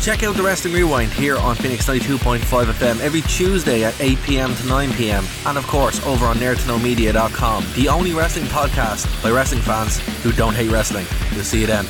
Check 0.00 0.22
out 0.22 0.34
the 0.34 0.42
Wrestling 0.42 0.72
Rewind 0.72 1.12
here 1.12 1.36
on 1.36 1.56
Phoenix 1.56 1.86
92.5 1.86 2.38
FM 2.38 3.00
every 3.00 3.20
Tuesday 3.20 3.84
at 3.84 4.00
8 4.00 4.18
pm 4.22 4.54
to 4.54 4.66
9 4.66 4.92
pm. 4.94 5.26
And 5.44 5.58
of 5.58 5.66
course, 5.66 6.04
over 6.06 6.24
on 6.24 6.36
nerdtoknowmedia.com, 6.36 7.66
the 7.74 7.88
only 7.88 8.14
wrestling 8.14 8.46
podcast 8.46 9.22
by 9.22 9.30
wrestling 9.30 9.60
fans 9.60 9.98
who 10.22 10.32
don't 10.32 10.54
hate 10.54 10.70
wrestling. 10.70 11.04
We'll 11.34 11.44
see 11.44 11.60
you 11.60 11.66
then. 11.66 11.84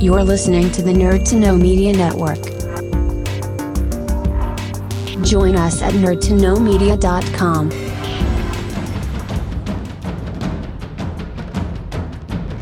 You're 0.00 0.24
listening 0.24 0.72
to 0.72 0.82
the 0.82 0.92
Nerd 0.92 1.28
to 1.30 1.36
Know 1.36 1.56
Media 1.56 1.92
Network. 1.92 2.42
Join 5.24 5.54
us 5.54 5.82
at 5.82 5.92
nerdtoknowmedia.com. 5.92 7.68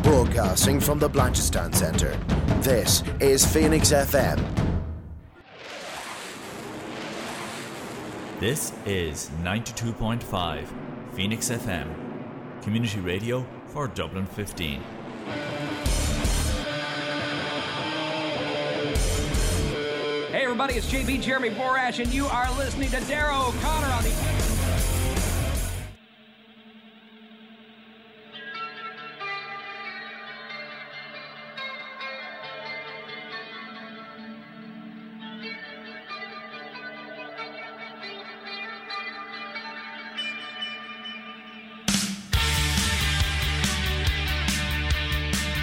Broadcasting 0.02 0.80
from 0.80 0.98
the 0.98 1.08
Blanchardstown 1.08 1.74
Center. 1.74 2.35
This 2.66 3.04
is 3.20 3.46
Phoenix 3.46 3.92
FM. 3.92 4.44
This 8.40 8.72
is 8.84 9.30
92.5 9.44 10.66
Phoenix 11.12 11.50
FM, 11.50 11.86
community 12.64 12.98
radio 12.98 13.46
for 13.68 13.86
Dublin 13.86 14.26
15. 14.26 14.80
Hey 20.32 20.42
everybody, 20.42 20.74
it's 20.74 20.90
JB 20.90 21.22
Jeremy 21.22 21.50
Borash, 21.50 22.02
and 22.02 22.12
you 22.12 22.26
are 22.26 22.52
listening 22.58 22.90
to 22.90 23.00
Darragh 23.02 23.46
O'Connor 23.46 23.92
on 23.92 24.02
the. 24.02 24.55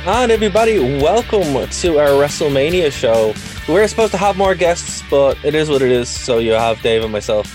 And 0.06 0.34
everybody, 0.34 0.80
welcome 0.80 1.66
to 1.66 1.98
our 1.98 2.09
WrestleMania 2.09 2.92
show. 2.92 3.34
We're 3.72 3.88
supposed 3.88 4.12
to 4.12 4.18
have 4.18 4.36
more 4.36 4.54
guests, 4.54 5.02
but 5.09 5.38
it 5.46 5.56
is 5.56 5.70
what 5.70 5.82
it 5.82 5.92
is. 5.92 6.09
So 6.09 6.40
you 6.40 6.52
have 6.52 6.82
Dave 6.82 7.04
and 7.04 7.12
myself 7.14 7.48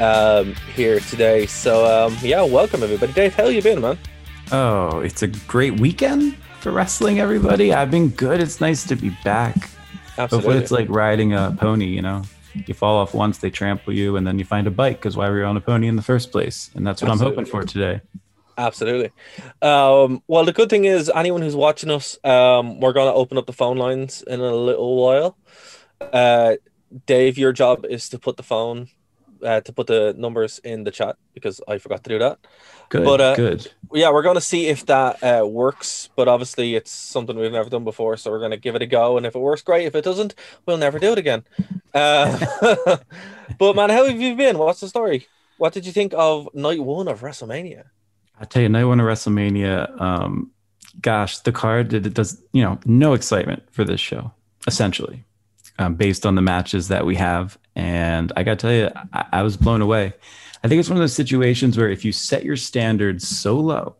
um, 0.00 0.56
here 0.74 0.98
today. 0.98 1.46
So 1.46 1.86
um, 1.86 2.18
yeah, 2.22 2.42
welcome 2.42 2.82
everybody. 2.82 3.12
Dave, 3.12 3.36
how 3.36 3.46
you 3.46 3.62
been, 3.62 3.80
man? 3.80 4.00
Oh, 4.50 4.98
it's 4.98 5.22
a 5.22 5.28
great 5.28 5.78
weekend 5.78 6.36
for 6.58 6.72
wrestling, 6.72 7.20
everybody. 7.20 7.72
I've 7.72 7.92
been 7.92 8.08
good. 8.08 8.40
It's 8.40 8.60
nice 8.60 8.84
to 8.88 8.96
be 8.96 9.10
back. 9.22 9.54
Absolutely. 10.18 10.26
Hopefully, 10.28 10.58
it's 10.58 10.72
like 10.72 10.88
riding 10.88 11.34
a 11.34 11.56
pony, 11.56 11.86
you 11.86 12.02
know? 12.02 12.22
You 12.52 12.74
fall 12.74 12.96
off 12.96 13.14
once, 13.14 13.38
they 13.38 13.50
trample 13.50 13.92
you, 13.92 14.16
and 14.16 14.26
then 14.26 14.40
you 14.40 14.44
find 14.44 14.66
a 14.66 14.72
bike 14.72 14.96
because 14.96 15.16
why 15.16 15.30
were 15.30 15.38
you 15.38 15.44
on 15.44 15.56
a 15.56 15.60
pony 15.60 15.86
in 15.86 15.94
the 15.94 16.02
first 16.02 16.32
place? 16.32 16.68
And 16.74 16.84
that's 16.84 17.00
what 17.00 17.12
I'm 17.12 17.20
hoping 17.20 17.44
for 17.44 17.62
today. 17.62 18.00
Absolutely. 18.58 19.12
Um, 19.60 20.22
well, 20.26 20.44
the 20.44 20.52
good 20.52 20.70
thing 20.70 20.84
is, 20.86 21.10
anyone 21.14 21.42
who's 21.42 21.56
watching 21.56 21.90
us, 21.90 22.18
um, 22.24 22.80
we're 22.80 22.92
going 22.92 23.12
to 23.12 23.14
open 23.14 23.36
up 23.38 23.46
the 23.46 23.52
phone 23.52 23.76
lines 23.76 24.22
in 24.22 24.40
a 24.40 24.54
little 24.54 24.96
while. 24.96 25.36
Uh, 26.00 26.56
Dave, 27.04 27.36
your 27.36 27.52
job 27.52 27.84
is 27.84 28.08
to 28.10 28.18
put 28.18 28.36
the 28.36 28.42
phone, 28.42 28.88
uh, 29.42 29.60
to 29.60 29.72
put 29.72 29.88
the 29.88 30.14
numbers 30.16 30.58
in 30.60 30.84
the 30.84 30.90
chat 30.90 31.16
because 31.34 31.60
I 31.68 31.78
forgot 31.78 32.02
to 32.04 32.10
do 32.10 32.18
that. 32.18 32.38
Good, 32.88 33.04
But, 33.04 33.20
uh, 33.20 33.34
good. 33.34 33.70
Yeah, 33.92 34.10
we're 34.10 34.22
going 34.22 34.36
to 34.36 34.40
see 34.40 34.68
if 34.68 34.86
that 34.86 35.22
uh, 35.22 35.46
works, 35.46 36.08
but 36.16 36.28
obviously 36.28 36.76
it's 36.76 36.90
something 36.90 37.36
we've 37.36 37.52
never 37.52 37.68
done 37.68 37.84
before, 37.84 38.16
so 38.16 38.30
we're 38.30 38.38
going 38.38 38.52
to 38.52 38.56
give 38.56 38.74
it 38.74 38.82
a 38.82 38.86
go. 38.86 39.16
And 39.16 39.26
if 39.26 39.34
it 39.34 39.38
works, 39.38 39.62
great. 39.62 39.86
If 39.86 39.94
it 39.94 40.04
doesn't, 40.04 40.34
we'll 40.64 40.78
never 40.78 40.98
do 40.98 41.12
it 41.12 41.18
again. 41.18 41.44
Uh, 41.92 42.38
but 43.58 43.76
man, 43.76 43.90
how 43.90 44.06
have 44.06 44.20
you 44.20 44.34
been? 44.34 44.56
What's 44.56 44.80
the 44.80 44.88
story? 44.88 45.26
What 45.58 45.72
did 45.72 45.84
you 45.84 45.92
think 45.92 46.14
of 46.16 46.48
night 46.54 46.82
one 46.82 47.08
of 47.08 47.20
WrestleMania? 47.20 47.84
I 48.40 48.44
tell 48.44 48.62
you, 48.62 48.68
night 48.68 48.84
one 48.84 49.00
of 49.00 49.06
WrestleMania, 49.06 50.00
um, 50.00 50.50
gosh, 51.00 51.38
the 51.38 51.52
card 51.52 51.92
it 51.92 52.14
does 52.14 52.40
you 52.52 52.62
know 52.62 52.78
no 52.84 53.14
excitement 53.14 53.62
for 53.72 53.84
this 53.84 54.00
show, 54.00 54.32
essentially, 54.66 55.24
um, 55.78 55.94
based 55.94 56.26
on 56.26 56.34
the 56.34 56.42
matches 56.42 56.88
that 56.88 57.06
we 57.06 57.16
have. 57.16 57.58
And 57.74 58.32
I 58.36 58.42
got 58.42 58.58
to 58.58 58.66
tell 58.66 58.72
you, 58.72 58.90
I, 59.12 59.26
I 59.32 59.42
was 59.42 59.56
blown 59.56 59.82
away. 59.82 60.14
I 60.64 60.68
think 60.68 60.80
it's 60.80 60.88
one 60.88 60.96
of 60.96 61.02
those 61.02 61.12
situations 61.12 61.76
where 61.76 61.90
if 61.90 62.04
you 62.04 62.12
set 62.12 62.44
your 62.44 62.56
standards 62.56 63.28
so 63.28 63.58
low 63.58 63.94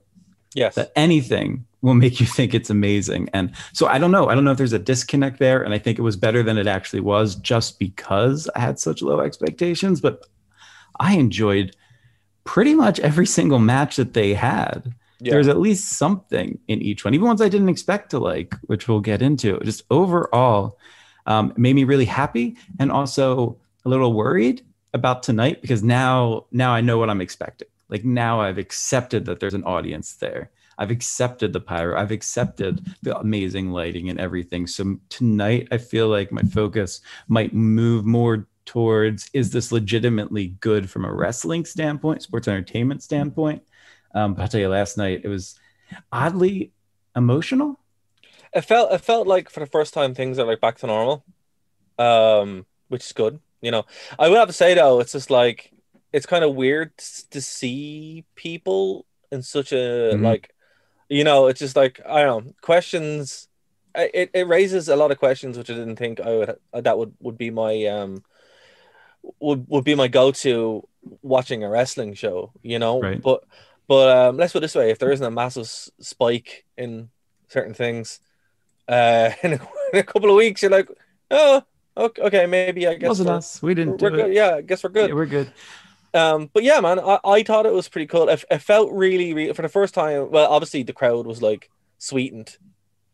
Yes. 0.55 0.75
that 0.77 0.91
anything 0.97 1.67
will 1.83 1.95
make 1.95 2.19
you 2.19 2.27
think 2.27 2.55
it's 2.55 2.71
amazing. 2.71 3.29
And 3.35 3.53
so 3.75 3.87
I 3.87 3.99
don't 3.99 4.11
know. 4.11 4.29
I 4.29 4.35
don't 4.35 4.45
know 4.45 4.51
if 4.53 4.59
there's 4.59 4.73
a 4.73 4.79
disconnect 4.79 5.39
there. 5.39 5.63
And 5.63 5.75
I 5.75 5.79
think 5.79 5.99
it 5.99 6.03
was 6.03 6.17
better 6.17 6.43
than 6.43 6.57
it 6.57 6.67
actually 6.67 7.01
was 7.01 7.35
just 7.37 7.79
because 7.79 8.49
I 8.57 8.61
had 8.61 8.79
such 8.81 9.03
low 9.03 9.21
expectations. 9.21 10.01
But 10.01 10.27
I 10.99 11.15
enjoyed 11.17 11.77
pretty 12.47 12.75
much 12.75 12.99
every 13.01 13.27
single 13.27 13.59
match 13.59 13.97
that 13.97 14.15
they 14.15 14.33
had. 14.33 14.95
Yeah. 15.21 15.33
There's 15.33 15.49
at 15.49 15.59
least 15.59 15.95
something 15.95 16.59
in 16.69 16.81
each 16.81 17.05
one, 17.05 17.13
even 17.13 17.27
ones 17.27 17.43
I 17.43 17.49
didn't 17.49 17.69
expect 17.69 18.11
to 18.11 18.19
like, 18.19 18.55
which 18.63 18.89
we'll 18.89 19.01
get 19.01 19.21
into. 19.21 19.59
Just 19.61 19.83
overall, 19.91 20.79
um, 21.27 21.53
made 21.57 21.75
me 21.75 21.85
really 21.85 22.05
happy 22.05 22.57
and 22.79 22.93
also 22.93 23.59
a 23.85 23.89
little 23.89 24.13
worried 24.13 24.63
about 24.95 25.23
tonight 25.23 25.61
because 25.61 25.83
now 25.83 26.47
now 26.53 26.73
I 26.73 26.81
know 26.81 26.99
what 26.99 27.11
I'm 27.11 27.21
expecting. 27.21 27.69
Like 27.89 28.05
now 28.05 28.41
I've 28.41 28.59
accepted 28.59 29.25
that 29.27 29.41
there's 29.41 29.55
an 29.55 29.65
audience 29.65 30.15
there. 30.15 30.51
I've 30.79 30.91
accepted 30.91 31.53
the 31.53 31.61
pyro. 31.61 31.99
I've 31.99 32.11
accepted 32.11 32.87
the 33.03 33.19
amazing 33.19 33.71
lighting 33.71 34.11
and 34.11 34.21
everything. 34.21 34.67
So 34.67 34.99
tonight 35.09 35.69
I 35.71 35.79
feel 35.79 36.09
like 36.09 36.31
my 36.31 36.43
focus 36.43 37.01
might 37.29 37.55
move 37.55 38.05
more 38.05 38.47
towards 38.67 39.31
is 39.35 39.53
this 39.53 39.73
legitimately 39.73 40.49
good 40.61 40.91
from 40.91 41.07
a 41.07 41.13
wrestling 41.15 41.65
standpoint, 41.67 42.23
sports 42.23 42.49
entertainment 42.49 43.03
standpoint. 43.05 43.63
Um, 44.15 44.35
but 44.35 44.43
I'll 44.43 44.49
tell 44.49 44.61
you, 44.61 44.69
last 44.71 44.99
night 44.99 45.23
it 45.25 45.29
was 45.29 45.59
oddly 46.13 46.73
emotional. 47.17 47.81
it 48.53 48.63
felt 48.63 48.93
it 48.93 48.99
felt 49.01 49.27
like 49.27 49.51
for 49.51 49.61
the 49.61 49.67
first 49.67 49.95
time 49.95 50.15
things 50.15 50.39
are 50.39 50.47
like 50.47 50.61
back 50.61 50.79
to 50.79 50.87
normal 50.87 51.25
um 51.99 52.67
which 52.89 53.05
is 53.05 53.13
good 53.13 53.41
you 53.63 53.71
know 53.71 53.85
i 54.19 54.29
would 54.29 54.39
have 54.39 54.49
to 54.49 54.55
say 54.55 54.75
though 54.75 55.01
it's 55.01 55.13
just 55.13 55.31
like 55.31 55.73
it's 56.13 56.27
kind 56.27 56.45
of 56.45 56.55
weird 56.55 56.97
to 57.31 57.41
see 57.41 58.25
people 58.37 59.07
in 59.33 59.43
such 59.43 59.73
a 59.73 60.17
Mhm. 60.17 60.23
like 60.23 60.55
you 61.09 61.25
know 61.25 61.47
it's 61.49 61.61
just 61.61 61.77
like 61.77 62.01
i 62.07 62.23
don't 62.25 62.47
know 62.47 62.53
questions 62.63 63.49
it, 63.97 64.31
it 64.35 64.49
raises 64.49 64.89
a 64.89 64.97
lot 64.97 65.11
of 65.11 65.19
questions 65.19 65.59
which 65.59 65.71
i 65.71 65.75
didn't 65.75 65.97
think 65.97 66.21
i 66.21 66.35
would 66.35 66.57
that 66.75 66.99
would 66.99 67.15
would 67.21 67.39
be 67.39 67.51
my 67.51 67.87
um 67.87 68.23
would 69.41 69.67
would 69.69 69.85
be 69.85 69.95
my 69.95 70.09
go-to 70.09 70.87
watching 71.23 71.63
a 71.65 71.69
wrestling 71.69 72.15
show 72.15 72.53
you 72.63 72.79
know 72.79 73.01
Right. 73.01 73.21
but 73.23 73.45
but 73.89 74.17
um 74.17 74.37
let's 74.37 74.53
put 74.53 74.59
it 74.59 74.63
this 74.63 74.75
way 74.75 74.91
if 74.91 74.99
there 74.99 75.13
isn't 75.13 75.27
a 75.27 75.31
massive 75.31 75.65
s- 75.65 75.91
spike 76.01 76.65
in 76.77 77.11
certain 77.49 77.75
things 77.75 78.21
uh 78.89 79.31
in 79.43 79.55
a, 79.55 79.61
in 79.93 79.99
a 80.01 80.03
couple 80.03 80.31
of 80.31 80.37
weeks 80.37 80.63
you're 80.63 80.71
like 80.71 80.89
oh 81.31 81.63
okay, 81.97 82.23
okay 82.23 82.47
maybe 82.47 82.87
i 82.87 82.95
guess 82.95 83.09
wasn't 83.09 83.29
us. 83.31 83.63
We 83.63 83.75
didn't 83.75 83.99
do 83.99 84.11
good 84.11 84.31
it. 84.31 84.33
yeah 84.35 84.57
i 84.57 84.61
guess 84.63 84.83
we're 84.85 84.91
good 84.91 85.11
Yeah, 85.11 85.15
we're 85.15 85.27
good. 85.27 85.53
um 86.15 86.51
but 86.53 86.63
yeah 86.63 86.81
man 86.81 86.99
i, 87.01 87.19
I 87.25 87.43
thought 87.43 87.67
it 87.67 87.73
was 87.73 87.89
pretty 87.89 88.07
cool 88.07 88.29
it, 88.29 88.45
it 88.51 88.59
felt 88.59 88.91
really, 88.93 89.33
really 89.35 89.53
for 89.53 89.63
the 89.63 89.69
first 89.69 89.95
time 89.95 90.31
well 90.31 90.51
obviously 90.51 90.83
the 90.83 90.93
crowd 90.93 91.27
was 91.27 91.43
like 91.43 91.71
sweetened 91.99 92.57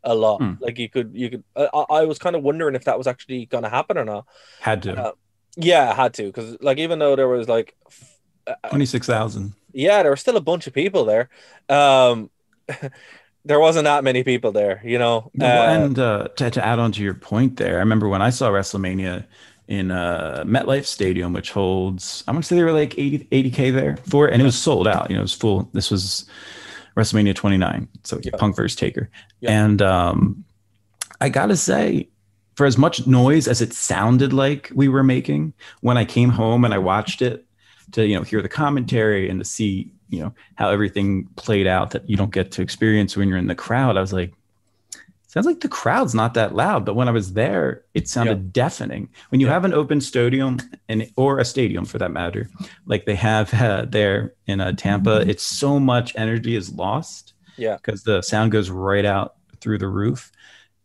a 0.05 0.15
lot 0.15 0.39
Hmm. 0.43 0.55
like 0.61 0.79
you 0.79 0.89
could 0.89 1.13
you 1.15 1.31
could 1.31 1.45
I, 1.57 1.69
I 1.91 2.05
was 2.05 2.19
kind 2.19 2.35
of 2.35 2.43
wondering 2.43 2.75
if 2.75 2.85
that 2.85 2.99
was 2.99 3.07
actually 3.07 3.47
gonna 3.47 3.69
happen 3.71 3.97
or 3.99 4.05
not 4.05 4.27
Had 4.61 4.83
to. 4.83 4.93
Uh, 5.01 5.13
yeah 5.57 5.91
i 5.91 5.95
had 5.95 6.15
to 6.15 6.25
because 6.25 6.57
like 6.61 6.79
even 6.79 6.99
though 6.99 7.17
there 7.17 7.29
was 7.29 7.49
like 7.49 7.75
f- 7.87 8.19
uh, 8.47 8.69
Twenty 8.69 8.87
six 8.87 9.07
thousand. 9.07 9.53
yeah 9.73 10.03
there 10.03 10.11
were 10.13 10.17
still 10.17 10.37
a 10.37 10.41
bunch 10.41 10.67
of 10.67 10.73
people 10.73 11.05
there 11.05 11.29
um 11.69 12.31
there 13.45 13.61
wasn't 13.61 13.85
that 13.85 14.05
many 14.05 14.23
people 14.25 14.53
there 14.53 14.81
you 14.85 14.99
know 14.99 15.31
Uh, 15.41 15.45
and 15.45 15.99
uh, 15.99 16.29
to, 16.37 16.51
to 16.51 16.65
add 16.65 16.79
on 16.79 16.93
to 16.93 17.03
your 17.03 17.15
point 17.15 17.57
there, 17.57 17.77
I 17.77 17.81
remember 17.81 18.09
when 18.09 18.23
I 18.23 18.31
saw 18.31 18.51
WrestleMania 18.51 19.25
in 19.69 19.91
uh, 19.91 20.45
MetLife 20.47 20.85
Stadium, 20.85 21.33
which 21.33 21.51
holds, 21.51 22.25
I 22.29 22.33
want 22.33 22.45
to 22.45 22.49
say 22.49 22.57
they 22.57 22.63
were 22.65 22.73
like 22.73 22.99
80, 22.99 23.27
80K 23.31 23.73
there 23.73 23.97
for 23.97 24.29
it, 24.29 24.33
and 24.33 24.43
it 24.43 24.45
was 24.45 24.57
sold 24.61 24.87
out. 24.87 25.09
You 25.11 25.17
know, 25.17 25.21
it 25.23 25.25
was 25.25 25.33
full. 25.35 25.69
This 25.73 25.91
was 25.91 26.27
WrestleMania 26.97 27.35
29, 27.35 27.89
so 28.05 28.21
Yeah. 28.23 28.33
Punk 28.39 28.55
versus 28.57 28.77
Taker. 28.77 29.09
Yeah. 29.41 29.65
And 29.65 29.81
um, 29.83 30.45
I 31.21 31.29
got 31.31 31.47
to 31.47 31.57
say, 31.57 32.09
for 32.55 32.67
as 32.67 32.77
much 32.79 33.07
noise 33.07 33.49
as 33.49 33.61
it 33.63 33.73
sounded 33.73 34.33
like 34.33 34.71
we 34.75 34.89
were 34.89 35.03
making, 35.05 35.53
when 35.81 35.97
I 35.97 36.05
came 36.05 36.31
home 36.31 36.65
and 36.65 36.75
I 36.75 36.79
watched 36.79 37.23
it 37.23 37.45
to, 37.93 38.07
you 38.07 38.17
know, 38.17 38.23
hear 38.23 38.43
the 38.43 38.49
commentary 38.49 39.29
and 39.29 39.41
to 39.41 39.45
see, 39.45 39.93
you 40.09 40.21
know, 40.21 40.35
how 40.57 40.69
everything 40.71 41.27
played 41.37 41.67
out 41.67 41.91
that 41.91 42.09
you 42.09 42.17
don't 42.17 42.33
get 42.33 42.51
to 42.53 42.63
experience 42.63 43.17
when 43.17 43.29
you're 43.29 43.39
in 43.39 43.47
the 43.47 43.55
crowd, 43.55 43.97
I 43.97 44.01
was 44.01 44.13
like, 44.13 44.33
sounds 45.29 45.47
like 45.47 45.61
the 45.61 45.69
crowd's 45.69 46.15
not 46.15 46.35
that 46.35 46.55
loud. 46.55 46.85
But 46.85 46.95
when 46.95 47.09
i 47.09 47.11
was 47.11 47.33
there 47.33 47.83
it 47.95 48.07
sounded 48.09 48.53
deafening. 48.53 49.09
When 49.31 49.41
you 49.41 49.47
Yeah. 49.47 49.55
have 49.55 49.65
an 49.65 49.73
open 49.73 50.01
stadium 50.03 50.59
and 50.91 51.11
or 51.17 51.39
a 51.39 51.45
stadium 51.45 51.87
for 51.87 51.97
that 51.99 52.11
matter 52.11 52.51
like 52.87 53.07
they 53.07 53.15
have 53.15 53.55
uh, 53.55 53.87
there 53.89 54.35
in 54.47 54.61
uh, 54.61 54.73
tampa 54.73 55.21
it's 55.29 55.43
so 55.43 55.81
much 55.81 56.13
energy 56.17 56.55
is 56.57 56.71
lost 56.73 57.33
Yeah. 57.57 57.77
because 57.77 58.03
the 58.03 58.21
sound 58.21 58.53
goes 58.53 58.69
right 58.69 59.07
out 59.07 59.37
through 59.61 59.79
the 59.79 59.89
roof 59.89 60.32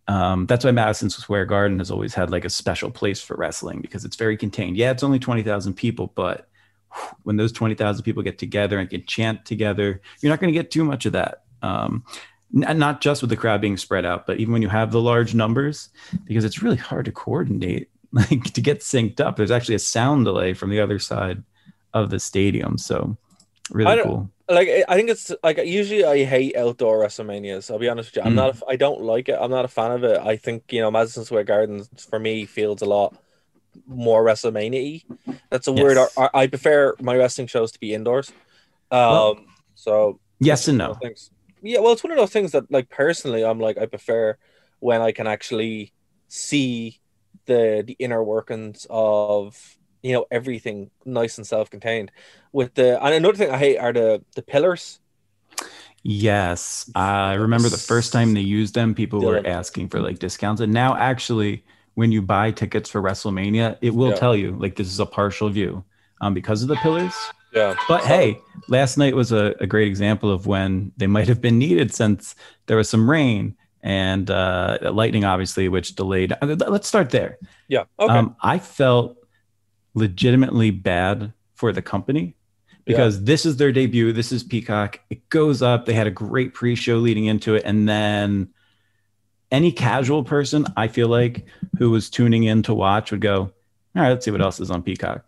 Um, 0.07 0.45
that's 0.45 0.63
why 0.63 0.71
Madison 0.71 1.09
Square 1.09 1.45
Garden 1.45 1.79
has 1.79 1.91
always 1.91 2.13
had 2.13 2.31
like 2.31 2.45
a 2.45 2.49
special 2.49 2.89
place 2.89 3.21
for 3.21 3.35
wrestling 3.35 3.81
because 3.81 4.05
it's 4.05 4.15
very 4.15 4.37
contained. 4.37 4.77
Yeah, 4.77 4.91
it's 4.91 5.03
only 5.03 5.19
20,000 5.19 5.73
people, 5.73 6.11
but 6.15 6.47
when 7.23 7.35
those 7.35 7.51
20,000 7.51 8.03
people 8.03 8.23
get 8.23 8.37
together 8.37 8.79
and 8.79 8.89
can 8.89 9.05
chant 9.05 9.45
together, 9.45 10.01
you're 10.21 10.29
not 10.29 10.39
going 10.39 10.53
to 10.53 10.57
get 10.59 10.71
too 10.71 10.85
much 10.85 11.05
of 11.05 11.13
that. 11.13 11.43
Um, 11.61 12.05
n- 12.55 12.77
not 12.77 13.01
just 13.01 13.21
with 13.21 13.29
the 13.29 13.37
crowd 13.37 13.61
being 13.61 13.77
spread 13.77 14.05
out, 14.05 14.25
but 14.25 14.37
even 14.37 14.53
when 14.53 14.61
you 14.61 14.69
have 14.69 14.91
the 14.91 15.01
large 15.01 15.35
numbers, 15.35 15.89
because 16.25 16.45
it's 16.45 16.61
really 16.61 16.77
hard 16.77 17.05
to 17.05 17.11
coordinate, 17.11 17.89
like 18.11 18.43
to 18.53 18.61
get 18.61 18.79
synced 18.79 19.19
up. 19.19 19.35
There's 19.35 19.51
actually 19.51 19.75
a 19.75 19.79
sound 19.79 20.25
delay 20.25 20.53
from 20.53 20.69
the 20.69 20.79
other 20.79 20.99
side 20.99 21.43
of 21.93 22.09
the 22.09 22.19
stadium. 22.19 22.77
So 22.77 23.17
really 23.71 23.91
cool. 24.03 24.31
Like 24.49 24.69
I 24.87 24.95
think 24.95 25.09
it's 25.09 25.31
like 25.43 25.57
usually 25.57 26.03
I 26.05 26.23
hate 26.25 26.55
outdoor 26.55 26.99
WrestleManias. 27.03 27.69
I'll 27.71 27.79
be 27.79 27.89
honest 27.89 28.09
with 28.09 28.17
you. 28.17 28.21
I'm 28.27 28.33
Mm. 28.33 28.35
not. 28.35 28.61
A, 28.61 28.65
I 28.67 28.75
don't 28.75 29.01
like 29.01 29.29
it. 29.29 29.37
I'm 29.39 29.51
not 29.51 29.65
a 29.65 29.69
fan 29.69 29.91
of 29.91 30.03
it. 30.03 30.19
I 30.19 30.37
think 30.37 30.71
you 30.71 30.81
know 30.81 30.91
Madison 30.91 31.25
Square 31.25 31.45
Garden 31.45 31.83
for 32.09 32.19
me 32.19 32.45
feels 32.45 32.81
a 32.81 32.85
lot 32.85 33.17
more 33.85 34.23
WrestleMania. 34.23 35.03
That's 35.49 35.67
a 35.67 35.71
weird. 35.73 35.97
Yes. 35.97 36.17
I, 36.17 36.29
I 36.33 36.47
prefer 36.47 36.95
my 37.01 37.15
wrestling 37.15 37.47
shows 37.47 37.71
to 37.73 37.79
be 37.79 37.93
indoors. 37.93 38.31
Um. 38.91 39.11
Well, 39.11 39.39
so 39.75 40.19
Yes 40.39 40.67
and 40.67 40.77
no. 40.77 40.97
Yeah, 41.61 41.79
well, 41.79 41.93
it's 41.93 42.03
one 42.03 42.11
of 42.11 42.17
those 42.17 42.31
things 42.31 42.51
that, 42.51 42.71
like, 42.71 42.87
personally, 42.89 43.43
I'm 43.43 43.59
like, 43.59 43.79
I 43.79 43.87
prefer 43.87 44.37
when 44.79 45.01
I 45.01 45.11
can 45.11 45.25
actually 45.25 45.91
see 46.27 46.99
the 47.47 47.83
the 47.85 47.95
inner 47.99 48.23
workings 48.23 48.85
of 48.89 49.76
you 50.03 50.13
know 50.13 50.25
everything 50.31 50.91
nice 51.05 51.37
and 51.37 51.47
self-contained. 51.47 52.11
With 52.51 52.75
the 52.75 53.03
and 53.03 53.13
another 53.15 53.37
thing 53.37 53.51
I 53.51 53.57
hate 53.57 53.77
are 53.77 53.93
the 53.93 54.23
the 54.35 54.41
pillars. 54.43 54.99
Yes, 56.03 56.89
I 56.95 57.33
remember 57.33 57.69
the 57.69 57.77
first 57.77 58.13
time 58.13 58.33
they 58.33 58.41
used 58.41 58.75
them, 58.75 58.95
people 58.95 59.23
were 59.23 59.45
asking 59.45 59.89
for 59.89 59.99
like 59.99 60.19
discounts, 60.19 60.61
and 60.61 60.71
now 60.71 60.95
actually, 60.95 61.65
when 61.95 62.11
you 62.11 62.21
buy 62.21 62.51
tickets 62.51 62.89
for 62.89 63.01
WrestleMania, 63.01 63.77
it 63.81 63.93
will 63.93 64.09
Yeah. 64.09 64.19
tell 64.19 64.35
you 64.35 64.55
like 64.57 64.75
this 64.75 64.87
is 64.87 64.99
a 64.99 65.05
partial 65.05 65.49
view, 65.49 65.83
um, 66.21 66.33
because 66.33 66.61
of 66.61 66.69
the 66.69 66.77
pillars. 66.77 67.13
Yeah, 67.51 67.75
But 67.87 68.03
hey, 68.05 68.39
last 68.67 68.97
night 68.97 69.15
was 69.15 69.31
a, 69.31 69.55
a 69.59 69.67
great 69.67 69.87
example 69.87 70.31
of 70.31 70.45
when 70.45 70.91
they 70.97 71.07
might 71.07 71.27
have 71.27 71.41
been 71.41 71.57
needed 71.57 71.93
since 71.93 72.35
there 72.67 72.77
was 72.77 72.89
some 72.89 73.09
rain 73.09 73.55
and 73.81 74.29
uh, 74.29 74.77
lightning, 74.93 75.25
obviously, 75.25 75.69
which 75.69 75.95
delayed. 75.95 76.33
uh, 76.33 76.55
Let's 76.67 76.87
start 76.87 77.09
there. 77.09 77.37
yeah, 77.67 77.85
okay, 77.99 78.19
Um, 78.19 78.35
I 78.41 78.59
felt 78.59 79.17
legitimately 79.97 80.71
bad 80.71 81.33
for 81.55 81.71
the 81.71 81.81
company 81.81 82.35
because 82.85 83.23
this 83.23 83.45
is 83.45 83.57
their 83.57 83.71
debut. 83.71 84.13
This 84.13 84.31
is 84.31 84.43
Peacock. 84.43 84.99
It 85.09 85.27
goes 85.29 85.61
up. 85.61 85.85
They 85.85 85.93
had 85.93 86.07
a 86.07 86.11
great 86.11 86.53
pre-show 86.53 86.97
leading 86.97 87.25
into 87.25 87.55
it, 87.55 87.63
and 87.65 87.89
then 87.89 88.49
any 89.51 89.71
casual 89.71 90.23
person, 90.23 90.65
I 90.77 90.87
feel 90.87 91.07
like, 91.07 91.47
who 91.77 91.89
was 91.89 92.09
tuning 92.09 92.43
in 92.43 92.63
to 92.63 92.73
watch 92.73 93.11
would 93.11 93.21
go, 93.21 93.39
"All 93.95 94.01
right, 94.01 94.09
let's 94.09 94.23
see 94.23 94.31
what 94.31 94.41
else 94.41 94.59
is 94.59 94.71
on 94.71 94.83
Peacock." 94.83 95.25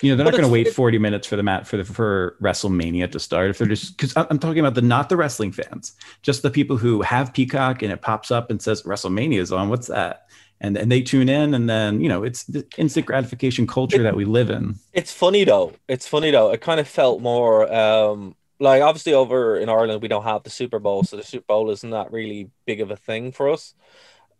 You 0.00 0.10
know, 0.10 0.16
they're 0.16 0.24
But 0.24 0.32
not 0.32 0.38
going 0.38 0.48
to 0.48 0.52
wait 0.52 0.74
40 0.74 0.98
minutes 0.98 1.28
for 1.28 1.36
the 1.36 1.42
mat 1.44 1.66
for 1.66 1.76
the 1.76 1.84
for 1.84 2.36
WrestleMania 2.42 3.12
to 3.12 3.20
start. 3.20 3.50
If 3.50 3.58
they're 3.58 3.68
just 3.68 3.96
because 3.96 4.12
I'm 4.16 4.38
talking 4.38 4.58
about 4.58 4.74
the 4.74 4.82
not 4.82 5.08
the 5.08 5.16
wrestling 5.16 5.52
fans, 5.52 5.92
just 6.22 6.42
the 6.42 6.50
people 6.50 6.76
who 6.76 7.02
have 7.02 7.32
Peacock 7.32 7.82
and 7.82 7.92
it 7.92 8.02
pops 8.02 8.30
up 8.32 8.50
and 8.50 8.60
says 8.60 8.82
WrestleMania 8.82 9.38
is 9.38 9.52
on. 9.52 9.68
What's 9.68 9.86
that? 9.88 10.26
And 10.64 10.78
and 10.78 10.90
they 10.92 11.02
tune 11.02 11.28
in, 11.28 11.54
and 11.54 11.68
then 11.68 12.00
you 12.00 12.08
know 12.08 12.22
it's 12.22 12.44
the 12.44 12.64
instant 12.78 13.04
gratification 13.06 13.66
culture 13.66 14.00
It- 14.00 14.04
that 14.04 14.16
we 14.16 14.24
live 14.24 14.48
in. 14.48 14.76
it's 14.92 15.12
funny 15.12 15.42
though. 15.44 15.72
It's 15.88 16.06
funny 16.06 16.30
though. 16.30 16.52
It 16.52 16.60
kind 16.60 16.78
of 16.80 16.86
felt 16.88 17.20
more 17.20 17.70
um 17.72 18.36
like 18.60 18.80
obviously 18.80 19.12
over 19.12 19.56
in 19.58 19.68
Ireland 19.68 20.00
we 20.02 20.08
don't 20.08 20.22
have 20.22 20.44
the 20.44 20.50
Super 20.50 20.78
Bowl, 20.78 21.02
so 21.02 21.16
the 21.16 21.24
Super 21.24 21.46
Bowl 21.48 21.68
isn't 21.70 21.90
that 21.90 22.12
really 22.12 22.48
big 22.64 22.80
of 22.80 22.90
a 22.92 22.96
thing 22.96 23.32
for 23.32 23.50
us. 23.50 23.74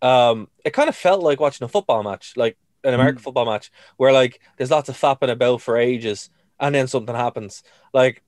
Um, 0.01 0.49
it 0.65 0.73
kind 0.73 0.89
of 0.89 0.95
felt 0.97 1.23
like 1.23 1.41
watching 1.41 1.65
a 1.65 1.69
football 1.69 2.03
match, 2.05 2.35
like 2.37 2.57
an 2.85 2.95
American 2.95 3.21
football 3.23 3.47
match, 3.47 3.71
where 3.97 4.13
like 4.13 4.41
there's 4.57 4.71
lots 4.71 4.89
of 4.89 4.97
fapping 4.97 5.31
about 5.31 5.61
for 5.61 5.77
ages, 5.77 6.31
and 6.61 6.73
then 6.75 6.87
something 6.87 7.17
happens. 7.17 7.65
Like 7.93 8.23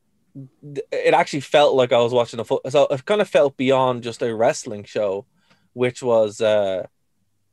it 0.90 1.14
actually 1.14 1.40
felt 1.42 1.76
like 1.76 1.92
I 1.92 1.98
was 1.98 2.12
watching 2.12 2.40
a 2.40 2.44
foot. 2.44 2.62
So 2.70 2.86
it 2.90 3.04
kind 3.04 3.20
of 3.20 3.28
felt 3.28 3.56
beyond 3.56 4.02
just 4.02 4.20
a 4.22 4.34
wrestling 4.34 4.82
show, 4.82 5.26
which 5.74 6.02
was 6.02 6.40
uh 6.40 6.86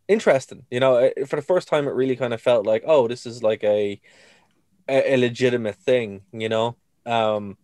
interesting. 0.07 0.65
You 0.71 0.80
know, 0.80 1.12
for 1.27 1.36
the 1.36 1.42
first 1.42 1.68
time, 1.68 1.88
it 1.88 1.92
really 1.94 2.15
kind 2.15 2.33
of 2.33 2.42
felt 2.42 2.65
like, 2.65 2.83
oh, 2.86 3.07
this 3.07 3.25
is 3.25 3.44
like 3.44 3.63
a 3.63 4.00
a, 4.88 5.13
a 5.13 5.18
legitimate 5.18 5.75
thing. 5.75 6.21
You 6.33 6.50
know, 6.50 6.77
um, 7.06 7.57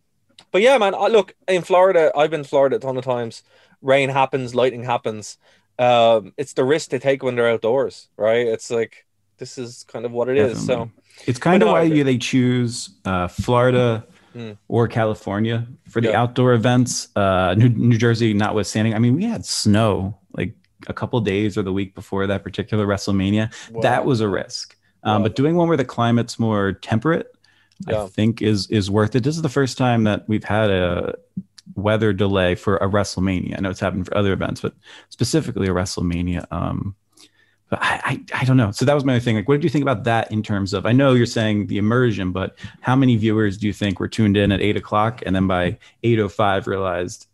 but 0.51 0.61
yeah, 0.61 0.77
man. 0.77 0.95
I, 0.95 1.07
look 1.07 1.35
in 1.47 1.61
Florida. 1.61 2.11
I've 2.15 2.31
been 2.31 2.43
to 2.43 2.49
Florida 2.49 2.77
a 2.77 2.79
ton 2.79 2.97
of 2.97 3.03
times. 3.03 3.43
Rain 3.81 4.09
happens, 4.09 4.55
lightning 4.55 4.83
happens. 4.83 5.37
Um, 5.79 6.33
it's 6.37 6.53
the 6.53 6.63
risk 6.63 6.89
they 6.89 6.99
take 6.99 7.21
when 7.23 7.35
they're 7.35 7.49
outdoors, 7.49 8.09
right? 8.17 8.47
It's 8.47 8.71
like 8.71 9.05
this 9.37 9.57
is 9.57 9.83
kind 9.83 10.05
of 10.05 10.11
what 10.11 10.29
it 10.29 10.37
is. 10.37 10.65
So 10.65 10.89
It's 11.27 11.39
kind 11.39 11.61
of 11.61 11.69
why 11.69 11.83
you, 11.83 12.03
they 12.03 12.17
choose 12.17 12.89
uh, 13.05 13.27
Florida 13.27 14.05
Mm. 14.35 14.57
or 14.67 14.87
California 14.87 15.67
for 15.89 15.99
the 15.99 16.09
Yeah. 16.09 16.21
outdoor 16.21 16.53
events. 16.53 17.09
Uh, 17.15 17.55
New, 17.57 17.69
New 17.69 17.97
Jersey, 17.97 18.33
notwithstanding. 18.33 18.93
I 18.93 18.99
mean, 18.99 19.15
we 19.15 19.23
had 19.23 19.45
snow 19.45 20.19
like 20.37 20.53
a 20.87 20.93
couple 20.93 21.19
days 21.21 21.57
or 21.57 21.63
the 21.63 21.73
week 21.73 21.95
before 21.95 22.27
that 22.27 22.43
particular 22.43 22.85
WrestleMania. 22.85 23.51
That 23.81 24.05
was 24.05 24.21
a 24.21 24.29
risk. 24.29 24.75
Um, 25.03 25.23
but 25.23 25.35
doing 25.35 25.55
one 25.55 25.67
where 25.67 25.77
the 25.77 25.85
climate's 25.85 26.37
more 26.37 26.73
temperate, 26.73 27.33
Yeah. 27.87 28.03
I 28.03 28.07
think 28.07 28.41
is 28.41 28.67
is 28.67 28.89
worth 28.89 29.15
it. 29.15 29.23
This 29.23 29.35
is 29.35 29.41
the 29.41 29.49
first 29.49 29.77
time 29.77 30.03
that 30.05 30.27
we've 30.27 30.43
had 30.43 30.69
a 30.69 31.15
weather 31.75 32.13
delay 32.13 32.55
for 32.55 32.77
a 32.77 32.87
WrestleMania. 32.87 33.57
I 33.57 33.61
know 33.61 33.69
it's 33.69 33.79
happened 33.79 34.05
for 34.05 34.17
other 34.17 34.33
events, 34.33 34.61
but 34.61 34.73
specifically 35.09 35.67
a 35.67 35.71
WrestleMania. 35.71 36.45
Um, 36.51 36.95
but 37.69 37.79
I, 37.81 38.01
I, 38.33 38.41
I 38.41 38.45
don't 38.45 38.57
know. 38.57 38.71
So 38.71 38.85
that 38.85 38.93
was 38.93 39.03
my 39.03 39.19
thing. 39.19 39.35
Like, 39.35 39.47
what 39.47 39.55
did 39.55 39.63
you 39.63 39.69
think 39.69 39.81
about 39.83 40.05
that 40.05 40.31
in 40.31 40.41
terms 40.41 40.73
of? 40.73 40.85
I 40.85 40.93
know 40.93 41.13
you're 41.13 41.25
saying 41.25 41.67
the 41.67 41.77
immersion, 41.77 42.31
but 42.31 42.57
how 42.81 42.95
many 42.95 43.17
viewers 43.17 43.57
do 43.57 43.67
you 43.67 43.73
think 43.73 43.99
were 43.99 44.07
tuned 44.07 44.37
in 44.37 44.51
at 44.51 44.61
eight 44.61 44.77
o'clock 44.77 45.21
and 45.25 45.35
then 45.35 45.47
by 45.47 45.77
eight 46.03 46.19
o 46.19 46.29
five 46.29 46.65
realized, 46.65 47.27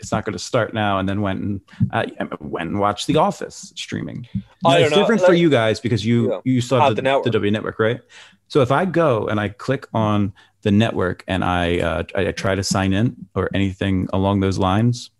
it's 0.00 0.12
not 0.12 0.24
going 0.24 0.32
to 0.32 0.38
start 0.38 0.72
now, 0.74 0.98
and 0.98 1.08
then 1.08 1.20
went 1.20 1.40
and 1.40 1.60
uh, 1.92 2.06
went 2.40 2.70
and 2.70 2.78
watched 2.78 3.06
The 3.06 3.16
Office 3.16 3.72
streaming. 3.76 4.26
Now, 4.64 4.76
it's 4.76 4.90
know, 4.90 4.96
different 4.98 5.22
for 5.22 5.34
you 5.34 5.50
guys 5.50 5.80
because 5.80 6.04
you 6.04 6.30
Yeah. 6.32 6.40
you 6.44 6.60
have 6.60 6.90
the 6.90 6.94
the, 6.96 7.02
network. 7.02 7.24
the 7.24 7.30
W 7.30 7.50
network, 7.50 7.78
right? 7.78 8.00
So 8.48 8.60
if 8.62 8.70
I 8.70 8.84
go 8.84 9.26
and 9.28 9.38
I 9.40 9.48
click 9.50 9.86
on 9.92 10.32
the 10.62 10.70
network 10.70 11.22
and 11.28 11.44
I 11.44 11.78
uh, 11.78 12.02
I, 12.14 12.28
I 12.28 12.32
try 12.32 12.54
to 12.54 12.62
sign 12.64 12.92
in 12.92 13.16
or 13.34 13.50
anything 13.54 14.08
along 14.12 14.40
those 14.40 14.58
lines, 14.58 15.10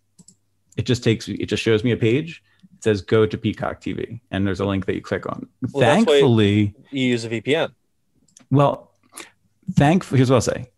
it 0.77 0.87
just 0.87 1.03
takes 1.05 1.29
it 1.29 1.47
just 1.47 1.63
shows 1.63 1.83
me 1.85 1.93
a 1.93 1.97
page. 1.97 2.43
It 2.77 2.85
says 2.85 3.03
go 3.03 3.27
to 3.27 3.37
Peacock 3.37 3.81
TV, 3.81 4.21
and 4.31 4.47
there's 4.47 4.61
a 4.61 4.65
link 4.65 4.87
that 4.87 4.95
you 4.95 5.01
click 5.03 5.27
on. 5.27 5.49
Well, 5.73 5.81
Thankfully, 5.83 6.75
you 6.93 7.07
use 7.09 7.25
a 7.25 7.29
VPN. 7.29 7.73
well, 8.51 8.93
thankfully, 9.75 10.19
here's 10.19 10.31
what 10.31 10.37
I'll 10.37 10.41
say. 10.55 10.71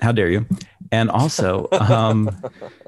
How 0.00 0.12
dare 0.12 0.30
you? 0.30 0.46
And 0.90 1.10
also, 1.10 1.68
um, 1.72 2.30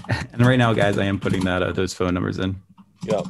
and 0.32 0.44
right 0.46 0.58
now, 0.58 0.72
guys, 0.72 0.98
I 0.98 1.04
am 1.04 1.18
putting 1.20 1.44
that 1.44 1.62
uh, 1.62 1.72
those 1.72 1.92
phone 1.94 2.14
numbers 2.14 2.38
in. 2.38 2.60
Yeah. 3.04 3.22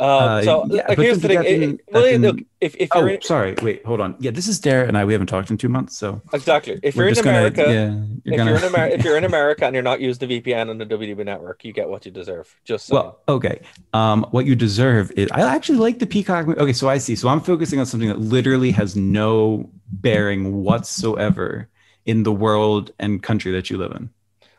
Um, 0.00 0.06
Uh, 0.08 0.42
so 0.42 0.66
yeah, 0.70 0.86
like, 0.88 0.96
here's 0.98 1.18
the 1.18 1.26
thing. 1.26 1.42
It- 1.44 1.58
can- 1.60 1.80
well, 1.92 2.04
that 2.04 2.20
look, 2.20 2.38
if 2.60 2.76
if 2.76 2.88
you're 2.94 3.04
Oh, 3.10 3.14
in, 3.14 3.22
sorry. 3.22 3.56
Wait, 3.60 3.84
hold 3.84 4.00
on. 4.00 4.14
Yeah, 4.20 4.30
this 4.30 4.46
is 4.46 4.60
Dare 4.60 4.84
and 4.84 4.96
I. 4.96 5.04
We 5.04 5.12
haven't 5.12 5.26
talked 5.26 5.50
in 5.50 5.56
two 5.58 5.68
months, 5.68 5.96
so 5.98 6.22
exactly, 6.32 6.78
if 6.84 6.94
you're 6.94 7.08
in 7.08 7.14
just 7.14 7.24
gonna- 7.24 7.38
America, 7.38 7.62
yeah, 7.62 7.90
you're 8.22 8.34
if 8.34 8.36
gonna. 8.38 8.50
you're 8.50 8.58
in 8.60 8.64
America, 8.64 8.94
if 8.96 9.04
you're 9.04 9.16
in 9.18 9.24
America 9.32 9.64
and 9.66 9.74
you're 9.74 9.82
not 9.82 10.00
using 10.00 10.28
the 10.28 10.40
VPN 10.40 10.70
on 10.70 10.78
the 10.78 10.86
WWE 10.86 11.24
network, 11.24 11.64
you 11.64 11.72
get 11.72 11.88
what 11.88 12.06
you 12.06 12.12
deserve. 12.12 12.46
Just 12.64 12.86
saying. 12.86 12.94
Well, 13.02 13.18
okay. 13.28 13.60
Um, 13.92 14.24
what 14.30 14.46
you 14.46 14.54
deserve 14.54 15.10
is 15.16 15.28
I 15.32 15.40
actually 15.52 15.78
like 15.78 15.98
the 15.98 16.06
Peacock. 16.06 16.46
Okay, 16.46 16.72
so 16.72 16.88
I 16.88 16.98
see. 16.98 17.16
So 17.16 17.28
I'm 17.28 17.40
focusing 17.40 17.80
on 17.80 17.86
something 17.86 18.08
that 18.08 18.20
literally 18.20 18.70
has 18.70 18.94
no 18.94 19.68
bearing 19.90 20.62
whatsoever 20.62 21.68
in 22.06 22.22
the 22.22 22.32
world 22.32 22.92
and 23.00 23.20
country 23.20 23.50
that 23.50 23.68
you 23.68 23.78
live 23.78 23.90
in. 23.92 24.10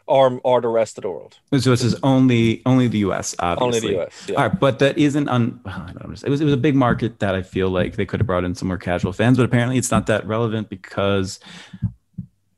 Or 0.09 0.41
or 0.43 0.59
the 0.61 0.67
rest 0.67 0.97
of 0.97 1.03
the 1.03 1.09
world, 1.09 1.37
So 1.51 1.69
this 1.69 1.83
is 1.83 1.95
only 2.03 2.61
only 2.65 2.87
the 2.87 2.99
U.S. 2.99 3.35
Obviously. 3.39 3.65
only 3.65 3.79
the 3.97 4.01
US. 4.03 4.25
Yeah. 4.27 4.35
All 4.35 4.49
right, 4.49 4.59
but 4.59 4.79
that 4.79 4.97
isn't 4.97 5.29
un. 5.29 5.59
It 6.03 6.07
was 6.07 6.23
it 6.23 6.43
was 6.43 6.53
a 6.53 6.57
big 6.57 6.75
market 6.75 7.19
that 7.19 7.35
I 7.35 7.41
feel 7.43 7.69
like 7.69 7.95
they 7.95 8.05
could 8.05 8.19
have 8.19 8.27
brought 8.27 8.43
in 8.43 8.55
some 8.55 8.67
more 8.67 8.77
casual 8.77 9.13
fans, 9.13 9.37
but 9.37 9.43
apparently 9.45 9.77
it's 9.77 9.91
not 9.91 10.07
that 10.07 10.25
relevant 10.27 10.69
because 10.69 11.39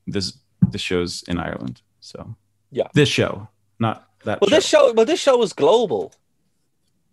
this 0.07 0.37
this 0.71 0.81
show's 0.81 1.23
in 1.27 1.37
Ireland. 1.39 1.81
So 1.99 2.35
Yeah. 2.71 2.87
this 2.93 3.09
show, 3.09 3.47
not 3.79 4.07
that. 4.25 4.39
Well, 4.41 4.49
show. 4.49 4.55
this 4.55 4.65
show, 4.65 4.93
well, 4.93 5.05
this 5.05 5.19
show 5.19 5.41
is 5.43 5.53
global. 5.53 6.13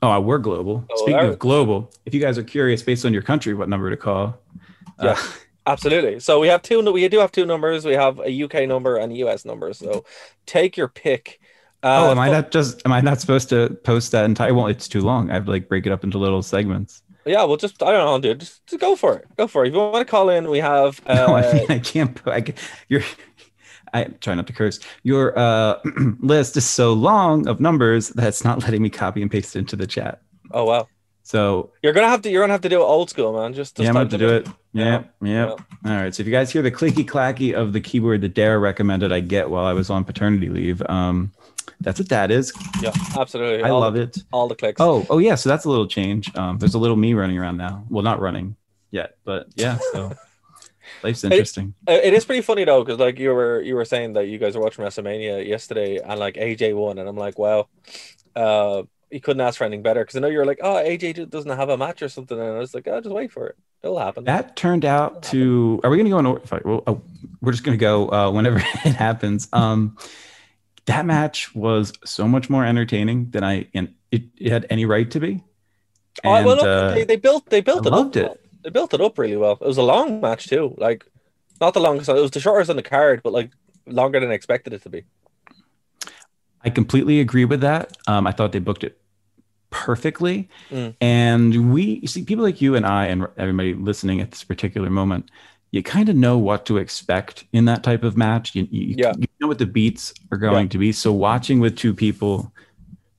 Oh, 0.00 0.20
we're 0.20 0.38
global. 0.38 0.84
Oh, 0.90 0.96
Speaking 1.02 1.20
of 1.26 1.38
global, 1.40 1.90
if 2.06 2.14
you 2.14 2.20
guys 2.20 2.38
are 2.38 2.44
curious 2.44 2.82
based 2.82 3.04
on 3.04 3.12
your 3.12 3.22
country, 3.22 3.52
what 3.54 3.68
number 3.68 3.90
to 3.90 3.96
call? 3.96 4.38
Yeah. 5.02 5.10
Uh, 5.12 5.16
Absolutely. 5.68 6.18
So 6.18 6.40
we 6.40 6.48
have 6.48 6.62
two. 6.62 6.80
We 6.90 7.06
do 7.08 7.18
have 7.18 7.30
two 7.30 7.44
numbers. 7.44 7.84
We 7.84 7.92
have 7.92 8.18
a 8.20 8.42
UK 8.44 8.66
number 8.66 8.96
and 8.96 9.12
a 9.12 9.16
US 9.16 9.44
number. 9.44 9.74
So 9.74 10.04
take 10.46 10.76
your 10.76 10.88
pick. 10.88 11.40
Uh, 11.82 12.06
oh, 12.06 12.10
am 12.10 12.18
I 12.18 12.30
not 12.30 12.50
just? 12.50 12.80
Am 12.86 12.92
I 12.92 13.02
not 13.02 13.20
supposed 13.20 13.50
to 13.50 13.76
post 13.84 14.12
that 14.12 14.24
entire? 14.24 14.54
Well, 14.54 14.66
it's 14.66 14.88
too 14.88 15.02
long. 15.02 15.30
I 15.30 15.34
have 15.34 15.44
to 15.44 15.50
like 15.50 15.68
break 15.68 15.86
it 15.86 15.92
up 15.92 16.04
into 16.04 16.16
little 16.16 16.42
segments. 16.42 17.02
Yeah, 17.26 17.44
well, 17.44 17.58
just 17.58 17.82
I 17.82 17.92
don't 17.92 18.06
know, 18.06 18.18
dude. 18.18 18.40
Just, 18.40 18.66
just 18.66 18.80
go 18.80 18.96
for 18.96 19.16
it. 19.16 19.26
Go 19.36 19.46
for 19.46 19.64
it. 19.64 19.68
If 19.68 19.74
you 19.74 19.80
want 19.80 20.06
to 20.06 20.10
call 20.10 20.30
in, 20.30 20.48
we 20.48 20.58
have. 20.58 21.00
Uh, 21.06 21.14
no, 21.26 21.36
I 21.36 21.52
mean 21.52 21.66
I 21.68 21.78
can't. 21.78 22.18
I 22.26 22.40
can, 22.40 22.54
you're. 22.88 23.02
I 23.92 24.04
try 24.04 24.34
not 24.34 24.46
to 24.46 24.52
curse. 24.52 24.80
Your 25.02 25.38
uh, 25.38 25.78
list 26.20 26.56
is 26.56 26.64
so 26.64 26.94
long 26.94 27.46
of 27.46 27.60
numbers 27.60 28.08
that 28.10 28.26
it's 28.26 28.44
not 28.44 28.62
letting 28.62 28.82
me 28.82 28.90
copy 28.90 29.22
and 29.22 29.30
paste 29.30 29.54
it 29.54 29.60
into 29.60 29.76
the 29.76 29.86
chat. 29.86 30.22
Oh 30.50 30.64
wow. 30.64 30.88
So 31.28 31.72
You're 31.82 31.92
gonna 31.92 32.08
have 32.08 32.22
to 32.22 32.30
you're 32.30 32.42
gonna 32.42 32.54
have 32.54 32.62
to 32.62 32.70
do 32.70 32.80
it 32.80 32.84
old 32.84 33.10
school, 33.10 33.34
man. 33.34 33.52
Just, 33.52 33.76
just 33.76 33.84
yeah, 33.84 33.90
I'm 33.90 33.96
about 33.96 34.10
to 34.12 34.16
do 34.16 34.30
it. 34.30 34.48
Yeah, 34.72 35.04
yeah. 35.20 35.50
All 35.50 35.58
right. 35.84 36.14
So 36.14 36.22
if 36.22 36.26
you 36.26 36.32
guys 36.32 36.50
hear 36.50 36.62
the 36.62 36.70
clicky 36.70 37.04
clacky 37.04 37.52
of 37.52 37.74
the 37.74 37.82
keyboard 37.82 38.22
that 38.22 38.32
Dara 38.32 38.58
recommended 38.58 39.12
I 39.12 39.20
get 39.20 39.50
while 39.50 39.66
I 39.66 39.74
was 39.74 39.90
on 39.90 40.04
paternity 40.04 40.48
leave, 40.48 40.80
um, 40.88 41.30
that's 41.80 42.00
what 42.00 42.08
that 42.08 42.30
is. 42.30 42.50
Yeah, 42.80 42.92
absolutely. 43.14 43.62
I 43.62 43.68
All 43.68 43.80
love 43.80 43.92
the, 43.92 44.04
it. 44.04 44.16
All 44.32 44.48
the 44.48 44.54
clicks. 44.54 44.80
Oh, 44.80 45.06
oh 45.10 45.18
yeah. 45.18 45.34
So 45.34 45.50
that's 45.50 45.66
a 45.66 45.68
little 45.68 45.86
change. 45.86 46.34
Um, 46.34 46.56
there's 46.56 46.72
a 46.72 46.78
little 46.78 46.96
me 46.96 47.12
running 47.12 47.36
around 47.36 47.58
now. 47.58 47.84
Well, 47.90 48.02
not 48.02 48.22
running 48.22 48.56
yet, 48.90 49.18
but 49.24 49.48
yeah. 49.54 49.78
So 49.92 50.16
life's 51.02 51.24
interesting. 51.24 51.74
Uh, 51.86 51.92
It 51.92 52.14
is 52.14 52.24
pretty 52.24 52.40
funny 52.40 52.64
though, 52.64 52.82
because 52.82 52.98
like 52.98 53.18
you 53.18 53.34
were 53.34 53.60
you 53.60 53.74
were 53.74 53.84
saying 53.84 54.14
that 54.14 54.28
you 54.28 54.38
guys 54.38 54.56
were 54.56 54.62
watching 54.62 54.82
WrestleMania 54.82 55.46
yesterday, 55.46 55.98
and 55.98 56.18
like 56.18 56.36
AJ 56.36 56.74
won, 56.74 56.96
and 56.96 57.06
I'm 57.06 57.18
like, 57.18 57.38
wow, 57.38 57.68
uh, 58.34 58.84
you 59.10 59.20
couldn't 59.20 59.40
ask 59.40 59.58
for 59.58 59.64
anything 59.64 59.82
better. 59.82 60.00
Because 60.00 60.16
I 60.16 60.20
know 60.20 60.28
you're 60.28 60.46
like, 60.46 60.60
oh, 60.62 60.74
AJ 60.74 61.30
doesn't 61.30 61.50
have 61.50 61.68
a 61.68 61.76
match 61.76 62.02
or 62.02 62.08
something, 62.08 62.38
and 62.38 62.48
I 62.48 62.58
was 62.58 62.74
like, 62.74 62.86
oh, 62.88 63.00
just 63.00 63.14
wait 63.14 63.32
for 63.32 63.46
it, 63.48 63.56
it'll 63.82 63.98
happen. 63.98 64.24
That 64.24 64.56
turned 64.56 64.84
out 64.84 65.22
to. 65.24 65.80
Are 65.84 65.90
we 65.90 65.96
going 65.96 66.06
to 66.06 66.10
go 66.10 66.18
in? 66.18 66.26
order? 66.26 66.42
I- 66.50 66.60
well, 66.64 66.82
oh, 66.86 67.02
we're 67.40 67.52
just 67.52 67.64
going 67.64 67.78
to 67.78 67.80
go 67.80 68.10
uh, 68.10 68.30
whenever 68.30 68.58
it 68.84 68.94
happens. 68.94 69.48
Um, 69.52 69.96
that 70.86 71.04
match 71.04 71.54
was 71.54 71.92
so 72.04 72.26
much 72.26 72.48
more 72.48 72.64
entertaining 72.64 73.30
than 73.30 73.44
I 73.44 73.68
and 73.74 73.94
it, 74.10 74.22
it 74.38 74.50
had 74.50 74.66
any 74.70 74.86
right 74.86 75.10
to 75.10 75.20
be. 75.20 75.44
Oh, 76.24 76.30
well, 76.30 76.56
look, 76.56 76.66
uh, 76.66 76.90
they, 76.94 77.04
they 77.04 77.16
built 77.16 77.46
they 77.46 77.60
built 77.60 77.86
I 77.86 77.88
it 77.88 77.92
loved 77.92 78.16
up. 78.16 78.22
it. 78.22 78.26
well. 78.26 78.36
They 78.64 78.70
built 78.70 78.94
it 78.94 79.00
up 79.00 79.18
really 79.18 79.36
well. 79.36 79.52
It 79.60 79.66
was 79.66 79.76
a 79.76 79.82
long 79.82 80.20
match 80.20 80.48
too, 80.48 80.74
like 80.78 81.04
not 81.60 81.74
the 81.74 81.80
longest. 81.80 82.08
It 82.08 82.14
was 82.14 82.30
the 82.30 82.40
shortest 82.40 82.70
on 82.70 82.76
the 82.76 82.82
card, 82.82 83.22
but 83.22 83.32
like 83.32 83.50
longer 83.86 84.18
than 84.18 84.30
I 84.30 84.34
expected 84.34 84.72
it 84.72 84.82
to 84.82 84.88
be. 84.88 85.04
I 86.64 86.70
completely 86.70 87.20
agree 87.20 87.44
with 87.44 87.60
that. 87.60 87.96
Um, 88.06 88.26
I 88.26 88.32
thought 88.32 88.52
they 88.52 88.58
booked 88.58 88.82
it 88.82 88.97
perfectly. 89.70 90.48
Mm. 90.70 90.94
And 91.00 91.72
we 91.72 92.00
you 92.02 92.08
see 92.08 92.24
people 92.24 92.44
like 92.44 92.60
you 92.60 92.74
and 92.74 92.86
I 92.86 93.06
and 93.06 93.26
everybody 93.36 93.74
listening 93.74 94.20
at 94.20 94.30
this 94.30 94.44
particular 94.44 94.90
moment, 94.90 95.30
you 95.70 95.82
kind 95.82 96.08
of 96.08 96.16
know 96.16 96.38
what 96.38 96.64
to 96.66 96.78
expect 96.78 97.44
in 97.52 97.66
that 97.66 97.82
type 97.82 98.02
of 98.02 98.16
match. 98.16 98.54
You, 98.54 98.66
you, 98.70 98.94
Yeah. 98.98 99.12
you 99.18 99.26
know 99.40 99.48
what 99.48 99.58
the 99.58 99.66
beats 99.66 100.14
are 100.32 100.38
going 100.38 100.68
to 100.70 100.78
be. 100.78 100.92
So 100.92 101.12
watching 101.12 101.60
with 101.60 101.76
two 101.76 101.94
people 101.94 102.52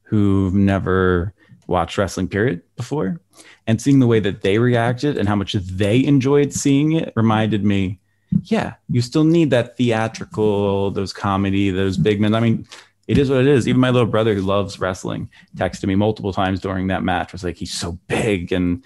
who've 0.04 0.54
never 0.54 1.34
watched 1.68 1.98
wrestling 2.00 2.28
period 2.28 2.62
before 2.76 3.22
and 3.68 3.80
seeing 3.80 4.00
the 4.00 4.08
way 4.08 4.20
that 4.20 4.42
they 4.42 4.58
reacted 4.58 5.18
and 5.18 5.28
how 5.30 5.36
much 5.36 5.54
they 5.54 6.04
enjoyed 6.04 6.52
seeing 6.52 6.94
it 6.94 7.14
reminded 7.16 7.64
me 7.64 8.00
yeah 8.46 8.74
you 8.90 9.02
still 9.02 9.24
need 9.24 9.52
that 9.52 9.78
theatrical 9.78 10.90
those 10.90 11.14
comedy 11.14 11.70
those 11.70 11.96
big 11.96 12.20
men 12.20 12.34
i 12.34 12.40
mean 12.40 12.68
it 13.10 13.18
is 13.18 13.30
what 13.30 13.42
it 13.42 13.48
is 13.48 13.68
even 13.68 13.82
my 13.82 13.90
little 13.90 14.08
brother 14.08 14.34
who 14.34 14.42
loves 14.42 14.80
wrestling 14.80 15.30
texted 15.58 15.86
me 15.86 15.96
multiple 15.96 16.32
times 16.32 16.62
during 16.62 16.88
that 16.88 17.04
match 17.04 17.32
was 17.32 17.44
like 17.44 17.58
he's 17.58 17.74
so 17.74 17.94
big 18.08 18.52
and 18.52 18.84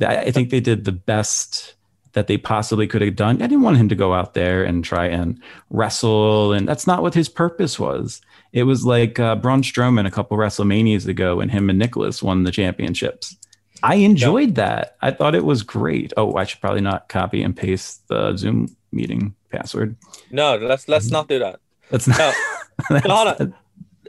i 0.00 0.30
think 0.30 0.50
they 0.50 0.60
did 0.60 0.84
the 0.84 0.92
best 0.92 1.74
that 2.12 2.28
they 2.28 2.38
possibly 2.38 2.86
could 2.86 3.02
have 3.02 3.16
done 3.16 3.36
i 3.36 3.46
didn't 3.46 3.62
want 3.62 3.76
him 3.76 3.88
to 3.88 3.94
go 3.94 4.14
out 4.14 4.34
there 4.34 4.64
and 4.64 4.84
try 4.84 5.06
and 5.06 5.40
wrestle 5.70 6.52
and 6.52 6.66
that's 6.66 6.86
not 6.86 7.02
what 7.02 7.14
his 7.14 7.28
purpose 7.28 7.78
was 7.78 8.20
it 8.56 8.62
was 8.62 8.86
like 8.86 9.18
uh, 9.20 9.36
Braun 9.36 9.60
Strowman 9.60 10.06
a 10.06 10.10
couple 10.10 10.38
WrestleManias 10.38 11.06
ago, 11.06 11.40
and 11.40 11.50
him 11.50 11.68
and 11.68 11.78
Nicholas 11.78 12.22
won 12.22 12.44
the 12.44 12.50
championships. 12.50 13.36
I 13.82 13.96
enjoyed 13.96 14.54
that. 14.54 14.96
I 15.02 15.10
thought 15.10 15.34
it 15.34 15.44
was 15.44 15.62
great. 15.62 16.14
Oh, 16.16 16.36
I 16.36 16.44
should 16.44 16.62
probably 16.62 16.80
not 16.80 17.10
copy 17.10 17.42
and 17.42 17.54
paste 17.54 18.08
the 18.08 18.34
Zoom 18.34 18.74
meeting 18.92 19.34
password. 19.50 19.94
No, 20.30 20.56
let's 20.56 20.88
let's 20.88 21.10
not 21.10 21.28
do 21.28 21.38
that. 21.40 21.60
That's 21.90 22.08
not. 22.08 22.18
No. 22.18 22.32
hold. 23.04 23.54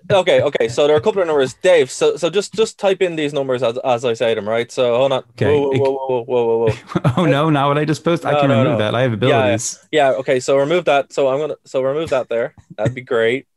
Okay, 0.09 0.41
okay. 0.41 0.69
So 0.69 0.87
there 0.87 0.95
are 0.95 0.99
a 0.99 1.01
couple 1.01 1.21
of 1.21 1.27
numbers, 1.27 1.53
Dave. 1.55 1.91
So 1.91 2.15
so 2.15 2.29
just 2.29 2.53
just 2.53 2.79
type 2.79 3.01
in 3.01 3.15
these 3.15 3.33
numbers 3.33 3.61
as, 3.61 3.77
as 3.79 4.05
I 4.05 4.13
say 4.13 4.33
them, 4.33 4.47
right? 4.47 4.71
So 4.71 4.95
hold 4.95 5.11
on. 5.11 5.23
Okay. 5.31 5.47
Whoa, 5.47 5.71
whoa, 5.71 5.97
whoa, 5.97 6.23
whoa, 6.23 6.45
whoa, 6.45 6.69
whoa, 6.69 7.11
oh 7.17 7.25
no, 7.25 7.49
not 7.49 7.67
what 7.67 7.77
I 7.77 7.83
just 7.85 8.03
posted. 8.03 8.29
I 8.29 8.33
No, 8.33 8.39
can 8.41 8.49
no, 8.49 8.57
remove 8.63 8.73
no. 8.73 8.85
that. 8.85 8.95
I 8.95 9.01
have 9.01 9.21
Yeah, 9.21 9.47
yeah. 9.47 9.57
Yeah. 9.91 10.09
Okay. 10.11 10.39
So 10.39 10.57
remove 10.57 10.85
that. 10.85 11.11
So 11.11 11.27
I'm 11.27 11.39
gonna 11.39 11.55
so 11.65 11.81
remove 11.81 12.09
that 12.11 12.29
there. 12.29 12.55
That'd 12.77 12.95
be 12.95 13.01
great. 13.01 13.47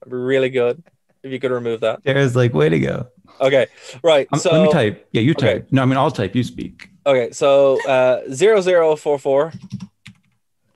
That'd 0.00 0.12
be 0.12 0.16
really 0.16 0.50
good 0.50 0.82
if 1.24 1.32
you 1.32 1.40
could 1.40 1.50
remove 1.50 1.80
that. 1.80 2.04
There's 2.04 2.36
like, 2.36 2.54
way 2.54 2.68
to 2.68 2.78
go. 2.78 3.08
Okay. 3.40 3.66
Right. 4.02 4.28
Um, 4.32 4.38
so 4.38 4.52
let 4.52 4.62
me 4.62 4.72
type. 4.72 5.08
Yeah, 5.10 5.22
you 5.22 5.32
okay. 5.32 5.54
type. 5.54 5.68
No, 5.72 5.82
I 5.82 5.86
mean 5.86 5.96
I'll 5.96 6.10
type. 6.10 6.36
You 6.36 6.44
speak. 6.44 6.88
Okay, 7.04 7.32
so 7.32 7.80
uh 7.86 8.22
zero 8.32 8.60
zero 8.60 8.94
four 8.96 9.18
four 9.18 9.52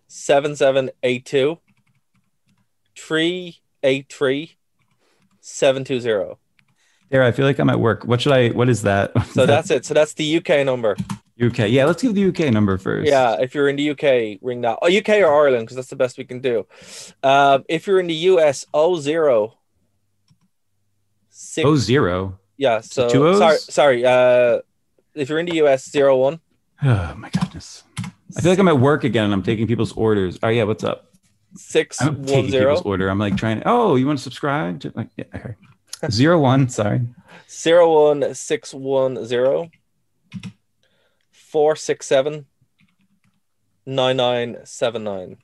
seven 0.09 0.56
seven 0.56 0.90
eight 1.02 1.25
two 1.25 1.59
three 2.97 3.61
eight 3.82 4.12
three 4.12 4.56
seven 5.40 5.84
two 5.84 6.00
zero. 6.00 6.38
There, 7.10 7.25
I 7.25 7.32
feel 7.32 7.44
like 7.44 7.58
I'm 7.58 7.70
at 7.70 7.80
work. 7.80 8.04
What 8.04 8.20
should 8.20 8.32
I? 8.32 8.50
What 8.50 8.68
is 8.68 8.82
that? 8.82 9.12
So 9.32 9.46
that's 9.46 9.70
it. 9.70 9.84
So 9.84 9.94
that's 9.94 10.14
the 10.14 10.37
UK 10.37 10.64
number. 10.64 10.96
UK. 11.42 11.70
Yeah, 11.70 11.87
let's 11.87 12.02
give 12.02 12.14
the 12.14 12.28
UK 12.28 12.52
number 12.52 12.76
first. 12.78 13.08
Yeah, 13.08 13.37
if 13.40 13.54
you're 13.54 13.68
in 13.68 13.76
the 13.76 13.90
UK, 13.90 14.38
ring 14.42 14.60
that. 14.60 14.78
Oh, 14.82 14.88
UK 14.88 15.08
or 15.20 15.32
Ireland, 15.32 15.64
because 15.64 15.76
that's 15.76 15.88
the 15.88 15.96
best 15.96 16.18
we 16.18 16.25
can 16.25 16.40
do. 16.40 16.66
Um, 17.22 17.64
if 17.68 17.87
you're 17.87 17.99
in 17.99 18.06
the 18.06 18.14
US, 18.14 18.66
oh 18.75 19.00
zero 19.00 19.54
six. 21.30 21.66
Oh 21.66 21.76
zero. 21.76 22.38
yeah. 22.56 22.80
So 22.80 23.08
two 23.08 23.26
O's? 23.26 23.38
sorry, 23.38 23.58
sorry. 23.58 24.04
Uh, 24.04 24.60
if 25.14 25.28
you're 25.28 25.38
in 25.38 25.46
the 25.46 25.56
US, 25.64 25.90
zero 25.90 26.16
one 26.16 26.40
Oh 26.84 27.14
my 27.16 27.30
goodness. 27.30 27.84
I 28.37 28.40
feel 28.40 28.52
like 28.52 28.58
I'm 28.58 28.68
at 28.68 28.78
work 28.78 29.02
again 29.04 29.25
and 29.25 29.32
I'm 29.32 29.42
taking 29.42 29.66
people's 29.66 29.92
orders. 29.92 30.38
Oh 30.42 30.49
yeah, 30.49 30.64
what's 30.64 30.84
up? 30.84 31.09
Six 31.57 32.00
I'm 32.00 32.16
one 32.16 32.25
taking 32.25 32.50
zero 32.50 32.75
people's 32.75 32.87
order. 32.87 33.09
I'm 33.09 33.19
like 33.19 33.37
trying 33.37 33.61
to. 33.61 33.69
Oh, 33.69 33.97
you 33.97 34.07
want 34.07 34.19
to 34.19 34.23
subscribe? 34.23 34.80
To, 34.80 34.92
like, 34.95 35.09
yeah, 35.16 35.25
okay. 35.35 35.54
Zero 36.11 36.38
one. 36.40 36.69
Sorry. 36.69 37.00
zero 37.49 38.11
one 38.11 38.35
six 38.35 38.73
one 38.73 39.25
zero 39.25 39.71
four 41.30 41.76
six 41.76 42.07
seven 42.07 42.47
nine 43.85 44.16
nine 44.16 44.59
seven 44.64 45.04
nine. 45.04 45.37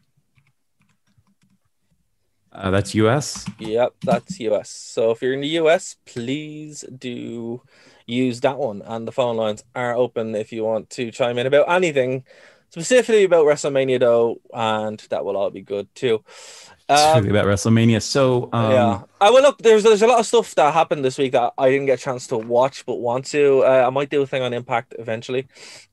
Uh, 2.53 2.71
that's 2.71 2.95
US. 2.95 3.45
Yep, 3.59 3.95
that's 4.03 4.41
US. 4.41 4.71
So 4.71 5.11
if 5.11 5.21
you're 5.21 5.35
in 5.35 5.43
the 5.43 5.59
US, 5.61 5.97
please 6.07 6.85
do 6.97 7.61
use 8.07 8.41
that 8.41 8.57
one. 8.57 8.81
And 8.83 9.07
the 9.07 9.13
phone 9.13 9.37
lines 9.37 9.63
are 9.75 9.95
open 9.95 10.35
if 10.35 10.53
you 10.53 10.65
want 10.65 10.89
to 10.91 11.11
chime 11.11 11.37
in 11.39 11.47
about 11.47 11.69
anything 11.69 12.25
specifically 12.76 13.25
about 13.25 13.47
WrestleMania, 13.47 14.00
though, 14.00 14.38
and 14.52 14.99
that 15.09 15.25
will 15.25 15.37
all 15.37 15.50
be 15.50 15.62
good 15.62 15.88
too. 15.95 16.23
Um, 16.88 17.28
about 17.28 17.47
WrestleMania. 17.47 18.02
So 18.02 18.50
um, 18.52 18.71
yeah. 18.71 19.02
I 19.21 19.30
will 19.30 19.42
look. 19.42 19.59
There's 19.59 19.83
there's 19.83 20.02
a 20.02 20.06
lot 20.06 20.21
of 20.21 20.26
stuff 20.26 20.54
that 20.56 20.75
happened 20.75 21.04
this 21.04 21.18
week 21.18 21.33
that 21.33 21.54
I 21.56 21.71
didn't 21.71 21.87
get 21.87 21.99
a 21.99 22.02
chance 22.02 22.26
to 22.28 22.37
watch, 22.37 22.85
but 22.85 22.97
want 22.97 23.25
to. 23.26 23.64
Uh, 23.64 23.85
I 23.87 23.90
might 23.90 24.11
do 24.11 24.23
a 24.23 24.26
thing 24.26 24.42
on 24.42 24.52
Impact 24.52 24.95
eventually, 24.99 25.49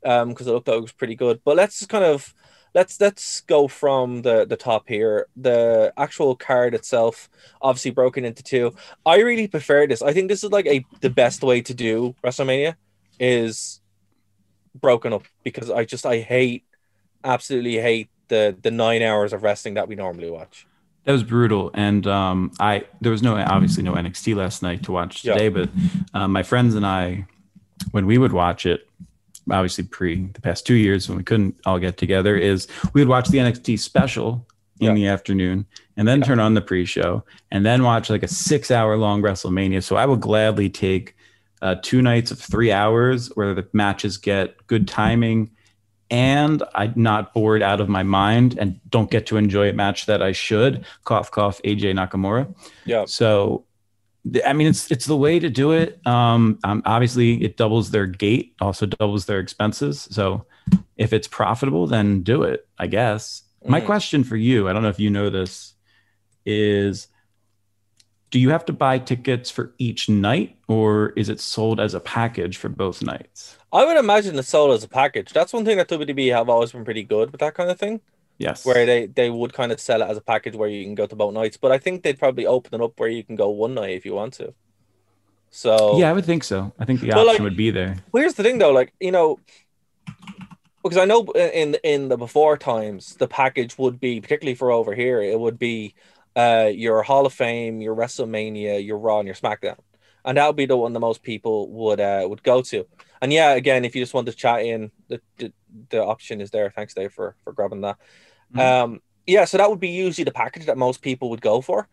um, 0.06 0.30
because 0.30 0.46
it 0.46 0.52
looked 0.52 0.68
like 0.68 0.78
it 0.78 0.82
was 0.82 0.92
pretty 0.92 1.16
good. 1.16 1.40
But 1.46 1.56
let's 1.56 1.80
just 1.80 1.90
kind 1.90 2.04
of 2.04 2.34
let's 2.76 3.00
let's 3.00 3.42
go 3.42 3.68
from 3.68 4.22
the 4.22 4.46
the 4.46 4.58
top 4.58 4.88
here. 4.88 5.28
The 5.38 5.94
actual 5.98 6.36
card 6.36 6.76
itself, 6.76 7.30
obviously 7.62 7.92
broken 7.92 8.26
into 8.26 8.44
two. 8.44 8.76
I 9.06 9.20
really 9.20 9.48
prefer 9.48 9.88
this. 9.88 10.02
I 10.02 10.12
think 10.12 10.28
this 10.28 10.44
is 10.44 10.52
like 10.52 10.68
a 10.68 10.86
the 11.00 11.10
best 11.10 11.44
way 11.44 11.62
to 11.62 11.74
do 11.74 12.14
WrestleMania 12.24 12.76
is 13.20 13.80
broken 14.76 15.14
up 15.14 15.24
because 15.44 15.72
I 15.72 15.86
just 15.86 16.06
I 16.06 16.20
hate 16.20 16.66
absolutely 17.24 17.78
hate 17.78 18.10
the 18.28 18.56
the 18.62 18.72
nine 18.72 19.02
hours 19.02 19.34
of 19.34 19.44
wrestling 19.44 19.76
that 19.76 19.88
we 19.88 19.96
normally 19.96 20.30
watch. 20.30 20.66
that 21.06 21.12
was 21.12 21.24
brutal, 21.24 21.72
and 21.74 22.08
um, 22.08 22.52
I 22.60 22.86
there 23.02 23.12
was 23.12 23.22
no 23.22 23.36
obviously 23.38 23.84
no 23.84 23.94
NXT 23.94 24.36
last 24.36 24.62
night 24.64 24.84
to 24.84 24.92
watch 24.92 25.24
Yeah. 25.24 25.34
today, 25.34 25.50
but 25.50 25.70
um, 26.14 26.32
my 26.32 26.44
friends 26.44 26.76
and 26.76 26.86
I, 26.86 27.26
when 27.92 28.06
we 28.06 28.18
would 28.18 28.32
watch 28.34 28.66
it, 28.66 28.88
obviously 29.52 29.84
pre 29.84 30.26
the 30.28 30.42
past 30.42 30.66
two 30.66 30.76
years 30.76 31.08
when 31.10 31.18
we 31.18 31.24
couldn't 31.24 31.56
all 31.66 31.80
get 31.80 31.98
together, 31.98 32.36
is 32.38 32.68
we 32.94 33.02
would 33.02 33.10
watch 33.10 33.28
the 33.30 33.38
NXT 33.40 33.78
special 33.80 34.46
in 34.80 34.88
Yeah. 34.88 34.94
the 34.96 35.08
afternoon 35.08 35.66
and 35.98 36.08
then 36.08 36.22
turn 36.22 36.40
on 36.40 36.56
the 36.56 36.62
pre-show 36.62 37.24
and 37.52 37.64
then 37.64 37.84
watch 37.84 38.10
like 38.10 38.24
a 38.24 38.28
six 38.28 38.72
hour 38.72 38.98
long 38.98 39.22
WrestleMania. 39.22 39.84
So 39.84 39.96
I 39.96 40.06
would 40.08 40.20
gladly 40.22 40.68
take 40.70 41.16
uh, 41.62 41.76
two 41.84 42.02
nights 42.02 42.32
of 42.32 42.40
three 42.40 42.72
hours 42.72 43.28
where 43.36 43.54
the 43.54 43.68
matches 43.74 44.18
get 44.18 44.66
good 44.68 44.88
timing 44.88 45.52
and 46.10 46.62
I'm 46.76 46.94
not 46.96 47.34
bored 47.34 47.62
out 47.62 47.82
of 47.82 47.90
my 47.90 48.04
mind 48.04 48.58
and 48.60 48.80
don't 48.90 49.10
get 49.10 49.26
to 49.28 49.38
enjoy 49.38 49.70
a 49.70 49.74
match 49.74 50.06
that 50.06 50.22
I 50.22 50.32
should. 50.32 50.86
Cough, 51.06 51.32
cough, 51.32 51.62
AJ 51.64 51.94
Nakamura. 51.94 52.54
Yeah. 52.86 53.06
So, 53.06 53.66
I 54.46 54.54
mean, 54.54 54.68
it's 54.68 54.90
it's 54.92 55.06
the 55.06 55.18
way 55.18 55.40
to 55.40 55.50
do 55.50 55.72
it. 55.72 56.00
Um, 56.06 56.60
um, 56.64 56.82
obviously, 56.86 57.44
it 57.44 57.58
doubles 57.58 57.92
their 57.92 58.06
gate, 58.08 58.56
also 58.62 58.86
doubles 58.86 59.26
their 59.26 59.40
expenses. 59.40 60.08
So, 60.12 60.46
if 60.98 61.12
it's 61.14 61.28
profitable, 61.28 61.88
then 61.88 62.22
do 62.22 62.44
it. 62.44 62.68
I 62.78 62.88
guess. 62.88 63.44
My 63.66 63.82
Mhm. 63.82 63.86
question 63.86 64.24
for 64.24 64.36
you, 64.36 64.68
I 64.70 64.74
don't 64.74 64.84
know 64.84 64.90
if 64.90 65.00
you 65.00 65.10
know 65.10 65.30
this, 65.30 65.74
is 66.46 67.08
do 68.34 68.40
you 68.40 68.50
have 68.50 68.66
to 68.66 68.74
buy 68.74 68.98
tickets 68.98 69.52
for 69.52 69.76
each 69.78 70.10
night 70.10 70.58
or 70.68 71.14
is 71.16 71.30
it 71.30 71.40
sold 71.40 71.80
as 71.80 71.94
a 71.94 72.00
package 72.00 72.58
for 72.58 72.68
both 72.68 73.04
nights? 73.04 73.60
I 73.72 73.86
would 73.86 73.96
imagine 73.96 74.40
it's 74.40 74.48
sold 74.48 74.74
as 74.74 74.84
a 74.84 74.88
package. 74.90 75.32
That's 75.32 75.54
one 75.54 75.64
thing 75.66 75.78
that 75.78 75.88
WWE 75.88 76.34
have 76.36 76.50
always 76.50 76.72
been 76.72 76.84
pretty 76.84 77.04
good 77.04 77.32
with 77.32 77.42
that 77.42 77.54
kind 77.54 77.70
of 77.70 77.78
thing. 77.78 78.02
Yes. 78.40 78.66
where 78.66 78.88
they 78.88 79.06
they 79.06 79.30
would 79.30 79.54
kind 79.54 79.72
of 79.72 79.80
sell 79.80 80.02
it 80.02 80.10
as 80.10 80.18
a 80.18 80.22
package 80.22 80.56
where 80.56 80.68
you 80.68 80.84
can 80.84 80.96
go 80.96 81.06
to 81.06 81.16
both 81.16 81.36
nights. 81.36 81.58
But 81.58 81.72
I 81.72 81.78
think 81.78 82.02
they'd 82.02 82.18
probably 82.18 82.48
open 82.48 82.74
it 82.74 82.84
up 82.84 83.00
where 83.00 83.08
you 83.08 83.24
can 83.24 83.36
go 83.36 83.52
one 83.52 83.76
night 83.76 83.92
if 83.92 84.04
you 84.04 84.16
want 84.16 84.34
to. 84.34 84.56
So 85.52 86.00
yeah, 86.00 86.10
I 86.10 86.14
would 86.14 86.26
think 86.26 86.44
so. 86.44 86.74
I 86.80 86.86
think 86.86 87.02
the 87.02 87.12
option 87.12 87.28
like- 87.28 87.40
would 87.40 87.56
be 87.56 87.70
there. 87.70 87.98
Well, 88.12 88.22
here's 88.22 88.34
the 88.34 88.42
thing 88.42 88.58
though, 88.58 88.72
like 88.72 88.94
you 89.00 89.12
know, 89.12 89.40
because 90.82 90.98
I 90.98 91.06
know 91.06 91.22
in 91.36 91.76
in 91.84 92.10
the 92.10 92.18
before 92.18 92.58
times 92.58 93.16
the 93.18 93.28
package 93.28 93.78
would 93.78 94.00
be 94.00 94.20
particularly 94.20 94.56
for 94.56 94.72
over 94.72 94.96
here, 94.96 95.22
it 95.22 95.40
would 95.40 95.60
be 95.60 95.94
uh 96.36 96.70
your 96.74 97.04
Hall 97.04 97.26
of 97.26 97.34
Fame, 97.34 97.82
your 97.82 97.96
WrestleMania, 97.96 98.86
your 98.86 98.98
Raw, 98.98 99.20
and 99.20 99.28
your 99.28 99.36
SmackDown, 99.36 99.78
and 100.26 100.38
that 100.38 100.48
would 100.48 100.56
be 100.56 100.66
the 100.66 100.78
one 100.78 100.94
that 100.94 101.00
most 101.00 101.24
people 101.24 101.70
would 101.70 102.00
uh 102.00 102.26
would 102.30 102.44
go 102.44 102.62
to. 102.64 102.86
And 103.22 103.32
yeah, 103.32 103.52
again, 103.52 103.86
if 103.86 103.96
you 103.96 104.02
just 104.02 104.14
want 104.14 104.28
to 104.28 104.34
chat 104.34 104.64
in, 104.64 104.92
the 105.08 105.22
the, 105.38 105.54
the 105.90 106.04
option 106.04 106.42
is 106.42 106.52
there. 106.52 106.72
Thanks, 106.76 106.94
Dave, 106.94 107.14
for 107.14 107.36
for 107.44 107.54
grabbing 107.54 107.82
that. 107.82 107.98
Mhm. 108.54 108.60
Um, 108.60 109.02
yeah, 109.26 109.46
so 109.46 109.58
that 109.58 109.70
would 109.70 109.80
be 109.80 109.90
usually 109.90 110.26
the 110.26 110.32
package 110.32 110.66
that 110.66 110.78
most 110.78 111.02
people 111.02 111.30
would 111.30 111.42
go 111.42 111.62
for. 111.62 111.88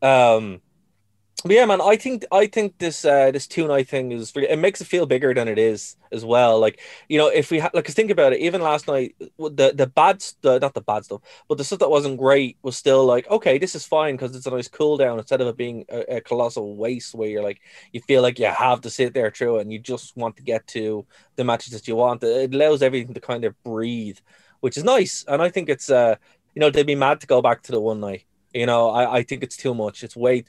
Um, 0.00 0.60
but 1.44 1.52
yeah, 1.52 1.64
man, 1.66 1.80
I 1.80 1.94
think 1.96 2.24
I 2.32 2.46
think 2.48 2.78
this 2.78 3.04
uh 3.04 3.30
this 3.30 3.46
two 3.46 3.68
night 3.68 3.88
thing 3.88 4.10
is 4.10 4.34
really 4.34 4.48
it 4.48 4.58
makes 4.58 4.80
it 4.80 4.86
feel 4.86 5.06
bigger 5.06 5.32
than 5.32 5.46
it 5.46 5.56
is 5.58 5.96
as 6.10 6.24
well. 6.24 6.58
Like 6.58 6.80
you 7.08 7.16
know, 7.16 7.28
if 7.28 7.52
we 7.52 7.60
had 7.60 7.72
like, 7.74 7.86
think 7.86 8.10
about 8.10 8.32
it, 8.32 8.40
even 8.40 8.60
last 8.60 8.88
night, 8.88 9.14
the 9.38 9.72
the 9.72 9.86
bad 9.86 10.24
the 10.42 10.58
not 10.58 10.74
the 10.74 10.80
bad 10.80 11.04
stuff, 11.04 11.20
but 11.48 11.56
the 11.56 11.62
stuff 11.64 11.78
that 11.78 11.90
wasn't 11.90 12.18
great 12.18 12.58
was 12.62 12.76
still 12.76 13.04
like 13.06 13.28
okay, 13.30 13.56
this 13.56 13.76
is 13.76 13.86
fine 13.86 14.16
because 14.16 14.34
it's 14.34 14.46
a 14.46 14.50
nice 14.50 14.66
cool 14.68 14.96
down 14.96 15.16
instead 15.18 15.40
of 15.40 15.46
it 15.46 15.56
being 15.56 15.84
a, 15.90 16.16
a 16.16 16.20
colossal 16.20 16.74
waste 16.76 17.14
where 17.14 17.28
you're 17.28 17.42
like 17.44 17.60
you 17.92 18.00
feel 18.00 18.20
like 18.22 18.38
you 18.40 18.46
have 18.46 18.80
to 18.80 18.90
sit 18.90 19.14
there 19.14 19.30
through 19.30 19.58
it 19.58 19.62
and 19.62 19.72
you 19.72 19.78
just 19.78 20.16
want 20.16 20.36
to 20.36 20.42
get 20.42 20.66
to 20.68 21.06
the 21.36 21.44
matches 21.44 21.72
that 21.72 21.86
you 21.86 21.94
want. 21.94 22.22
It 22.24 22.52
allows 22.52 22.82
everything 22.82 23.14
to 23.14 23.20
kind 23.20 23.44
of 23.44 23.54
breathe, 23.62 24.18
which 24.60 24.76
is 24.76 24.82
nice, 24.84 25.24
and 25.28 25.40
I 25.40 25.50
think 25.50 25.68
it's 25.68 25.88
uh 25.88 26.16
you 26.54 26.60
know 26.60 26.70
they'd 26.70 26.82
be 26.86 26.96
mad 26.96 27.20
to 27.20 27.28
go 27.28 27.40
back 27.42 27.62
to 27.62 27.72
the 27.72 27.80
one 27.80 28.00
night. 28.00 28.27
You 28.54 28.66
know, 28.66 28.90
I, 28.90 29.18
I 29.18 29.22
think 29.22 29.42
it's 29.42 29.56
too 29.56 29.74
much. 29.74 30.02
It's 30.02 30.16
way 30.16 30.44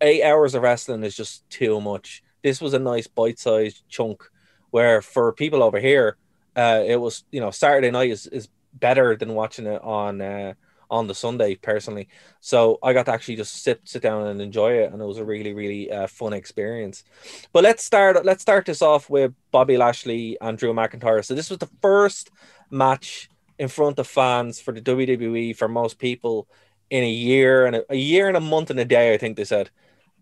eight 0.00 0.22
hours 0.24 0.54
of 0.54 0.62
wrestling 0.62 1.04
is 1.04 1.16
just 1.16 1.48
too 1.48 1.80
much. 1.80 2.22
This 2.42 2.60
was 2.60 2.74
a 2.74 2.78
nice 2.78 3.06
bite-sized 3.06 3.82
chunk 3.88 4.22
where 4.70 5.00
for 5.00 5.32
people 5.32 5.62
over 5.62 5.78
here, 5.78 6.16
uh, 6.56 6.82
it 6.86 6.96
was 6.96 7.24
you 7.30 7.40
know 7.40 7.50
Saturday 7.50 7.90
night 7.90 8.10
is, 8.10 8.26
is 8.26 8.48
better 8.74 9.16
than 9.16 9.34
watching 9.34 9.66
it 9.66 9.82
on 9.82 10.20
uh, 10.20 10.54
on 10.90 11.06
the 11.06 11.14
Sunday 11.14 11.54
personally. 11.54 12.08
So 12.40 12.78
I 12.82 12.92
got 12.92 13.06
to 13.06 13.12
actually 13.12 13.36
just 13.36 13.62
sit 13.62 13.80
sit 13.84 14.02
down 14.02 14.26
and 14.26 14.40
enjoy 14.40 14.72
it, 14.72 14.92
and 14.92 15.00
it 15.00 15.04
was 15.04 15.18
a 15.18 15.24
really 15.24 15.54
really 15.54 15.90
uh, 15.90 16.06
fun 16.06 16.32
experience. 16.32 17.04
But 17.52 17.64
let's 17.64 17.84
start 17.84 18.24
let's 18.24 18.42
start 18.42 18.66
this 18.66 18.82
off 18.82 19.08
with 19.10 19.32
Bobby 19.50 19.76
Lashley 19.76 20.36
and 20.40 20.58
Drew 20.58 20.72
McIntyre. 20.72 21.24
So 21.24 21.34
this 21.34 21.50
was 21.50 21.58
the 21.58 21.70
first 21.80 22.30
match 22.70 23.28
in 23.58 23.68
front 23.68 23.98
of 23.98 24.06
fans 24.06 24.60
for 24.60 24.72
the 24.72 24.82
WWE 24.82 25.56
for 25.56 25.68
most 25.68 25.98
people 25.98 26.48
in 26.90 27.04
a 27.04 27.10
year 27.10 27.66
and 27.66 27.76
a, 27.76 27.92
a 27.92 27.96
year 27.96 28.28
and 28.28 28.36
a 28.36 28.40
month 28.40 28.70
and 28.70 28.78
a 28.80 28.84
day, 28.84 29.14
I 29.14 29.18
think 29.18 29.36
they 29.36 29.44
said. 29.44 29.70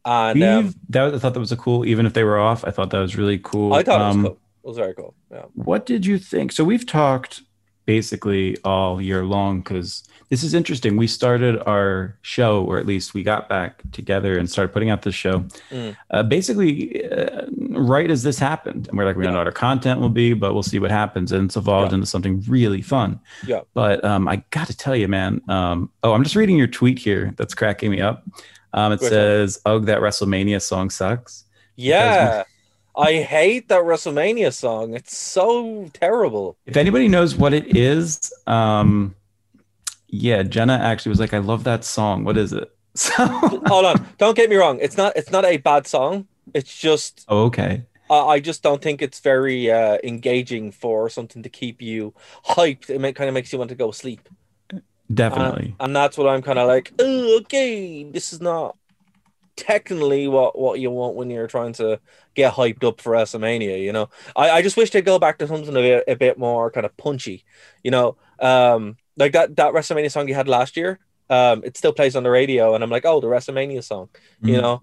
And 0.06 0.42
um, 0.42 0.74
that 0.90 1.14
I 1.14 1.18
thought 1.18 1.34
that 1.34 1.40
was 1.40 1.52
a 1.52 1.56
cool. 1.56 1.84
Even 1.86 2.06
if 2.06 2.12
they 2.12 2.24
were 2.24 2.38
off, 2.38 2.64
I 2.64 2.70
thought 2.70 2.90
that 2.90 2.98
was 2.98 3.16
really 3.16 3.38
cool. 3.38 3.72
I 3.72 3.82
thought 3.82 4.00
it 4.00 4.04
was 4.04 4.16
Um, 4.16 4.22
cool. 4.24 4.38
It 4.64 4.68
was 4.68 4.76
very 4.76 4.94
cool. 4.94 5.14
Yeah. 5.30 5.44
What 5.54 5.86
did 5.86 6.04
you 6.06 6.18
think? 6.18 6.52
So 6.52 6.64
we've 6.64 6.86
talked 6.86 7.42
basically 7.86 8.56
all 8.64 9.00
year 9.00 9.24
long 9.24 9.60
because 9.60 10.04
this 10.30 10.42
is 10.42 10.54
interesting. 10.54 10.96
We 10.96 11.06
started 11.06 11.62
our 11.66 12.16
show, 12.22 12.64
or 12.64 12.78
at 12.78 12.86
least 12.86 13.14
we 13.14 13.22
got 13.22 13.48
back 13.48 13.82
together 13.92 14.38
and 14.38 14.50
started 14.50 14.72
putting 14.72 14.90
out 14.90 15.02
this 15.02 15.14
show, 15.14 15.44
Mm. 15.70 15.96
uh, 16.10 16.22
basically 16.22 17.04
uh, 17.10 17.42
right 17.70 18.10
as 18.10 18.22
this 18.22 18.38
happened. 18.38 18.88
And 18.88 18.96
we're 18.96 19.04
like, 19.04 19.16
we 19.16 19.24
don't 19.24 19.32
know 19.34 19.38
what 19.40 19.46
our 19.46 19.52
content 19.52 20.00
will 20.00 20.08
be, 20.08 20.32
but 20.32 20.54
we'll 20.54 20.62
see 20.62 20.78
what 20.78 20.90
happens. 20.90 21.30
And 21.30 21.44
it's 21.46 21.56
evolved 21.56 21.92
Yeah. 21.92 21.96
into 21.96 22.06
something 22.06 22.42
really 22.48 22.82
fun. 22.82 23.20
Yeah. 23.46 23.60
But 23.74 24.04
um, 24.04 24.26
I 24.26 24.42
got 24.50 24.66
to 24.68 24.76
tell 24.76 24.96
you, 24.96 25.06
man. 25.08 25.40
Um, 25.48 25.90
oh, 26.02 26.14
I'm 26.14 26.24
just 26.24 26.36
reading 26.36 26.56
your 26.56 26.66
tweet 26.68 26.98
here. 26.98 27.32
That's 27.36 27.54
cracking 27.54 27.90
me 27.90 28.00
up. 28.00 28.24
Um, 28.72 28.92
it 28.92 29.00
Go 29.00 29.08
says, 29.08 29.60
"Ugh, 29.66 29.84
that 29.86 30.00
WrestleMania 30.00 30.60
song 30.60 30.90
sucks." 30.90 31.44
Yeah. 31.76 32.42
I 32.96 33.22
hate 33.22 33.68
that 33.68 33.82
WrestleMania 33.82 34.52
song. 34.52 34.94
It's 34.94 35.16
so 35.16 35.90
terrible. 35.92 36.56
If 36.66 36.76
anybody 36.76 37.08
knows 37.08 37.34
what 37.34 37.52
it 37.52 37.76
is, 37.76 38.32
um, 38.46 39.16
yeah, 40.08 40.42
Jenna 40.44 40.74
actually 40.74 41.10
was 41.10 41.20
like, 41.20 41.34
"I 41.34 41.38
love 41.38 41.64
that 41.64 41.84
song. 41.84 42.24
What 42.24 42.36
is 42.36 42.52
it?" 42.52 42.70
So, 42.96 43.26
Hold 43.66 43.86
on. 43.86 44.06
Don't 44.18 44.36
get 44.36 44.48
me 44.48 44.54
wrong. 44.54 44.78
It's 44.80 44.96
not 44.96 45.16
it's 45.16 45.32
not 45.32 45.44
a 45.44 45.56
bad 45.56 45.88
song. 45.88 46.28
It's 46.54 46.78
just 46.78 47.24
oh, 47.28 47.44
okay, 47.46 47.82
I 48.08 48.14
I 48.14 48.40
just 48.40 48.62
don't 48.62 48.80
think 48.80 49.02
it's 49.02 49.18
very 49.18 49.70
uh, 49.72 49.98
engaging 50.04 50.70
for 50.70 51.08
something 51.08 51.42
to 51.42 51.48
keep 51.48 51.82
you 51.82 52.14
hyped. 52.46 52.90
It 52.90 53.14
kind 53.16 53.28
of 53.28 53.34
makes 53.34 53.52
you 53.52 53.58
want 53.58 53.70
to 53.70 53.74
go 53.74 53.90
sleep. 53.90 54.28
definitely. 55.12 55.74
and 55.80 55.94
that's 55.96 56.16
what 56.16 56.28
I'm 56.28 56.42
kind 56.42 56.58
of 56.60 56.68
like. 56.68 56.92
Oh, 57.00 57.38
okay, 57.40 58.04
this 58.04 58.32
is 58.32 58.40
not 58.40 58.76
technically 59.56 60.26
what 60.28 60.58
what 60.58 60.80
you 60.80 60.90
want 60.90 61.14
when 61.16 61.30
you're 61.30 61.46
trying 61.46 61.72
to 61.74 62.00
get 62.34 62.54
hyped 62.54 62.84
up 62.84 63.00
for 63.00 63.12
WrestleMania. 63.12 63.82
You 63.82 63.92
know, 63.92 64.08
I, 64.36 64.50
I 64.50 64.62
just 64.62 64.76
wish 64.76 64.90
they'd 64.90 65.04
go 65.04 65.18
back 65.18 65.38
to 65.38 65.46
something 65.46 65.68
a 65.70 65.72
bit, 65.72 66.04
a 66.08 66.16
bit 66.16 66.38
more 66.38 66.70
kind 66.70 66.86
of 66.86 66.96
punchy. 66.96 67.44
You 67.82 67.90
know, 67.90 68.16
um, 68.40 68.96
like 69.16 69.32
that 69.32 69.56
that 69.56 69.72
WrestleMania 69.72 70.10
song 70.10 70.28
you 70.28 70.34
had 70.34 70.48
last 70.48 70.76
year. 70.76 70.98
Um, 71.30 71.62
it 71.64 71.76
still 71.76 71.92
plays 71.92 72.16
on 72.16 72.22
the 72.22 72.30
radio, 72.30 72.74
and 72.74 72.84
I'm 72.84 72.90
like, 72.90 73.06
oh, 73.06 73.20
the 73.20 73.28
WrestleMania 73.28 73.82
song. 73.82 74.08
You 74.42 74.58
Mhm. 74.58 74.62
know, 74.62 74.82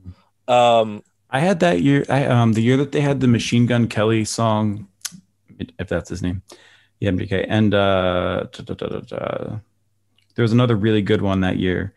um, 0.54 1.04
I 1.30 1.40
had 1.40 1.60
that 1.62 1.82
year. 1.82 2.06
I 2.10 2.26
um 2.26 2.54
the 2.54 2.62
year 2.62 2.78
that 2.78 2.92
they 2.92 3.02
had 3.02 3.20
the 3.20 3.28
Machine 3.28 3.66
Gun 3.66 3.88
Kelly 3.88 4.26
song, 4.26 4.88
if 5.80 5.88
that's 5.88 6.10
his 6.10 6.22
name, 6.22 6.42
yeah, 7.00 7.10
MGK, 7.12 7.46
and 7.48 7.74
uh, 7.74 8.46
da- 8.52 8.64
da- 8.64 8.74
da- 8.74 8.88
da- 8.88 9.00
da. 9.02 9.60
there 10.36 10.44
was 10.44 10.52
another 10.54 10.76
really 10.76 11.02
good 11.02 11.22
one 11.22 11.42
that 11.42 11.58
year. 11.58 11.94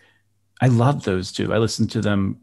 I 0.60 0.68
love 0.68 1.04
those 1.04 1.32
two. 1.32 1.52
I 1.52 1.58
listened 1.58 1.90
to 1.92 2.00
them 2.00 2.38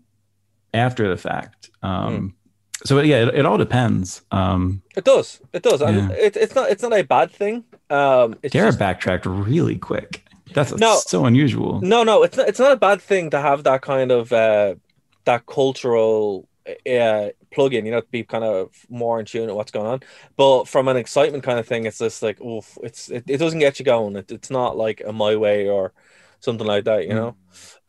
after 0.73 1.09
the 1.09 1.17
fact. 1.17 1.69
Um, 1.83 2.35
so 2.83 2.99
yeah, 3.01 3.23
it, 3.27 3.35
it 3.35 3.45
all 3.45 3.57
depends. 3.57 4.21
Um, 4.31 4.81
it 4.95 5.03
does, 5.03 5.39
it 5.53 5.63
does, 5.63 5.81
and 5.81 6.09
Yeah. 6.09 6.15
it, 6.15 6.35
it's 6.37 6.55
not 6.55 6.69
it's 6.69 6.81
not 6.83 6.93
a 6.93 7.03
bad 7.03 7.31
thing. 7.31 7.63
Um, 7.89 8.35
it's 8.43 8.53
Dara 8.53 8.67
just- 8.69 8.79
backtracked 8.79 9.25
really 9.25 9.77
quick. 9.77 10.25
That's 10.53 10.73
No. 10.75 10.97
so 11.05 11.25
unusual. 11.25 11.79
No, 11.81 12.03
no, 12.03 12.23
it's 12.23 12.35
not, 12.35 12.49
it's 12.49 12.59
not 12.59 12.73
a 12.73 12.75
bad 12.75 13.01
thing 13.01 13.29
to 13.29 13.39
have 13.39 13.63
that 13.63 13.81
kind 13.81 14.11
of 14.11 14.33
uh, 14.33 14.75
that 15.23 15.45
cultural 15.45 16.45
uh, 16.89 17.29
plug-in. 17.53 17.85
You 17.85 17.91
know, 17.93 18.01
to 18.01 18.07
be 18.11 18.23
kind 18.23 18.43
of 18.43 18.69
more 18.89 19.17
in 19.19 19.25
tune 19.25 19.47
with 19.47 19.55
what's 19.55 19.71
going 19.71 19.87
on. 19.87 20.01
But 20.35 20.67
from 20.67 20.89
an 20.89 20.97
excitement 20.97 21.43
kind 21.45 21.57
of 21.57 21.65
thing, 21.67 21.85
it's 21.85 21.99
just 21.99 22.21
like, 22.21 22.41
oof, 22.41 22.77
it's 22.83 23.09
it, 23.09 23.23
it 23.27 23.37
doesn't 23.37 23.59
get 23.59 23.79
you 23.79 23.85
going. 23.85 24.17
It, 24.17 24.29
it's 24.29 24.49
not 24.49 24.75
like 24.75 25.01
a 25.05 25.13
my 25.13 25.37
way 25.37 25.69
or 25.69 25.93
something 26.41 26.67
like 26.67 26.83
that. 26.83 27.07
You 27.07 27.13
know. 27.13 27.35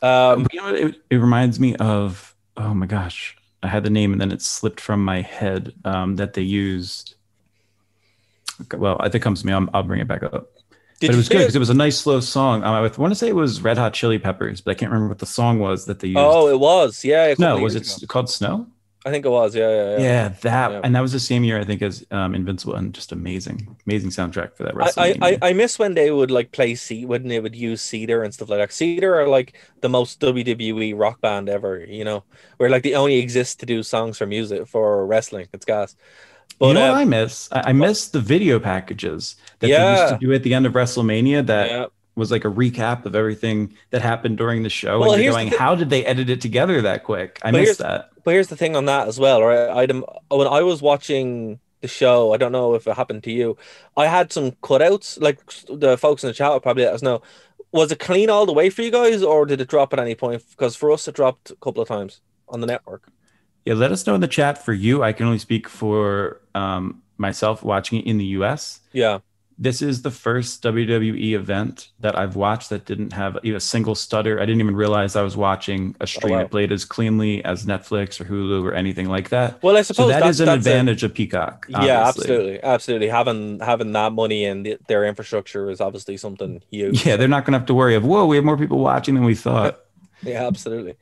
Um, 0.00 0.46
you 0.52 0.60
know? 0.60 0.72
It, 0.74 0.96
it 1.10 1.16
reminds 1.16 1.58
me 1.58 1.74
of 1.76 2.31
oh 2.56 2.74
my 2.74 2.86
gosh, 2.86 3.36
I 3.62 3.68
had 3.68 3.84
the 3.84 3.90
name 3.90 4.12
and 4.12 4.20
then 4.20 4.32
it 4.32 4.42
slipped 4.42 4.80
from 4.80 5.04
my 5.04 5.22
head. 5.22 5.72
Um, 5.84 6.16
that 6.16 6.34
they 6.34 6.42
used. 6.42 7.14
Well, 8.76 8.98
if 9.02 9.14
it 9.14 9.20
comes 9.20 9.40
to 9.40 9.46
me, 9.46 9.52
I'll, 9.52 9.68
I'll 9.74 9.82
bring 9.82 10.00
it 10.00 10.08
back 10.08 10.22
up. 10.22 10.52
did 11.00 11.08
but 11.08 11.14
it 11.14 11.16
was 11.16 11.28
good 11.28 11.38
because 11.38 11.56
it 11.56 11.60
was 11.60 11.70
a 11.70 11.74
nice 11.74 11.98
slow 11.98 12.20
song. 12.20 12.62
Um, 12.62 12.74
I 12.74 12.80
want 12.80 13.10
to 13.12 13.14
say 13.14 13.28
it 13.28 13.34
was 13.34 13.62
Red 13.62 13.78
Hot 13.78 13.94
Chili 13.94 14.18
Peppers, 14.18 14.60
but 14.60 14.70
I 14.70 14.74
can't 14.74 14.90
remember 14.92 15.08
what 15.08 15.18
the 15.18 15.26
song 15.26 15.58
was 15.58 15.86
that 15.86 16.00
they 16.00 16.08
used. 16.08 16.18
Oh, 16.18 16.48
it 16.48 16.60
was. 16.60 17.04
Yeah. 17.04 17.34
no, 17.38 17.58
was 17.58 17.74
it 17.74 17.96
ago. 17.96 18.06
called 18.06 18.30
Snow? 18.30 18.66
I 19.04 19.10
think 19.10 19.26
it 19.26 19.30
was. 19.30 19.54
Yeah, 19.54 19.68
yeah, 19.70 19.90
Yeah, 19.90 19.98
yeah. 20.02 20.28
that 20.42 20.70
Yeah. 20.70 20.80
and 20.84 20.94
that 20.94 21.00
was 21.00 21.12
the 21.12 21.20
same 21.20 21.42
year 21.44 21.58
I 21.58 21.64
think 21.64 21.82
as 21.82 22.04
um, 22.10 22.34
Invincible 22.34 22.74
and 22.74 22.94
just 22.94 23.10
amazing, 23.12 23.76
amazing 23.86 24.10
soundtrack 24.10 24.56
for 24.56 24.62
that. 24.62 24.96
I, 24.96 25.08
I, 25.08 25.28
I, 25.30 25.38
I 25.50 25.52
miss 25.52 25.78
when 25.78 25.94
they 25.94 26.10
would 26.10 26.30
like 26.30 26.52
play 26.52 26.74
C 26.74 27.04
when 27.04 27.26
they 27.26 27.40
would 27.40 27.56
use 27.56 27.82
Cedar 27.82 28.22
and 28.22 28.32
stuff 28.32 28.48
like 28.48 28.60
that. 28.60 28.72
Cedar 28.72 29.20
are 29.20 29.28
like 29.28 29.54
the 29.80 29.88
most 29.88 30.20
WWE 30.20 30.94
rock 30.94 31.20
band 31.20 31.48
ever, 31.48 31.84
you 31.84 32.04
know, 32.04 32.24
where 32.58 32.70
like 32.70 32.84
they 32.84 32.94
only 32.94 33.18
exist 33.18 33.60
to 33.60 33.66
do 33.66 33.82
songs 33.82 34.18
for 34.18 34.26
music 34.26 34.68
for 34.68 35.04
wrestling. 35.06 35.48
It's 35.52 35.64
gas. 35.64 35.96
But 36.58 36.68
you 36.68 36.74
know 36.74 36.82
um, 36.82 36.90
what 36.90 36.98
I 36.98 37.04
miss? 37.04 37.48
I, 37.52 37.70
I 37.70 37.72
miss 37.72 38.08
the 38.08 38.20
video 38.20 38.60
packages 38.60 39.36
that 39.58 39.74
they 39.74 39.82
used 39.82 40.08
to 40.08 40.14
do 40.14 40.32
at 40.32 40.42
the 40.44 40.54
end 40.54 40.66
of 40.66 40.74
WrestleMania. 40.74 41.44
That 41.46 41.66
yeah, 41.70 41.86
was 42.14 42.30
like 42.30 42.44
a 42.44 42.48
recap 42.48 43.06
of 43.06 43.14
everything 43.14 43.74
that 43.90 44.02
happened 44.02 44.36
during 44.36 44.62
the 44.62 44.68
show. 44.68 45.00
Well, 45.00 45.12
and 45.12 45.22
you're 45.22 45.32
going, 45.32 45.48
how 45.48 45.74
did 45.74 45.90
they 45.90 46.04
edit 46.04 46.28
it 46.28 46.40
together 46.40 46.82
that 46.82 47.04
quick? 47.04 47.38
I 47.42 47.50
missed 47.50 47.78
that. 47.78 48.10
but 48.24 48.32
here's 48.32 48.48
the 48.48 48.56
thing 48.56 48.76
on 48.76 48.84
that 48.86 49.08
as 49.08 49.18
well, 49.18 49.42
right? 49.42 49.70
I'd 49.70 49.92
when 49.92 50.46
I 50.46 50.62
was 50.62 50.82
watching 50.82 51.58
the 51.80 51.88
show, 51.88 52.32
I 52.32 52.36
don't 52.36 52.52
know 52.52 52.74
if 52.74 52.86
it 52.86 52.96
happened 52.96 53.24
to 53.24 53.32
you. 53.32 53.56
I 53.96 54.06
had 54.06 54.32
some 54.32 54.52
cutouts, 54.52 55.20
like 55.20 55.40
the 55.68 55.96
folks 55.98 56.22
in 56.22 56.28
the 56.28 56.34
chat 56.34 56.50
will 56.50 56.60
probably 56.60 56.84
let 56.84 56.94
us 56.94 57.02
know. 57.02 57.22
Was 57.72 57.90
it 57.90 57.98
clean 57.98 58.28
all 58.28 58.46
the 58.46 58.52
way 58.52 58.68
for 58.70 58.82
you 58.82 58.90
guys, 58.90 59.22
or 59.22 59.46
did 59.46 59.60
it 59.60 59.68
drop 59.68 59.92
at 59.92 59.98
any 59.98 60.14
point? 60.14 60.42
Because 60.50 60.76
for 60.76 60.92
us, 60.92 61.08
it 61.08 61.14
dropped 61.14 61.50
a 61.50 61.56
couple 61.56 61.82
of 61.82 61.88
times 61.88 62.20
on 62.48 62.60
the 62.60 62.66
network. 62.66 63.08
Yeah, 63.64 63.74
let 63.74 63.92
us 63.92 64.06
know 64.06 64.14
in 64.14 64.20
the 64.20 64.28
chat 64.28 64.62
for 64.62 64.72
you. 64.72 65.02
I 65.02 65.12
can 65.12 65.26
only 65.26 65.38
speak 65.38 65.68
for 65.68 66.40
um, 66.54 67.02
myself 67.16 67.62
watching 67.62 68.00
it 68.00 68.06
in 68.06 68.18
the 68.18 68.26
US. 68.26 68.80
Yeah, 68.92 69.20
this 69.62 69.80
is 69.80 70.02
the 70.02 70.10
first 70.10 70.60
WWE 70.64 71.34
event 71.34 71.90
that 72.00 72.18
I've 72.18 72.34
watched 72.34 72.68
that 72.70 72.84
didn't 72.84 73.12
have 73.12 73.38
even 73.44 73.56
a 73.56 73.60
single 73.60 73.94
stutter. 73.94 74.40
I 74.40 74.44
didn't 74.44 74.60
even 74.60 74.74
realize 74.74 75.14
I 75.14 75.22
was 75.22 75.36
watching 75.36 75.94
a 76.00 76.02
oh, 76.02 76.06
stream 76.06 76.32
wow. 76.32 76.38
that 76.40 76.50
played 76.50 76.72
as 76.72 76.84
cleanly 76.84 77.44
as 77.44 77.64
Netflix 77.64 78.20
or 78.20 78.24
Hulu 78.24 78.64
or 78.64 78.74
anything 78.74 79.08
like 79.08 79.28
that. 79.28 79.62
Well, 79.62 79.76
I 79.76 79.82
So 79.82 79.94
suppose 79.94 80.08
that 80.08 80.20
that's, 80.20 80.30
is 80.36 80.40
an 80.40 80.46
that's 80.46 80.66
a- 80.66 80.70
advantage 80.70 81.04
of 81.04 81.14
Peacock. 81.14 81.66
yeah, 81.68 82.08
absolutely, 82.08 82.60
absolutely. 82.60 83.06
Having 83.08 83.60
having 83.60 83.92
that 83.92 84.12
money 84.12 84.44
and 84.46 84.66
the, 84.66 84.78
their 84.88 85.04
infrastructure 85.04 85.70
is 85.70 85.80
obviously 85.80 86.16
something 86.16 86.60
huge. 86.68 87.06
Yeah, 87.06 87.16
they're 87.16 87.28
not 87.28 87.44
going 87.44 87.52
to 87.52 87.58
have 87.60 87.66
to 87.66 87.74
worry 87.74 87.94
of 87.94 88.04
whoa, 88.04 88.26
we 88.26 88.34
have 88.34 88.44
more 88.44 88.56
people 88.58 88.80
watching 88.80 89.14
than 89.14 89.24
we 89.24 89.34
thought. 89.36 89.78
Yeah, 90.24 90.46
absolutely. 90.46 90.94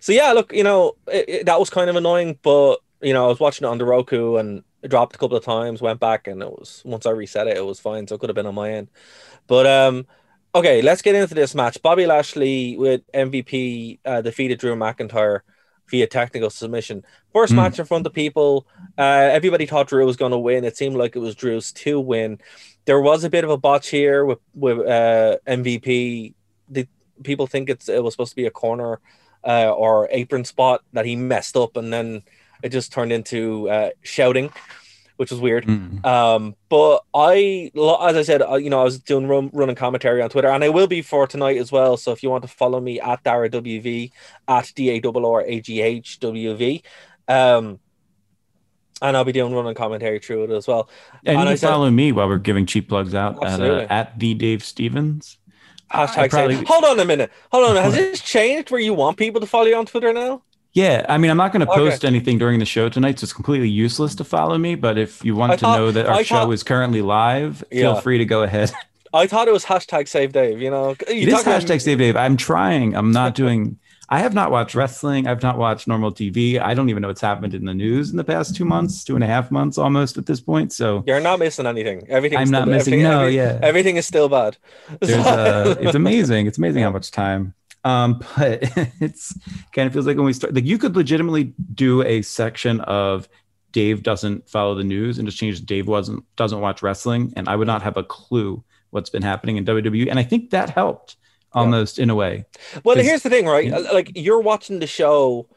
So 0.00 0.12
yeah, 0.12 0.32
look, 0.32 0.52
you 0.52 0.62
know, 0.62 0.96
it, 1.06 1.24
it- 1.28 1.46
that 1.46 1.58
was 1.58 1.70
kind 1.70 1.88
of 1.88 1.96
annoying, 1.96 2.38
but 2.42 2.76
you 3.00 3.14
know, 3.14 3.24
I 3.24 3.28
was 3.28 3.40
watching 3.40 3.66
it 3.66 3.70
on 3.70 3.78
the 3.78 3.86
Roku 3.86 4.36
and 4.36 4.64
dropped 4.86 5.14
a 5.14 5.18
couple 5.18 5.36
of 5.36 5.44
times, 5.44 5.80
went 5.80 6.00
back, 6.00 6.26
and 6.26 6.42
it 6.42 6.50
was 6.50 6.82
once 6.84 7.06
I 7.06 7.10
reset 7.10 7.46
it, 7.46 7.56
it 7.56 7.64
was 7.64 7.80
fine. 7.80 8.06
So 8.06 8.14
it 8.14 8.18
could 8.18 8.28
have 8.28 8.36
been 8.36 8.46
on 8.46 8.54
my 8.54 8.72
end. 8.72 8.88
But 9.46 9.66
um, 9.66 10.06
okay, 10.54 10.82
let's 10.82 11.02
get 11.02 11.14
into 11.14 11.34
this 11.34 11.54
match. 11.54 11.80
Bobby 11.82 12.06
Lashley 12.06 12.76
with 12.76 13.02
MVP 13.12 14.00
uh, 14.04 14.22
defeated 14.22 14.58
Drew 14.58 14.74
McIntyre 14.76 15.40
via 15.88 16.06
technical 16.06 16.50
submission. 16.50 17.04
First 17.32 17.52
Mm. 17.52 17.56
match 17.56 17.78
in 17.78 17.84
front 17.84 18.06
of 18.06 18.12
people. 18.12 18.66
Uh, 18.98 19.28
everybody 19.32 19.66
thought 19.66 19.88
Drew 19.88 20.04
was 20.04 20.16
going 20.16 20.32
to 20.32 20.38
win. 20.38 20.64
It 20.64 20.76
seemed 20.76 20.96
like 20.96 21.14
it 21.14 21.20
was 21.20 21.34
Drew's 21.34 21.72
to 21.72 22.00
win. 22.00 22.38
There 22.86 23.00
was 23.00 23.24
a 23.24 23.30
bit 23.30 23.44
of 23.44 23.50
a 23.50 23.56
botch 23.56 23.88
here 23.88 24.24
with 24.24 24.38
with 24.54 24.78
uh, 24.86 25.38
MVP. 25.46 26.34
The 26.68 26.88
people 27.22 27.46
think 27.46 27.70
it's 27.70 27.88
it 27.88 28.02
was 28.02 28.14
supposed 28.14 28.32
to 28.32 28.36
be 28.36 28.46
a 28.46 28.50
corner 28.50 29.00
uh, 29.44 29.70
or 29.70 30.08
apron 30.10 30.44
spot 30.44 30.82
that 30.92 31.06
he 31.06 31.14
messed 31.16 31.56
up, 31.56 31.76
and 31.76 31.92
then 31.92 32.22
it 32.66 32.72
just 32.72 32.92
turned 32.92 33.12
into 33.12 33.70
uh, 33.70 33.90
shouting, 34.02 34.50
which 35.16 35.30
was 35.30 35.40
weird. 35.40 35.64
Mm. 35.66 36.04
Um, 36.04 36.56
but 36.68 37.04
I, 37.14 37.70
as 38.02 38.16
I 38.16 38.22
said, 38.22 38.42
I, 38.42 38.56
you 38.58 38.68
know, 38.70 38.80
I 38.80 38.84
was 38.84 38.98
doing 38.98 39.28
run, 39.28 39.50
running 39.52 39.76
commentary 39.76 40.20
on 40.20 40.28
Twitter, 40.28 40.48
and 40.48 40.64
I 40.64 40.68
will 40.68 40.88
be 40.88 41.00
for 41.00 41.26
tonight 41.26 41.58
as 41.58 41.70
well. 41.70 41.96
So 41.96 42.12
if 42.12 42.22
you 42.22 42.28
want 42.30 42.42
to 42.42 42.48
follow 42.48 42.80
me 42.80 43.00
at 43.00 43.22
Dara 43.22 43.48
WV 43.48 44.10
at 44.48 44.72
D 44.74 44.90
A 44.90 45.00
R 45.02 45.24
R 45.24 45.42
A 45.42 45.60
G 45.60 45.80
H 45.80 46.18
W 46.20 46.54
V, 46.56 46.82
um, 47.28 47.78
and 49.00 49.16
I'll 49.16 49.24
be 49.24 49.32
doing 49.32 49.54
running 49.54 49.74
commentary 49.74 50.18
through 50.18 50.44
it 50.44 50.50
as 50.50 50.66
well. 50.66 50.88
And, 51.24 51.38
And 51.38 51.46
you 51.46 51.52
I 51.52 51.54
said- 51.54 51.68
follow 51.68 51.90
me 51.90 52.12
while 52.12 52.28
we're 52.28 52.38
giving 52.38 52.66
cheap 52.66 52.88
plugs 52.88 53.14
out 53.14 53.44
at, 53.44 53.60
uh, 53.60 53.86
at 53.88 54.18
the 54.18 54.34
Dave 54.34 54.64
Stevens. 54.64 55.38
Hashtag 55.92 56.30
probably- 56.30 56.64
hold 56.64 56.84
on 56.84 56.98
a 56.98 57.04
minute, 57.04 57.30
hold 57.52 57.70
on. 57.70 57.76
Has 57.76 57.94
this 57.94 58.20
changed 58.20 58.72
where 58.72 58.80
you 58.80 58.92
want 58.92 59.18
people 59.18 59.40
to 59.40 59.46
follow 59.46 59.66
you 59.66 59.76
on 59.76 59.86
Twitter 59.86 60.12
now? 60.12 60.42
Yeah, 60.76 61.06
I 61.08 61.16
mean, 61.16 61.30
I'm 61.30 61.38
not 61.38 61.52
going 61.54 61.64
to 61.64 61.72
Okay. 61.72 61.80
post 61.80 62.04
anything 62.04 62.36
during 62.36 62.58
the 62.58 62.66
show 62.66 62.90
tonight, 62.90 63.18
so 63.18 63.24
it's 63.24 63.32
completely 63.32 63.70
useless 63.70 64.14
to 64.16 64.24
follow 64.24 64.58
me. 64.58 64.74
But 64.74 64.98
if 64.98 65.24
you 65.24 65.34
want 65.34 65.52
I 65.52 65.56
to 65.56 65.60
thought- 65.62 65.78
know 65.78 65.90
that 65.90 66.04
our 66.06 66.16
I 66.16 66.22
show 66.22 66.34
thought- 66.34 66.50
is 66.52 66.62
currently 66.62 67.00
live, 67.00 67.64
feel 67.72 67.96
free 67.96 68.18
to 68.18 68.26
go 68.26 68.42
ahead. 68.42 68.70
I 69.14 69.26
thought 69.26 69.48
it 69.48 69.52
was 69.52 69.64
hashtag 69.64 70.06
Save 70.06 70.32
Dave. 70.34 70.60
You 70.60 70.68
know, 70.70 70.90
you 71.08 71.22
it 71.22 71.28
is 71.28 71.44
hashtag 71.44 71.80
Save 71.80 71.96
Dave. 71.96 72.14
I'm 72.14 72.36
trying. 72.36 72.94
I'm 72.94 73.10
not 73.10 73.34
doing. 73.34 73.78
I 74.10 74.18
have 74.18 74.34
not 74.34 74.50
watched 74.50 74.74
wrestling. 74.74 75.26
I've 75.26 75.42
not 75.42 75.56
watched 75.56 75.88
normal 75.88 76.12
TV. 76.12 76.60
I 76.60 76.74
don't 76.74 76.90
even 76.90 77.00
know 77.00 77.08
what's 77.08 77.22
happened 77.22 77.54
in 77.54 77.64
the 77.64 77.72
news 77.74 78.10
in 78.10 78.18
the 78.18 78.24
past 78.24 78.54
two 78.54 78.66
months, 78.66 79.02
two 79.02 79.14
and 79.14 79.24
a 79.24 79.26
half 79.26 79.50
months 79.50 79.78
almost 79.78 80.18
at 80.18 80.26
this 80.26 80.40
point. 80.40 80.74
So 80.74 81.02
You're 81.06 81.20
not 81.20 81.38
missing 81.38 81.64
anything. 81.66 82.04
Everything. 82.10 82.38
I'm 82.38 82.50
not 82.50 82.68
missing- 82.68 83.02
no, 83.02 83.26
yeah. 83.26 83.58
Everything 83.62 83.96
is 83.96 84.06
still 84.06 84.28
bad. 84.28 84.58
there's 85.00 85.24
uh 85.26 85.74
it's 85.80 85.94
amazing. 86.02 86.46
It's 86.46 86.58
amazing 86.58 86.82
how 86.82 86.90
much 86.90 87.10
time. 87.10 87.54
Um, 87.86 88.18
but 88.36 88.58
it's 89.00 89.32
kind 89.72 89.86
of 89.86 89.92
feels 89.92 90.06
like 90.06 90.16
when 90.16 90.26
we 90.26 90.32
start, 90.32 90.54
like 90.54 90.64
you 90.64 90.76
could 90.76 90.96
legitimately 90.96 91.54
do 91.74 92.02
a 92.02 92.22
section 92.22 92.80
of 92.82 93.28
Dave 93.72 94.02
doesn't 94.02 94.48
follow 94.48 94.74
the 94.74 94.84
news 94.84 95.18
and 95.18 95.28
just 95.28 95.38
change 95.38 95.64
Dave 95.64 95.86
wasn't 95.86 96.24
doesn't 96.36 96.60
watch 96.60 96.82
wrestling, 96.82 97.32
and 97.36 97.48
I 97.48 97.54
would 97.56 97.66
not 97.66 97.82
have 97.82 97.96
a 97.96 98.02
clue 98.02 98.64
what's 98.90 99.10
been 99.10 99.22
happening 99.22 99.56
in 99.56 99.64
WWE. 99.64 100.08
And 100.10 100.18
I 100.18 100.22
think 100.22 100.50
that 100.50 100.70
helped 100.70 101.16
almost 101.52 101.98
in 101.98 102.10
a 102.10 102.14
way. 102.14 102.44
Well, 102.84 102.96
here's 102.96 103.22
the 103.22 103.30
thing, 103.30 103.46
right? 103.46 103.66
yeah. 103.66 103.78
Like 103.78 104.12
you're 104.14 104.40
watching 104.40 104.78
the 104.80 104.86
show 104.86 105.48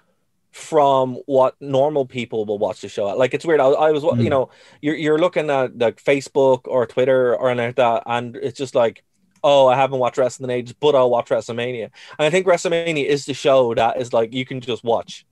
from 0.52 1.16
what 1.26 1.56
normal 1.62 2.06
people 2.06 2.46
will 2.46 2.58
watch 2.58 2.82
the 2.82 2.90
show 2.90 3.10
at. 3.10 3.18
Like 3.18 3.34
it's 3.34 3.46
weird. 3.46 3.60
I, 3.60 3.68
I 3.70 3.92
was, 3.92 4.04
Mm. 4.04 4.24
you 4.24 4.30
know, 4.30 4.50
you're 4.82 4.96
you're 4.96 5.20
looking 5.20 5.50
at 5.50 5.78
like 5.78 6.04
Facebook 6.04 6.62
or 6.66 6.86
Twitter 6.86 7.36
or 7.36 7.50
anything 7.50 7.68
like 7.70 7.76
that, 7.78 8.04
and 8.06 8.36
it's 8.36 8.58
just 8.58 8.76
like, 8.76 9.04
oh, 9.44 9.68
I 9.68 9.76
haven't 9.76 10.00
watched 10.00 10.18
wrestling 10.18 10.50
in 10.50 10.56
ages, 10.58 10.76
but 10.80 10.96
I'll 10.96 11.10
watch 11.10 11.30
WrestleMania. 11.30 11.84
And 11.84 11.92
I 12.26 12.30
think 12.30 12.46
WrestleMania 12.48 13.06
is 13.06 13.26
the 13.26 13.34
show 13.34 13.74
that 13.76 14.00
is 14.00 14.14
like 14.14 14.34
you 14.34 14.46
can 14.46 14.62
just 14.62 14.84
watch. 14.84 15.26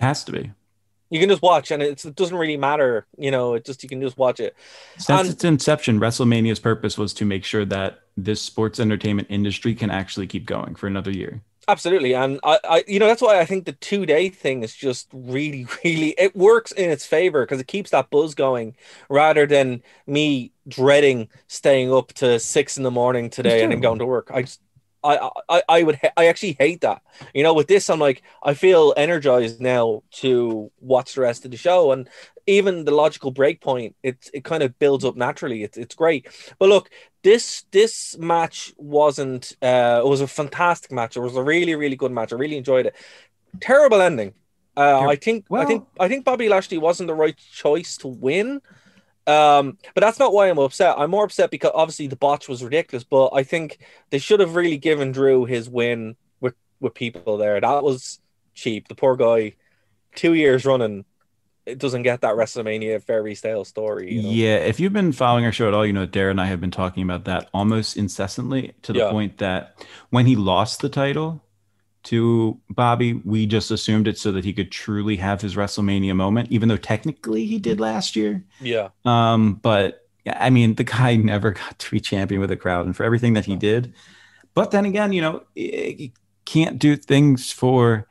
It 0.00 0.04
Has 0.04 0.24
to 0.24 0.32
be. 0.32 0.52
You 1.12 1.18
can 1.18 1.28
just 1.28 1.42
watch, 1.42 1.72
and 1.72 1.82
it's, 1.82 2.04
it 2.04 2.14
doesn't 2.14 2.36
really 2.36 2.56
matter. 2.56 3.04
You 3.18 3.32
know, 3.32 3.54
it 3.54 3.64
just 3.64 3.82
you 3.82 3.88
can 3.88 4.00
just 4.00 4.16
watch 4.16 4.38
it. 4.38 4.54
Since 4.96 5.20
And- 5.20 5.28
its 5.28 5.44
inception, 5.44 5.98
WrestleMania's 5.98 6.60
purpose 6.60 6.96
was 6.96 7.12
to 7.14 7.24
make 7.24 7.44
sure 7.44 7.64
that 7.64 8.00
this 8.16 8.40
sports 8.40 8.78
entertainment 8.78 9.26
industry 9.30 9.74
can 9.74 9.90
actually 9.90 10.28
keep 10.28 10.46
going 10.46 10.76
for 10.76 10.86
another 10.86 11.10
year. 11.10 11.42
Absolutely, 11.70 12.14
and 12.14 12.40
I, 12.42 12.58
I, 12.64 12.84
you 12.88 12.98
know, 12.98 13.06
that's 13.06 13.22
why 13.22 13.38
I 13.38 13.44
think 13.44 13.64
the 13.64 13.72
two 13.72 14.04
day 14.04 14.28
thing 14.28 14.64
is 14.64 14.74
just 14.74 15.08
really, 15.12 15.66
really 15.84 16.14
it 16.18 16.34
works 16.34 16.72
in 16.72 16.90
its 16.90 17.06
favor 17.06 17.44
because 17.44 17.60
it 17.60 17.68
keeps 17.68 17.90
that 17.90 18.10
buzz 18.10 18.34
going, 18.34 18.74
rather 19.08 19.46
than 19.46 19.82
me 20.06 20.52
dreading 20.66 21.28
staying 21.46 21.92
up 21.92 22.12
to 22.14 22.40
six 22.40 22.76
in 22.76 22.82
the 22.82 22.90
morning 22.90 23.30
today 23.30 23.62
and 23.62 23.70
then 23.70 23.80
going 23.80 24.00
to 24.00 24.06
work. 24.06 24.30
I 24.32 24.42
just, 24.42 24.60
I, 25.04 25.30
I, 25.48 25.62
I 25.68 25.82
would, 25.84 25.96
ha- 25.96 26.12
I 26.16 26.26
actually 26.26 26.56
hate 26.58 26.80
that. 26.80 27.02
You 27.34 27.44
know, 27.44 27.54
with 27.54 27.68
this, 27.68 27.88
I'm 27.88 28.00
like, 28.00 28.22
I 28.42 28.54
feel 28.54 28.92
energized 28.96 29.60
now 29.60 30.02
to 30.12 30.72
watch 30.80 31.14
the 31.14 31.20
rest 31.20 31.44
of 31.44 31.52
the 31.52 31.56
show, 31.56 31.92
and 31.92 32.08
even 32.46 32.84
the 32.84 32.90
logical 32.90 33.30
break 33.30 33.60
point, 33.60 33.94
it, 34.02 34.28
it 34.34 34.44
kind 34.44 34.62
of 34.62 34.78
builds 34.78 35.04
up 35.04 35.14
naturally. 35.14 35.62
It's, 35.62 35.78
it's 35.78 35.94
great. 35.94 36.26
But 36.58 36.68
look, 36.68 36.90
this 37.22 37.64
this 37.70 38.16
match 38.18 38.72
wasn't 38.76 39.56
uh 39.62 40.00
it 40.04 40.08
was 40.08 40.20
a 40.20 40.26
fantastic 40.26 40.92
match. 40.92 41.16
It 41.16 41.20
was 41.20 41.36
a 41.36 41.42
really 41.42 41.74
really 41.74 41.96
good 41.96 42.12
match. 42.12 42.32
I 42.32 42.36
really 42.36 42.56
enjoyed 42.56 42.86
it. 42.86 42.96
Terrible 43.60 44.00
ending. 44.00 44.34
Uh 44.76 45.06
i 45.08 45.16
think 45.16 45.46
i 45.52 45.64
think 45.64 45.84
i 45.98 46.08
think 46.08 46.24
bobby 46.24 46.48
lashley 46.48 46.78
wasn't 46.78 47.08
the 47.08 47.14
right 47.14 47.36
choice 47.52 47.96
to 47.98 48.08
win. 48.08 48.60
Um 49.26 49.78
but 49.94 50.00
that's 50.00 50.18
not 50.18 50.32
why 50.32 50.48
i'm 50.48 50.58
upset. 50.58 50.98
I'm 50.98 51.10
more 51.10 51.24
upset 51.24 51.50
because 51.50 51.72
obviously 51.74 52.06
the 52.06 52.16
botch 52.16 52.48
was 52.48 52.64
ridiculous 52.64 53.04
but 53.04 53.30
i 53.34 53.42
think 53.42 53.78
they 54.10 54.18
should 54.18 54.40
have 54.40 54.54
really 54.54 54.78
given 54.78 55.12
drew 55.12 55.44
his 55.44 55.68
win 55.68 56.16
with 56.40 56.54
with 56.80 56.94
people 56.94 57.36
there. 57.36 57.60
That 57.60 57.82
was 57.82 58.20
cheap. 58.54 58.88
The 58.88 58.94
poor 58.94 59.16
guy 59.16 59.54
two 60.14 60.34
years 60.34 60.64
running 60.64 61.04
it 61.66 61.78
doesn't 61.78 62.02
get 62.02 62.20
that 62.22 62.34
wrestlemania 62.34 63.02
fairy 63.02 63.34
tale 63.36 63.64
story 63.64 64.14
you 64.14 64.22
know? 64.22 64.28
Yeah, 64.30 64.56
if 64.56 64.80
you've 64.80 64.92
been 64.92 65.12
following 65.12 65.44
our 65.44 65.52
show 65.52 65.68
at 65.68 65.74
all, 65.74 65.86
you 65.86 65.92
know 65.92 66.06
Darren 66.06 66.32
and 66.32 66.40
I 66.40 66.46
have 66.46 66.60
been 66.60 66.70
talking 66.70 67.02
about 67.02 67.24
that 67.26 67.48
almost 67.54 67.96
incessantly 67.96 68.72
to 68.82 68.92
the 68.92 69.00
Yeah. 69.00 69.10
point 69.10 69.38
that 69.38 69.84
when 70.10 70.26
he 70.26 70.36
lost 70.36 70.80
the 70.80 70.88
title 70.88 71.42
to 72.04 72.58
Bobby, 72.70 73.14
we 73.14 73.46
just 73.46 73.70
assumed 73.70 74.08
it 74.08 74.18
so 74.18 74.32
that 74.32 74.44
he 74.44 74.52
could 74.52 74.72
truly 74.72 75.16
have 75.16 75.42
his 75.42 75.54
WrestleMania 75.54 76.16
moment, 76.16 76.50
even 76.50 76.68
though 76.68 76.76
technically 76.78 77.46
he 77.46 77.58
did 77.58 77.78
last 77.80 78.16
year. 78.16 78.44
yeah 78.60 78.88
Um, 79.04 79.54
but 79.54 80.06
yeah, 80.24 80.36
I 80.40 80.50
mean, 80.50 80.74
the 80.74 80.84
guy 80.84 81.16
never 81.32 81.52
got 81.52 81.78
to 81.78 81.90
be 81.90 82.00
champion 82.00 82.40
with 82.40 82.50
a 82.50 82.56
crowd, 82.56 82.86
and 82.86 82.96
for 82.96 83.04
everything 83.04 83.34
that 83.34 83.44
he 83.46 83.56
did. 83.56 83.94
But 84.54 84.70
then 84.70 84.84
again, 84.86 85.12
you 85.12 85.20
know, 85.22 85.44
he 85.54 86.12
can't 86.44 86.78
do 86.78 86.96
things 86.96 87.52
for. 87.52 88.06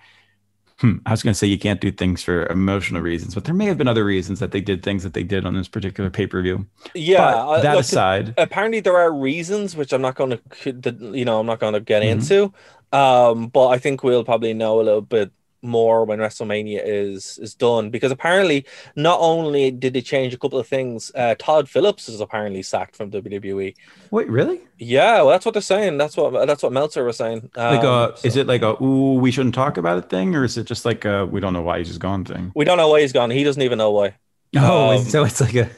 Hmm, 0.80 0.98
I 1.06 1.12
was 1.12 1.24
going 1.24 1.34
to 1.34 1.38
say 1.38 1.48
you 1.48 1.60
can't 1.60 1.82
do 1.82 1.92
things 1.92 2.24
for 2.24 2.46
emotional 2.48 3.02
reasons, 3.02 3.36
but 3.36 3.44
there 3.44 3.54
may 3.54 3.66
have 3.66 3.78
been 3.78 3.90
other 3.90 4.06
reasons 4.06 4.40
that 4.40 4.52
they 4.52 4.62
did 4.62 4.82
things 4.82 5.04
that 5.04 5.14
they 5.14 5.24
did 5.24 5.46
on 5.46 5.54
this 5.54 5.68
particular 5.68 6.10
pay 6.10 6.26
per 6.26 6.42
view. 6.42 6.68
yeah 6.94 7.18
but 7.18 7.48
I- 7.50 7.62
that 7.62 7.74
look, 7.74 7.82
aside, 7.82 8.38
apparently 8.38 8.80
there 8.80 8.98
are 8.98 9.12
reasons 9.14 9.76
which 9.76 9.92
I'm 9.94 10.02
not 10.02 10.16
going 10.16 10.40
to 10.64 10.98
you 11.18 11.26
know 11.26 11.40
I'm 11.40 11.46
not 11.48 11.60
going 11.60 11.74
to 11.74 11.82
get 11.82 12.02
Mhm. 12.02 12.12
into 12.12 12.54
um 12.92 13.50
but 13.50 13.68
I 13.70 13.78
think 13.78 14.04
we'll 14.04 14.24
probably 14.24 14.54
know 14.54 14.80
a 14.80 14.84
little 14.84 15.02
bit 15.02 15.32
more 15.62 16.06
when 16.06 16.20
WrestleMania 16.20 16.82
is 16.84 17.38
is 17.42 17.54
done. 17.56 17.90
Because 17.90 18.12
apparently 18.12 18.66
not 18.96 19.20
only 19.22 19.72
did 19.72 19.94
they 19.94 20.02
change 20.02 20.34
a 20.34 20.38
couple 20.38 20.60
of 20.60 20.68
things 20.68 21.12
uh 21.16 21.36
Tom 21.40 21.66
Phillips 21.66 22.10
is 22.10 22.22
apparently 22.22 22.62
sacked 22.64 22.96
from 22.96 23.12
WWE 23.12 23.76
wait, 24.12 24.30
really? 24.30 24.62
yeah 24.78 25.18
well 25.18 25.30
that's 25.30 25.46
what 25.46 25.54
they're 25.54 25.62
saying. 25.62 25.98
That's 25.98 26.16
what 26.18 26.46
that's 26.48 26.64
what 26.64 26.72
Meltzer 26.72 27.04
was 27.04 27.18
saying. 27.18 27.50
Like, 27.56 27.84
Um, 27.84 27.86
uh, 27.86 28.12
is 28.24 28.36
it 28.38 28.48
like 28.48 28.62
a 28.62 28.82
"ooh, 28.84 29.16
we 29.20 29.32
shouldn't 29.32 29.56
talk 29.56 29.78
about 29.78 29.98
it" 29.98 30.10
thing, 30.10 30.36
or 30.36 30.44
is 30.44 30.58
it 30.58 30.66
just 30.66 30.86
like 30.86 31.06
a 31.06 31.26
"we 31.26 31.40
don't 31.40 31.54
know 31.54 31.62
why 31.62 31.80
he's 31.80 31.88
just 31.88 32.00
gone" 32.00 32.26
thing? 32.26 32.52
we 32.56 32.66
don't 32.66 32.78
know 32.78 32.88
why 32.90 33.02
he's 33.02 33.14
gone. 33.14 33.30
He 33.32 33.44
doesn't 33.44 33.62
even 33.62 33.78
know 33.78 33.92
why. 33.92 34.16
Oh, 34.56 34.98
Um, 34.98 35.04
so 35.04 35.24
it's 35.26 35.42
like 35.42 35.56
a 35.56 35.70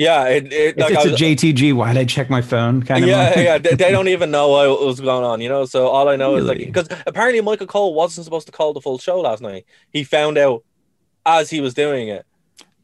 yeah 0.00 0.28
it, 0.28 0.46
it 0.46 0.52
it's, 0.52 0.78
like 0.78 0.92
it's 0.92 1.04
I 1.04 1.08
a 1.08 1.12
was- 1.12 1.20
JTG. 1.20 1.72
Why 1.74 1.92
did 1.92 2.00
I 2.00 2.04
check 2.04 2.30
my 2.30 2.42
phone? 2.42 2.82
Kind 2.82 3.04
of. 3.04 3.10
yeah, 3.10 3.24
moment. 3.30 3.44
yeah. 3.44 3.58
They, 3.58 3.74
they 3.76 3.90
don't 3.90 4.08
even 4.16 4.30
know 4.30 4.48
what 4.48 4.84
was 4.84 5.00
going 5.00 5.24
on, 5.24 5.40
you 5.40 5.48
know. 5.48 5.64
So 5.66 5.86
all 5.88 6.08
I 6.08 6.16
know 6.16 6.36
is 6.36 6.44
like 6.46 6.58
because 6.58 6.88
apparently 7.06 7.40
Michael 7.40 7.66
Cole 7.66 7.94
wasn't 7.94 8.24
supposed 8.24 8.46
to 8.46 8.52
call 8.52 8.72
the 8.72 8.80
full 8.80 8.98
show 8.98 9.20
last 9.20 9.40
night. 9.42 9.66
He 9.92 10.02
found 10.04 10.38
out 10.38 10.64
as 11.26 11.50
he 11.50 11.60
was 11.60 11.74
doing 11.74 12.08
it. 12.08 12.24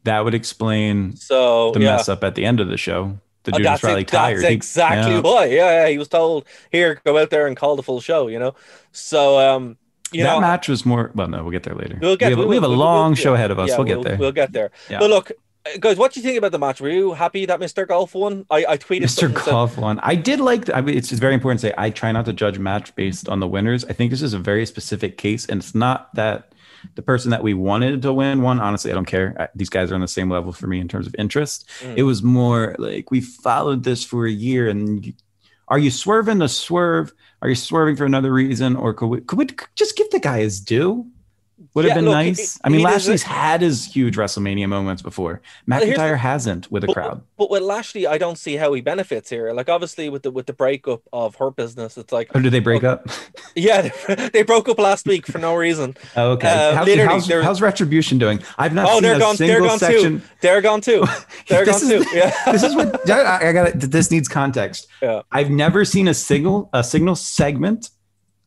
That 0.03 0.23
would 0.23 0.33
explain 0.33 1.15
So 1.17 1.71
the 1.71 1.81
yeah, 1.81 1.97
mess 1.97 2.07
up 2.07 2.23
at 2.23 2.35
the 2.35 2.45
end 2.45 2.59
of 2.61 2.69
the 2.69 2.77
show. 2.77 3.19
The 3.43 3.51
dude 3.51 3.61
was 3.61 3.65
that's, 3.65 3.81
probably 3.81 4.01
it, 4.01 4.07
tired. 4.09 4.37
that's 4.37 4.47
He- 4.49 4.53
exactly 4.53 5.13
yeah. 5.15 5.19
why. 5.21 5.45
Yeah, 5.45 5.83
yeah. 5.83 5.87
He 5.89 5.97
was 5.97 6.07
told 6.09 6.45
here, 6.71 7.01
go 7.05 7.17
out 7.17 7.29
there 7.29 7.47
and 7.47 7.55
call 7.57 7.75
the 7.75 7.83
full 7.83 7.99
show. 8.01 8.27
You 8.27 8.39
know. 8.39 8.55
So 8.91 9.39
um, 9.39 9.77
you 10.11 10.23
that 10.23 10.33
know, 10.35 10.39
match 10.41 10.67
was 10.69 10.85
more. 10.85 11.11
Well, 11.15 11.27
no, 11.27 11.43
we'll 11.43 11.51
get 11.51 11.63
there 11.63 11.75
later. 11.75 11.97
we'll 12.01 12.15
get. 12.15 12.27
we 12.27 12.35
have, 12.35 12.39
a- 12.45 12.47
we 12.47 12.55
have 12.55 12.63
a 12.63 12.69
we'll- 12.69 12.77
long 12.77 13.15
show 13.15 13.33
ahead 13.33 13.51
of 13.51 13.59
us. 13.59 13.69
we'll 13.77 13.83
get 13.85 14.01
there. 14.03 14.17
We'll 14.17 14.31
get 14.31 14.51
there. 14.53 14.71
Yeah. 14.89 14.99
But 14.99 15.09
look, 15.09 15.31
Guys, 15.79 15.97
what 15.97 16.13
do 16.13 16.19
you 16.19 16.23
think 16.23 16.37
about 16.37 16.51
the 16.51 16.59
match? 16.59 16.81
Were 16.81 16.89
you 16.89 17.13
happy 17.13 17.45
that 17.45 17.59
Mr. 17.59 17.87
Golf 17.87 18.13
won? 18.15 18.45
I, 18.49 18.65
I 18.65 18.77
tweeted 18.77 19.03
Mr. 19.03 19.33
said- 19.33 19.35
Golf 19.45 19.77
won. 19.77 19.99
I 20.01 20.15
did 20.15 20.39
like. 20.39 20.69
I 20.73 20.81
mean, 20.81 20.97
it's 20.97 21.09
just 21.09 21.21
very 21.21 21.33
important 21.33 21.61
to 21.61 21.67
say 21.67 21.73
I 21.77 21.89
try 21.89 22.11
not 22.11 22.25
to 22.25 22.33
judge 22.33 22.59
match 22.59 22.95
based 22.95 23.29
on 23.29 23.39
the 23.39 23.47
winners. 23.47 23.85
I 23.85 23.93
think 23.93 24.11
this 24.11 24.21
is 24.21 24.33
a 24.33 24.39
very 24.39 24.65
specific 24.65 25.17
case, 25.17 25.45
and 25.45 25.61
it's 25.61 25.75
not 25.75 26.13
that 26.15 26.53
the 26.95 27.01
person 27.01 27.31
that 27.31 27.43
we 27.43 27.53
wanted 27.53 28.01
to 28.03 28.13
win 28.13 28.41
won. 28.41 28.59
Honestly, 28.59 28.91
I 28.91 28.95
don't 28.95 29.05
care. 29.05 29.35
I, 29.39 29.47
these 29.55 29.69
guys 29.69 29.91
are 29.91 29.95
on 29.95 30.01
the 30.01 30.07
same 30.07 30.29
level 30.29 30.51
for 30.53 30.67
me 30.67 30.79
in 30.79 30.87
terms 30.87 31.07
of 31.07 31.15
interest. 31.17 31.67
Mm. 31.81 31.97
It 31.97 32.03
was 32.03 32.23
more 32.23 32.75
like 32.79 33.11
we 33.11 33.21
followed 33.21 33.83
this 33.83 34.03
for 34.03 34.25
a 34.25 34.31
year, 34.31 34.69
and 34.69 35.05
you, 35.05 35.13
are 35.67 35.79
you 35.79 35.91
swerving 35.91 36.39
to 36.39 36.47
swerve? 36.47 37.13
Are 37.41 37.49
you 37.49 37.55
swerving 37.55 37.95
for 37.95 38.05
another 38.05 38.31
reason, 38.33 38.75
or 38.75 38.93
could 38.93 39.07
we, 39.07 39.21
could 39.21 39.37
we 39.37 39.47
just 39.75 39.95
give 39.97 40.09
the 40.11 40.19
guy 40.19 40.39
his 40.39 40.59
due? 40.59 41.07
Would 41.77 41.85
have 41.85 41.91
Yeah, 41.91 41.95
been 41.95 42.05
look, 42.05 42.13
nice. 42.13 42.59
I 42.63 42.69
mean, 42.69 42.79
is 42.79 42.85
a- 42.85 42.87
Lashley's 42.89 43.21
had 43.23 43.61
his 43.61 43.85
huge 43.85 44.17
WrestleMania 44.17 44.67
moments 44.67 45.03
before. 45.03 45.41
the- 45.67 45.75
McIntyre 45.75 46.17
hasn't 46.17 46.71
with 46.71 46.83
a 46.83 46.87
but, 46.87 46.93
crowd. 46.93 47.21
But 47.37 47.51
with 47.51 47.61
Lashley, 47.61 48.07
I 48.07 48.17
don't 48.17 48.35
see 48.39 48.55
how 48.55 48.73
he 48.73 48.81
benefits 48.81 49.29
here. 49.29 49.53
Like 49.53 49.69
obviously 49.69 50.09
with 50.09 50.23
the 50.23 50.31
with 50.31 50.47
the 50.47 50.53
breakup 50.53 51.01
of 51.13 51.35
Hurt 51.35 51.55
Business, 51.55 51.95
it's 51.95 52.11
like 52.11 52.35
Or 52.35 52.41
did 52.41 52.51
they 52.51 52.61
break 52.61 52.83
Okay. 52.83 52.87
up? 52.87 53.07
yeah, 53.55 53.89
they 54.33 54.41
broke 54.41 54.67
up 54.67 54.79
last 54.79 55.05
week 55.05 55.27
for 55.27 55.37
no 55.37 55.53
reason. 55.55 55.95
Oh, 56.15 56.31
okay. 56.31 56.47
Uh, 56.49 56.73
How- 56.77 56.83
literally, 56.83 57.11
how's, 57.21 57.29
how's 57.29 57.61
Retribution 57.61 58.17
doing? 58.17 58.41
I've 58.57 58.73
not 58.73 58.87
Oh, 58.89 58.93
seen 58.95 59.03
they're 59.03 59.15
a 59.17 59.19
gone. 59.19 59.35
They're 59.35 59.59
gone 59.61 59.77
section. 59.77 60.19
too. 60.21 60.25
They're 60.41 60.61
gone 60.61 60.81
too. 60.81 61.05
They're 61.47 61.63
gone 61.65 61.75
is- 61.75 61.87
too. 61.87 62.05
Yeah. 62.11 62.33
this 62.51 62.63
is 62.63 62.73
what 62.75 63.07
I, 63.07 63.49
I 63.49 63.53
got. 63.53 63.73
This 63.75 64.09
needs 64.09 64.27
context. 64.27 64.87
Yeah. 65.03 65.21
I've 65.31 65.51
never 65.51 65.85
seen 65.85 66.07
a 66.07 66.13
single 66.15 66.71
a 66.73 66.83
signal 66.83 67.13
segment 67.15 67.91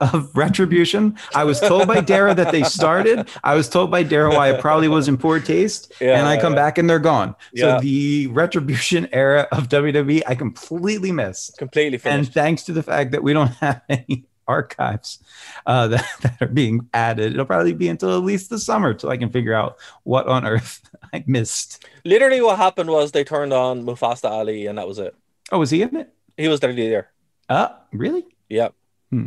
of 0.01 0.35
Retribution. 0.37 1.17
I 1.35 1.45
was 1.45 1.61
told 1.61 1.87
by 1.87 2.01
Dara 2.01 2.35
that 2.35 2.53
they 2.53 2.63
started. 2.63 3.29
I 3.45 3.55
was 3.55 3.69
told 3.69 3.91
by 3.91 4.03
Dara 4.03 4.31
why 4.31 4.51
it 4.51 4.61
probably 4.61 4.89
was 4.89 5.09
in 5.09 5.17
poor 5.17 5.41
taste, 5.41 5.93
Yeah, 6.01 6.19
and 6.19 6.27
I 6.27 6.41
come 6.41 6.55
back 6.55 6.79
and 6.79 6.89
they're 6.89 6.99
gone. 6.99 7.35
Yeah. 7.53 7.77
So 7.77 7.81
the 7.83 8.27
Retribution 8.29 9.09
era 9.13 9.47
of 9.53 9.69
WWE, 9.69 10.23
I 10.27 10.35
completely 10.35 11.13
missed. 11.13 11.59
Completely 11.59 12.01
And 12.05 12.33
thanks 12.33 12.63
to 12.65 12.73
the 12.73 12.83
fact 12.83 13.13
that 13.13 13.23
we 13.23 13.33
don't 13.33 13.49
have 13.61 13.83
any 13.89 14.25
archives 14.49 15.21
uh, 15.67 15.89
that, 15.89 16.07
that 16.23 16.43
are 16.43 16.49
being 16.49 16.89
added, 16.93 17.33
it'll 17.33 17.47
probably 17.47 17.73
be 17.73 17.89
until 17.89 18.17
at 18.17 18.25
least 18.25 18.51
the 18.51 18.59
summer 18.59 18.93
till 18.95 19.11
I 19.11 19.17
can 19.17 19.31
figure 19.31 19.55
out 19.55 19.77
what 20.03 20.27
on 20.27 20.45
earth 20.47 20.81
I 21.15 21.25
missed. 21.27 21.85
Literally, 22.05 22.41
what 22.41 22.57
happened 22.57 22.91
was 22.91 23.13
they 23.13 23.25
turned 23.25 23.53
on 23.53 23.85
Mustafa 23.85 24.29
Ali, 24.29 24.67
and 24.67 24.79
that 24.79 24.89
was 24.89 24.99
it. 24.99 25.15
Oh, 25.53 25.59
was 25.59 25.71
he 25.71 25.83
in 25.83 25.95
it? 25.97 26.13
He 26.37 26.49
was 26.49 26.61
the 26.61 26.69
leader. 26.69 27.09
Uh, 27.49 27.69
really? 27.93 28.25
Yep. 28.49 28.75
Hmm. 29.11 29.27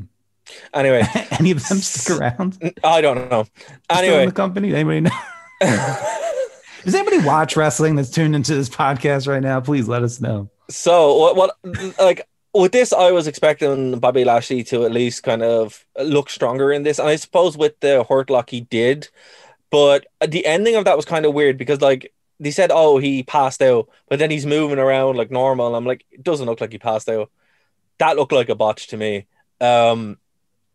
Anyway, 0.74 1.04
Any 1.40 1.52
of 1.52 1.68
them 1.68 1.78
stick 1.80 2.18
around? 2.18 2.58
I 2.84 3.02
don't 3.02 3.30
know. 3.30 3.46
Anyway, 3.90 4.26
the 4.26 4.32
company? 4.32 4.74
Anybody 4.74 5.02
know? 5.02 5.12
Does 6.84 6.96
anybody 6.96 7.20
watch 7.20 7.56
wrestling 7.56 7.96
that's 7.96 8.10
tuned 8.10 8.36
into 8.36 8.54
this 8.56 8.70
podcast 8.70 9.28
right 9.28 9.42
now? 9.42 9.62
Please 9.62 9.88
let 9.88 10.04
us 10.04 10.20
know. 10.20 10.50
so 10.70 11.16
what? 11.18 11.36
What? 11.36 11.58
Like 11.98 12.28
with 12.54 12.72
this, 12.74 12.92
I 12.92 13.12
was 13.12 13.26
expecting 13.28 14.00
Bobby 14.00 14.26
Lashley 14.26 14.64
to 14.66 14.86
at 14.86 14.92
least 14.92 15.24
kind 15.24 15.42
of 15.44 15.86
look 15.98 16.30
stronger 16.30 16.72
in 16.72 16.84
this, 16.84 17.00
and 17.00 17.08
I 17.08 17.16
suppose 17.16 17.58
with 17.58 17.80
the 17.80 18.04
hurt 18.04 18.30
lock 18.30 18.50
he 18.50 18.62
did, 18.62 19.08
but 19.72 20.06
the 20.28 20.46
ending 20.46 20.76
of 20.76 20.86
that 20.86 20.98
was 20.98 21.06
kind 21.06 21.26
of 21.26 21.34
weird 21.34 21.58
because 21.58 21.80
like 21.82 22.14
they 22.40 22.52
said, 22.52 22.70
oh, 22.74 22.98
he 22.98 23.24
passed 23.24 23.62
out, 23.62 23.88
but 24.10 24.20
then 24.20 24.30
he's 24.30 24.46
moving 24.46 24.80
around 24.80 25.16
like 25.16 25.32
normal. 25.32 25.76
I'm 25.76 25.86
like, 25.86 26.06
it 26.12 26.22
doesn't 26.24 26.46
look 26.46 26.60
like 26.60 26.74
he 26.74 26.80
passed 26.80 27.08
out. 27.08 27.32
That 28.00 28.18
looked 28.18 28.34
like 28.34 28.50
a 28.50 28.56
botch 28.56 28.88
to 28.88 28.98
me. 28.98 29.26
Um, 29.62 30.18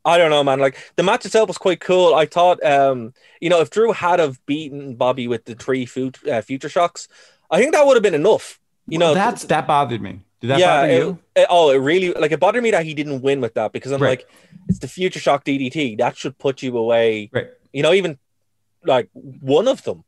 I 0.05 0.17
don't 0.17 0.31
know, 0.31 0.43
man. 0.45 0.59
Like 0.61 0.77
the 0.97 1.03
match 1.03 1.25
itself 1.27 1.49
was 1.49 1.59
quite 1.59 1.81
cool. 1.81 2.15
I 2.15 2.25
thought, 2.27 2.63
um, 2.65 3.13
you 3.41 3.51
know, 3.51 3.61
if 3.61 3.71
Drew 3.71 3.93
had 3.93 4.21
have 4.21 4.45
beaten 4.47 4.95
Bobby 4.95 5.29
with 5.29 5.45
the 5.45 5.55
three 5.55 5.85
fut- 5.87 6.27
uh, 6.29 6.41
future 6.41 6.69
shocks, 6.69 7.09
I 7.51 7.59
think 7.61 7.73
that 7.73 7.87
would 7.87 7.95
have 7.97 8.03
been 8.03 8.15
enough. 8.15 8.59
You 8.87 8.99
know, 8.99 9.13
that's 9.15 9.45
that 9.47 9.67
bothered 9.67 10.01
me. 10.01 10.21
Did 10.41 10.49
that 10.51 10.61
yeah. 10.61 10.67
bother 10.83 10.93
it- 10.93 10.99
you? 10.99 11.19
it- 11.37 11.47
oh, 11.51 11.71
it 11.71 11.77
really 11.79 12.13
like 12.15 12.33
it 12.33 12.41
bothered 12.41 12.63
me 12.63 12.71
that 12.71 12.85
he 12.87 12.95
didn't 12.95 13.21
win 13.23 13.41
with 13.41 13.55
that 13.55 13.73
because 13.73 13.93
I'm 13.93 14.01
Right. 14.01 14.21
like, 14.21 14.29
it's 14.69 14.79
the 14.79 14.89
future 14.89 15.19
shock 15.21 15.45
DDT 15.45 15.97
that 15.99 16.17
should 16.17 16.39
put 16.39 16.63
you 16.63 16.77
away. 16.79 17.29
Right. 17.33 17.49
You 17.73 17.83
know, 17.83 17.93
even 17.93 18.19
like 18.85 19.11
one 19.13 19.69
of 19.69 19.83
them. 19.83 20.05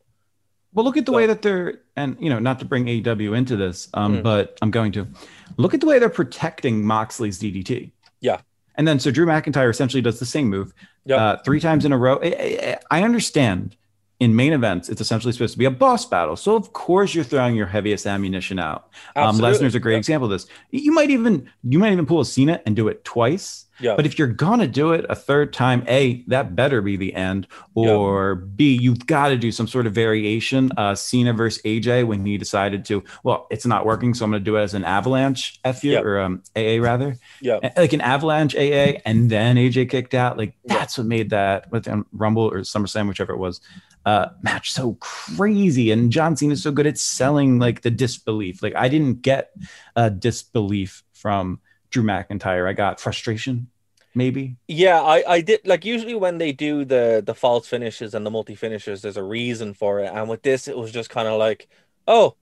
Well, 0.72 0.84
look 0.84 0.96
at 0.96 1.04
the 1.04 1.10
So- 1.12 1.16
way 1.16 1.26
that 1.26 1.42
they're, 1.42 1.80
and 1.96 2.16
you 2.20 2.30
know, 2.30 2.38
not 2.38 2.60
to 2.60 2.64
bring 2.64 2.86
AEW 2.86 3.34
into 3.36 3.56
this, 3.56 3.88
um, 3.92 4.18
Mm. 4.18 4.22
but 4.22 4.56
I'm 4.62 4.70
going 4.70 4.92
to 4.92 5.08
look 5.56 5.74
at 5.74 5.80
the 5.80 5.86
way 5.86 5.98
they're 5.98 6.08
protecting 6.08 6.84
Moxley's 6.86 7.38
DDT. 7.40 7.90
Yeah. 8.20 8.38
And 8.76 8.86
then 8.86 8.98
so 8.98 9.10
Drew 9.10 9.26
McIntyre 9.26 9.70
essentially 9.70 10.00
does 10.00 10.18
the 10.18 10.26
same 10.26 10.48
move 10.48 10.72
Yep. 11.06 11.18
uh, 11.18 11.36
three 11.44 11.60
times 11.60 11.84
in 11.84 11.92
a 11.92 11.98
row. 11.98 12.18
I, 12.22 12.78
I, 12.90 12.98
I 12.98 13.02
understand 13.02 13.76
in 14.20 14.36
main 14.36 14.52
events, 14.52 14.88
it's 14.88 15.00
essentially 15.00 15.32
supposed 15.32 15.52
to 15.54 15.58
be 15.58 15.64
a 15.64 15.70
boss 15.70 16.04
battle. 16.04 16.36
So 16.36 16.54
of 16.54 16.72
course 16.74 17.14
you're 17.14 17.24
throwing 17.24 17.56
your 17.56 17.66
heaviest 17.66 18.06
ammunition 18.06 18.58
out. 18.58 18.90
Um, 19.16 19.38
Lesnar's 19.38 19.74
a 19.74 19.80
great 19.80 19.94
Yeah. 19.94 19.98
example 19.98 20.26
of 20.26 20.30
this. 20.32 20.46
You 20.70 20.92
might 20.92 21.10
even, 21.10 21.48
you 21.64 21.78
might 21.78 21.92
even 21.92 22.06
pull 22.06 22.20
a 22.20 22.24
Cena 22.26 22.60
and 22.66 22.76
do 22.76 22.86
it 22.88 23.02
twice. 23.04 23.64
Yeah. 23.82 23.96
But 23.96 24.04
if 24.04 24.18
you're 24.18 24.28
gonna 24.28 24.66
do 24.66 24.92
it 24.92 25.06
a 25.08 25.14
third 25.16 25.54
time, 25.54 25.84
A, 25.88 26.22
that 26.26 26.54
better 26.54 26.82
be 26.82 26.98
the 26.98 27.14
end. 27.14 27.46
Yeah. 27.74 27.92
Or 27.92 28.34
B, 28.34 28.76
you've 28.78 29.06
got 29.06 29.28
to 29.28 29.38
do 29.38 29.50
some 29.50 29.66
sort 29.66 29.86
of 29.86 29.94
variation. 29.94 30.70
Uh 30.76 30.94
Cena 30.94 31.32
versus 31.32 31.62
AJ 31.64 32.04
when 32.06 32.26
he 32.26 32.36
decided 32.36 32.84
to, 32.86 33.02
well, 33.24 33.46
it's 33.50 33.64
not 33.64 33.86
working, 33.86 34.12
so 34.12 34.26
I'm 34.26 34.32
gonna 34.32 34.44
do 34.44 34.56
it 34.56 34.62
as 34.64 34.74
an 34.74 34.84
avalanche 34.84 35.58
F 35.64 35.82
you 35.82 35.92
Yep. 35.92 36.04
or 36.04 36.20
um 36.20 36.42
AA 36.54 36.76
rather. 36.78 37.16
yeah. 37.40 37.58
Like 37.74 37.94
an 37.94 38.02
avalanche 38.02 38.54
AA 38.54 39.00
and 39.06 39.30
then 39.30 39.56
AJ 39.56 39.86
kicked 39.88 40.12
out. 40.12 40.36
Like 40.36 40.52
Yeah. 40.66 40.74
that's 40.74 40.98
what 40.98 41.06
made 41.06 41.30
that 41.30 41.72
with 41.72 41.88
um, 41.88 42.04
Rumble 42.12 42.52
or 42.52 42.60
SummerSlam, 42.60 43.08
whichever 43.08 43.32
it 43.32 43.38
was, 43.38 43.62
uh 44.06 44.28
match 44.42 44.72
so 44.72 44.96
crazy. 45.00 45.90
And 45.90 46.10
John 46.10 46.36
Cena 46.36 46.52
is 46.52 46.62
so 46.62 46.72
good 46.72 46.86
at 46.86 46.98
selling 46.98 47.58
like 47.58 47.82
the 47.82 47.90
disbelief. 47.90 48.62
Like 48.62 48.74
I 48.74 48.88
didn't 48.88 49.22
get 49.22 49.52
uh 49.96 50.08
disbelief 50.08 51.02
from 51.12 51.60
Drew 51.90 52.02
McIntyre. 52.02 52.68
I 52.68 52.72
got 52.72 53.00
frustration, 53.00 53.68
maybe. 54.14 54.56
Yeah, 54.68 55.00
I, 55.00 55.24
I 55.26 55.40
did 55.40 55.66
like 55.66 55.84
usually 55.84 56.14
when 56.14 56.38
they 56.38 56.52
do 56.52 56.84
the 56.84 57.22
the 57.24 57.34
false 57.34 57.68
finishes 57.68 58.14
and 58.14 58.24
the 58.24 58.30
multi 58.30 58.54
finishers, 58.54 59.02
there's 59.02 59.16
a 59.16 59.22
reason 59.22 59.74
for 59.74 60.00
it. 60.00 60.10
And 60.12 60.28
with 60.28 60.42
this, 60.42 60.68
it 60.68 60.76
was 60.76 60.92
just 60.92 61.10
kind 61.10 61.28
of 61.28 61.38
like, 61.38 61.68
oh, 62.06 62.36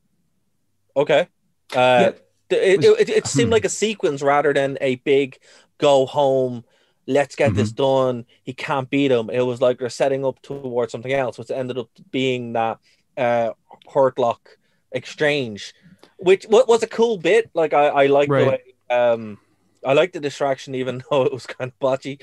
okay. 0.97 1.29
Uh, 1.75 2.12
th- 2.51 2.62
it, 2.62 2.79
was- 2.79 3.01
it, 3.01 3.09
it 3.09 3.27
seemed 3.27 3.49
hmm. 3.49 3.55
like 3.55 3.64
a 3.64 3.71
sequence 3.71 4.23
rather 4.23 4.53
than 4.53 4.79
a 4.81 4.97
big 4.97 5.38
go 5.79 6.07
home. 6.07 6.64
Let's 7.09 7.35
get 7.35 7.55
this 7.55 7.73
Mm-hmm. 7.73 7.83
done. 7.83 8.27
He 8.44 8.53
can't 8.53 8.88
beat 8.88 9.11
him. 9.11 9.31
It 9.31 9.40
was 9.40 9.61
like 9.62 9.79
they're 9.79 9.88
setting 9.88 10.25
up 10.27 10.40
towards 10.42 10.92
something 10.92 11.12
else, 11.12 11.38
which 11.38 11.51
ended 11.51 11.79
up 11.79 11.88
being 12.11 12.53
that 12.53 12.79
uh, 13.16 13.53
hurt 13.92 14.18
lock 14.18 14.59
exchange, 14.92 15.73
which 16.18 16.44
what 16.44 16.68
was 16.68 16.83
a 16.83 16.87
cool 16.87 17.16
bit. 17.16 17.51
Like 17.55 17.73
I, 17.73 17.87
I 17.87 18.07
like 18.07 18.29
the 18.29 18.35
way 18.35 18.61
um, 18.90 19.38
I 19.85 19.94
like 19.94 20.12
the 20.12 20.21
distraction, 20.21 20.75
even 20.75 21.03
though 21.11 21.25
it 21.25 21.33
was 21.33 21.47
kind 21.47 21.73
of 21.73 21.79
botchy, 21.81 22.21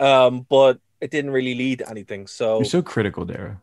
um, 0.00 0.46
but 0.48 0.80
it 1.00 1.10
didn't 1.10 1.32
really 1.32 1.54
lead 1.54 1.80
to 1.80 1.90
anything. 1.90 2.26
So 2.26 2.58
You're 2.58 2.64
so 2.64 2.82
critical, 2.82 3.26
Dara. 3.26 3.60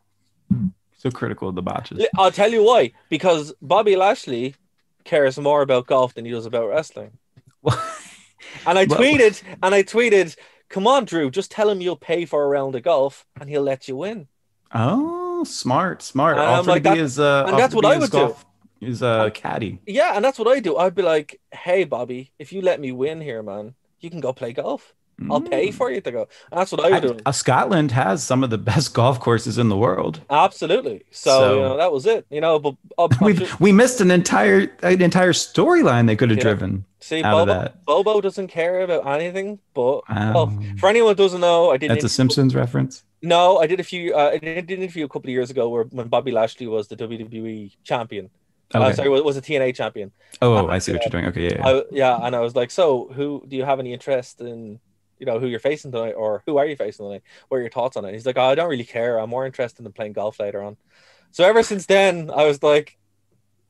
So 0.97 1.09
critical 1.09 1.49
of 1.49 1.55
the 1.55 1.61
botches. 1.63 2.05
I'll 2.17 2.31
tell 2.31 2.51
you 2.51 2.63
why. 2.63 2.91
Because 3.09 3.53
Bobby 3.61 3.95
Lashley 3.95 4.55
cares 5.03 5.39
more 5.39 5.61
about 5.61 5.87
golf 5.87 6.13
than 6.13 6.25
he 6.25 6.31
does 6.31 6.45
about 6.45 6.67
wrestling. 6.69 7.17
And 8.65 8.79
I 8.79 8.85
tweeted, 8.85 9.41
and 9.61 9.75
I 9.75 9.83
tweeted, 9.83 10.35
"Come 10.69 10.87
on, 10.87 11.05
Drew, 11.05 11.29
just 11.31 11.51
tell 11.51 11.69
him 11.69 11.81
you'll 11.81 11.95
pay 11.95 12.25
for 12.25 12.43
a 12.43 12.47
round 12.47 12.75
of 12.75 12.83
golf, 12.83 13.25
and 13.39 13.49
he'll 13.49 13.63
let 13.63 13.87
you 13.87 13.97
win." 13.97 14.27
Oh, 14.73 15.43
smart, 15.43 16.01
smart. 16.01 16.37
And 16.37 16.45
Offer 16.45 16.69
like 16.69 16.83
to 16.83 16.89
be 16.91 16.95
that- 16.95 17.01
his, 17.01 17.19
uh, 17.19 17.45
and 17.47 17.57
that's 17.57 17.75
what 17.75 17.85
I 17.85 17.97
would 17.97 18.11
do. 18.11 18.17
golf- 18.17 18.45
a 18.81 19.01
uh, 19.01 19.29
caddy. 19.31 19.79
Yeah, 19.85 20.13
and 20.15 20.23
that's 20.23 20.39
what 20.39 20.47
I 20.47 20.59
do. 20.61 20.77
I'd 20.77 20.95
be 20.95 21.01
like, 21.01 21.41
"Hey, 21.51 21.83
Bobby, 21.83 22.31
if 22.39 22.53
you 22.53 22.61
let 22.61 22.79
me 22.79 22.91
win 22.91 23.19
here, 23.19 23.43
man, 23.43 23.75
you 23.99 24.09
can 24.09 24.21
go 24.21 24.31
play 24.31 24.53
golf. 24.53 24.93
I'll 25.29 25.41
pay 25.41 25.69
Mm. 25.69 25.73
for 25.73 25.91
you 25.91 26.01
to 26.01 26.11
go." 26.11 26.27
That's 26.51 26.71
what 26.71 26.81
I 26.85 26.89
would 26.91 27.01
do. 27.01 27.17
Uh, 27.25 27.31
Scotland 27.31 27.91
has 27.91 28.23
some 28.23 28.43
of 28.43 28.49
the 28.49 28.57
best 28.71 28.93
golf 28.93 29.19
courses 29.19 29.57
in 29.57 29.69
the 29.69 29.77
world. 29.77 30.21
Absolutely. 30.29 31.03
So, 31.11 31.29
So- 31.31 31.55
you 31.55 31.61
know, 31.61 31.77
that 31.77 31.91
was 31.91 32.05
it. 32.05 32.25
You 32.29 32.41
know, 32.41 32.59
but 32.59 32.75
uh, 32.97 33.07
We 33.21 33.39
we 33.59 33.71
missed 33.71 33.99
an 34.01 34.11
entire 34.11 34.71
an 34.83 35.01
entire 35.01 35.33
storyline 35.33 36.07
they 36.07 36.15
could 36.15 36.29
have 36.29 36.37
Yeah. 36.39 36.43
driven. 36.43 36.85
see, 37.01 37.21
Bobo. 37.21 37.71
Bobo 37.85 38.21
doesn't 38.21 38.47
care 38.49 38.81
about 38.81 39.07
anything. 39.07 39.59
But 39.73 40.01
well, 40.09 40.37
Um, 40.37 40.77
for 40.77 40.87
anyone 40.89 41.11
who 41.15 41.15
doesn't 41.23 41.41
know, 41.41 41.71
I 41.71 41.77
did. 41.77 41.89
That's 41.89 42.03
a 42.03 42.09
Simpsons 42.09 42.53
reference. 42.55 43.03
No, 43.21 43.57
I 43.57 43.67
did 43.67 43.79
a 43.79 43.83
few. 43.83 44.13
Uh, 44.15 44.31
I 44.33 44.37
did 44.37 44.69
an 44.71 44.81
interview 44.83 45.05
a 45.05 45.09
couple 45.09 45.27
of 45.29 45.33
years 45.33 45.49
ago 45.49 45.67
where 45.69 45.83
when 45.97 46.07
Bobby 46.07 46.31
Lashley 46.31 46.67
was 46.67 46.87
the 46.87 46.95
WWE 46.95 47.71
champion. 47.83 48.29
Okay. 48.73 48.85
Uh, 48.85 48.93
sorry, 48.93 49.09
was, 49.09 49.23
was 49.23 49.35
a 49.35 49.41
TNA 49.41 49.73
champion. 49.75 50.11
oh, 50.43 50.53
uh, 50.55 50.65
I 50.67 50.77
see 50.77 50.91
what 50.93 51.01
you're 51.03 51.09
doing. 51.09 51.25
Okay, 51.25 51.45
yeah. 51.49 51.57
yeah. 51.57 51.67
I, 51.67 51.83
yeah, 51.91 52.19
and 52.25 52.35
I 52.35 52.39
was 52.39 52.55
like, 52.55 52.69
so 52.69 53.09
who 53.15 53.43
do 53.47 53.55
you 53.57 53.65
have 53.65 53.79
any 53.79 53.93
interest 53.93 54.41
in? 54.41 54.79
You 55.19 55.25
know 55.25 55.39
who 55.39 55.47
you're 55.47 55.59
facing 55.59 55.91
tonight, 55.91 56.13
or 56.13 56.43
who 56.45 56.57
are 56.57 56.65
you 56.65 56.75
facing 56.75 57.05
tonight? 57.05 57.23
What 57.49 57.57
are 57.57 57.61
your 57.61 57.69
thoughts 57.69 57.97
on 57.97 58.05
it? 58.05 58.13
He's 58.13 58.25
like, 58.25 58.37
oh, 58.37 58.43
I 58.43 58.55
don't 58.55 58.69
really 58.69 58.85
care. 58.85 59.19
I'm 59.19 59.29
more 59.29 59.45
interested 59.45 59.85
in 59.85 59.91
playing 59.91 60.13
golf 60.13 60.39
later 60.39 60.63
on. 60.63 60.77
So 61.31 61.43
ever 61.43 61.61
since 61.61 61.85
then, 61.85 62.31
I 62.31 62.45
was 62.45 62.63
like, 62.63 62.97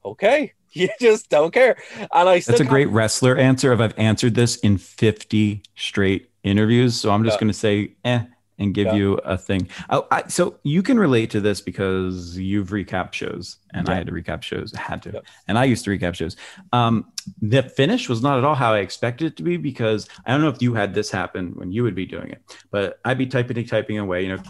okay, 0.05 0.53
you 0.71 0.89
just 0.99 1.29
don't 1.29 1.53
care. 1.53 1.77
And 1.95 2.07
I 2.29 2.39
That's 2.39 2.59
a 2.59 2.65
great 2.65 2.89
wrestler 2.89 3.35
answer. 3.37 3.71
Of 3.71 3.81
I've 3.81 3.97
answered 3.97 4.35
this 4.35 4.57
in 4.57 4.77
50 4.77 5.63
straight 5.75 6.29
interviews, 6.43 6.95
so 6.95 7.11
I'm 7.11 7.23
just 7.23 7.35
Yeah. 7.35 7.39
going 7.39 7.51
to 7.51 7.57
say, 7.57 7.95
eh, 8.05 8.23
and 8.59 8.73
give 8.73 8.87
Yeah. 8.87 8.95
you 8.95 9.13
a 9.25 9.37
thing. 9.37 9.67
Oh, 9.89 10.05
I, 10.11 10.27
so 10.27 10.57
you 10.63 10.83
can 10.83 10.99
relate 10.99 11.29
to 11.31 11.41
this 11.41 11.61
because 11.61 12.37
you've 12.37 12.69
recapped 12.69 13.13
shows, 13.13 13.57
and 13.73 13.89
I 13.89 13.95
had 13.95 14.05
to 14.07 14.11
recap 14.13 14.43
shows. 14.43 14.73
I 14.75 14.81
had 14.81 15.01
to, 15.03 15.11
Yep. 15.13 15.25
and 15.47 15.57
I 15.57 15.63
used 15.63 15.85
to 15.85 15.91
recap 15.91 16.13
shows. 16.15 16.35
Um, 16.73 17.05
the 17.41 17.63
finish 17.63 18.09
was 18.09 18.21
not 18.21 18.37
at 18.37 18.43
all 18.43 18.55
how 18.55 18.73
I 18.73 18.79
expected 18.79 19.27
it 19.27 19.37
to 19.37 19.43
be 19.43 19.57
because 19.57 20.07
I 20.25 20.31
don't 20.31 20.41
know 20.41 20.49
if 20.49 20.61
you 20.61 20.73
had 20.73 20.93
this 20.93 21.09
happen 21.11 21.51
when 21.55 21.71
you 21.71 21.83
would 21.83 21.95
be 21.95 22.05
doing 22.05 22.29
it, 22.29 22.41
but 22.71 22.99
I'd 23.05 23.17
be 23.17 23.25
typing 23.27 23.63
typing 23.65 23.97
away, 23.97 24.23
you 24.23 24.29
know, 24.35 24.41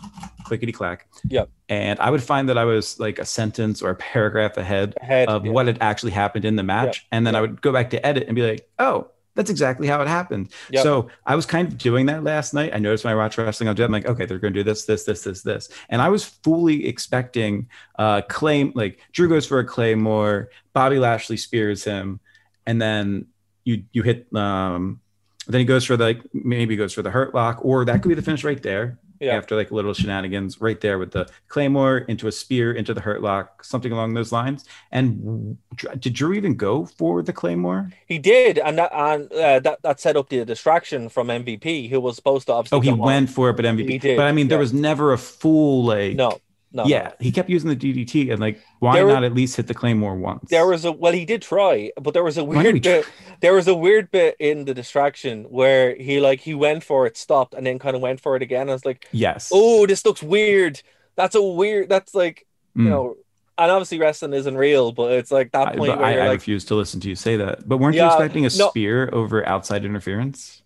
clickety 0.45 0.71
clack. 0.71 1.07
Yep. 1.29 1.49
And 1.69 1.99
I 1.99 2.09
would 2.09 2.23
find 2.23 2.49
that 2.49 2.57
I 2.57 2.65
was 2.65 2.99
like 2.99 3.19
a 3.19 3.25
sentence 3.25 3.81
or 3.81 3.91
a 3.91 3.95
paragraph 3.95 4.57
ahead 4.57 4.95
Ahead, 5.01 5.29
of 5.29 5.45
yeah. 5.45 5.51
what 5.51 5.67
had 5.67 5.77
actually 5.81 6.11
happened 6.13 6.45
in 6.45 6.55
the 6.55 6.63
match. 6.63 7.05
And 7.11 7.27
then 7.27 7.35
I 7.35 7.41
would 7.41 7.61
go 7.61 7.71
back 7.71 7.89
to 7.91 8.03
edit 8.05 8.25
and 8.27 8.35
be 8.35 8.41
like, 8.41 8.67
oh, 8.79 9.11
that's 9.35 9.49
exactly 9.49 9.87
how 9.87 10.01
it 10.01 10.07
happened. 10.07 10.51
Yep. 10.71 10.83
So 10.83 11.09
I 11.25 11.35
was 11.35 11.45
kind 11.45 11.67
of 11.67 11.77
doing 11.77 12.07
that 12.07 12.23
last 12.23 12.53
night. 12.53 12.71
I 12.73 12.79
noticed 12.79 13.03
when 13.03 13.13
I 13.13 13.15
watch 13.15 13.37
wrestling, 13.37 13.69
I'll 13.69 13.75
do 13.75 13.83
it. 13.83 13.85
I'm 13.85 13.91
like, 13.91 14.07
okay, 14.07 14.25
they're 14.25 14.39
going 14.39 14.53
to 14.53 14.59
do 14.59 14.63
this, 14.63 14.85
this, 14.85 15.03
this, 15.03 15.23
this, 15.23 15.41
this. 15.41 15.69
And 15.89 16.01
I 16.01 16.09
was 16.09 16.25
fully 16.25 16.87
expecting 16.87 17.69
uh 17.97 18.21
claim, 18.23 18.71
like 18.75 18.99
Drew 19.11 19.29
goes 19.29 19.45
for 19.45 19.59
a 19.59 19.65
claymore, 19.65 20.49
Bobby 20.73 20.99
Lashley 20.99 21.37
spears 21.37 21.83
him, 21.83 22.19
and 22.65 22.81
then 22.81 23.27
you 23.63 23.83
you 23.91 24.03
hit 24.03 24.33
um 24.35 25.01
then 25.47 25.59
he 25.59 25.65
goes 25.65 25.85
for 25.85 25.97
the 25.97 26.03
like 26.03 26.21
maybe 26.33 26.75
goes 26.75 26.93
for 26.93 27.01
the 27.01 27.09
hurt 27.09 27.33
lock, 27.33 27.63
or 27.63 27.85
that 27.85 28.01
could 28.01 28.09
be 28.09 28.15
the 28.15 28.21
finish 28.21 28.43
right 28.43 28.61
there 28.61 28.99
Yeah. 29.19 29.35
after 29.35 29.55
like 29.55 29.71
little 29.71 29.93
shenanigans 29.93 30.61
right 30.61 30.79
there 30.79 30.97
with 30.97 31.11
the 31.11 31.29
claymore 31.49 31.99
into 31.99 32.27
a 32.27 32.31
spear 32.31 32.71
into 32.71 32.93
the 32.93 33.01
hurt 33.01 33.21
lock, 33.21 33.63
something 33.63 33.91
along 33.91 34.13
those 34.13 34.31
lines. 34.31 34.65
And 34.91 35.57
did 35.99 36.13
Drew 36.13 36.33
even 36.33 36.55
go 36.55 36.85
for 36.85 37.21
the 37.21 37.33
claymore? 37.33 37.91
He 38.05 38.17
did, 38.17 38.57
and 38.59 38.77
that 38.77 38.91
and 38.93 39.31
uh, 39.33 39.59
that 39.59 39.81
that 39.81 39.99
set 39.99 40.15
up 40.15 40.29
the 40.29 40.45
distraction 40.45 41.09
from 41.09 41.27
MVP, 41.27 41.89
who 41.89 41.99
was 41.99 42.15
supposed 42.15 42.47
to 42.47 42.53
obviously. 42.53 42.77
Oh, 42.77 42.81
he 42.81 42.89
go 42.89 42.93
on. 42.93 42.99
went 42.99 43.29
for 43.29 43.49
it, 43.49 43.55
but 43.55 43.65
MVP. 43.65 43.89
He 43.89 43.97
did, 43.97 44.17
but 44.17 44.25
I 44.25 44.31
mean, 44.31 44.47
there 44.47 44.57
yeah. 44.57 44.61
was 44.61 44.73
never 44.73 45.13
a 45.13 45.17
full 45.17 45.85
like. 45.85 46.15
No, 46.15 46.39
no. 46.71 46.85
yeah, 46.85 47.03
no. 47.03 47.11
he 47.19 47.31
kept 47.31 47.49
using 47.49 47.69
the 47.69 47.75
DDT, 47.75 48.31
and 48.31 48.39
like, 48.39 48.61
why 48.79 48.93
There 48.95 49.05
were- 49.05 49.13
not 49.13 49.23
at 49.23 49.33
least 49.33 49.55
hit 49.55 49.67
the 49.67 49.73
claymore 49.73 50.15
once? 50.15 50.49
There 50.49 50.67
was 50.67 50.85
a 50.85 50.91
well, 50.91 51.13
he 51.13 51.25
did 51.25 51.41
try, 51.41 51.91
but 51.99 52.13
there 52.13 52.23
was 52.23 52.37
a 52.37 52.43
weird 52.43 52.81
bit. 52.81 53.05
There 53.41 53.53
was 53.53 53.67
a 53.67 53.75
weird 53.75 54.11
bit 54.11 54.35
in 54.39 54.65
the 54.65 54.73
distraction 54.73 55.45
where 55.45 55.95
he 55.95 56.19
like 56.19 56.41
he 56.41 56.53
went 56.53 56.83
for 56.83 57.05
it, 57.07 57.17
stopped, 57.17 57.53
and 57.53 57.65
then 57.65 57.79
kind 57.79 57.95
of 57.95 58.01
went 58.01 58.19
for 58.21 58.35
it 58.35 58.41
again. 58.41 58.69
I 58.69 58.73
was 58.73 58.85
like, 58.85 59.07
yes. 59.11 59.49
oh, 59.53 59.85
this 59.87 60.05
looks 60.05 60.21
weird. 60.21 60.81
That's 61.15 61.35
a 61.35 61.41
weird. 61.41 61.89
That's 61.89 62.13
like 62.13 62.45
Mm. 62.77 62.83
you 62.83 62.89
know, 62.91 63.17
and 63.57 63.71
obviously 63.71 63.99
wrestling 63.99 64.33
isn't 64.33 64.55
real, 64.55 64.91
but 64.91 65.11
it's 65.13 65.31
like 65.31 65.51
that 65.51 65.75
point 65.75 65.79
but 65.89 65.97
where 65.97 66.05
I, 66.05 66.13
I 66.17 66.27
like, 66.27 66.39
refuse 66.39 66.63
to 66.65 66.75
listen 66.75 66.99
to 67.01 67.09
you 67.09 67.15
say 67.15 67.35
that. 67.37 67.67
But 67.67 67.77
weren't 67.77 67.95
you 67.95 68.05
expecting 68.05 68.45
a 68.45 68.49
no. 68.55 68.69
spear 68.69 69.09
over 69.11 69.45
outside 69.47 69.83
interference? 69.83 70.61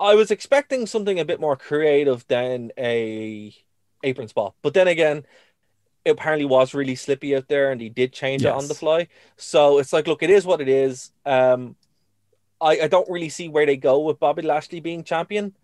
I 0.00 0.14
was 0.14 0.30
expecting 0.30 0.86
something 0.86 1.20
a 1.20 1.24
bit 1.24 1.40
more 1.40 1.56
creative 1.56 2.26
than 2.26 2.72
a 2.78 3.54
apron 4.06 4.28
spot, 4.28 4.54
but 4.62 4.72
then 4.74 4.88
again, 4.88 5.24
it 6.04 6.10
apparently 6.10 6.46
was 6.46 6.72
really 6.74 6.94
slippy 6.94 7.34
out 7.36 7.48
there, 7.48 7.72
and 7.72 7.80
he 7.80 7.88
did 7.88 8.12
change 8.12 8.42
it 8.42 8.46
on 8.56 8.68
the 8.68 8.74
fly. 8.74 9.08
So 9.36 9.78
it's 9.78 9.92
like, 9.92 10.06
look, 10.06 10.22
it 10.22 10.30
is 10.30 10.46
what 10.46 10.60
it 10.60 10.68
is. 10.68 11.10
Um, 11.24 11.74
I, 12.60 12.80
I 12.82 12.88
don't 12.88 13.10
really 13.10 13.28
see 13.28 13.48
where 13.48 13.66
they 13.66 13.76
go 13.76 14.00
with 14.00 14.20
Bobby 14.20 14.42
Lashley 14.42 14.80
being 14.80 15.02
champion. 15.04 15.54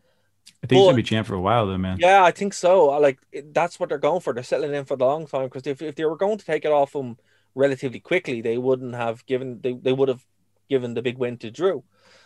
I 0.63 0.67
think 0.67 0.79
he's 0.79 0.87
gonna 0.89 0.97
be 0.97 1.03
champ 1.05 1.27
for 1.29 1.35
a 1.35 1.41
while, 1.41 1.67
though, 1.67 1.79
man. 1.79 1.99
Yeah, 2.01 2.25
I 2.25 2.33
think 2.33 2.55
so. 2.55 2.91
I 2.91 2.99
like 2.99 3.19
it- 3.31 3.55
that's 3.55 3.79
what 3.79 3.89
they're 3.89 3.99
going 3.99 4.21
for. 4.21 4.33
They're 4.33 4.43
settling 4.43 4.75
in 4.75 4.85
for 4.85 4.97
the 4.97 5.07
long 5.07 5.27
time 5.27 5.45
because 5.45 5.67
if, 5.67 5.81
if 5.81 5.95
they 5.95 6.05
were 6.05 6.17
going 6.17 6.39
to 6.39 6.45
take 6.45 6.65
it 6.65 6.73
off 6.73 6.95
him 6.95 7.17
relatively 7.55 8.01
quickly, 8.01 8.41
they 8.41 8.59
wouldn't 8.59 8.95
have 8.95 9.25
given 9.27 9.61
they, 9.61 9.73
they 9.75 9.93
would 9.93 10.09
have 10.09 10.25
given 10.69 10.95
the 10.95 11.03
big 11.03 11.19
win 11.19 11.39
to 11.39 11.51
Drew. 11.51 11.85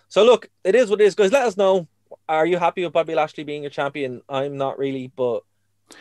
So 0.09 0.25
look, 0.25 0.49
it 0.65 0.75
is 0.75 0.89
what 0.89 1.01
it 1.01 1.05
is, 1.05 1.15
guys. 1.15 1.33
Let 1.33 1.47
us 1.47 1.57
know. 1.57 1.87
Are 2.29 2.47
you 2.47 2.57
happy 2.57 2.83
with 2.85 2.93
Bobby 2.93 3.15
Lashley 3.15 3.45
being 3.45 3.67
a 3.67 3.71
champion? 3.71 4.23
I'm 4.29 4.57
not 4.57 4.79
really, 4.79 5.13
but 5.15 5.43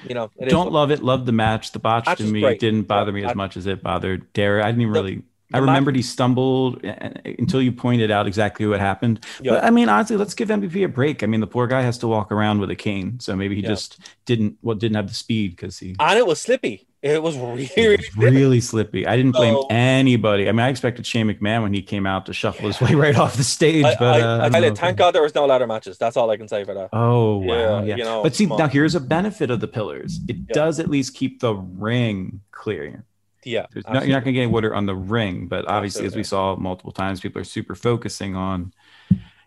you 0.07 0.15
know, 0.15 0.31
Don't 0.47 0.71
love 0.71 0.91
it. 0.91 1.03
Love 1.03 1.25
the 1.25 1.31
match. 1.31 1.71
The 1.71 1.79
botch 1.79 2.17
to 2.17 2.23
me 2.23 2.41
great. 2.41 2.59
didn't 2.59 2.83
bother 2.83 3.11
me 3.11 3.23
as 3.23 3.31
I- 3.31 3.33
much 3.35 3.57
as 3.57 3.65
it 3.67 3.81
bothered 3.83 4.31
Dare. 4.33 4.61
I 4.61 4.67
didn't 4.67 4.81
even 4.81 4.93
really. 4.93 5.23
I 5.53 5.59
the 5.59 5.65
match- 5.67 5.73
remembered 5.73 5.95
he 5.95 6.01
stumbled 6.01 6.83
uh, 6.83 6.95
until 7.37 7.61
you 7.61 7.71
pointed 7.71 8.09
out 8.09 8.25
exactly 8.25 8.65
what 8.65 8.79
happened. 8.79 9.23
Yeah. 9.41 9.51
But 9.53 9.63
I 9.63 9.69
mean, 9.69 9.89
honestly, 9.89 10.17
let's 10.17 10.33
give 10.33 10.49
MVP 10.49 10.83
a 10.83 10.87
break. 10.89 11.21
I 11.21 11.27
mean, 11.27 11.39
the 11.39 11.47
poor 11.47 11.67
guy 11.67 11.81
has 11.83 11.99
to 11.99 12.07
walk 12.07 12.31
around 12.31 12.59
with 12.59 12.71
a 12.71 12.75
cane, 12.75 13.19
so 13.19 13.35
maybe 13.35 13.55
he 13.55 13.61
Yeah. 13.61 13.67
just 13.69 13.99
didn't. 14.25 14.57
Well, 14.63 14.75
didn't 14.75 14.95
have 14.95 15.07
the 15.07 15.13
speed 15.13 15.51
because 15.55 15.77
he. 15.79 15.95
and 15.99 16.17
it 16.17 16.25
was 16.25 16.41
slippy. 16.41 16.87
It 17.05 17.21
was 17.21 17.37
really, 17.37 17.65
It 17.65 17.77
really, 17.77 17.97
was 17.97 18.15
really 18.17 18.59
slippy. 18.61 19.05
I 19.05 19.15
didn't 19.15 19.33
blame 19.33 19.53
So- 19.53 19.67
anybody. 19.69 20.49
I 20.49 20.51
mean, 20.51 20.61
I 20.61 20.69
expected 20.69 21.05
Shane 21.05 21.27
McMahon 21.27 21.61
when 21.61 21.71
he 21.71 21.83
came 21.83 22.07
out 22.07 22.25
to 22.25 22.33
shuffle 22.33 22.65
his 22.65 22.81
way 22.81 22.95
right 22.95 23.15
off 23.15 23.37
the 23.37 23.43
stage. 23.43 23.85
I, 23.85 23.95
but 23.99 24.21
uh, 24.23 24.39
I, 24.41 24.45
I 24.45 24.49
don't 24.49 24.51
tell 24.51 24.63
you, 24.63 24.69
know. 24.69 24.75
thank 24.75 24.97
God 24.97 25.11
there 25.13 25.21
was 25.21 25.35
no 25.35 25.45
ladder 25.45 25.67
matches. 25.67 25.99
That's 25.99 26.17
all 26.17 26.31
I 26.31 26.37
can 26.37 26.47
say 26.47 26.63
for 26.63 26.73
that. 26.73 26.89
Oh 26.93 27.37
wow, 27.37 27.45
Yeah, 27.45 27.83
yeah. 27.83 27.95
you 27.97 28.03
know, 28.03 28.23
but 28.23 28.33
see, 28.33 28.47
now 28.47 28.67
here's 28.67 28.95
a 28.95 28.99
benefit 28.99 29.51
of 29.51 29.59
the 29.59 29.67
pillars. 29.67 30.19
It 30.27 30.37
Yeah. 30.37 30.53
does 30.53 30.79
at 30.79 30.89
least 30.89 31.13
keep 31.13 31.41
the 31.41 31.53
ring 31.53 32.41
clear. 32.51 33.05
Yeah, 33.43 33.67
not, 33.87 34.07
you're 34.07 34.17
not 34.17 34.23
going 34.23 34.33
to 34.33 34.41
get 34.41 34.49
water 34.49 34.73
on 34.73 34.87
the 34.87 34.95
ring, 34.95 35.47
but 35.47 35.67
obviously, 35.67 36.07
as 36.07 36.15
we 36.15 36.23
saw 36.23 36.55
multiple 36.55 36.91
times, 36.91 37.19
people 37.21 37.39
are 37.39 37.45
super 37.45 37.75
focusing 37.75 38.35
on. 38.35 38.73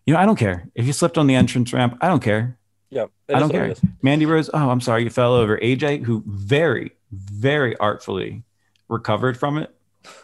You 0.07 0.15
know, 0.15 0.21
I 0.21 0.25
don't 0.27 0.39
care 0.39 0.69
if 0.77 0.87
you 0.87 0.93
slipped 0.93 1.19
on 1.19 1.27
the 1.27 1.35
entrance 1.35 1.73
ramp. 1.73 1.99
I 2.01 2.07
don't 2.07 2.23
care. 2.23 2.57
Yeah. 2.91 3.07
I 3.29 3.39
don't 3.39 3.51
care. 3.51 3.75
Mandy 4.03 4.27
Rose. 4.27 4.49
Oh, 4.53 4.71
I'm 4.71 4.81
sorry, 4.81 5.05
you 5.05 5.11
fell 5.11 5.35
over. 5.35 5.59
AJ, 5.59 6.05
who 6.05 6.23
very, 6.27 6.93
very 7.11 7.77
artfully 7.77 8.45
recovered 8.89 9.39
from 9.39 9.59
it. 9.59 9.75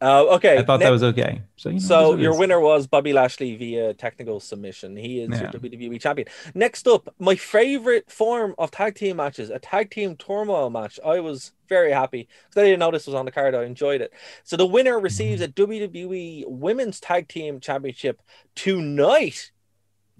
Uh, 0.00 0.24
okay, 0.34 0.58
I 0.58 0.64
thought 0.64 0.80
ne- 0.80 0.86
that 0.86 0.90
was 0.90 1.04
okay. 1.04 1.42
So, 1.54 1.68
you 1.68 1.74
know, 1.76 1.80
So 1.80 2.16
your 2.16 2.36
winner 2.36 2.58
was 2.58 2.88
Bobby 2.88 3.12
Lashley 3.12 3.54
via 3.54 3.94
technical 3.94 4.40
submission. 4.40 4.96
He 4.96 5.20
is 5.20 5.30
Yeah. 5.30 5.42
your 5.42 5.50
WWE 5.52 6.00
champion. 6.00 6.26
Next 6.56 6.88
up, 6.88 7.14
my 7.20 7.36
favorite 7.36 8.10
form 8.10 8.56
of 8.58 8.72
tag 8.72 8.96
team 8.96 9.18
matches, 9.18 9.48
a 9.48 9.60
tag 9.60 9.90
team 9.92 10.16
turmoil 10.16 10.70
match. 10.70 10.98
I 11.06 11.20
was 11.20 11.52
very 11.68 11.92
happy 11.92 12.26
because 12.48 12.62
I 12.62 12.64
didn't 12.64 12.80
know 12.80 12.90
this 12.90 13.06
was 13.06 13.14
on 13.14 13.26
the 13.26 13.30
card. 13.30 13.54
I 13.54 13.62
enjoyed 13.62 14.00
it. 14.00 14.12
So 14.42 14.56
the 14.56 14.66
winner 14.66 14.98
receives 14.98 15.40
a 15.40 15.46
WWE 15.46 16.46
Women's 16.48 16.98
Tag 16.98 17.28
Team 17.28 17.60
Championship 17.60 18.22
tonight. 18.56 19.51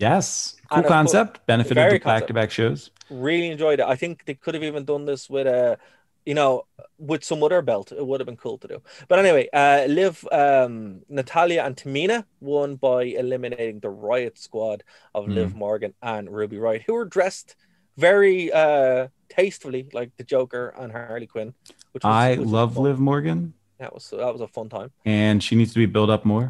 Yes, 0.02 0.56
cool 0.68 0.78
And 0.78 0.86
concept. 0.86 1.32
Benefited 1.46 1.76
very 1.76 1.96
of 1.98 2.02
back-to-back 2.04 2.50
shows. 2.50 2.90
Really 3.10 3.48
enjoyed 3.54 3.78
it. 3.80 3.86
I 3.86 3.96
think 4.02 4.24
they 4.26 4.34
could 4.34 4.54
have 4.54 4.64
even 4.70 4.84
done 4.84 5.04
this 5.04 5.30
with 5.30 5.46
a, 5.46 5.78
you 6.26 6.34
know, 6.34 6.66
with 6.98 7.22
some 7.30 7.40
other 7.46 7.62
belt. 7.62 7.92
It 7.92 8.04
would 8.08 8.20
have 8.20 8.26
been 8.26 8.36
cool 8.46 8.58
to 8.58 8.68
do. 8.68 8.78
But 9.08 9.18
anyway, 9.24 9.44
uh, 9.52 9.84
Liv, 9.98 10.26
um, 10.32 10.74
Natalya, 11.08 11.60
and 11.66 11.76
Tamina 11.76 12.24
won 12.40 12.76
by 12.76 13.00
eliminating 13.22 13.80
the 13.80 13.90
Riot 13.90 14.38
Squad 14.38 14.82
of 15.14 15.26
Hmm. 15.26 15.34
Liv 15.36 15.54
Morgan 15.54 15.92
and 16.02 16.24
Ruby 16.38 16.56
Riott, 16.56 16.82
who 16.86 16.94
were 16.94 17.04
dressed 17.16 17.54
very 17.98 18.50
uh 18.52 19.08
tastefully 19.28 19.86
like 19.92 20.10
the 20.16 20.24
Joker 20.24 20.64
and 20.78 20.90
Harley 20.92 21.26
Quinn. 21.26 21.52
Which 21.92 22.02
was, 22.04 22.10
I 22.10 22.34
love 22.34 22.74
fun. 22.74 22.84
Liv 22.84 22.98
Morgan, 22.98 23.40
That 23.78 23.92
was 23.94 24.08
that 24.10 24.32
was 24.32 24.40
a 24.40 24.48
fun 24.48 24.68
time. 24.70 24.90
and 25.04 25.42
she 25.44 25.54
needs 25.56 25.72
to 25.74 25.78
be 25.78 25.86
built 25.86 26.08
up 26.10 26.24
more. 26.24 26.46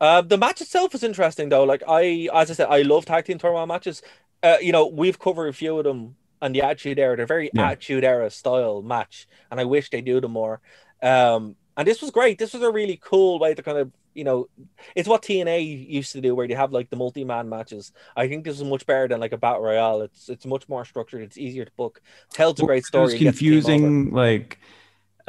Uh, 0.00 0.20
the 0.22 0.38
match 0.38 0.60
itself 0.60 0.94
is 0.94 1.02
interesting 1.02 1.48
though. 1.48 1.64
Like 1.64 1.82
I, 1.88 2.28
as 2.32 2.50
I 2.50 2.54
said, 2.54 2.68
I 2.68 2.82
love 2.82 3.04
tag 3.04 3.24
team 3.24 3.38
turmoil 3.38 3.66
matches. 3.66 4.02
Uh, 4.42 4.56
you 4.60 4.70
know, 4.72 4.86
we've 4.86 5.18
covered 5.18 5.48
a 5.48 5.52
few 5.52 5.78
of 5.78 5.84
them 5.84 6.16
on 6.40 6.52
the 6.52 6.62
Attitude 6.62 6.98
Era. 6.98 7.16
They're 7.16 7.26
very 7.26 7.50
Yeah. 7.52 7.70
Attitude 7.70 8.04
Era 8.04 8.30
style 8.30 8.82
match, 8.82 9.26
and 9.50 9.58
I 9.58 9.64
wish 9.64 9.90
they 9.90 10.00
do 10.00 10.20
them 10.20 10.32
more. 10.32 10.60
Um, 11.02 11.56
and 11.76 11.86
this 11.86 12.00
was 12.00 12.10
great. 12.12 12.38
This 12.38 12.52
was 12.54 12.62
a 12.62 12.70
really 12.70 12.98
cool 13.02 13.38
way 13.38 13.54
to 13.54 13.62
kind 13.62 13.78
of, 13.78 13.92
you 14.14 14.24
know, 14.24 14.48
it's 14.94 15.08
what 15.08 15.22
TNA 15.22 15.88
used 15.88 16.12
to 16.12 16.20
do, 16.20 16.34
where 16.34 16.46
you 16.46 16.56
have 16.56 16.72
like 16.72 16.90
the 16.90 16.96
multi-man 16.96 17.48
matches. 17.48 17.92
I 18.16 18.28
think 18.28 18.44
this 18.44 18.56
is 18.56 18.64
much 18.64 18.86
better 18.86 19.08
than 19.08 19.20
like 19.20 19.32
a 19.32 19.36
battle 19.38 19.62
royale. 19.62 20.02
It's 20.02 20.28
it's 20.28 20.46
much 20.46 20.68
more 20.68 20.84
structured. 20.84 21.22
It's 21.22 21.38
easier 21.38 21.64
to 21.64 21.72
book. 21.76 22.00
Tells 22.32 22.60
a 22.60 22.64
great 22.64 22.84
It 22.84 22.86
story. 22.86 23.02
was 23.04 23.14
the 23.14 23.18
over. 23.18 23.24
confusing, 23.24 24.10
like 24.12 24.58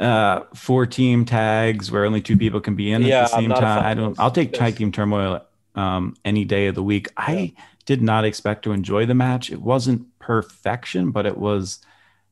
uh 0.00 0.44
four 0.54 0.86
team 0.86 1.24
tags 1.24 1.90
where 1.90 2.04
only 2.04 2.20
two 2.22 2.36
people 2.36 2.60
can 2.60 2.74
be 2.74 2.90
in 2.90 3.02
Yeah, 3.02 3.24
at 3.24 3.30
the 3.30 3.36
same 3.36 3.50
time. 3.50 3.84
I 3.84 3.94
don't. 3.94 4.18
I'll 4.18 4.30
take 4.30 4.52
tag 4.52 4.76
team 4.76 4.90
turmoil 4.90 5.44
um 5.74 6.16
any 6.24 6.44
day 6.44 6.66
of 6.66 6.74
the 6.74 6.82
week. 6.82 7.08
I 7.16 7.52
did 7.84 8.02
not 8.02 8.24
expect 8.24 8.62
to 8.64 8.72
enjoy 8.72 9.06
the 9.06 9.14
match. 9.14 9.50
It 9.50 9.60
wasn't 9.60 10.06
perfection, 10.18 11.10
but 11.10 11.26
it 11.26 11.36
was 11.36 11.80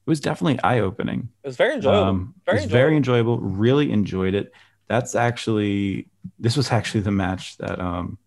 it 0.06 0.10
was 0.10 0.20
definitely 0.20 0.58
eye 0.62 0.80
opening. 0.80 1.28
It 1.44 1.48
was 1.48 1.56
very 1.56 1.74
enjoyable. 1.74 2.08
Um, 2.08 2.34
very 2.46 2.58
it 2.58 2.62
was 2.62 2.70
very 2.70 2.96
enjoyable. 2.96 3.38
Really 3.38 3.92
enjoyed 3.92 4.34
it. 4.34 4.52
That's 4.88 5.14
actually 5.14 6.08
this 6.38 6.56
was 6.56 6.72
actually 6.72 7.00
the 7.02 7.10
match 7.10 7.58
that 7.58 7.78
um 7.78 8.18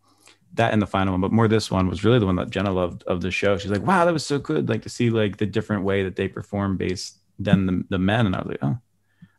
that 0.54 0.74
and 0.74 0.82
the 0.82 0.88
final 0.88 1.14
one, 1.14 1.22
but 1.22 1.32
more 1.32 1.48
this 1.48 1.72
one 1.72 1.88
was 1.88 2.04
really 2.04 2.20
the 2.20 2.26
one 2.26 2.36
that 2.36 2.50
Jenna 2.50 2.72
loved 2.72 3.04
of 3.04 3.22
the 3.22 3.32
show. 3.32 3.58
She's 3.58 3.72
like, 3.72 3.88
"Wow, 3.88 4.06
that 4.06 4.14
was 4.14 4.26
so 4.26 4.38
good!" 4.38 4.70
Like 4.70 4.84
to 4.84 4.90
see 4.90 5.10
like 5.10 5.38
the 5.38 5.46
different 5.46 5.84
way 5.84 6.04
that 6.04 6.16
they 6.16 6.28
perform 6.28 6.78
based 6.78 7.18
than 7.40 7.66
the, 7.66 7.84
the 7.90 7.98
men, 7.98 8.26
and 8.26 8.36
I 8.36 8.40
was 8.40 8.48
like, 8.48 8.60
"Oh, 8.62 8.78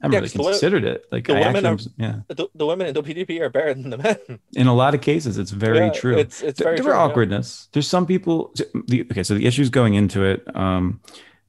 I 0.02 0.06
haven't 0.06 0.12
Yeah, 0.14 0.18
really 0.42 0.50
considered 0.52 0.84
it." 0.84 1.06
Like, 1.12 1.26
the 1.28 1.34
I 1.36 1.46
women 1.46 1.64
actually, 1.66 1.92
are- 2.00 2.04
yeah, 2.28 2.34
the, 2.34 2.48
the 2.54 2.66
women 2.66 2.86
in 2.88 2.94
WDP 2.94 3.40
are 3.40 3.48
better 3.48 3.72
than 3.74 3.90
the 3.90 3.98
men. 3.98 4.16
in 4.54 4.66
a 4.66 4.74
lot 4.74 4.94
of 4.94 5.00
cases, 5.00 5.38
it's 5.38 5.52
very 5.52 5.78
Yeah, 5.86 5.90
true. 5.92 6.18
It's 6.18 6.42
it's 6.42 6.60
very 6.60 6.76
there 6.76 6.84
true, 6.84 6.92
were 6.92 6.98
yeah. 6.98 7.04
awkwardness. 7.04 7.68
There's 7.72 7.88
some 7.88 8.06
people. 8.06 8.52
The, 8.88 9.02
okay, 9.10 9.22
so 9.22 9.35
the 9.35 9.46
issues 9.46 9.70
going 9.70 9.94
into 9.94 10.24
it, 10.24 10.44
um, 10.56 11.00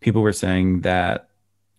people 0.02 0.22
were 0.22 0.34
saying 0.34 0.82
that 0.82 1.30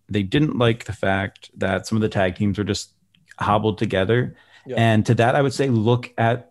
they 0.09 0.23
didn't 0.23 0.59
like 0.59 0.85
the 0.85 0.93
fact 0.93 1.51
that 1.57 1.87
some 1.87 1.97
of 1.97 2.03
the 2.03 2.09
tag 2.09 2.35
teams 2.37 2.59
were 2.59 2.65
just 2.65 2.93
hobbled 3.39 3.79
together, 3.79 4.37
Yeah. 4.67 4.77
and 4.77 5.07
to 5.07 5.15
that, 5.15 5.35
I 5.37 5.43
would 5.43 5.55
say 5.55 5.69
look 5.69 6.13
at 6.19 6.51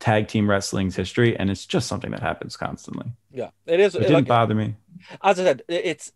tag 0.00 0.28
team 0.28 0.48
wrestling's 0.48 0.96
history, 0.96 1.36
and 1.38 1.50
it's 1.50 1.66
just 1.66 1.86
something 1.86 2.10
that 2.12 2.20
happens 2.20 2.56
constantly. 2.56 3.12
Yeah, 3.30 3.50
it 3.66 3.78
is. 3.80 3.94
It 3.94 4.00
didn't 4.00 4.14
like, 4.14 4.26
bother 4.26 4.54
me. 4.54 4.74
as 5.22 5.38
I 5.38 5.44
said, 5.44 5.62
it- 5.68 5.84
it's 5.84 6.12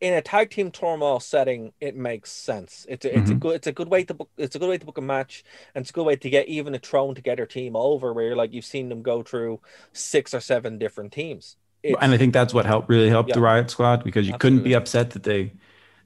in 0.00 0.14
a 0.14 0.22
tag 0.22 0.50
team 0.50 0.70
turmoil 0.70 1.20
setting. 1.20 1.72
It 1.80 1.96
makes 1.96 2.30
sense. 2.30 2.86
It's 2.88 3.04
a, 3.04 3.18
it's 3.18 3.30
a 3.30 3.34
Mhm. 3.34 3.40
good 3.40 3.54
it's 3.56 3.66
a 3.66 3.72
good 3.72 3.88
way 3.88 4.04
to 4.04 4.14
book. 4.14 4.30
It's 4.36 4.54
a 4.54 4.58
good 4.58 4.68
way 4.68 4.78
to 4.78 4.86
book 4.86 4.98
a 4.98 5.02
match, 5.02 5.44
and 5.74 5.82
it's 5.82 5.90
a 5.90 5.92
good 5.92 6.04
way 6.06 6.16
to 6.16 6.30
get 6.30 6.48
even 6.48 6.74
a 6.74 6.78
thrown 6.78 7.14
together 7.14 7.46
team 7.46 7.74
over. 7.76 8.12
Where 8.12 8.26
you're 8.26 8.36
like 8.36 8.52
you've 8.52 8.64
seen 8.64 8.88
them 8.88 9.02
go 9.02 9.22
through 9.22 9.60
six 9.92 10.32
or 10.34 10.40
seven 10.40 10.78
different 10.78 11.12
teams. 11.12 11.56
It's- 11.82 11.98
and 12.02 12.12
I 12.12 12.16
think 12.16 12.32
that's 12.32 12.52
what 12.54 12.66
helped 12.66 12.88
really 12.88 13.08
helped 13.08 13.32
the 13.32 13.40
Riot 13.40 13.70
Squad 13.70 14.02
because 14.04 14.26
you 14.26 14.36
couldn't 14.38 14.62
be 14.64 14.74
upset 14.74 15.10
that 15.10 15.22
they 15.24 15.52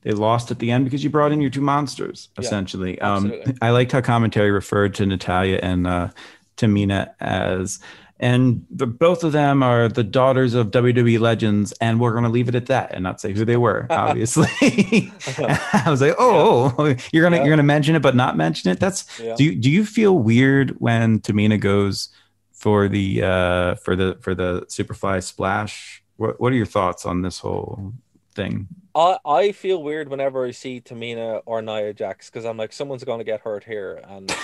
they 0.03 0.11
lost 0.13 0.51
at 0.51 0.59
the 0.59 0.71
end 0.71 0.85
because 0.85 1.05
you 1.05 1.11
brought 1.11 1.31
in 1.33 1.41
your 1.41 1.51
two 1.51 1.61
monsters 1.61 2.29
Yeah, 2.37 2.45
essentially. 2.45 3.01
Um. 3.01 3.33
I 3.63 3.71
liked 3.71 3.93
how 3.93 4.01
commentary 4.01 4.51
referred 4.51 4.95
to 4.97 5.07
Natalya 5.07 5.61
and 5.63 5.87
uh, 5.87 6.09
Tamina 6.57 7.15
as. 7.21 7.79
And 8.21 8.65
the, 8.71 8.87
both 8.87 9.25
of 9.25 9.33
them 9.33 9.65
are 9.65 9.89
the 9.89 10.05
daughters 10.05 10.55
of 10.55 10.71
WWE 10.71 11.19
legends, 11.19 11.73
and 11.81 11.99
we're 11.99 12.13
going 12.13 12.23
to 12.23 12.31
leave 12.31 12.49
it 12.49 12.55
at 12.55 12.67
that 12.67 12.93
and 12.95 13.03
not 13.03 13.21
say 13.21 13.33
who 13.33 13.45
they 13.45 13.57
were. 13.57 13.87
Obviously, 13.91 14.47
I 15.39 15.85
was 15.89 16.01
like, 16.01 16.15
"Oh, 16.19 16.73
oh, 16.79 16.95
you're 17.13 17.25
gonna 17.25 17.39
Yeah. 17.39 17.43
you're 17.45 17.51
gonna 17.53 17.63
mention 17.65 17.97
it, 17.97 18.03
but 18.03 18.15
not 18.15 18.37
mention 18.37 18.71
it." 18.71 18.79
That's 18.79 19.07
Yeah. 19.19 19.35
do 19.37 19.45
you, 19.45 19.55
do 19.57 19.71
you 19.71 19.85
feel 19.85 20.17
weird 20.19 20.77
when 20.79 21.19
Tamina 21.21 21.59
goes 21.59 22.11
for 22.53 22.87
the 22.89 23.23
uh 23.23 23.75
for 23.77 23.97
the 23.97 24.17
for 24.21 24.35
the 24.37 24.63
Superfly 24.69 25.23
splash? 25.25 26.05
What 26.17 26.41
what 26.41 26.53
are 26.53 26.57
your 26.57 26.67
thoughts 26.67 27.05
on 27.05 27.23
this 27.23 27.41
whole 27.41 27.93
thing? 28.35 28.69
I, 28.95 29.19
I 29.25 29.53
feel 29.53 29.83
weird 29.83 30.09
whenever 30.09 30.45
I 30.45 30.51
see 30.51 30.81
Tamina 30.81 31.43
or 31.47 31.63
Nia 31.63 31.93
Jax 31.95 32.29
because 32.29 32.45
I'm 32.45 32.57
like 32.57 32.73
someone's 32.73 33.05
going 33.05 33.19
to 33.19 33.25
get 33.25 33.41
hurt 33.41 33.65
here, 33.65 34.03
and 34.07 34.35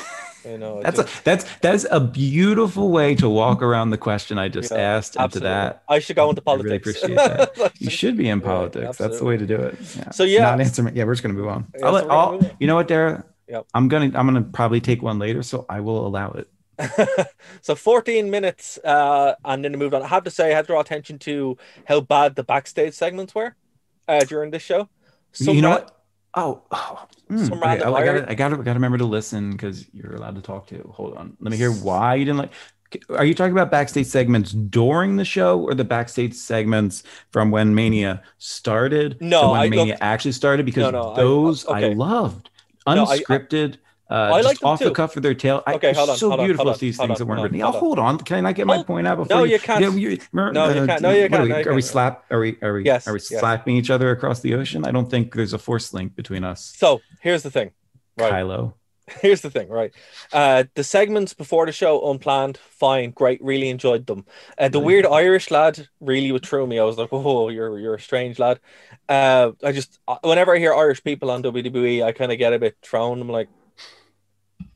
you 0.45 0.57
know 0.57 0.83
That's 0.85 0.99
a, 1.01 1.07
that's 1.25 1.45
that's 1.61 1.87
a 1.91 2.01
beautiful 2.01 2.91
way 2.91 3.15
to 3.17 3.29
walk 3.29 3.61
around 3.63 3.91
the 3.91 3.99
question 3.99 4.39
I 4.39 4.49
just 4.49 4.71
Yeah, 4.71 4.79
asked 4.79 5.17
into 5.17 5.41
that. 5.41 5.83
I 5.89 5.99
should 5.99 6.17
go 6.17 6.31
into 6.31 6.41
politics. 6.41 6.71
I 7.05 7.09
really 7.09 7.17
appreciate 7.17 7.17
that. 7.57 7.73
You 7.79 7.91
should- 7.91 8.17
be 8.17 8.29
in 8.29 8.39
Yeah, 8.39 8.45
politics. 8.45 8.97
That's 8.97 9.19
the 9.19 9.25
way 9.25 9.37
to 9.37 9.47
do 9.47 9.57
it. 9.57 9.77
Yeah. 9.97 10.11
So, 10.11 10.25
yeah. 10.25 10.43
Not 10.43 10.61
answer. 10.61 10.91
Yeah, 10.95 11.05
we're 11.05 11.15
just 11.15 11.23
gonna 11.23 11.35
move 11.35 11.49
on. 11.49 11.67
Yeah, 11.79 11.87
I'll 11.87 11.93
let, 11.93 12.11
I'll, 12.11 12.29
on. 12.39 12.51
you 12.59 12.67
know 12.67 12.75
what, 12.77 12.89
Dara? 12.89 13.25
Yep. 13.49 13.67
I'm 13.75 13.89
gonna 13.89 14.07
I'm 14.07 14.27
gonna 14.27 14.43
probably 14.43 14.81
take 14.81 15.03
one 15.03 15.19
later, 15.19 15.43
so 15.43 15.67
I 15.69 15.81
will 15.81 16.07
allow 16.07 16.31
it. 16.33 16.49
so 17.61 17.75
14 17.75 18.31
minutes, 18.31 18.79
uh, 18.85 19.35
and 19.45 19.65
then 19.65 19.73
moved 19.73 19.95
on. 19.95 20.03
I 20.03 20.07
have 20.07 20.25
to 20.25 20.31
say, 20.31 20.53
I 20.53 20.55
had 20.55 20.63
to 20.63 20.67
draw 20.69 20.81
attention 20.81 21.19
to 21.21 21.57
how 21.87 22.01
bad 22.01 22.37
the 22.37 22.45
backstage 22.45 22.95
segments 22.95 23.35
were 23.35 23.57
uh, 24.09 24.25
during 24.25 24.51
this 24.51 24.63
show. 24.63 24.89
Some 25.33 25.55
you 25.55 25.63
know 25.63 25.71
what? 25.71 25.95
Oh, 26.35 26.63
oh 26.71 27.07
mm, 27.31 27.47
okay, 27.53 27.83
oh, 27.83 27.95
I 27.95 28.05
gotta, 28.05 28.31
I 28.31 28.35
gotta, 28.35 28.55
I 28.57 28.63
gotta 28.63 28.75
remember 28.75 28.99
to 28.99 29.05
listen 29.05 29.53
because 29.53 29.87
you're 29.93 30.15
allowed 30.15 30.35
to 30.37 30.43
talk 30.43 30.67
to. 30.69 30.91
Hold 30.95 31.17
on, 31.17 31.37
let 31.41 31.51
me 31.51 31.57
hear 31.57 31.71
why 31.73 32.15
you 32.17 32.25
didn't 32.25 32.39
like. 32.39 32.53
Are 33.11 33.25
you 33.25 33.35
talking 33.35 33.53
about 33.53 33.71
backstage 33.71 34.07
segments 34.07 34.53
during 34.53 35.17
the 35.17 35.25
show, 35.25 35.61
or 35.61 35.75
the 35.75 35.85
backstage 35.85 36.35
segments 36.35 37.03
from 37.31 37.51
when 37.51 37.75
Mania 37.75 38.23
started? 38.39 39.19
No, 39.21 39.43
to 39.43 39.49
when 39.49 39.61
I- 39.61 39.69
Mania 39.69 39.99
actually 40.01 40.33
started 40.33 40.65
because 40.65 40.85
No, 40.85 40.91
no, 40.91 41.15
those 41.15 41.67
I, 41.67 41.79
okay. 41.85 41.95
loved, 41.95 42.51
No, 42.87 43.05
I- 43.05 43.13
I- 43.15 43.19
unscripted. 43.19 43.77
Uh, 44.11 44.15
I 44.15 44.41
like 44.41 44.65
off 44.65 44.79
the 44.79 44.87
too. 44.87 44.95
cuff 44.95 45.17
of 45.17 45.23
their 45.23 45.35
tail. 45.35 45.63
I, 45.67 45.75
Okay, 45.75 45.93
hold 45.93 46.11
on, 46.11 46.17
so 46.17 46.29
hold 46.29 46.41
on, 46.41 46.47
beautiful 46.47 46.73
to 46.73 46.81
these 46.81 46.99
on, 46.99 47.09
things 47.09 47.19
hold 47.19 47.29
that 47.29 47.31
weren't 47.31 47.43
written. 47.43 47.63
on, 47.63 47.75
Oh, 47.75 47.79
hold 47.79 47.99
on. 47.99 48.19
Can 48.19 48.47
I 48.47 48.53
get 48.53 48.67
my 48.67 48.83
point 48.83 49.07
out 49.07 49.19
before 49.19 49.37
No, 49.37 49.45
you 49.45 49.59
can't. 49.59 49.83
Yeah, 49.83 49.91
you, 49.91 50.19
No, 50.33 50.69
you 50.71 50.87
can't. 50.87 51.03
No, 51.03 51.11
you 51.11 51.29
can't. 51.29 51.35
Are 51.35 51.43
we, 51.43 51.49
no, 51.49 51.63
are 51.63 51.75
we 51.75 51.83
slap? 51.83 52.25
Are 52.31 52.41
we? 52.41 52.57
Are 52.63 52.73
we? 52.73 52.85
Yes, 52.85 53.07
Are 53.07 53.13
we 53.13 53.21
yes. 53.31 53.41
slapping 53.41 53.77
each 53.77 53.91
other 53.91 54.11
across 54.11 54.41
the 54.41 54.55
ocean? 54.55 54.87
I 54.87 54.91
don't 54.93 55.11
think 55.11 55.35
there's 55.35 55.53
a 55.53 55.59
force 55.59 55.93
link 55.93 56.17
between 56.17 56.43
us. 56.45 56.75
So 56.77 57.01
here's 57.21 57.43
the 57.43 57.51
thing, 57.51 57.73
right? 58.17 58.33
Kylo. 58.33 58.75
Here's 59.23 59.41
the 59.41 59.51
thing, 59.51 59.69
right? 59.69 59.91
Uh, 60.35 60.65
the 60.75 60.85
segments 60.85 61.33
before 61.33 61.65
the 61.65 61.73
show, 61.73 62.11
unplanned, 62.11 62.59
fine, 62.59 63.11
great, 63.11 63.43
really 63.43 63.71
enjoyed 63.71 64.07
them. 64.07 64.27
Uh, 64.59 64.69
the 64.69 64.81
weird 64.81 65.07
Irish 65.07 65.51
lad 65.51 65.89
really 66.01 66.39
threw 66.41 66.67
me. 66.67 66.79
I 66.79 66.85
was 66.85 66.99
like, 66.99 67.09
oh, 67.13 67.49
you're 67.49 67.79
you're 67.79 67.95
a 67.95 68.01
strange 68.01 68.39
lad. 68.39 68.61
Uh, 69.09 69.53
I 69.63 69.73
just 69.73 69.99
uh, 70.09 70.19
whenever 70.23 70.55
I 70.55 70.59
hear 70.59 70.75
Irish 70.75 71.03
people 71.03 71.31
on 71.31 71.43
WWE, 71.43 72.05
I 72.05 72.13
kind 72.13 72.33
of 72.33 72.39
get 72.39 72.53
a 72.53 72.59
bit 72.59 72.77
thrown. 72.83 73.21
I'm 73.21 73.29
like, 73.31 73.49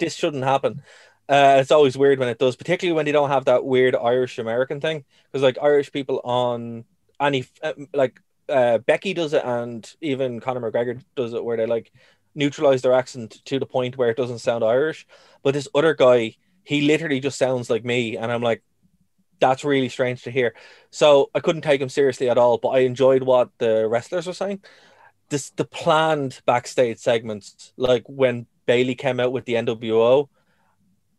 this 0.03 0.15
shouldn't 0.17 0.45
happen. 0.45 0.83
Uh, 1.29 1.59
it's 1.61 1.71
always 1.71 1.97
weird 1.97 2.19
when 2.19 2.29
it 2.29 2.39
does, 2.39 2.57
particularly 2.57 2.95
when 2.95 3.07
they 3.07 3.13
don't 3.13 3.31
have 3.31 3.45
that 3.45 3.65
weird 3.65 3.95
Irish 3.95 4.39
American 4.39 4.81
thing. 4.81 5.05
Because 5.31 5.43
like 5.43 5.57
Irish 5.63 5.93
people 5.93 6.21
on 6.25 6.85
any 7.21 7.47
uh, 7.63 7.73
like 7.95 8.21
uh, 8.49 8.79
Becky 8.79 9.15
does 9.15 9.33
it, 9.33 9.45
and 9.45 9.89
even 10.01 10.41
Conor 10.41 10.61
McGregor 10.61 11.03
does 11.15 11.33
it, 11.33 11.45
where 11.45 11.57
they 11.57 11.67
like 11.67 11.93
neutralize 12.35 12.83
their 12.83 12.93
accent 12.93 13.41
to 13.45 13.59
the 13.61 13.67
point 13.67 13.97
where 13.97 14.11
it 14.11 14.17
doesn't 14.17 14.41
sound 14.41 14.65
Irish. 14.65 15.07
But 15.43 15.55
this 15.55 15.69
other 15.75 15.95
guy, 15.95 16.37
he 16.65 16.83
literally 16.83 17.21
just 17.21 17.39
sounds 17.39 17.71
like 17.71 17.85
me, 17.85 18.17
and 18.17 18.31
I'm 18.33 18.43
like, 18.43 18.63
that's 19.39 19.65
really 19.65 19.89
strange 19.89 20.23
to 20.25 20.31
hear. 20.31 20.55
So 20.91 21.31
I 21.35 21.41
couldn't 21.41 21.63
take 21.63 21.81
him 21.81 21.89
seriously 21.89 22.29
at 22.29 22.39
all. 22.39 22.59
But 22.59 22.71
I 22.71 22.81
enjoyed 22.81 23.23
what 23.23 23.51
the 23.59 23.89
wrestlers 23.89 24.27
were 24.27 24.33
saying. 24.33 24.63
This 25.29 25.51
the 25.51 25.65
planned 25.65 26.41
backstage 26.47 26.99
segments, 26.99 27.73
like 27.77 28.05
when 28.07 28.47
Bayley 28.67 28.95
came 28.95 29.21
out 29.21 29.33
with 29.33 29.45
the 29.45 29.55
NWO. 29.55 30.29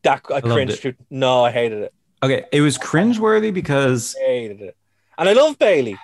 That 0.03 0.21
I 0.29 0.33
loved 0.33 0.45
cringed 0.45 0.81
to. 0.81 0.95
No, 1.09 1.43
I 1.45 1.51
hated 1.51 1.83
it. 1.83 1.93
Okay, 2.21 2.45
it 2.51 2.61
was 2.61 2.77
cringeworthy 2.77 3.53
because 3.53 4.15
I 4.19 4.25
Hated 4.25 4.61
it. 4.61 4.77
And 5.17 5.29
I 5.29 5.33
love 5.33 5.59
Bayley. 5.59 5.97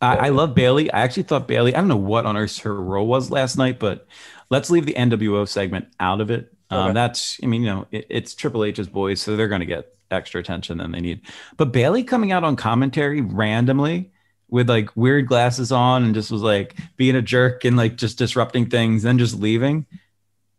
I, 0.00 0.16
I 0.16 0.28
love 0.28 0.54
Bayley. 0.54 0.90
I 0.92 1.00
actually 1.00 1.24
thought 1.24 1.48
Bayley. 1.48 1.74
I 1.74 1.78
don't 1.78 1.88
know 1.88 1.96
what 1.96 2.26
on 2.26 2.36
earth 2.36 2.58
her 2.58 2.80
role 2.80 3.06
was 3.06 3.30
last 3.30 3.56
night, 3.58 3.78
but 3.78 4.06
let's 4.50 4.70
leave 4.70 4.86
the 4.86 4.94
NWO 4.94 5.46
segment 5.48 5.88
out 5.98 6.20
of 6.20 6.30
it. 6.30 6.52
Um, 6.70 6.86
Okay. 6.86 6.92
That's, 6.94 7.38
I 7.42 7.46
mean, 7.46 7.62
you 7.62 7.68
know, 7.68 7.86
it, 7.90 8.06
it's 8.08 8.34
Triple 8.34 8.64
H's 8.64 8.88
boys, 8.88 9.20
so 9.20 9.36
they're 9.36 9.48
going 9.48 9.60
to 9.60 9.66
get 9.66 9.94
extra 10.10 10.40
attention 10.40 10.78
than 10.78 10.92
they 10.92 11.00
need. 11.00 11.22
But 11.56 11.72
Bayley 11.72 12.04
coming 12.04 12.32
out 12.32 12.44
on 12.44 12.56
commentary 12.56 13.20
randomly 13.20 14.11
with 14.52 14.68
like 14.68 14.94
weird 14.94 15.26
glasses 15.26 15.72
on 15.72 16.04
and 16.04 16.14
just 16.14 16.30
was 16.30 16.42
like 16.42 16.76
being 16.98 17.16
a 17.16 17.22
jerk 17.22 17.64
and 17.64 17.74
like 17.74 17.96
just 17.96 18.18
disrupting 18.18 18.68
things, 18.68 19.02
then 19.02 19.16
just 19.16 19.34
leaving. 19.34 19.86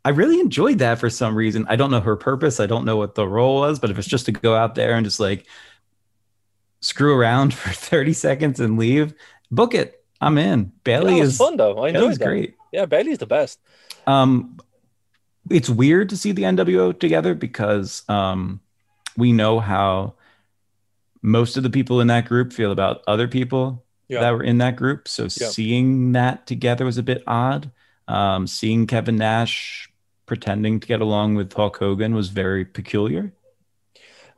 I 0.04 0.10
really 0.10 0.40
enjoyed 0.40 0.80
that 0.80 0.98
for 0.98 1.12
some 1.12 1.36
reason. 1.36 1.68
I 1.70 1.76
don't 1.76 1.92
know 1.92 2.02
her 2.02 2.16
purpose. 2.16 2.60
I 2.60 2.66
don't 2.66 2.86
know 2.86 2.98
what 2.98 3.14
the 3.14 3.28
role 3.28 3.60
was, 3.60 3.78
but 3.78 3.92
if 3.92 4.00
it's 4.00 4.08
just 4.08 4.26
to 4.26 4.32
go 4.32 4.56
out 4.56 4.74
there 4.74 4.96
and 4.96 5.06
just 5.06 5.20
like 5.20 5.46
screw 6.82 7.16
around 7.16 7.54
for 7.54 7.70
30 7.70 8.14
seconds 8.14 8.60
and 8.60 8.80
leave, 8.80 9.14
book 9.52 9.76
it. 9.76 10.04
I'm 10.20 10.40
in. 10.40 10.72
Bayley 10.84 11.20
was 11.20 11.34
is 11.34 11.38
fun 11.38 11.58
though. 11.58 11.78
I 11.86 11.90
enjoyed 11.90 12.18
that. 12.18 12.26
great. 12.26 12.56
Yeah, 12.72 12.88
Bayley's 12.88 13.20
the 13.20 13.28
best. 13.28 13.60
Um, 14.08 14.58
it's 15.52 15.70
weird 15.70 16.10
to 16.10 16.18
see 16.18 16.32
the 16.32 16.44
NWO 16.44 17.00
together 17.00 17.36
because 17.36 18.04
um, 18.10 18.60
we 19.16 19.34
know 19.34 19.60
how 19.60 20.16
most 21.22 21.58
of 21.58 21.64
the 21.64 21.70
people 21.70 22.02
in 22.02 22.08
that 22.08 22.26
group 22.26 22.52
feel 22.52 22.72
about 22.72 23.04
other 23.08 23.28
people 23.28 23.83
Yeah. 24.10 24.20
that 24.22 24.32
were 24.32 24.44
in 24.44 24.58
that 24.60 24.76
group. 24.76 25.08
So 25.08 25.24
Yeah. 25.24 25.48
seeing 25.50 26.12
that 26.14 26.46
together 26.48 26.86
was 26.86 26.98
a 26.98 27.04
bit 27.04 27.24
odd. 27.28 27.72
Um, 28.08 28.48
seeing 28.48 28.86
Kevin 28.88 29.16
Nash 29.16 29.90
pretending 30.26 30.80
to 30.80 30.88
get 30.88 31.02
along 31.02 31.36
with 31.36 31.52
Hulk 31.54 31.78
Hogan 31.78 32.14
was 32.16 32.30
very 32.30 32.66
peculiar. 32.66 33.34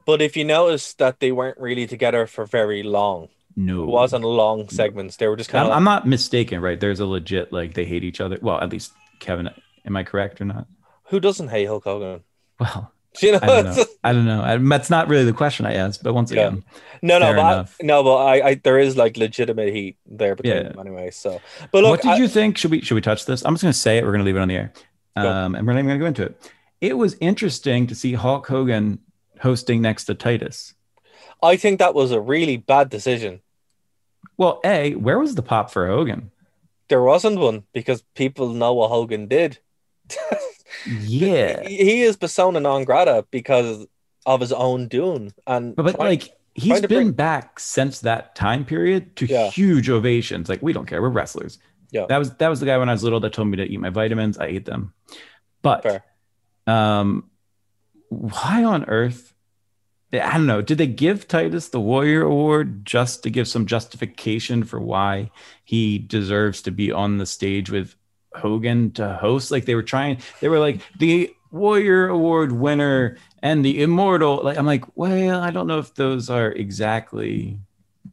But 0.06 0.22
if 0.22 0.38
you 0.38 0.44
notice 0.46 0.94
that 0.96 1.20
they 1.20 1.32
weren't 1.32 1.58
really 1.58 1.88
together 1.88 2.28
for 2.28 2.46
very 2.46 2.84
long, 2.84 3.30
No, 3.56 3.84
it 3.84 3.88
wasn't 3.88 4.24
long 4.24 4.70
segments. 4.70 5.18
They 5.18 5.28
were 5.28 5.36
just 5.36 5.50
kind 5.50 5.66
I'm, 5.66 5.72
of. 5.72 5.78
I'm 5.78 5.84
not 5.84 6.08
mistaken, 6.08 6.62
right? 6.62 6.80
There's 6.80 7.00
a 7.00 7.06
legit 7.06 7.52
like 7.52 7.74
they 7.74 7.86
hate 7.86 8.04
each 8.04 8.22
other. 8.22 8.38
Well, 8.42 8.60
at 8.62 8.70
least 8.70 8.94
Kevin. 9.20 9.50
Am 9.86 9.96
I 9.96 10.04
correct 10.04 10.42
or 10.42 10.46
not? 10.46 10.68
who 11.10 11.20
doesn't 11.20 11.50
hate 11.50 11.66
Hulk 11.66 11.84
Hogan? 11.84 12.24
Well, 12.60 12.92
You 13.22 13.32
know, 13.34 13.40
I 13.42 13.46
don't 13.48 13.66
know. 13.66 13.86
I 14.04 14.14
don't 14.14 14.26
know. 14.26 14.42
I, 14.42 14.58
that's 14.58 14.90
not 14.90 15.08
really 15.08 15.26
the 15.26 15.34
question 15.34 15.66
I 15.66 15.74
asked, 15.74 16.04
but 16.04 16.14
once 16.14 16.32
Yeah. 16.32 16.48
again, 16.48 16.64
no, 17.02 17.20
no, 17.20 17.34
but 17.34 17.40
I, 17.46 17.66
no, 17.82 18.04
but 18.04 18.16
I, 18.18 18.48
I, 18.50 18.54
there 18.56 18.80
is 18.80 18.98
like 18.98 19.18
legitimate 19.18 19.74
heat 19.74 19.98
there 20.06 20.36
between 20.36 20.56
Yeah. 20.56 20.64
them 20.70 20.80
anyway. 20.80 21.12
So, 21.12 21.42
but 21.72 21.84
look, 21.84 21.92
what 21.92 22.02
did 22.02 22.18
you 22.18 22.28
think? 22.28 22.58
Should 22.58 22.72
we 22.72 22.82
should 22.82 22.96
we 22.96 23.02
touch 23.02 23.26
this? 23.26 23.44
I'm 23.46 23.54
just 23.54 23.64
going 23.64 23.74
to 23.74 23.80
say 23.80 23.98
it. 23.98 24.04
We're 24.04 24.12
going 24.12 24.20
to 24.20 24.26
leave 24.26 24.36
it 24.36 24.42
on 24.42 24.48
the 24.48 24.56
air, 24.56 24.74
um, 25.16 25.56
and 25.56 25.66
we're 25.66 25.74
not 25.74 25.80
even 25.80 25.88
going 25.88 26.00
to 26.00 26.04
go 26.04 26.08
into 26.08 26.24
it. 26.24 26.52
It 26.82 26.98
was 26.98 27.16
interesting 27.20 27.88
to 27.88 27.96
see 27.96 28.14
Hulk 28.14 28.48
Hogan 28.48 29.00
hosting 29.42 29.82
next 29.82 30.06
to 30.06 30.14
Titus. 30.14 30.74
I 31.42 31.58
think 31.58 31.80
that 31.80 31.94
was 31.94 32.12
a 32.12 32.20
really 32.22 32.58
bad 32.58 32.90
decision. 32.90 33.42
Well, 34.38 34.60
a 34.66 34.96
where 34.96 35.20
was 35.20 35.36
the 35.36 35.42
pop 35.42 35.72
for 35.72 35.88
Hogan? 35.88 36.32
There 36.90 37.02
wasn't 37.02 37.40
one 37.40 37.64
because 37.74 38.04
people 38.14 38.50
know 38.50 38.74
what 38.74 38.90
Hogan 38.90 39.28
did. 39.28 39.60
Yeah, 40.86 41.62
he, 41.68 42.02
is 42.02 42.16
persona 42.18 42.60
non 42.60 42.84
grata 42.84 43.26
because 43.32 43.86
of 44.26 44.40
his 44.42 44.52
own 44.54 44.88
doing, 44.88 45.34
and 45.48 45.76
but, 45.76 45.84
but 45.84 45.96
trying- 45.96 46.10
like 46.20 46.38
he's 46.54 46.82
been 46.82 46.88
bring- 46.90 47.12
back 47.12 47.60
since 47.60 48.00
that 48.02 48.36
time 48.36 48.66
period 48.66 49.16
to 49.18 49.26
Yeah. 49.26 49.50
huge 49.50 49.90
ovations. 49.90 50.48
Like 50.50 50.62
we 50.62 50.74
don't 50.74 50.86
care, 50.86 51.02
we're 51.02 51.10
wrestlers. 51.10 51.60
Yeah. 51.92 52.06
that 52.10 52.18
was 52.18 52.32
that 52.36 52.50
was 52.50 52.60
the 52.60 52.66
guy 52.66 52.78
when 52.78 52.90
I 52.90 52.92
was 52.94 53.04
little 53.04 53.20
that 53.22 53.34
told 53.34 53.48
me 53.48 53.58
to 53.58 53.64
eat 53.64 53.80
my 53.80 53.90
vitamins. 53.90 54.38
I 54.38 54.46
ate 54.48 54.66
them, 54.66 54.94
but 55.62 55.84
Fair. 55.84 56.04
um, 56.68 57.30
why 58.10 58.64
on 58.64 58.86
earth? 58.86 59.34
I 60.14 60.34
don't 60.38 60.46
know. 60.46 60.62
Did 60.62 60.78
they 60.78 60.88
give 60.88 61.28
Titus 61.28 61.70
the 61.70 61.80
Warrior 61.82 62.22
Award 62.22 62.86
just 62.86 63.24
to 63.24 63.30
give 63.30 63.48
some 63.50 63.66
justification 63.66 64.64
for 64.64 64.80
why 64.80 65.30
he 65.66 65.98
deserves 65.98 66.62
to 66.64 66.72
be 66.72 66.92
on 66.92 67.18
the 67.18 67.26
stage 67.26 67.70
with 67.70 67.96
Hogan 68.36 68.92
to 68.94 69.14
host? 69.16 69.52
Like 69.52 69.66
they 69.66 69.76
were 69.76 69.84
trying, 69.84 70.18
they 70.42 70.50
were 70.50 70.60
like 70.60 70.82
the 71.00 71.34
Warrior 71.52 72.08
Award 72.10 72.52
winner 72.52 73.18
and 73.42 73.64
the 73.64 73.82
immortal. 73.82 74.42
Like 74.44 74.58
I'm 74.58 74.66
like, 74.66 74.84
well, 74.96 75.40
I 75.42 75.52
don't 75.52 75.68
know 75.68 75.80
if 75.80 75.94
those 75.96 76.30
are 76.30 76.52
exactly 76.52 77.60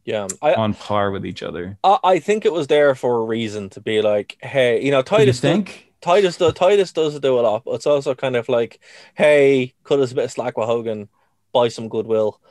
Yeah, 0.05 0.27
I, 0.41 0.53
on 0.55 0.73
par 0.73 1.11
with 1.11 1.25
each 1.25 1.43
other. 1.43 1.77
I 1.83 1.97
I 2.03 2.19
think 2.19 2.45
it 2.45 2.53
was 2.53 2.67
there 2.67 2.95
for 2.95 3.19
a 3.21 3.25
reason 3.25 3.69
to 3.71 3.81
be 3.81 4.01
like, 4.01 4.37
hey, 4.41 4.83
you 4.83 4.91
know, 4.91 4.99
you 4.99 5.03
Titus. 5.03 5.39
do- 5.41 5.47
think? 5.47 5.93
Titus 6.01 6.37
does 6.37 6.53
Titus 6.53 6.91
does 6.91 7.17
do 7.19 7.39
a 7.39 7.41
lot, 7.41 7.63
but 7.63 7.75
it's 7.75 7.87
also 7.87 8.13
kind 8.13 8.35
of 8.35 8.49
like, 8.49 8.79
hey, 9.15 9.73
cut 9.83 9.99
us 9.99 10.11
a 10.11 10.15
bit 10.15 10.25
of 10.25 10.31
slack 10.31 10.57
with 10.57 10.67
Hogan, 10.67 11.07
buy 11.53 11.69
some 11.69 11.87
goodwill, 11.87 12.41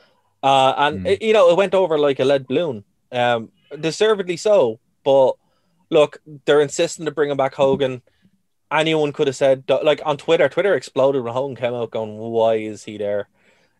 uh, 0.41 0.73
and 0.77 1.01
Hmm. 1.01 1.05
it- 1.05 1.21
you 1.21 1.33
know 1.33 1.49
it 1.51 1.57
went 1.57 1.73
over 1.75 1.97
like 1.99 2.19
a 2.19 2.25
lead 2.25 2.47
balloon, 2.47 2.83
um, 3.11 3.51
deservedly 3.79 4.37
so. 4.37 4.79
But 5.03 5.33
look, 5.93 6.17
they're 6.45 6.61
insisting 6.61 7.05
to 7.05 7.11
bring 7.11 7.29
him 7.31 7.37
back 7.37 7.53
Hogan. 7.55 8.01
Anyone 8.71 9.13
could 9.13 9.27
have 9.27 9.35
said 9.35 9.63
like 9.69 10.01
on 10.05 10.17
Twitter, 10.17 10.49
Twitter 10.49 10.73
exploded 10.73 11.23
when 11.23 11.31
Hogan 11.33 11.55
came 11.55 11.73
out, 11.73 11.91
going, 11.91 12.17
"Why 12.17 12.55
is 12.55 12.83
he 12.83 12.97
there?" 12.97 13.29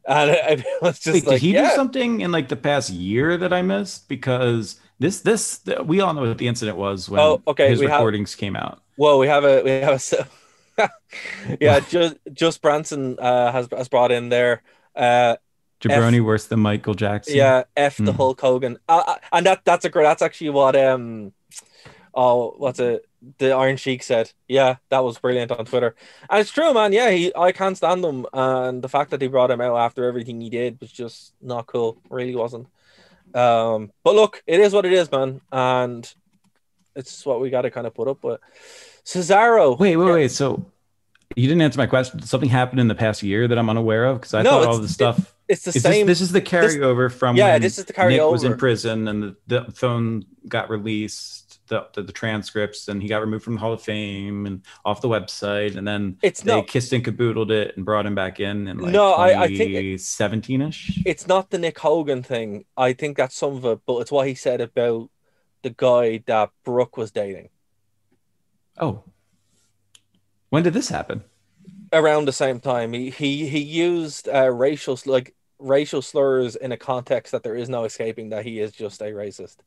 And 0.08 0.30
it, 0.62 0.66
was 0.82 1.00
just 1.00 1.14
Wait, 1.16 1.26
like, 1.28 1.42
did 1.42 1.48
he 1.48 1.54
yeah. 1.54 1.70
do 1.70 1.76
something 1.76 2.22
in 2.22 2.32
like 2.32 2.48
the 2.50 2.56
past 2.56 2.90
year 2.92 3.36
that 3.38 3.52
I 3.52 3.62
missed? 3.64 4.08
Because 4.08 4.80
this, 5.00 5.22
this, 5.22 5.62
we 5.86 6.00
all 6.02 6.14
know 6.14 6.22
what 6.22 6.38
the 6.38 6.48
incident 6.48 6.78
was 6.78 7.10
when 7.10 7.20
Oh, 7.22 7.42
okay, 7.48 7.70
his 7.70 7.80
we 7.80 7.88
have- 7.88 7.96
recordings 8.00 8.36
came 8.36 8.56
out. 8.56 8.82
Well, 8.98 9.18
we 9.18 9.28
have 9.28 9.44
a 9.44 9.64
we 9.64 9.72
have 9.72 10.00
a 10.78 10.90
yeah, 11.60 11.80
just 11.90 12.18
just 12.32 12.62
Branson 12.62 13.18
uh, 13.20 13.52
has 13.52 13.68
has 13.76 13.88
brought 13.88 14.12
in 14.12 14.30
there. 14.30 14.62
Uh, 14.96 15.38
Jabroni 15.82 16.24
worse 16.24 16.46
than 16.46 16.60
Michael 16.60 16.94
Jackson. 16.94 17.36
yeah, 17.36 17.64
F 17.76 17.98
the 17.98 18.12
Hmm. 18.12 18.18
Hulk 18.18 18.40
Hogan, 18.40 18.78
uh, 18.88 19.04
uh, 19.08 19.16
and 19.32 19.46
that 19.48 19.66
that's 19.66 19.86
a 19.86 19.90
great. 19.90 20.04
That's 20.04 20.22
actually 20.22 20.52
what 20.52 20.76
um, 20.76 21.34
oh, 22.14 22.54
what's 22.58 22.80
it? 22.80 23.06
The 23.38 23.52
Iron 23.52 23.78
Sheik 23.78 24.04
said. 24.04 24.32
Yeah, 24.48 24.78
that 24.90 25.04
was 25.04 25.18
brilliant 25.18 25.52
on 25.52 25.66
Twitter, 25.66 25.96
and 26.30 26.40
it's 26.40 26.52
true, 26.52 26.74
man. 26.74 26.94
Yeah, 26.94 27.10
he 27.12 27.32
I 27.36 27.52
can't 27.52 27.78
stand 27.78 28.04
him, 28.04 28.26
and 28.34 28.82
the 28.82 28.90
fact 28.90 29.12
that 29.12 29.20
they 29.20 29.28
brought 29.28 29.52
him 29.52 29.62
out 29.62 29.78
after 29.78 30.06
everything 30.06 30.42
he 30.42 30.50
did 30.50 30.80
was 30.82 30.92
just 30.92 31.34
not 31.42 31.68
cool. 31.68 32.02
Really 32.10 32.36
wasn't. 32.36 32.68
Um, 33.34 33.92
but 34.04 34.16
look, 34.16 34.44
it 34.46 34.60
is 34.60 34.74
what 34.74 34.86
it 34.86 34.94
is, 34.94 35.12
man, 35.12 35.42
and 35.52 36.14
it's 36.96 37.26
what 37.26 37.42
we 37.42 37.50
got 37.50 37.64
to 37.64 37.72
kind 37.72 37.88
of 37.88 37.94
put 37.94 38.08
up 38.08 38.24
with. 38.24 38.40
Cesaro. 39.06 39.78
Wait, 39.78 39.98
wait, 39.98 40.12
wait. 40.12 40.32
So 40.32 40.66
you 41.36 41.48
didn't 41.48 41.62
answer 41.62 41.78
my 41.78 41.88
question. 41.88 42.20
Did 42.20 42.30
something 42.30 42.50
happened 42.50 42.80
in 42.80 42.88
the 42.88 42.96
past 42.96 43.24
year 43.24 43.48
that 43.48 43.58
I'm 43.58 43.70
unaware 43.70 44.06
of? 44.06 44.20
Because 44.20 44.34
I 44.34 44.44
No, 44.44 44.52
thought 44.52 44.68
all 44.68 44.78
this 44.78 44.94
stuff. 44.94 45.34
It's 45.48 45.64
the 45.64 45.72
is 45.72 45.84
same. 45.84 46.08
this, 46.08 46.20
this 46.20 46.22
is 46.22 46.32
the 46.32 46.42
carryover 46.42 47.12
from 47.12 47.36
yeah, 47.36 47.54
when 47.54 47.62
this 47.62 47.78
is 47.78 47.86
the 47.86 47.94
carryover. 47.94 48.10
Nick 48.10 48.32
was 48.32 48.44
in 48.44 48.56
prison 48.56 49.08
and 49.08 49.24
the, 49.24 49.36
the 49.48 49.72
phone 49.72 50.26
got 50.48 50.70
released, 50.70 51.43
the, 51.68 51.88
the, 51.94 52.04
the 52.04 52.12
transcripts, 52.12 52.88
and 52.88 53.02
he 53.02 53.08
got 53.08 53.22
removed 53.22 53.44
from 53.44 53.54
the 53.56 53.60
Hall 53.60 53.74
of 53.74 53.82
Fame 53.82 54.46
and 54.46 54.62
off 54.86 55.02
the 55.02 55.08
website, 55.08 55.76
and 55.78 55.88
then 55.88 56.18
It's 56.22 56.42
they 56.42 56.52
not. 56.58 56.68
kissed 56.68 56.92
and 56.94 57.04
caboodled 57.04 57.52
it 57.52 57.76
and 57.78 57.86
brought 57.86 58.06
him 58.06 58.16
back 58.16 58.40
in 58.40 58.68
in 58.68 58.78
like 58.80 58.94
No, 58.94 59.14
I- 59.14 59.44
I 59.44 59.48
think 59.48 59.72
2017 59.72 60.62
ish. 60.62 61.00
it's 61.06 61.28
not 61.28 61.50
the 61.50 61.58
Nick 61.58 61.80
Hogan 61.80 62.22
thing. 62.24 62.66
I 62.76 62.94
think 62.94 63.18
that's 63.18 63.36
some 63.36 63.56
of 63.56 63.66
it, 63.66 63.80
but 63.86 64.00
it's 64.00 64.12
what 64.12 64.28
he 64.28 64.36
said 64.36 64.60
about 64.62 65.10
the 65.62 65.70
guy 65.70 66.18
that 66.26 66.50
Brooke 66.66 66.98
was 66.98 67.12
dating 67.12 67.50
Oh, 68.78 69.04
when 70.50 70.64
did 70.64 70.74
this 70.74 70.90
happen? 70.90 71.24
around 71.92 72.26
the 72.26 72.34
same 72.34 72.60
time. 72.60 72.92
He 72.94 73.10
he 73.12 73.48
he 73.48 73.60
used 73.60 74.28
uh, 74.28 74.50
racial 74.52 75.00
like 75.06 75.36
racial 75.60 76.02
slurs 76.02 76.56
in 76.56 76.72
a 76.72 76.78
context 76.78 77.32
that 77.32 77.44
there 77.44 77.56
is 77.56 77.70
no 77.70 77.84
escaping 77.86 78.30
that 78.30 78.44
he 78.46 78.60
is 78.60 78.72
just 78.72 79.02
a 79.02 79.06
racist. 79.06 79.58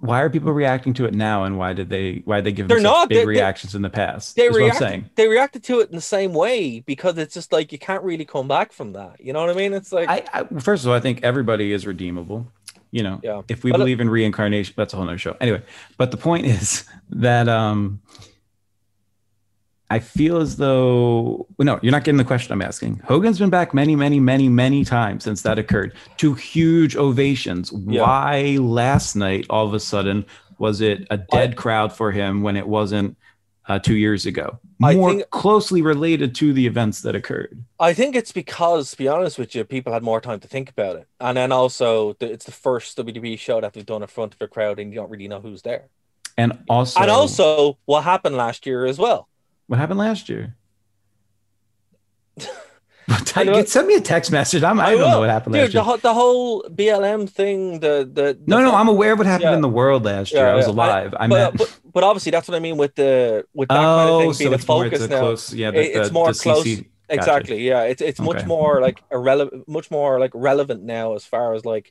Why 0.00 0.20
are 0.22 0.28
people 0.28 0.52
reacting 0.52 0.92
to 0.94 1.04
it 1.04 1.14
now, 1.14 1.44
and 1.44 1.56
why 1.56 1.72
did 1.72 1.88
they 1.88 2.22
why 2.24 2.36
did 2.36 2.44
they 2.46 2.52
give 2.52 2.68
They're 2.68 2.80
not. 2.80 3.08
big 3.08 3.18
They- 3.18 3.22
they- 3.22 3.26
reactions 3.26 3.74
in 3.74 3.82
the 3.82 3.88
past? 3.90 4.34
They 4.36 4.48
reacted, 4.50 4.78
saying. 4.78 5.10
they 5.14 5.28
reacted 5.28 5.62
to 5.64 5.80
it 5.80 5.88
in 5.88 5.94
the 5.94 6.00
same 6.02 6.34
way 6.34 6.80
because 6.80 7.16
it's 7.16 7.32
just 7.32 7.52
like 7.52 7.70
you 7.72 7.78
can't 7.78 8.02
really 8.02 8.24
come 8.24 8.48
back 8.48 8.72
from 8.72 8.92
that. 8.94 9.20
You 9.20 9.32
know 9.32 9.40
what 9.40 9.50
I 9.50 9.54
mean? 9.54 9.72
It's 9.72 9.92
like 9.92 10.08
I, 10.08 10.24
I 10.34 10.44
first 10.60 10.84
of 10.84 10.90
all, 10.90 10.96
I 10.96 11.00
think 11.00 11.22
everybody 11.22 11.72
is 11.72 11.86
redeemable. 11.86 12.50
You 12.90 13.02
know, 13.02 13.20
Yeah. 13.22 13.42
if 13.48 13.62
we 13.64 13.70
But- 13.70 13.78
believe 13.78 14.00
in 14.00 14.10
reincarnation, 14.10 14.74
that's 14.76 14.92
a 14.94 14.96
whole 14.96 15.04
nother 15.06 15.18
show. 15.18 15.36
Anyway, 15.40 15.62
but 15.96 16.10
the 16.10 16.16
point 16.16 16.46
is 16.46 16.84
that 17.10 17.48
um 17.48 18.00
I 19.90 20.00
feel 20.00 20.38
as 20.38 20.56
though 20.56 21.46
no, 21.58 21.78
you're 21.82 21.92
not 21.92 22.04
getting 22.04 22.18
the 22.18 22.24
question 22.24 22.52
I'm 22.52 22.62
asking. 22.62 23.00
Hogan's 23.04 23.38
been 23.38 23.50
back 23.50 23.72
many, 23.72 23.96
many, 23.96 24.20
many, 24.20 24.48
many 24.48 24.84
times 24.84 25.24
since 25.24 25.42
that 25.42 25.58
occurred 25.58 25.94
to 26.18 26.34
huge 26.34 26.96
ovations. 26.96 27.72
Yeah. 27.72 28.02
Why 28.02 28.58
last 28.60 29.16
night 29.16 29.46
all 29.48 29.66
of 29.66 29.72
a 29.72 29.80
sudden 29.80 30.26
was 30.58 30.80
it 30.80 31.06
a 31.10 31.16
dead 31.16 31.56
crowd 31.56 31.92
for 31.92 32.12
him 32.12 32.42
when 32.42 32.56
it 32.56 32.66
wasn't 32.66 33.16
uh, 33.66 33.78
two 33.78 33.96
years 33.96 34.26
ago? 34.26 34.58
More 34.78 35.10
think- 35.10 35.30
closely 35.30 35.82
related 35.82 36.34
to 36.36 36.52
the 36.52 36.66
events 36.66 37.02
that 37.02 37.14
occurred. 37.14 37.64
I 37.80 37.94
think 37.94 38.14
it's 38.14 38.32
because, 38.32 38.90
to 38.92 38.96
be 38.96 39.08
honest 39.08 39.38
with 39.38 39.54
you, 39.54 39.64
people 39.64 39.92
had 39.92 40.02
more 40.02 40.20
time 40.20 40.40
to 40.40 40.48
think 40.48 40.70
about 40.70 40.96
it, 40.96 41.06
and 41.20 41.36
then 41.36 41.52
also 41.52 42.14
the, 42.14 42.30
it's 42.30 42.44
the 42.44 42.52
first 42.52 42.96
WWE 42.98 43.38
show 43.38 43.60
that 43.60 43.72
they've 43.72 43.86
done 43.86 44.02
in 44.02 44.08
front 44.08 44.34
of 44.34 44.42
a 44.42 44.48
crowd, 44.48 44.78
and 44.78 44.92
you 44.92 44.98
don't 44.98 45.10
really 45.10 45.28
know 45.28 45.40
who's 45.40 45.62
there. 45.62 45.88
And 46.36 46.58
also, 46.68 47.00
and 47.00 47.10
also, 47.10 47.78
what 47.86 48.02
happened 48.02 48.36
last 48.36 48.66
year 48.66 48.86
as 48.86 48.98
well. 48.98 49.27
What 49.68 49.78
happened 49.78 49.98
last 50.00 50.28
year? 50.28 50.56
I 53.36 53.44
Get, 53.44 53.68
send 53.68 53.86
me 53.88 53.94
a 53.94 54.00
text 54.00 54.30
message. 54.32 54.62
I'm, 54.62 54.78
I, 54.80 54.90
don't 54.90 55.10
know 55.10 55.20
what 55.20 55.30
happened 55.30 55.54
Dude, 55.54 55.62
last 55.62 55.74
year. 55.74 55.82
ho- 55.82 55.96
the 55.96 56.12
whole 56.12 56.62
BLM 56.64 57.28
thing, 57.30 57.80
the 57.80 58.08
the, 58.12 58.22
the 58.34 58.38
no, 58.46 58.60
no, 58.60 58.74
I'm 58.74 58.88
aware 58.88 59.12
of 59.12 59.18
what 59.18 59.26
happened 59.26 59.50
Yeah. 59.50 59.54
in 59.54 59.60
the 59.60 59.68
world 59.68 60.04
last 60.04 60.32
year. 60.32 60.44
Yeah, 60.44 60.52
I 60.52 60.54
was 60.56 60.66
yeah. 60.66 60.72
alive. 60.72 61.14
I, 61.18 61.26
but, 61.26 61.36
meant. 61.36 61.58
but 61.58 61.80
but 61.94 62.04
obviously 62.04 62.30
that's 62.32 62.48
what 62.48 62.56
I 62.56 62.58
mean 62.58 62.76
with 62.76 62.94
the 62.96 63.46
with 63.54 63.68
that 63.68 63.76
kind 63.76 63.86
of 63.86 64.08
oh, 64.10 64.20
thing 64.20 64.32
so 64.34 64.38
being 64.40 64.52
a 64.52 64.56
it's 64.56 64.68
more 64.68 64.84
focus 64.84 65.00
it's 65.02 65.06
a 65.06 65.14
now. 65.14 65.20
close. 65.20 65.54
Yeah, 65.54 65.70
the, 65.70 65.78
It- 65.80 65.96
it's 65.96 66.08
the- 66.08 66.14
more 66.14 66.32
the 66.32 66.38
close. 66.38 66.64
CC 66.66 66.76
Gotcha. 67.08 67.20
Exactly. 67.20 67.66
Yeah, 67.66 67.82
it's 67.84 68.02
it's 68.02 68.20
much 68.20 68.44
more 68.44 68.82
like 68.82 69.02
irrelevant, 69.10 69.66
much 69.66 69.90
more 69.90 70.20
like 70.20 70.32
relevant 70.34 70.82
now 70.82 71.14
as 71.14 71.24
far 71.24 71.54
as 71.54 71.64
like, 71.64 71.90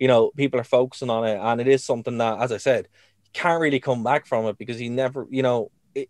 you 0.00 0.08
know, 0.08 0.32
people 0.36 0.58
are 0.58 0.64
focusing 0.64 1.08
on 1.08 1.24
it, 1.24 1.38
and 1.40 1.60
it 1.60 1.68
is 1.68 1.84
something 1.84 2.18
that, 2.18 2.40
as 2.40 2.50
I 2.50 2.56
said, 2.56 2.88
can't 3.32 3.60
really 3.60 3.78
come 3.78 4.02
back 4.02 4.26
from 4.26 4.46
it 4.46 4.58
because 4.58 4.76
he 4.76 4.88
never, 4.88 5.28
you 5.30 5.44
know, 5.44 5.70
it, 5.94 6.08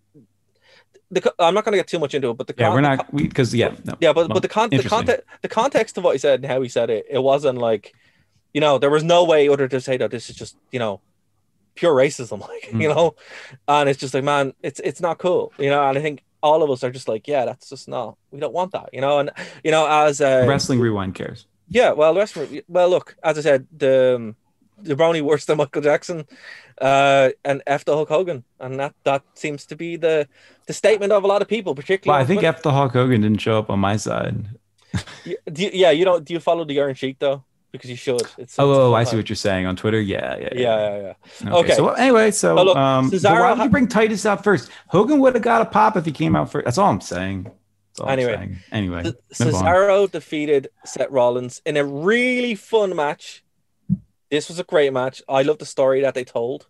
the 1.10 1.34
I'm 1.38 1.54
not 1.54 1.64
going 1.64 1.72
to 1.72 1.78
get 1.78 1.86
too 1.86 1.98
much 1.98 2.14
into 2.14 2.30
it, 2.30 2.36
but 2.36 2.46
the 2.46 2.54
Yeah, 2.58 2.66
con- 2.66 2.74
we're 2.74 2.80
not 2.80 3.14
because 3.16 3.54
yeah, 3.54 3.74
no. 3.84 3.94
yeah, 4.00 4.12
but 4.12 4.28
Well, 4.28 4.34
but 4.36 4.42
the 4.42 4.48
con- 4.48 4.70
the 4.70 4.82
context 4.82 5.24
the 5.42 5.48
context 5.48 5.98
of 5.98 6.04
what 6.04 6.12
he 6.12 6.18
said 6.18 6.40
and 6.40 6.50
how 6.52 6.60
he 6.62 6.68
said 6.68 6.90
it, 6.90 7.06
it 7.08 7.18
wasn't 7.22 7.58
like, 7.58 7.94
you 8.54 8.60
know, 8.60 8.78
there 8.78 8.90
was 8.90 9.04
no 9.04 9.24
way 9.24 9.48
other 9.48 9.68
to 9.68 9.80
say 9.80 9.96
that 9.98 10.10
this 10.10 10.28
is 10.30 10.36
just 10.36 10.56
you 10.72 10.78
know, 10.78 11.00
pure 11.74 11.94
racism, 11.94 12.40
like 12.48 12.70
Mm. 12.72 12.82
you 12.82 12.88
know, 12.88 13.14
and 13.68 13.88
it's 13.88 14.00
just 14.00 14.14
like 14.14 14.24
man, 14.24 14.52
it's 14.62 14.80
it's 14.80 15.00
not 15.00 15.18
cool, 15.18 15.52
you 15.58 15.70
know, 15.70 15.86
and 15.88 15.96
I 15.98 16.02
think 16.02 16.22
all 16.42 16.62
of 16.62 16.70
us 16.70 16.82
are 16.84 16.90
just 16.90 17.08
like, 17.08 17.26
yeah, 17.28 17.44
that's 17.44 17.68
just 17.70 17.88
not, 17.88 18.16
we 18.30 18.38
don't 18.40 18.52
want 18.52 18.72
that, 18.72 18.90
you 18.92 19.00
know, 19.00 19.18
and 19.18 19.30
you 19.64 19.70
know, 19.70 19.86
as 19.88 20.20
uh, 20.20 20.44
Wrestling 20.48 20.78
Rewind 20.80 21.14
cares. 21.14 21.46
yeah, 21.68 21.90
well, 21.92 22.14
the 22.14 22.20
rest 22.20 22.36
of 22.36 22.52
it- 22.52 22.64
well, 22.68 22.88
look, 22.88 23.16
as 23.22 23.38
I 23.38 23.40
said, 23.40 23.66
the 23.76 24.14
um, 24.16 24.36
the 24.78 24.94
jabroni 24.94 25.22
worse 25.22 25.44
than 25.44 25.58
Michael 25.58 25.82
Jackson, 25.82 26.26
uh, 26.80 27.30
and 27.44 27.62
F 27.66 27.84
the 27.84 27.94
Hulk 27.94 28.08
Hogan, 28.08 28.44
and 28.60 28.78
that 28.78 28.94
that 29.04 29.22
seems 29.34 29.66
to 29.66 29.76
be 29.76 29.96
the 29.96 30.28
the 30.66 30.72
statement 30.72 31.12
of 31.12 31.24
a 31.24 31.26
lot 31.26 31.42
of 31.42 31.48
people, 31.48 31.70
Well, 31.70 31.82
particularly. 31.82 32.22
I 32.22 32.26
think. 32.26 32.42
F 32.42 32.62
the 32.62 32.72
Hulk 32.72 32.92
Hogan 32.92 33.22
didn't 33.22 33.40
show 33.40 33.58
up 33.58 33.70
on 33.70 33.78
my 33.80 33.96
side. 33.96 34.46
You, 35.24 35.36
yeah, 35.46 35.90
you 35.90 36.04
don't. 36.04 36.24
Do 36.24 36.32
you 36.32 36.40
follow 36.40 36.64
the 36.64 36.80
Iron 36.80 36.94
Sheik 36.94 37.18
though? 37.18 37.44
Because 37.72 37.90
you 37.90 37.96
should. 37.96 38.22
It's, 38.22 38.38
it's 38.38 38.58
Oh, 38.58 38.92
oh, 38.92 38.94
I 38.94 39.04
see 39.04 39.16
what 39.16 39.28
you're 39.28 39.36
saying 39.36 39.66
on 39.66 39.76
Twitter. 39.76 40.00
Yeah, 40.00 40.36
yeah, 40.38 40.48
Yeah, 40.52 40.60
yeah, 40.60 40.96
yeah. 41.42 41.48
Okay. 41.48 41.56
Okay. 41.58 41.74
So 41.74 41.88
anyway, 41.90 42.30
so 42.30 42.54
But 42.54 42.66
look, 42.66 42.76
um, 42.76 43.10
Cesaro 43.10 43.40
why 43.40 43.52
would 43.52 43.64
you 43.64 43.70
bring 43.70 43.88
Titus 43.88 44.24
out 44.24 44.42
first? 44.42 44.70
Hogan 44.88 45.18
would 45.20 45.34
have 45.34 45.42
got 45.42 45.62
a 45.62 45.66
pop 45.66 45.96
if 45.96 46.04
he 46.06 46.12
came 46.12 46.36
out 46.36 46.50
first. 46.50 46.64
That's 46.64 46.78
all 46.78 46.90
I'm 46.90 47.00
saying. 47.00 47.44
That's 47.44 48.00
all 48.00 48.08
Anyway, 48.08 48.32
I'm 48.32 48.38
saying. 48.38 48.58
Anyway, 48.72 49.02
Ce- 49.32 49.40
move 49.40 49.54
on. 49.56 49.64
Cesaro 49.64 50.10
defeated 50.10 50.68
Seth 50.84 51.10
Rollins 51.10 51.60
in 51.66 51.76
a 51.76 51.84
really 51.84 52.54
fun 52.54 52.94
match. 52.96 53.42
This 54.30 54.48
was 54.48 54.58
a 54.58 54.64
great 54.64 54.92
match. 54.92 55.22
I 55.28 55.42
love 55.42 55.58
the 55.58 55.66
story 55.66 56.00
that 56.02 56.14
they 56.14 56.24
told. 56.24 56.66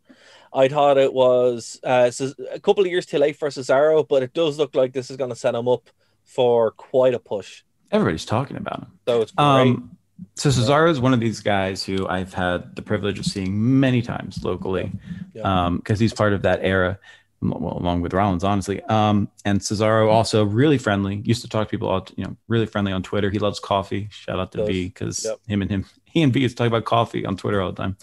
I 0.52 0.68
thought 0.68 0.96
it 0.98 1.12
was 1.12 1.78
uh, 1.84 2.10
a 2.52 2.60
couple 2.60 2.84
of 2.84 2.90
years 2.90 3.06
too 3.06 3.18
late 3.18 3.36
for 3.36 3.48
Cesaro, 3.48 4.06
but 4.06 4.22
it 4.22 4.32
does 4.32 4.58
look 4.58 4.74
like 4.74 4.92
this 4.92 5.10
is 5.10 5.16
going 5.16 5.30
to 5.30 5.36
set 5.36 5.54
him 5.54 5.68
up 5.68 5.88
for 6.24 6.70
quite 6.72 7.14
a 7.14 7.18
push. 7.18 7.62
Everybody's 7.92 8.24
talking 8.24 8.56
about 8.56 8.80
him. 8.80 8.98
So 9.06 9.22
it's 9.22 9.32
great. 9.32 9.44
Um, 9.46 9.96
so 10.34 10.48
Cesaro 10.48 10.90
is 10.90 10.98
one 11.00 11.12
of 11.12 11.20
these 11.20 11.40
guys 11.40 11.84
who 11.84 12.06
I've 12.08 12.32
had 12.32 12.74
the 12.74 12.82
privilege 12.82 13.18
of 13.18 13.26
seeing 13.26 13.80
many 13.80 14.00
times 14.02 14.42
locally, 14.44 14.90
Yeah. 15.34 15.70
because 15.76 15.98
he's 16.00 16.14
part 16.14 16.32
of 16.32 16.42
that 16.42 16.60
era, 16.62 16.98
well, 17.42 17.76
along 17.78 18.00
with 18.00 18.14
Rollins, 18.14 18.42
honestly. 18.42 18.82
Um, 18.84 19.28
and 19.44 19.60
Cesaro 19.60 20.10
also 20.10 20.44
really 20.44 20.78
friendly. 20.78 21.16
Used 21.16 21.42
to 21.42 21.48
talk 21.48 21.68
to 21.68 21.70
people, 21.70 21.88
all, 21.88 22.06
you 22.16 22.24
know, 22.24 22.34
really 22.48 22.66
friendly 22.66 22.92
on 22.92 23.02
Twitter. 23.02 23.28
He 23.30 23.38
loves 23.38 23.60
coffee. 23.60 24.08
Shout 24.10 24.38
out 24.40 24.52
to 24.52 24.64
V 24.64 24.86
because 24.86 25.24
Yep. 25.24 25.38
him 25.46 25.62
and 25.62 25.70
him, 25.70 25.84
he 26.16 26.22
and 26.24 26.32
V 26.32 26.44
is 26.44 26.54
talking 26.54 26.68
about 26.72 26.84
coffee 26.86 27.24
on 27.26 27.36
Twitter 27.36 27.60
all 27.60 27.72
the 27.72 27.82
time. 27.82 27.96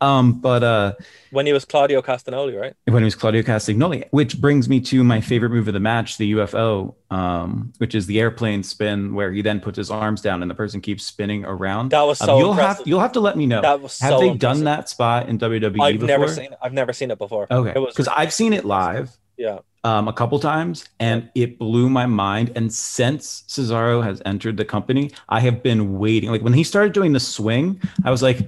Um, 0.00 0.40
but 0.40 0.64
uh, 0.64 0.92
when 1.30 1.46
he 1.46 1.52
was 1.52 1.64
Claudio 1.64 2.02
Castagnoli, 2.02 2.60
right? 2.60 2.74
when 2.86 3.02
he 3.02 3.04
was 3.04 3.14
Claudio 3.14 3.42
Castagnoli, 3.42 4.08
which 4.10 4.40
brings 4.40 4.68
me 4.68 4.80
to 4.80 5.04
my 5.04 5.20
favorite 5.20 5.50
move 5.50 5.68
of 5.68 5.74
the 5.74 5.80
match, 5.80 6.16
the 6.18 6.32
UFO, 6.32 6.96
um, 7.12 7.72
which 7.78 7.94
is 7.94 8.06
the 8.06 8.18
airplane 8.18 8.64
spin, 8.64 9.14
where 9.14 9.30
he 9.30 9.42
then 9.42 9.60
puts 9.60 9.76
his 9.76 9.92
arms 9.92 10.20
down 10.20 10.42
and 10.42 10.50
the 10.50 10.56
person 10.56 10.80
keeps 10.80 11.04
spinning 11.04 11.44
around. 11.44 11.90
That 11.92 12.02
was 12.02 12.20
Um, 12.20 12.26
so 12.26 12.38
you'll 12.38 12.50
impressive. 12.50 12.78
have 12.78 12.86
you'll 12.88 12.98
have 13.00 13.12
to 13.12 13.20
let 13.20 13.36
me 13.36 13.46
know. 13.46 13.60
That 13.62 13.80
was 13.80 13.98
have 14.00 14.10
so 14.14 14.18
they 14.18 14.28
impressive. 14.30 14.40
done 14.40 14.64
that 14.64 14.88
spot 14.88 15.28
in 15.28 15.38
WWE 15.38 15.80
I've 15.80 15.94
before? 16.00 16.06
never 16.08 16.26
seen. 16.28 16.52
It. 16.52 16.58
I've 16.60 16.72
never 16.72 16.92
seen 16.92 17.12
it 17.12 17.18
before. 17.18 17.46
Okay, 17.48 17.72
because 17.72 18.08
I've 18.08 18.32
seen 18.32 18.52
it 18.52 18.64
live. 18.64 19.16
Yeah. 19.36 19.58
um, 19.84 20.06
a 20.08 20.12
couple 20.12 20.38
times, 20.38 20.88
and 21.00 21.28
it 21.34 21.58
blew 21.58 21.88
my 21.88 22.06
mind. 22.06 22.52
And 22.54 22.72
since 22.72 23.42
Cesaro 23.48 24.02
has 24.02 24.22
entered 24.24 24.56
the 24.56 24.64
company, 24.64 25.10
I 25.28 25.40
have 25.40 25.62
been 25.62 25.98
waiting. 25.98 26.30
Like 26.30 26.42
when 26.42 26.52
he 26.52 26.62
started 26.64 26.92
doing 26.92 27.12
the 27.12 27.20
swing, 27.20 27.80
I 28.04 28.10
was 28.10 28.22
like, 28.22 28.38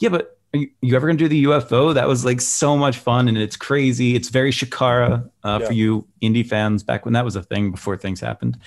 "Yeah, 0.00 0.08
but 0.08 0.38
are 0.52 0.58
you, 0.58 0.68
you 0.82 0.96
ever 0.96 1.06
gonna 1.06 1.18
do 1.18 1.28
the 1.28 1.44
UFO? 1.44 1.94
That 1.94 2.08
was 2.08 2.24
like 2.24 2.40
so 2.40 2.76
much 2.76 2.98
fun, 2.98 3.28
and 3.28 3.38
it's 3.38 3.56
crazy. 3.56 4.16
It's 4.16 4.30
very 4.30 4.50
Chikara 4.50 5.30
uh, 5.44 5.58
Yeah. 5.60 5.66
for 5.66 5.72
you 5.72 6.06
indie 6.22 6.46
fans 6.46 6.82
back 6.82 7.04
when 7.04 7.14
that 7.14 7.24
was 7.24 7.36
a 7.36 7.42
thing 7.42 7.70
before 7.70 7.96
things 7.96 8.18
happened. 8.20 8.58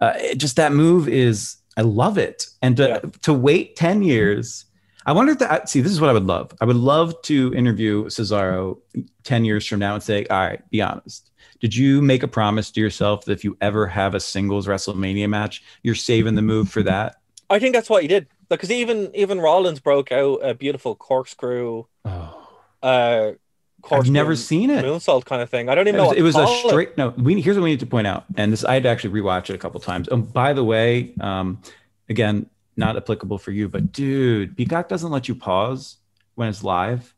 Uh, 0.00 0.14
it, 0.16 0.38
just 0.38 0.56
that 0.56 0.72
move 0.72 1.06
is, 1.08 1.56
I 1.76 1.82
love 1.82 2.18
it, 2.18 2.46
and 2.62 2.76
to, 2.78 2.88
Yeah. 2.88 2.98
to 3.22 3.32
wait 3.32 3.76
ten 3.76 4.02
years. 4.02 4.64
I 5.10 5.12
wonder 5.12 5.32
if 5.32 5.40
that. 5.40 5.68
See, 5.68 5.80
this 5.80 5.90
is 5.90 6.00
what 6.00 6.08
I 6.08 6.12
would 6.12 6.26
love. 6.26 6.52
I 6.60 6.64
would 6.64 6.76
love 6.76 7.20
to 7.22 7.52
interview 7.52 8.04
Cesaro 8.04 8.78
ten 9.24 9.44
years 9.44 9.66
from 9.66 9.80
now 9.80 9.94
and 9.94 10.02
say, 10.02 10.24
"All 10.26 10.38
right, 10.38 10.62
be 10.70 10.80
honest. 10.80 11.32
Did 11.58 11.74
you 11.74 12.00
make 12.00 12.22
a 12.22 12.28
promise 12.28 12.70
to 12.70 12.80
yourself 12.80 13.24
that 13.24 13.32
if 13.32 13.42
you 13.42 13.56
ever 13.60 13.88
have 13.88 14.14
a 14.14 14.20
singles 14.20 14.68
WrestleMania 14.68 15.28
match, 15.28 15.64
you're 15.82 15.96
saving 15.96 16.36
the 16.36 16.42
move 16.42 16.68
for 16.70 16.84
that?" 16.84 17.16
I 17.50 17.58
think 17.58 17.74
that's 17.74 17.90
what 17.90 18.02
he 18.02 18.08
did 18.08 18.28
because 18.48 18.70
even 18.70 19.10
even 19.12 19.40
Rollins 19.40 19.80
broke 19.80 20.12
out 20.12 20.36
a 20.44 20.54
beautiful 20.54 20.94
corkscrew. 20.94 21.86
Oh, 22.04 22.48
Uh, 22.80 23.32
I've 23.32 23.36
corkscrew 23.82 24.12
never 24.12 24.36
seen 24.36 24.70
it. 24.70 24.84
moonsault 24.84 25.24
kind 25.24 25.42
of 25.42 25.50
thing. 25.50 25.68
I 25.68 25.74
don't 25.74 25.88
It 25.88 25.90
even 25.90 25.98
know. 25.98 26.04
was, 26.04 26.08
what 26.10 26.18
it 26.18 26.22
was 26.22 26.36
a 26.36 26.44
call 26.44 26.54
it. 26.54 26.68
straight 26.68 26.96
no. 26.96 27.08
We 27.16 27.40
here's 27.40 27.56
what 27.56 27.64
we 27.64 27.70
need 27.70 27.80
to 27.80 27.86
point 27.86 28.06
out, 28.06 28.26
and 28.36 28.52
this 28.52 28.64
I 28.64 28.74
had 28.74 28.84
to 28.84 28.88
actually 28.90 29.20
rewatch 29.20 29.50
it 29.50 29.54
a 29.54 29.58
couple 29.58 29.80
times. 29.80 30.06
And 30.06 30.32
by 30.32 30.52
the 30.52 30.62
way, 30.62 31.14
um, 31.20 31.60
again, 32.08 32.46
not 32.80 32.96
applicable 32.96 33.38
for 33.38 33.52
you, 33.52 33.68
but 33.68 33.92
dude, 33.92 34.56
Peacock 34.56 34.88
doesn't 34.88 35.10
let 35.12 35.28
you 35.28 35.34
pause 35.36 35.98
when 36.34 36.48
it's 36.48 36.64
live. 36.64 37.14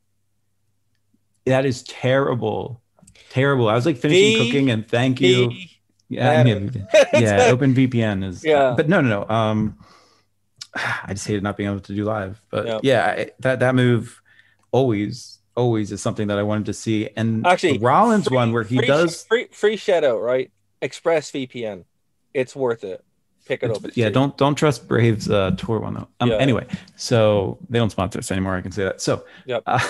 That 1.47 1.65
is 1.65 1.83
terrible, 1.85 2.81
terrible. 3.31 3.69
I 3.69 3.75
was 3.75 3.87
like 3.87 3.97
finishing 3.97 4.39
The- 4.39 4.45
cooking, 4.47 4.71
and 4.71 4.87
thank 4.87 5.21
you. 5.21 5.51
Yeah, 6.09 6.43
Yeah. 7.15 7.45
Open 7.51 7.75
VPN 7.75 8.23
is. 8.25 8.45
Yeah. 8.45 8.75
but 8.77 8.89
no, 8.89 9.01
no, 9.01 9.23
no. 9.25 9.35
Um, 9.35 9.79
I 10.75 11.15
just 11.15 11.27
hated 11.27 11.43
not 11.43 11.57
being 11.57 11.71
able 11.71 11.81
to 11.81 11.95
do 11.95 12.05
live. 12.05 12.41
But 12.51 12.67
Yeah. 12.67 12.79
yeah, 12.83 13.07
I, 13.07 13.31
that 13.41 13.61
that 13.61 13.75
move 13.75 14.21
always, 14.73 15.39
always 15.57 15.91
is 15.91 16.03
something 16.03 16.29
that 16.29 16.39
I 16.39 16.43
wanted 16.43 16.67
to 16.67 16.75
see. 16.75 17.09
And 17.17 17.47
Actually, 17.47 17.79
Rollins 17.79 18.29
free- 18.29 18.35
one 18.37 18.53
where 18.53 18.63
he 18.63 18.77
free, 18.77 18.87
does. 18.87 19.25
free 19.25 19.49
free 19.53 19.81
out 20.05 20.21
right. 20.21 20.51
Express 20.83 21.31
VPN, 21.31 21.85
it's 22.35 22.55
worth 22.57 22.85
it. 22.85 23.05
Pick 23.47 23.63
it 23.63 23.71
up. 23.71 23.85
It's 23.85 23.97
yeah, 23.97 24.09
don't 24.09 24.37
don't 24.37 24.55
trust 24.55 24.87
Braves 24.89 25.29
uh, 25.31 25.53
Tor 25.57 25.81
one 25.81 25.95
though. 25.95 26.09
Um, 26.21 26.31
Yeah. 26.31 26.37
Anyway, 26.37 26.67
so 26.97 27.59
they 27.69 27.79
don't 27.79 27.91
sponsor 27.91 28.19
us 28.21 28.31
anymore. 28.31 28.55
I 28.57 28.61
can 28.61 28.73
say 28.73 28.85
that. 28.85 29.01
So, 29.01 29.25
Yep. 29.47 29.63
uh, 29.67 29.81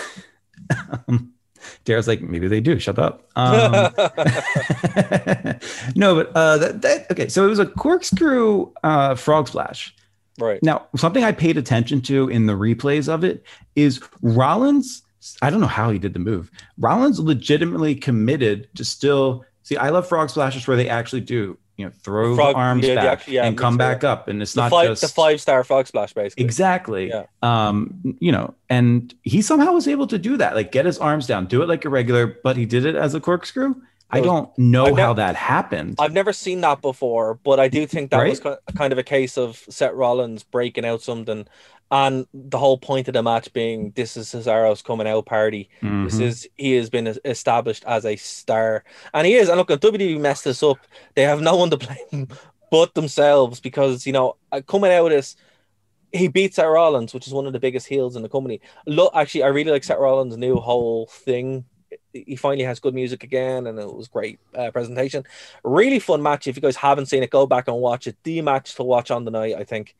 um, 1.09 1.33
Dara's 1.85 2.09
like, 2.09 2.21
maybe 2.23 2.49
they 2.49 2.61
do. 2.61 2.79
Shut 2.79 2.99
up. 2.99 3.29
Um, 3.37 3.73
no, 5.95 6.15
but 6.15 6.33
uh, 6.35 6.59
that, 6.59 6.79
that 6.83 7.07
okay. 7.11 7.29
So 7.29 7.45
it 7.45 7.49
was 7.49 7.59
a 7.59 7.67
corkscrew 7.67 8.71
uh, 8.83 9.15
frog 9.15 9.49
splash. 9.49 9.95
right. 10.39 10.63
Now, 10.63 10.87
something 10.97 11.25
I 11.25 11.33
paid 11.33 11.57
attention 11.57 12.01
to 12.03 12.29
in 12.29 12.47
the 12.47 12.55
replays 12.55 13.09
of 13.09 13.25
it 13.25 13.45
is 13.77 14.01
Rollins. 14.23 15.03
I 15.41 15.51
don't 15.51 15.61
know 15.61 15.67
how 15.69 15.91
he 15.91 15.99
did 15.99 16.15
the 16.15 16.19
move. 16.19 16.51
Rollins 16.79 17.21
legitimately 17.21 17.95
committed 17.95 18.69
to 18.77 18.85
still 18.85 19.45
see. 19.63 19.77
I 19.77 19.91
love 19.91 20.09
frog 20.09 20.31
splashes 20.31 20.67
where 20.67 20.77
they 20.77 20.89
actually 20.89 21.21
do, 21.21 21.57
you 21.83 21.89
know, 21.89 21.93
throw 22.03 22.37
Frog- 22.37 22.55
the 22.55 22.59
arms 22.61 22.87
yeah, 22.87 22.95
back 22.95 23.05
actually- 23.05 23.35
yeah, 23.35 23.45
and 23.47 23.59
come 23.59 23.77
back 23.77 24.05
up, 24.05 24.29
and 24.29 24.41
it's 24.41 24.53
The 24.55 24.61
not 24.63 24.71
five 24.71 24.89
just 24.91 25.03
the 25.03 25.09
five 25.09 25.41
star 25.41 25.65
frog 25.65 25.89
splash 25.89 26.13
basically. 26.13 26.45
exactly. 26.45 27.09
Yeah. 27.09 27.25
Um, 27.43 28.17
you 28.21 28.31
know, 28.31 28.55
and 28.71 29.13
he 29.23 29.43
somehow 29.43 29.73
was 29.73 29.89
able 29.89 30.07
to 30.07 30.19
do 30.19 30.37
that, 30.37 30.55
like 30.55 30.71
get 30.71 30.87
his 30.87 30.99
arms 30.99 31.27
down, 31.27 31.47
do 31.47 31.61
it 31.63 31.69
like 31.69 31.85
a 31.85 31.89
regular, 31.89 32.39
but 32.45 32.57
he 32.57 32.65
did 32.67 32.87
it 32.87 32.95
as 32.95 33.15
a 33.15 33.21
corkscrew. 33.21 33.75
I 34.15 34.21
don't 34.21 34.51
know 34.59 34.87
I've 34.87 34.99
how 34.99 35.13
that 35.15 35.35
happened. 35.37 35.97
I've 35.99 36.13
never 36.13 36.33
seen 36.35 36.61
that 36.61 36.83
before, 36.83 37.41
but 37.43 37.59
I 37.59 37.69
do 37.69 37.87
think 37.87 38.11
that 38.11 38.19
Right? 38.19 38.29
was 38.29 38.57
kind 38.77 38.93
of 38.93 38.99
a 38.99 39.03
case 39.03 39.39
of 39.39 39.57
Seth 39.71 39.95
Rollins 39.95 40.43
breaking 40.43 40.85
out 40.85 41.01
something, 41.03 41.47
and 41.93 42.27
the 42.33 42.59
whole 42.59 42.79
point 42.79 43.07
of 43.07 43.15
the 43.15 43.23
match 43.23 43.53
being 43.53 43.93
this 43.95 44.17
is 44.17 44.29
Cesaro's 44.29 44.83
coming 44.83 45.07
out 45.07 45.27
party. 45.27 45.69
This 45.83 46.17
Mhm. 46.17 46.23
is 46.23 46.49
he 46.57 46.73
has 46.73 46.89
been 46.91 47.07
established 47.25 47.85
as 47.87 48.05
a 48.07 48.17
star, 48.17 48.83
and 49.15 49.27
he 49.27 49.35
is. 49.35 49.49
And 49.49 49.59
look, 49.59 49.71
if 49.71 49.79
WWE 49.81 50.19
messed 50.19 50.45
this 50.45 50.63
up, 50.63 50.79
they 51.15 51.23
have 51.23 51.41
no 51.43 51.55
one 51.57 51.71
to 51.71 51.77
blame 52.11 52.29
but 52.71 52.95
themselves 52.95 53.61
because 53.61 54.07
you 54.07 54.13
know 54.13 54.37
uh, 54.51 54.63
coming 54.67 54.91
out 54.91 55.13
as 55.13 55.37
he 56.13 56.29
beats 56.29 56.57
Seth 56.57 56.67
Rollins, 56.67 57.15
which 57.15 57.27
is 57.27 57.33
one 57.35 57.47
of 57.47 57.53
the 57.53 57.61
biggest 57.61 57.87
heels 57.87 58.17
in 58.17 58.23
the 58.23 58.29
company. 58.29 58.61
Look, 58.87 59.13
actually, 59.15 59.45
I 59.45 59.49
really 59.49 59.71
like 59.71 59.85
Seth 59.85 59.99
Rollins' 59.99 60.37
new 60.37 60.57
whole 60.57 61.07
thing. 61.07 61.65
He 62.15 62.37
finally 62.37 62.65
has 62.65 62.81
good 62.81 62.95
music 62.95 63.23
again, 63.23 63.67
and 63.67 63.79
it 63.79 63.95
was 63.95 64.09
great 64.09 64.39
uh, 64.55 64.71
presentation. 64.71 65.25
Really 65.63 65.99
fun 65.99 66.23
match. 66.23 66.47
If 66.47 66.57
you 66.57 66.63
guys 66.63 66.77
haven't 66.77 67.07
seen 67.07 67.23
it, 67.23 67.31
go 67.31 67.47
back 67.47 67.69
and 67.69 67.77
watch 67.79 68.07
it. 68.07 68.17
The 68.23 68.41
match 68.43 68.75
to 68.77 68.83
watch 68.83 69.11
on 69.11 69.25
the 69.27 69.31
night, 69.31 69.55
I 69.57 69.65
think. 69.65 69.95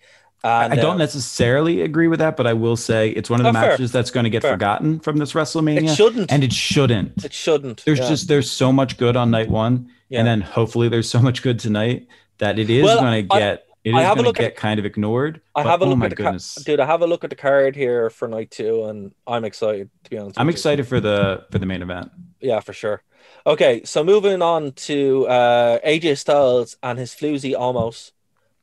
And, 0.45 0.73
I 0.73 0.77
don't 0.77 0.97
uh, 0.97 0.99
necessarily 0.99 1.83
agree 1.83 2.09
with 2.09 2.19
that, 2.19 2.37
but 2.37 2.47
I 2.49 2.53
will 2.53 2.77
say 2.77 3.11
it's 3.11 3.31
one 3.31 3.39
of 3.41 3.45
the 3.45 3.51
Oh, 3.51 3.63
fair. 3.63 3.71
matches 3.71 3.93
that's 3.93 4.11
going 4.11 4.25
to 4.25 4.31
get 4.31 4.43
Fair. 4.43 4.53
forgotten 4.55 4.99
from 5.01 5.19
this 5.19 5.35
WrestleMania. 5.35 5.89
It 5.91 5.95
shouldn't. 5.95 6.33
and 6.33 6.43
it 6.43 6.53
shouldn't. 6.53 7.25
it 7.25 7.33
shouldn't. 7.33 7.85
There's 7.85 8.01
yeah. 8.01 8.09
just 8.09 8.27
there's 8.29 8.51
so 8.51 8.73
much 8.73 8.99
good 8.99 9.17
on 9.17 9.31
night 9.31 9.49
one, 9.51 9.91
Yeah. 10.09 10.19
and 10.21 10.27
then 10.29 10.41
hopefully 10.41 10.89
there's 10.89 11.09
so 11.09 11.21
much 11.21 11.43
good 11.43 11.59
tonight 11.61 12.09
that 12.39 12.59
it 12.59 12.69
is 12.71 12.83
Well, 12.85 12.99
going 13.01 13.23
to 13.29 13.39
get 13.39 13.67
it 13.85 13.95
I 13.95 14.01
is 14.01 14.05
have 14.07 14.19
a 14.19 14.23
going 14.23 14.35
to 14.35 14.43
at- 14.43 14.49
get 14.51 14.57
kind 14.57 14.79
of 14.81 14.87
ignored. 14.87 15.41
I 15.55 15.63
but 15.63 15.71
have 15.71 15.83
a 15.83 15.85
oh 15.85 15.89
look 15.91 15.99
my 15.99 16.07
at 16.07 16.11
the 16.11 16.17
goodness, 16.17 16.55
card, 16.55 16.65
dude. 16.67 16.81
I 16.81 16.87
have 16.87 17.03
a 17.03 17.07
look 17.07 17.23
at 17.25 17.31
the 17.31 17.37
card 17.37 17.77
here 17.77 18.11
for 18.11 18.27
night 18.29 18.51
two, 18.51 18.85
and 18.87 19.13
I'm 19.29 19.45
excited 19.45 19.91
to 20.05 20.11
be 20.11 20.19
honest. 20.19 20.41
I'm 20.41 20.47
with 20.47 20.55
you. 20.55 20.59
excited 20.59 20.89
for 20.89 20.99
the 21.01 21.47
for 21.53 21.59
the 21.61 21.67
main 21.67 21.83
event. 21.83 22.11
Yeah, 22.41 22.59
for 22.61 22.73
sure. 22.73 23.03
Okay, 23.47 23.83
so 23.85 24.03
moving 24.05 24.43
on 24.43 24.73
to 24.73 25.27
uh, 25.29 25.79
AJ 25.87 26.19
Styles 26.19 26.77
and 26.83 26.99
his 26.99 27.13
floozy 27.13 27.55
almost 27.57 28.13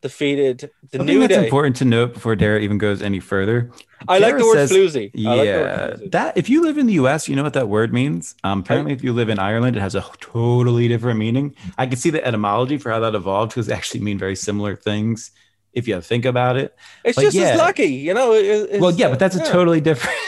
defeated 0.02 0.70
the 0.91 0.97
Something 0.97 1.06
New 1.16 1.20
that's 1.28 1.34
Day. 1.39 1.43
important 1.43 1.76
to 1.78 1.86
note 1.86 2.14
before 2.14 2.36
Dara 2.36 2.60
even 2.60 2.78
goes 2.78 3.02
any 3.02 3.20
further. 3.20 3.70
I 4.08 4.20
like 4.20 4.38
the 4.38 4.45
word 4.45 4.56
says- 4.56 4.72
floozy. 4.72 5.12
I 5.28 5.34
like 5.36 5.45
Yeah, 5.45 5.58
word 5.60 6.00
floozy. 6.00 6.12
that 6.12 6.38
if 6.38 6.50
you 6.50 6.62
live 6.64 6.78
in 6.78 6.88
the 6.88 6.93
U.S., 6.93 7.28
you 7.28 7.36
know 7.36 7.43
what 7.43 7.54
that 7.54 7.68
word 7.68 7.93
means. 7.93 8.36
Um, 8.43 8.60
apparently, 8.62 8.93
if 8.93 9.04
you 9.04 9.12
live 9.14 9.30
in 9.30 9.39
Ireland, 9.39 9.76
it 9.76 9.82
has 9.82 9.95
a 9.95 10.06
totally 10.22 10.88
different 10.88 11.20
meaning. 11.20 11.54
I 11.78 11.86
can 11.86 11.97
see 11.97 12.10
the 12.10 12.26
etymology 12.26 12.78
for 12.78 12.91
how 12.91 13.00
that 13.02 13.14
evolved 13.16 13.52
because 13.52 13.68
they 13.68 13.74
actually 13.74 14.00
mean 14.02 14.18
very 14.18 14.36
similar 14.38 14.76
things 14.76 15.32
if 15.74 15.88
you 15.88 16.00
think 16.02 16.26
about 16.26 16.56
it. 16.58 16.76
It's 17.04 17.16
but 17.16 17.22
just 17.24 17.36
yeah. 17.36 17.50
as 17.50 17.58
lucky, 17.60 17.86
you 17.88 18.14
know. 18.14 18.34
it- 18.34 18.80
well, 18.80 18.91
yeah, 18.91 19.10
but 19.10 19.20
that's 19.20 19.36
a 19.36 19.43
totally 19.45 19.82
different. 19.82 20.18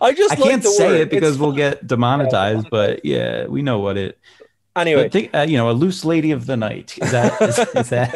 I 0.00 0.12
just 0.12 0.32
I 0.32 0.40
like 0.40 0.50
can't 0.50 0.64
say 0.64 0.86
word. 0.88 1.00
it 1.02 1.10
because 1.10 1.32
It's 1.32 1.38
we'll 1.38 1.50
fun. 1.50 1.56
get 1.58 1.86
demonetized, 1.86 2.68
but 2.70 3.04
yeah, 3.04 3.46
we 3.46 3.60
know 3.62 3.80
what 3.80 3.96
it. 3.98 4.18
Anyway. 4.76 5.08
Think, 5.08 5.34
uh, 5.34 5.42
you 5.48 5.56
know, 5.56 5.70
a 5.70 5.72
loose 5.72 6.04
lady 6.04 6.30
of 6.30 6.46
the 6.46 6.56
night 6.56 6.96
is 7.00 7.10
that 7.12 7.40
is, 7.42 7.58
is 7.58 7.88
that 7.90 8.14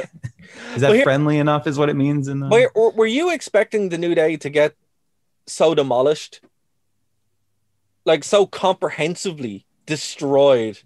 is 0.75 0.81
that 0.81 0.89
Well, 0.89 0.93
here- 0.95 1.03
friendly 1.05 1.39
enough? 1.39 1.67
Is 1.67 1.79
what 1.79 1.89
it 1.89 1.95
means 1.95 2.29
in 2.29 2.41
the. 2.41 2.49
Were, 2.49 2.93
were- 2.93 3.07
you 3.07 3.31
expecting 3.33 3.89
the 3.91 3.99
New 3.99 4.15
Day 4.15 4.37
to 4.37 4.49
get 4.51 4.75
so 5.47 5.75
demolished, 5.75 6.41
like 8.05 8.25
so 8.25 8.47
comprehensively 8.47 9.67
destroyed? 9.87 10.79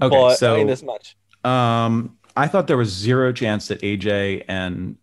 okay, 0.00 0.08
but, 0.16 0.34
so 0.36 0.56
in 0.56 0.66
this 0.66 0.82
match, 0.82 1.16
Um, 1.44 2.16
I 2.36 2.46
thought 2.46 2.66
there 2.66 2.76
was 2.76 2.90
zero 2.90 3.32
chance 3.32 3.68
that 3.68 3.80
AJ 3.80 4.44
and 4.48 4.96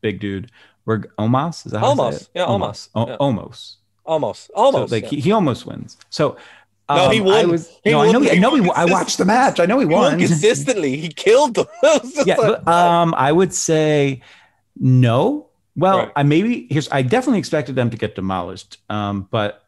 Big 0.00 0.20
Dude 0.20 0.50
were 0.84 0.98
Omos. 1.18 1.66
Is 1.66 1.72
that 1.72 1.80
how 1.80 1.92
I 1.92 2.10
say 2.10 2.16
Omos. 2.16 2.28
Yeah, 2.34 2.46
Omos. 2.46 2.88
O- 2.94 3.14
Almost. 3.16 3.76
almost, 4.04 4.50
almost. 4.54 4.90
So, 4.90 4.94
like 4.96 5.04
yeah. 5.04 5.08
he, 5.10 5.20
he 5.20 5.32
almost 5.32 5.66
wins. 5.66 5.96
So 6.10 6.36
No, 6.88 7.08
he 7.10 7.20
um, 7.20 7.26
won. 7.26 7.34
I 7.36 7.44
was, 7.46 7.68
He 7.84 7.90
no, 7.90 8.00
I 8.00 8.06
know. 8.12 8.18
won. 8.18 8.22
He, 8.24 8.30
I 8.32 8.34
know. 8.38 8.54
He, 8.54 8.60
won 8.60 8.68
won. 8.68 8.76
I 8.76 8.84
watched 8.92 9.18
the 9.18 9.24
match. 9.24 9.60
I 9.60 9.66
know 9.66 9.78
he 9.78 9.86
He 9.86 9.92
won 9.92 10.12
won. 10.12 10.18
consistently. 10.18 10.96
He 10.96 11.08
killed 11.08 11.54
them. 11.54 11.66
It 11.82 12.02
was 12.02 12.12
just 12.14 12.26
yeah, 12.26 12.36
like- 12.36 12.64
but 12.64 12.68
um, 12.72 13.14
I 13.16 13.32
would 13.32 13.54
say 13.54 14.20
no. 14.78 15.48
Well, 15.76 15.98
Right. 15.98 16.12
I 16.16 16.22
maybe 16.22 16.66
here's. 16.70 16.88
I 16.90 17.00
definitely 17.02 17.38
expected 17.38 17.76
them 17.76 17.88
to 17.90 17.96
get 17.96 18.14
demolished, 18.14 18.78
um, 18.90 19.26
but 19.30 19.64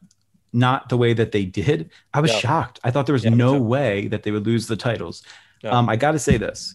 not 0.52 0.88
the 0.90 0.96
way 0.98 1.14
that 1.14 1.32
they 1.32 1.44
did. 1.46 1.90
I 2.12 2.20
was 2.20 2.30
Yeah. 2.30 2.38
shocked. 2.40 2.78
I 2.84 2.90
thought 2.90 3.06
there 3.06 3.14
was 3.14 3.24
Yeah, 3.24 3.30
no 3.30 3.58
way 3.60 4.06
that 4.08 4.22
they 4.22 4.30
would 4.30 4.44
lose 4.46 4.66
the 4.66 4.76
titles. 4.76 5.22
Yeah. 5.62 5.70
Um, 5.70 5.88
I 5.88 5.96
got 5.96 6.12
to 6.12 6.18
say 6.18 6.36
this. 6.36 6.74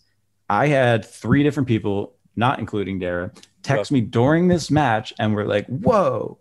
I 0.49 0.65
had 0.67 1.05
three 1.05 1.43
different 1.43 1.67
people, 1.67 2.15
not 2.35 2.57
including 2.57 2.97
Dara, 2.97 3.31
text 3.61 3.91
me 3.91 4.01
during 4.01 4.47
this 4.47 4.71
match 4.71 5.13
and 5.19 5.35
were 5.35 5.45
like, 5.45 5.67
"Whoa, 5.67 6.38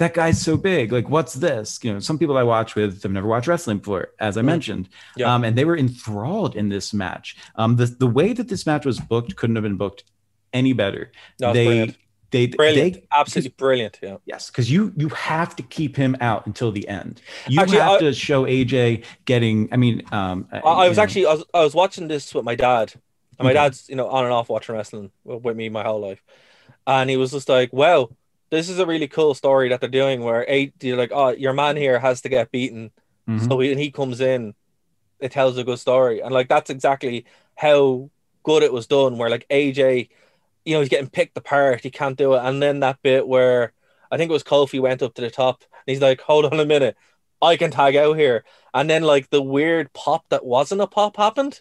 that 0.00 0.12
guy's 0.14 0.40
so 0.40 0.56
big! 0.56 0.90
Like, 0.92 1.08
what's 1.08 1.34
this?" 1.34 1.78
You 1.82 1.92
know, 1.92 2.00
some 2.00 2.18
people 2.18 2.36
I 2.36 2.42
watch 2.42 2.74
with 2.74 3.02
have 3.04 3.12
never 3.12 3.28
watched 3.28 3.46
wrestling 3.46 3.78
before, 3.78 4.08
as 4.18 4.36
I 4.36 4.42
mentioned, 4.42 4.88
Yeah. 5.16 5.32
um, 5.32 5.44
and 5.44 5.56
they 5.56 5.64
were 5.64 5.78
enthralled 5.78 6.56
in 6.56 6.68
this 6.68 6.92
match. 6.92 7.36
Um, 7.54 7.76
the 7.76 7.86
the 7.86 8.06
way 8.18 8.32
that 8.32 8.48
this 8.48 8.66
match 8.66 8.84
was 8.84 8.98
booked 8.98 9.36
couldn't 9.36 9.56
have 9.56 9.62
been 9.62 9.76
booked 9.76 10.04
any 10.52 10.72
better. 10.72 11.12
No, 11.40 11.52
they, 11.52 11.64
brilliant. 11.66 11.96
they, 12.32 12.46
brilliant, 12.48 12.94
they, 12.94 13.06
absolutely 13.12 13.54
brilliant. 13.56 13.98
Yeah. 14.02 14.16
Yes, 14.26 14.50
because 14.50 14.68
you 14.70 14.92
you 14.96 15.08
have 15.10 15.54
to 15.56 15.62
keep 15.62 15.94
him 15.96 16.16
out 16.20 16.46
until 16.46 16.72
the 16.72 16.88
end. 16.88 17.22
You 17.48 17.60
Actually, 17.60 17.78
have 17.78 17.90
I- 17.92 17.98
to 18.00 18.12
show 18.12 18.44
AJ 18.46 19.04
getting. 19.26 19.68
I 19.72 19.76
mean, 19.76 20.02
um, 20.12 20.48
I, 20.52 20.58
I 20.58 20.88
was 20.88 20.96
know, 20.96 21.02
actually 21.04 21.26
I 21.26 21.34
was, 21.34 21.44
I 21.54 21.62
was 21.62 21.74
watching 21.74 22.08
this 22.08 22.34
with 22.34 22.44
my 22.44 22.56
dad, 22.56 22.92
and 23.38 23.44
my 23.46 23.50
Okay. 23.50 23.60
dad's 23.60 23.88
you 23.88 23.96
know 23.96 24.08
on 24.08 24.24
and 24.24 24.32
off 24.32 24.48
watching 24.48 24.74
wrestling 24.74 25.10
with 25.24 25.42
with 25.44 25.56
me 25.56 25.68
my 25.68 25.84
whole 25.84 26.00
life, 26.00 26.22
and 26.86 27.08
he 27.10 27.16
was 27.16 27.30
just 27.32 27.48
like, 27.48 27.72
"Wow, 27.72 28.10
this 28.50 28.68
is 28.68 28.78
a 28.78 28.86
really 28.86 29.08
cool 29.08 29.34
story 29.34 29.68
that 29.68 29.80
they're 29.80 29.90
doing 29.90 30.22
where 30.22 30.44
eight 30.48 30.74
you're 30.82 30.96
like, 30.96 31.12
oh, 31.12 31.30
your 31.30 31.52
man 31.52 31.76
here 31.76 31.98
has 31.98 32.20
to 32.22 32.28
get 32.28 32.50
beaten 32.50 32.90
Mhm. 33.30 33.48
So 33.48 33.56
when 33.56 33.78
he 33.78 33.90
comes 33.90 34.20
in, 34.20 34.54
it 35.20 35.32
tells 35.32 35.56
a 35.58 35.64
good 35.64 35.78
story, 35.78 36.20
and 36.20 36.32
like 36.32 36.48
that's 36.48 36.70
exactly 36.70 37.26
how 37.54 38.10
good 38.42 38.62
it 38.62 38.72
was 38.72 38.86
done. 38.86 39.18
Where 39.18 39.30
like 39.30 39.46
AJ, 39.50 40.08
you 40.64 40.74
know, 40.74 40.80
he's 40.80 40.88
getting 40.88 41.10
picked 41.10 41.36
apart, 41.36 41.82
he 41.82 41.90
can't 41.90 42.18
do 42.18 42.34
it, 42.34 42.40
and 42.42 42.62
then 42.62 42.80
that 42.80 43.02
bit 43.02 43.28
where 43.28 43.72
I 44.10 44.16
think 44.16 44.30
it 44.30 44.32
was 44.32 44.42
Kofi 44.42 44.80
went 44.80 45.02
up 45.02 45.14
to 45.14 45.22
the 45.22 45.30
top, 45.30 45.62
and 45.62 45.94
he's 45.94 46.00
like, 46.02 46.20
"Hold 46.22 46.46
on 46.46 46.58
a 46.58 46.64
minute, 46.64 46.96
I 47.40 47.56
can 47.56 47.70
tag 47.70 47.96
out 47.96 48.16
here," 48.16 48.44
and 48.74 48.88
then 48.90 49.02
like 49.02 49.30
the 49.30 49.42
weird 49.42 49.92
pop 49.92 50.24
that 50.30 50.44
wasn't 50.44 50.80
a 50.80 50.86
pop 50.86 51.16
happened, 51.16 51.60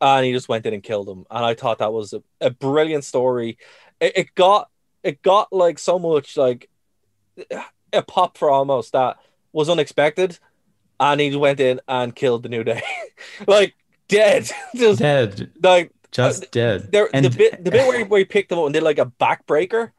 and 0.00 0.24
he 0.24 0.32
just 0.32 0.48
went 0.48 0.66
in 0.66 0.74
and 0.74 0.82
killed 0.82 1.08
him, 1.08 1.26
and 1.30 1.44
I 1.44 1.54
thought 1.54 1.78
that 1.78 1.92
was 1.92 2.12
a, 2.12 2.22
a 2.40 2.50
brilliant 2.50 3.04
story. 3.04 3.58
It, 4.00 4.12
it 4.16 4.34
got 4.34 4.70
it 5.02 5.22
got 5.22 5.52
like 5.52 5.78
so 5.78 5.98
much 5.98 6.36
like 6.36 6.68
a 7.92 8.02
pop 8.02 8.38
for 8.38 8.50
almost 8.50 8.92
that 8.92 9.18
was 9.52 9.68
unexpected, 9.68 10.38
and 11.00 11.20
he 11.20 11.34
went 11.36 11.60
in 11.60 11.80
and 11.88 12.14
killed 12.14 12.42
the 12.42 12.48
New 12.48 12.64
Day, 12.64 12.82
like 13.46 13.74
dead, 14.08 14.50
just 14.74 15.00
Dead, 15.00 15.50
like 15.62 15.92
just 16.10 16.50
dead. 16.52 16.92
there, 16.92 17.08
And 17.12 17.24
the 17.24 17.30
bit 17.30 17.64
the 17.64 17.70
bit 17.70 17.86
where 17.86 17.98
he, 17.98 18.04
where 18.04 18.18
he 18.18 18.24
picked 18.24 18.50
them 18.50 18.58
up 18.58 18.66
and 18.66 18.74
did 18.74 18.82
like 18.82 18.98
a 18.98 19.06
backbreaker 19.06 19.90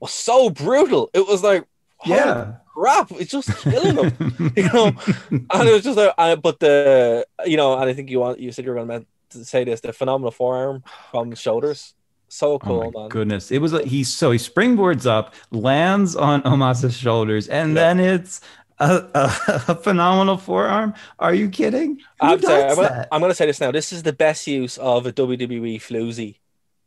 was 0.00 0.12
so 0.12 0.50
brutal. 0.50 1.10
It 1.14 1.26
was 1.26 1.42
like, 1.42 1.66
yeah, 2.04 2.56
crap, 2.74 3.10
it's 3.12 3.30
just 3.30 3.56
killing 3.62 3.96
them, 3.96 4.52
you 4.56 4.64
know. 4.64 4.92
And 5.30 5.68
it 5.68 5.72
was 5.72 5.84
just 5.84 5.96
like, 5.96 6.14
uh, 6.16 6.36
but 6.36 6.60
the 6.60 7.26
you 7.46 7.56
know, 7.56 7.78
and 7.78 7.88
I 7.88 7.92
think 7.92 8.10
you 8.10 8.20
want 8.20 8.40
you 8.40 8.52
said 8.52 8.64
you 8.64 8.72
were 8.72 8.84
going 8.84 9.00
to 9.00 9.06
to 9.30 9.44
say 9.44 9.64
this 9.64 9.80
the 9.80 9.92
phenomenal 9.92 10.32
forearm 10.32 10.82
from 11.10 11.30
the 11.30 11.36
shoulders, 11.36 11.94
so 12.30 12.58
cool, 12.58 12.84
Oh 12.84 12.90
my 12.94 13.00
man. 13.02 13.08
goodness! 13.08 13.50
It 13.50 13.58
was 13.58 13.72
like 13.72 13.86
he 13.86 14.04
so 14.04 14.30
he 14.30 14.38
springboards 14.38 15.06
up, 15.06 15.34
lands 15.50 16.16
on 16.16 16.42
Omos's 16.42 16.96
shoulders, 16.96 17.48
and 17.48 17.76
Yeah. 17.76 17.94
then 17.94 18.00
it's 18.00 18.40
a, 18.78 19.06
a, 19.14 19.62
a 19.68 19.74
phenomenal 19.76 20.36
forearm. 20.38 20.94
Are 21.18 21.34
you 21.34 21.48
kidding? 21.50 21.98
Who 22.20 22.26
I'm, 22.26 22.40
sorry, 22.42 22.64
I'm, 22.64 22.76
gonna. 22.76 23.08
I'm 23.12 23.20
gonna 23.20 23.34
say 23.34 23.46
this 23.46 23.60
now. 23.60 23.72
This 23.72 23.92
is 23.92 24.02
the 24.02 24.12
best 24.12 24.46
use 24.46 24.78
of 24.78 25.06
a 25.06 25.12
WWE 25.12 25.76
floozy 25.76 26.38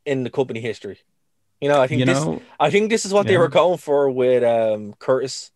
in 0.05 0.23
the 0.23 0.29
company 0.29 0.59
history. 0.61 0.99
You 1.61 1.69
know, 1.69 1.81
I 1.81 1.87
think 1.87 1.99
You 1.99 2.05
this. 2.05 2.17
know, 2.25 2.41
I 2.59 2.69
think 2.69 2.89
this 2.89 3.05
is 3.05 3.13
what 3.13 3.27
they 3.27 3.37
were 3.37 3.47
going 3.49 3.77
for 3.77 4.09
with 4.11 4.43
um 4.43 4.93
Curtis, 4.99 5.51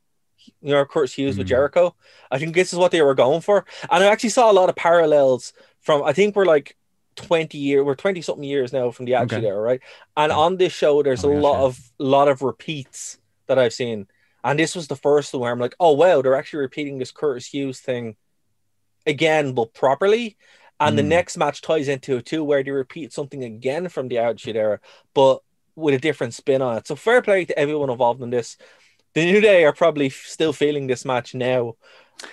you 0.62 0.72
know, 0.74 0.86
Curtis 0.86 1.14
Hughes 1.14 1.38
with 1.38 1.48
Mhm. 1.48 1.50
Jericho. 1.50 1.96
I 2.32 2.40
think 2.40 2.56
this 2.56 2.74
is 2.74 2.80
what 2.80 2.92
they 2.92 3.02
were 3.02 3.16
going 3.16 3.42
for, 3.42 3.66
and 3.92 4.04
I 4.04 4.08
actually 4.08 4.30
saw 4.30 4.50
a 4.52 4.54
lot 4.54 4.70
of 4.70 4.76
parallels 4.76 5.54
from. 5.82 6.04
I 6.04 6.14
think 6.14 6.36
we're 6.36 6.46
like 6.46 6.76
twenty 7.18 7.58
year, 7.58 7.84
we're 7.84 7.96
twenty 7.96 8.22
something 8.22 8.44
years 8.44 8.74
now 8.74 8.92
from 8.92 9.06
the 9.06 9.16
actual 9.16 9.44
Okay. 9.44 9.48
Era, 9.48 9.60
right? 9.62 9.82
And 10.16 10.32
on 10.32 10.58
this 10.58 10.74
show, 10.74 11.04
there's 11.04 11.24
Oh 11.24 11.30
a 11.30 11.32
gosh, 11.34 11.44
lot 11.44 11.60
yeah. 11.60 11.66
of 11.66 11.80
lot 12.00 12.28
of 12.30 12.42
repeats 12.42 13.20
that 13.48 13.60
I've 13.60 13.74
seen, 13.74 14.08
and 14.44 14.60
this 14.60 14.76
was 14.76 14.88
the 14.88 14.96
first 14.96 15.34
one 15.34 15.42
where 15.42 15.52
I'm 15.52 15.60
like, 15.60 15.76
oh 15.80 15.94
wow, 15.94 16.22
they're 16.22 16.36
actually 16.36 16.62
repeating 16.62 17.00
this 17.00 17.12
Curtis 17.12 17.48
Hughes 17.48 17.80
thing 17.82 18.16
again, 19.06 19.54
but 19.54 19.74
properly. 19.74 20.38
And 20.80 20.98
the 20.98 21.04
Mm. 21.04 21.08
next 21.08 21.38
match 21.38 21.62
ties 21.62 21.88
into 21.88 22.18
it 22.18 22.26
too, 22.26 22.44
where 22.44 22.64
they 22.64 22.72
repeat 22.72 23.12
something 23.14 23.44
again 23.44 23.90
from 23.90 24.10
the 24.10 24.20
Attitude 24.20 24.56
Era, 24.56 24.80
but 25.14 25.42
with 25.76 25.96
a 25.96 26.00
different 26.00 26.34
spin 26.34 26.62
on 26.62 26.78
it. 26.78 26.88
So 26.88 26.96
fair 26.96 27.22
play 27.22 27.46
to 27.46 27.58
everyone 27.58 27.90
involved 27.90 28.22
in 28.22 28.30
this. 28.30 28.58
The 29.16 29.26
New 29.26 29.42
Day 29.42 29.66
are 29.66 29.74
probably 29.74 30.10
still 30.10 30.54
feeling 30.54 30.88
this 30.88 31.06
match 31.06 31.34
now. 31.36 31.76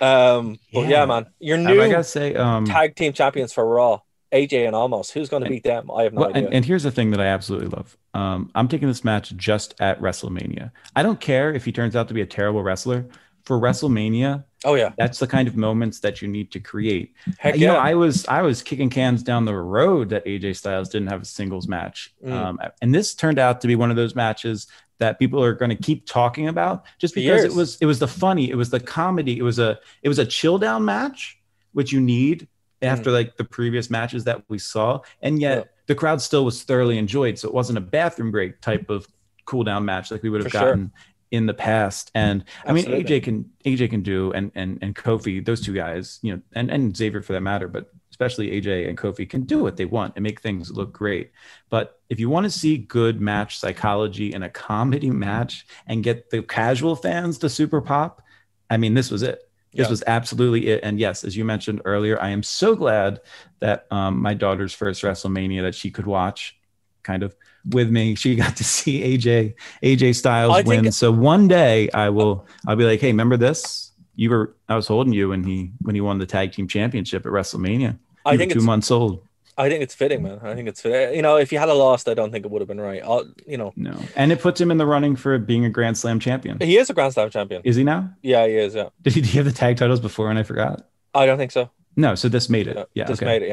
Um, 0.01 0.59
but 0.73 0.89
yeah, 0.89 1.01
Yeah. 1.01 1.07
man, 1.07 1.27
your 1.41 1.59
new 1.59 1.81
I 1.81 1.89
gotta 1.89 2.05
say, 2.05 2.35
um, 2.35 2.65
tag 2.67 2.97
team 2.97 3.13
champions 3.13 3.53
for 3.53 3.67
Raw, 3.67 4.01
AJ 4.35 4.67
and 4.67 4.75
Almost. 4.77 5.13
Who's 5.13 5.29
going 5.29 5.45
to 5.45 5.49
beat 5.49 5.63
them? 5.65 5.91
I 5.91 6.03
have 6.05 6.13
no 6.13 6.23
Well, 6.23 6.31
idea. 6.31 6.45
and, 6.47 6.55
and 6.57 6.65
here's 6.65 6.83
the 6.83 6.91
thing 6.91 7.11
that 7.13 7.21
I 7.21 7.27
absolutely 7.27 7.69
love. 7.69 7.97
Um, 8.13 8.51
I'm 8.55 8.69
taking 8.69 8.89
this 8.89 9.05
match 9.05 9.35
just 9.37 9.75
at 9.81 10.01
WrestleMania. 10.01 10.71
I 10.97 11.03
don't 11.03 11.21
care 11.21 11.53
if 11.55 11.65
he 11.65 11.73
turns 11.73 11.95
out 11.97 12.09
to 12.09 12.15
be 12.15 12.21
a 12.21 12.27
terrible 12.27 12.63
wrestler. 12.63 13.07
For 13.45 13.59
WrestleMania, 13.61 14.43
oh 14.65 14.75
yeah, 14.75 14.93
that's 14.97 15.19
the 15.19 15.27
kind 15.27 15.47
of 15.49 15.55
moments 15.55 16.01
that 16.01 16.23
you 16.23 16.29
need 16.29 16.51
to 16.53 16.61
create. 16.61 17.13
heck 17.39 17.57
you 17.57 17.67
yeah. 17.67 17.73
know, 17.75 17.79
I 17.79 17.93
was 17.95 18.27
I 18.27 18.41
was 18.41 18.63
kicking 18.63 18.89
cans 18.89 19.23
down 19.23 19.45
the 19.45 19.55
road 19.55 20.09
that 20.09 20.25
AJ 20.25 20.57
Styles 20.57 20.89
didn't 20.89 21.09
have 21.09 21.21
a 21.21 21.25
singles 21.27 21.69
match, 21.69 22.15
Mm. 22.25 22.33
um, 22.33 22.59
and 22.81 22.95
this 22.95 23.15
turned 23.15 23.39
out 23.39 23.61
to 23.61 23.67
be 23.67 23.77
one 23.77 23.91
of 23.91 23.97
those 23.97 24.15
matches 24.15 24.67
that 24.99 25.19
people 25.19 25.45
are 25.45 25.53
going 25.53 25.69
to 25.69 25.77
keep 25.77 26.07
talking 26.07 26.49
about 26.49 26.85
just 26.99 27.15
because 27.15 27.43
years. 27.43 27.45
it 27.45 27.55
was 27.55 27.77
it 27.83 27.87
was 27.87 27.99
the 27.99 28.09
funny, 28.09 28.49
it 28.49 28.55
was 28.57 28.71
the 28.71 28.81
comedy, 28.81 29.39
it 29.39 29.43
was 29.43 29.59
a 29.59 29.79
it 30.03 30.09
was 30.09 30.19
a 30.19 30.25
chill 30.25 30.57
down 30.57 30.83
match, 30.87 31.39
which 31.75 31.93
you 31.93 32.01
need 32.01 32.49
after 32.83 33.11
like 33.11 33.37
the 33.37 33.45
previous 33.45 33.91
matches 33.91 34.25
that 34.25 34.43
we 34.49 34.59
saw, 34.59 35.01
and 35.23 35.41
yet 35.41 35.59
Mm. 35.59 35.65
Yeah. 35.65 35.71
the 35.87 35.95
crowd 35.95 36.21
still 36.21 36.45
was 36.45 36.63
thoroughly 36.63 36.99
enjoyed. 36.99 37.39
So 37.39 37.49
it 37.49 37.55
wasn't 37.55 37.79
a 37.79 37.83
bathroom 37.83 38.31
break 38.31 38.61
type 38.61 38.91
of 38.91 39.07
cool 39.47 39.65
down 39.65 39.85
match 39.85 40.11
like 40.11 40.23
we 40.23 40.31
would 40.31 40.43
have 40.43 40.51
For 40.53 40.59
sure. 40.59 40.69
gotten 40.69 40.93
in 41.31 41.47
the 41.47 41.55
past. 41.55 42.11
And 42.15 42.45
I 42.67 42.73
mean, 42.73 42.85
AJ 42.87 43.23
can 43.25 43.51
AJ 43.65 43.91
can 43.91 44.03
do 44.03 44.33
and 44.33 44.51
and 44.55 44.79
and 44.83 44.95
Kofi, 44.95 45.45
those 45.45 45.61
two 45.61 45.75
guys, 45.75 46.19
you 46.23 46.35
know, 46.35 46.43
and 46.55 46.71
and 46.71 46.97
Xavier 46.97 47.23
for 47.23 47.33
that 47.33 47.41
matter, 47.43 47.69
but 47.69 47.91
especially 48.11 48.51
AJ 48.53 48.89
and 48.89 48.97
Kofi 48.97 49.29
can 49.29 49.43
do 49.43 49.59
what 49.61 49.77
they 49.77 49.87
want 49.87 50.13
and 50.15 50.23
make 50.23 50.41
things 50.41 50.71
look 50.71 50.93
great. 50.93 51.33
But 51.69 52.01
if 52.09 52.21
you 52.21 52.31
want 52.31 52.45
to 52.45 52.51
see 52.51 52.77
good 52.79 53.21
match 53.21 53.59
psychology 53.59 54.33
in 54.33 54.45
a 54.45 54.49
comedy 54.49 55.11
match 55.11 55.67
and 55.89 56.05
get 56.05 56.31
the 56.31 56.43
casual 56.43 56.95
fans 56.95 57.39
to 57.39 57.49
super 57.49 57.81
pop, 57.81 58.23
I 58.71 58.77
mean, 58.77 58.95
this 58.95 59.11
was 59.11 59.23
it. 59.25 59.41
This 59.75 59.87
Yeah. 59.87 59.91
was 59.91 60.05
absolutely 60.07 60.69
it. 60.69 60.81
And 60.83 60.99
yes, 60.99 61.25
as 61.25 61.37
you 61.37 61.45
mentioned 61.45 61.83
earlier, 61.85 62.21
I 62.23 62.31
am 62.31 62.43
so 62.43 62.75
glad 62.75 63.21
that 63.61 63.87
um, 63.91 64.21
my 64.23 64.35
daughter's 64.35 64.73
first 64.73 65.03
WrestleMania 65.03 65.63
that 65.63 65.75
she 65.75 65.91
could 65.91 66.07
watch 66.07 66.57
kind 67.03 67.23
of 67.23 67.35
with 67.71 67.91
me. 67.91 68.15
She 68.15 68.37
got 68.37 68.57
to 68.57 68.65
see 68.65 69.03
AJ 69.17 69.55
AJ 69.83 70.15
Styles 70.17 70.53
I 70.55 70.63
think- 70.63 70.83
win. 70.85 70.93
So 70.93 71.11
one 71.11 71.49
day 71.49 71.91
I 71.93 72.09
will 72.11 72.47
I'll 72.67 72.77
be 72.77 72.85
like, 72.85 73.01
hey, 73.01 73.09
remember 73.09 73.37
this? 73.37 73.93
You 74.17 74.31
were 74.31 74.55
I 74.69 74.77
was 74.77 74.87
holding 74.87 75.13
you 75.13 75.31
when 75.31 75.43
he 75.45 75.73
when 75.83 75.95
he 75.95 76.01
won 76.01 76.19
the 76.19 76.27
tag 76.27 76.53
team 76.53 76.69
championship 76.69 77.27
at 77.27 77.33
WrestleMania. 77.33 77.99
I 78.25 78.37
think 78.37 78.53
two 78.53 78.61
months 78.61 78.91
old. 78.91 79.23
I 79.57 79.69
think 79.69 79.83
it's 79.83 79.95
fitting, 79.95 80.23
man. 80.23 80.41
I 80.43 80.55
think 80.55 80.69
it's. 80.69 80.85
You 80.85 81.23
know, 81.23 81.37
if 81.37 81.53
you 81.53 81.59
had 81.59 81.69
a 81.69 81.75
lost, 81.75 82.09
I 82.09 82.15
don't 82.15 82.33
think 82.33 82.45
it 82.45 82.51
would 82.51 82.61
have 82.61 82.69
been 82.69 82.81
right. 82.81 83.03
I'll, 83.05 83.25
you 83.47 83.57
know, 83.57 83.73
No. 83.77 83.97
And 84.17 84.33
it 84.33 84.41
puts 84.41 84.61
him 84.61 84.71
in 84.71 84.79
the 84.79 84.87
running 84.87 85.15
for 85.17 85.39
being 85.39 85.65
a 85.65 85.71
Grand 85.71 85.97
Slam 85.97 86.19
champion. 86.19 86.59
he 86.61 86.77
is 86.77 86.91
a 86.91 86.95
Grand 86.95 87.13
Slam 87.15 87.31
champion. 87.31 87.63
Is 87.65 87.77
he 87.77 87.85
now? 87.85 88.11
Yeah, 88.23 88.47
he 88.47 88.55
is. 88.55 88.75
Yeah, 88.75 88.89
Did 89.03 89.13
he, 89.15 89.21
did 89.21 89.31
he 89.31 89.39
have 89.39 89.47
the 89.47 89.53
tag 89.53 89.77
titles 89.77 90.01
before 90.01 90.29
and 90.31 90.39
I 90.39 90.43
forgot? 90.43 90.89
I 91.15 91.27
don't 91.27 91.39
think 91.39 91.53
so. 91.53 91.71
No, 91.97 92.17
so 92.17 92.29
this 92.29 92.51
made 92.51 92.67
it. 92.67 92.77
Yeah, 92.77 92.85
Yeah. 92.95 93.05
just 93.05 93.23
okay. 93.23 93.39
made 93.39 93.43
it. 93.43 93.49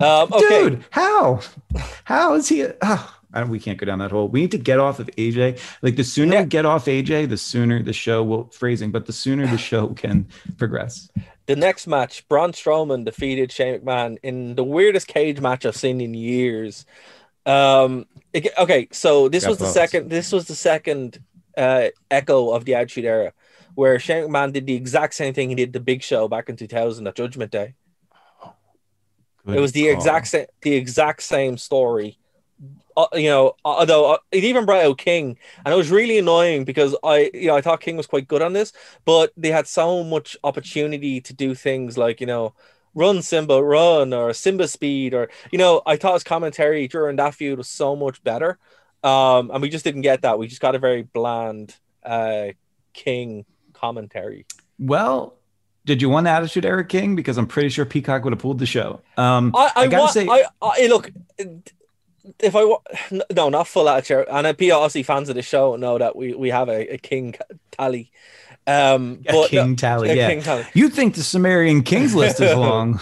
Yeah. 0.00 0.06
Um, 0.06 0.30
okay. 0.32 0.62
Dude, 0.68 0.84
how? 0.90 1.40
How 2.04 2.34
is 2.34 2.46
he? 2.48 2.66
Oh, 2.82 3.14
we 3.46 3.58
can't 3.58 3.78
go 3.78 3.86
down 3.86 3.98
that 4.00 4.10
hole. 4.10 4.28
We 4.28 4.40
need 4.42 4.50
to 4.50 4.58
get 4.58 4.78
off 4.78 4.98
of 4.98 5.06
AJ. 5.16 5.58
Like 5.80 5.96
the 5.96 6.04
sooner 6.04 6.34
Yeah. 6.34 6.42
we 6.42 6.48
get 6.48 6.66
off 6.66 6.84
AJ, 6.86 7.28
the 7.30 7.36
sooner 7.38 7.82
the 7.82 7.92
show 7.94 8.22
will 8.22 8.48
phrasing, 8.48 8.90
but 8.90 9.06
the 9.06 9.12
sooner 9.12 9.46
the 9.46 9.56
show 9.70 9.88
can 9.88 10.26
progress. 10.58 11.08
The 11.48 11.56
next 11.56 11.86
match, 11.86 12.28
Braun 12.28 12.52
Strowman 12.52 13.06
defeated 13.06 13.50
Shane 13.50 13.80
McMahon 13.80 14.18
in 14.22 14.54
the 14.54 14.62
weirdest 14.62 15.08
cage 15.08 15.40
match 15.40 15.64
I've 15.64 15.74
seen 15.74 15.98
in 16.02 16.12
years. 16.12 16.84
Um, 17.46 18.04
it- 18.34 18.52
okay, 18.58 18.88
so 18.92 19.30
this 19.30 19.44
Got 19.44 19.48
was 19.50 19.58
the 19.58 19.64
votes. 19.64 19.74
second. 19.74 20.10
This 20.10 20.30
was 20.30 20.46
the 20.46 20.54
second 20.54 21.18
uh, 21.56 21.88
echo 22.10 22.50
of 22.50 22.66
the 22.66 22.74
Attitude 22.74 23.06
Era, 23.06 23.32
where 23.74 23.98
Shane 23.98 24.28
McMahon 24.28 24.52
did 24.52 24.66
the 24.66 24.74
exact 24.74 25.14
same 25.14 25.32
thing 25.32 25.48
he 25.48 25.54
did 25.54 25.72
the 25.72 25.80
Big 25.80 26.02
Show 26.02 26.28
back 26.28 26.50
in 26.50 26.56
2000 26.56 27.06
at 27.08 27.16
Judgment 27.16 27.50
Day. 27.50 27.74
Good 29.46 29.56
it 29.56 29.60
was 29.60 29.72
the 29.72 29.84
call. 29.86 29.94
exact 29.94 30.26
same, 30.26 30.46
the 30.60 30.74
exact 30.74 31.22
same 31.22 31.56
story. 31.56 32.17
Uh, 32.96 33.06
you 33.14 33.28
know, 33.28 33.54
although 33.64 34.14
uh, 34.14 34.18
it 34.32 34.42
even 34.42 34.66
brought 34.66 34.84
out 34.84 34.98
King, 34.98 35.38
and 35.64 35.72
it 35.72 35.76
was 35.76 35.88
really 35.90 36.18
annoying 36.18 36.64
because 36.64 36.96
I, 37.04 37.30
you 37.32 37.46
know, 37.46 37.56
I 37.56 37.60
thought 37.60 37.80
King 37.80 37.96
was 37.96 38.08
quite 38.08 38.26
good 38.26 38.42
on 38.42 38.54
this, 38.54 38.72
but 39.04 39.32
they 39.36 39.52
had 39.52 39.68
so 39.68 40.02
much 40.02 40.36
opportunity 40.42 41.20
to 41.20 41.32
do 41.32 41.54
things 41.54 41.96
like, 41.96 42.20
you 42.20 42.26
know, 42.26 42.54
run 42.94 43.22
Simba, 43.22 43.62
run, 43.62 44.12
or 44.12 44.32
Simba 44.32 44.66
speed, 44.66 45.14
or 45.14 45.30
you 45.52 45.58
know, 45.58 45.80
I 45.86 45.96
thought 45.96 46.14
his 46.14 46.24
commentary 46.24 46.88
during 46.88 47.16
that 47.16 47.34
feud 47.34 47.58
was 47.58 47.68
so 47.68 47.94
much 47.94 48.22
better, 48.24 48.58
um, 49.04 49.52
and 49.52 49.62
we 49.62 49.68
just 49.68 49.84
didn't 49.84 50.02
get 50.02 50.22
that. 50.22 50.38
We 50.38 50.48
just 50.48 50.60
got 50.60 50.74
a 50.74 50.80
very 50.80 51.02
bland 51.02 51.76
uh, 52.02 52.48
King 52.94 53.44
commentary. 53.74 54.44
Well, 54.78 55.36
did 55.84 56.02
you 56.02 56.08
want 56.08 56.24
the 56.24 56.30
Attitude 56.30 56.64
Era 56.64 56.84
King? 56.84 57.14
Because 57.14 57.38
I'm 57.38 57.46
pretty 57.46 57.68
sure 57.68 57.84
Peacock 57.84 58.24
would 58.24 58.32
have 58.32 58.40
pulled 58.40 58.58
the 58.58 58.66
show. 58.66 59.00
Um, 59.16 59.52
I, 59.54 59.72
I, 59.76 59.86
gotta 59.86 60.02
want, 60.02 60.12
say- 60.12 60.28
I, 60.28 60.44
I 60.60 60.86
look. 60.88 61.10
If 62.40 62.54
I 62.56 62.64
wa- 62.64 62.80
no, 63.32 63.48
not 63.48 63.68
full 63.68 63.88
attitude, 63.88 64.26
and 64.30 64.46
I 64.46 64.52
be 64.52 64.70
obviously 64.70 65.02
fans 65.02 65.28
of 65.28 65.34
the 65.34 65.42
show 65.42 65.76
know 65.76 65.98
that 65.98 66.16
we, 66.16 66.34
we 66.34 66.50
have 66.50 66.68
a, 66.68 66.94
a 66.94 66.98
king 66.98 67.34
tally. 67.70 68.10
Um, 68.66 69.22
a 69.26 69.32
but 69.32 69.48
King 69.48 69.76
Tally, 69.76 70.10
a 70.10 70.14
yeah. 70.14 70.28
king 70.28 70.42
tally. 70.42 70.66
You 70.74 70.90
think 70.90 71.14
the 71.14 71.22
Sumerian 71.22 71.82
Kings 71.82 72.14
list 72.14 72.40
is 72.40 72.54
long? 72.56 73.00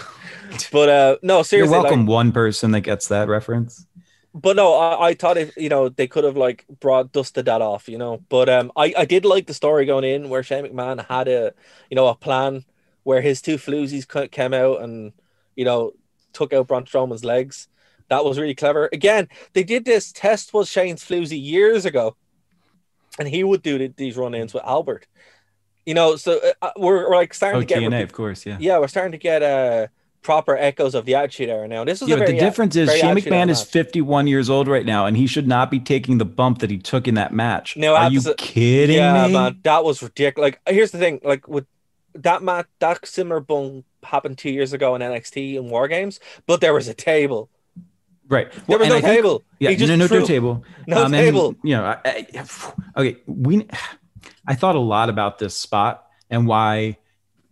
But 0.71 0.89
uh, 0.89 1.17
no, 1.21 1.37
You're 1.37 1.43
seriously, 1.43 1.75
like- 1.75 1.83
welcome, 1.83 2.05
one 2.05 2.31
person 2.31 2.71
that 2.71 2.81
gets 2.81 3.09
that 3.09 3.27
reference. 3.27 3.85
but 4.33 4.55
no, 4.55 4.75
I, 4.75 5.09
I 5.09 5.13
thought 5.13 5.37
if 5.37 5.55
you 5.57 5.67
know 5.67 5.89
they 5.89 6.07
could 6.07 6.23
have 6.23 6.37
like 6.37 6.65
brought 6.79 7.11
dusted 7.11 7.45
that 7.45 7.61
off, 7.61 7.89
you 7.89 7.97
know. 7.97 8.21
But 8.29 8.47
um, 8.47 8.71
I, 8.77 8.93
I 8.97 9.05
did 9.05 9.25
like 9.25 9.47
the 9.47 9.53
story 9.53 9.85
going 9.85 10.05
in 10.05 10.29
where 10.29 10.41
Shane 10.43 10.65
McMahon 10.65 11.05
had 11.05 11.27
a 11.27 11.53
you 11.89 11.95
know 11.95 12.07
a 12.07 12.15
plan 12.15 12.63
where 13.03 13.19
his 13.21 13.41
two 13.41 13.57
floozies 13.57 14.31
came 14.31 14.53
out 14.53 14.81
and 14.81 15.11
you 15.55 15.65
know 15.65 15.91
took 16.31 16.53
out 16.53 16.67
Braun 16.67 16.85
Strowman's 16.85 17.25
legs. 17.25 17.67
That 18.09 18.25
was 18.25 18.39
really 18.39 18.55
clever. 18.55 18.89
Again, 18.93 19.27
they 19.53 19.63
did 19.63 19.85
this 19.85 20.11
Test 20.11 20.53
was 20.53 20.69
Shane's 20.69 21.03
floozy 21.03 21.41
years 21.41 21.85
ago, 21.85 22.15
and 23.19 23.27
he 23.27 23.43
would 23.43 23.61
do 23.61 23.77
th- 23.77 23.93
these 23.97 24.17
run-ins 24.17 24.53
with 24.53 24.63
Albert. 24.63 25.07
You 25.85 25.93
know, 25.93 26.15
so 26.17 26.39
uh, 26.61 26.71
we're, 26.77 27.09
we're 27.09 27.15
like 27.15 27.33
starting 27.33 27.57
Oh, 27.57 27.61
to 27.61 27.65
get 27.65 27.79
TNA, 27.79 28.03
of 28.03 28.13
course, 28.13 28.45
yeah. 28.45 28.57
yeah, 28.59 28.77
we're 28.79 28.87
starting 28.87 29.13
to 29.13 29.17
get 29.17 29.41
uh 29.43 29.87
proper 30.21 30.57
echoes 30.57 30.93
of 30.95 31.05
the 31.05 31.15
Attitude 31.15 31.49
Era 31.49 31.67
now. 31.67 31.85
This 31.85 32.01
is 32.01 32.09
Yeah, 32.09 32.15
a 32.15 32.17
but 32.17 32.25
very, 32.25 32.37
the 32.39 32.45
difference 32.45 32.75
is 32.75 32.89
Shane 32.99 33.15
McMahon 33.15 33.49
is 33.49 33.61
51 33.63 34.27
years 34.27 34.49
old 34.49 34.67
right 34.67 34.85
now, 34.85 35.05
and 35.05 35.15
he 35.15 35.27
should 35.27 35.47
not 35.47 35.71
be 35.71 35.79
taking 35.79 36.17
the 36.17 36.25
bump 36.25 36.59
that 36.59 36.69
he 36.69 36.77
took 36.77 37.07
in 37.07 37.15
that 37.15 37.33
match. 37.33 37.77
No, 37.77 37.95
Are 37.95 38.11
you 38.11 38.21
kidding 38.35 38.97
yeah, 38.97 39.27
me? 39.27 39.33
man, 39.33 39.59
that 39.63 39.83
was 39.83 40.01
ridiculous. 40.03 40.45
Like, 40.47 40.61
here's 40.67 40.91
the 40.91 40.97
thing: 40.97 41.21
like 41.23 41.47
with 41.47 41.65
that 42.15 42.43
match, 42.43 42.67
that 42.79 43.05
similar 43.07 43.39
bump 43.39 43.85
happened 44.03 44.37
two 44.37 44.49
years 44.49 44.73
ago 44.73 44.95
in 44.95 45.01
NXT 45.01 45.55
in 45.55 45.69
War 45.69 45.87
Games, 45.87 46.19
but 46.45 46.59
there 46.61 46.73
was 46.73 46.87
a 46.87 46.93
table. 46.93 47.49
Right. 48.29 48.51
There 48.67 48.77
was 48.77 48.87
and 48.87 48.95
no 48.95 49.01
think- 49.01 49.15
table. 49.15 49.43
Yeah, 49.59 49.69
He 49.71 49.75
just 49.75 49.89
no, 49.89 49.95
no, 49.95 50.07
no 50.07 50.25
table. 50.25 50.63
No 50.85 50.97
um, 50.97 51.13
and, 51.13 51.13
table. 51.13 51.55
you 51.63 51.75
know, 51.75 51.83
I, 51.85 51.97
I, 52.05 52.49
okay, 52.97 53.17
we. 53.25 53.67
I 54.47 54.55
thought 54.55 54.75
a 54.75 54.79
lot 54.79 55.09
about 55.09 55.39
this 55.39 55.57
spot 55.57 56.05
and 56.29 56.47
why 56.47 56.97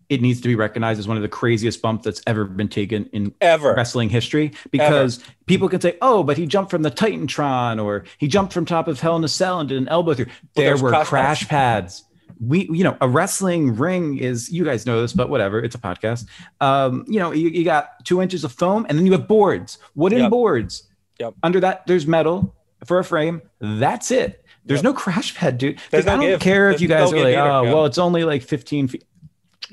it 0.07 0.21
needs 0.21 0.39
to 0.41 0.47
be 0.47 0.55
recognized 0.55 0.99
as 0.99 1.07
one 1.07 1.17
of 1.17 1.23
the 1.23 1.29
craziest 1.29 1.81
bumps 1.81 2.05
that's 2.05 2.21
ever 2.27 2.45
been 2.45 2.67
taken 2.67 3.05
in 3.11 3.33
Ever. 3.41 3.73
wrestling 3.73 4.09
history 4.09 4.51
because 4.71 5.23
people 5.47 5.67
can 5.67 5.81
say, 5.81 5.97
"Oh, 6.01 6.23
but 6.23 6.37
he 6.37 6.45
jumped 6.45 6.71
from 6.71 6.83
the 6.83 6.91
Titantron 6.91 7.83
or 7.83 8.05
he 8.17 8.27
jumped 8.27 8.53
from 8.53 8.65
top 8.65 8.87
of 8.87 8.99
Hell 8.99 9.15
in 9.15 9.23
a 9.23 9.27
Cell 9.27 9.59
and 9.59 9.67
did 9.69 9.77
an 9.77 9.87
elbow 9.87 10.13
through." 10.13 10.27
there 10.55 10.77
were 10.77 10.89
crash 10.89 11.07
crash, 11.09 11.47
pads. 11.47 12.03
We, 12.39 12.67
you 12.71 12.83
know, 12.83 12.97
a 13.01 13.07
wrestling 13.07 13.75
ring 13.75 14.17
is 14.17 14.51
you 14.51 14.65
guys 14.65 14.85
know 14.85 15.01
this, 15.01 15.13
but 15.13 15.29
whatever. 15.29 15.59
It's 15.59 15.75
a 15.75 15.79
podcast. 15.79 16.27
Um, 16.61 17.05
you 17.07 17.19
know, 17.19 17.31
you, 17.31 17.49
you 17.49 17.63
got 17.63 18.03
two 18.05 18.21
inches 18.21 18.43
of 18.43 18.51
foam, 18.51 18.85
and 18.89 18.97
then 18.97 19.05
you 19.05 19.11
have 19.13 19.27
boards, 19.27 19.77
wooden 19.95 20.19
Yep. 20.19 20.29
boards. 20.31 20.83
Yep. 21.19 21.33
Under 21.43 21.59
that, 21.61 21.87
there's 21.87 22.05
metal 22.07 22.53
for 22.85 22.99
a 22.99 23.03
frame. 23.03 23.41
That's 23.59 24.11
it. 24.11 24.43
There's 24.65 24.79
Yep. 24.79 24.83
no 24.83 24.93
crash 24.93 25.35
pad, 25.35 25.57
dude. 25.57 25.79
There's 25.91 26.07
I 26.07 26.17
don't 26.17 26.21
give. 26.25 26.39
care 26.41 26.69
if 26.69 26.73
There's 26.73 26.81
you 26.81 26.87
guys 26.87 27.11
no 27.11 27.17
are 27.19 27.23
like, 27.23 27.35
oh, 27.37 27.63
well, 27.73 27.85
it's 27.85 27.97
only 27.97 28.23
like 28.23 28.41
15 28.43 28.87
feet. 28.89 29.03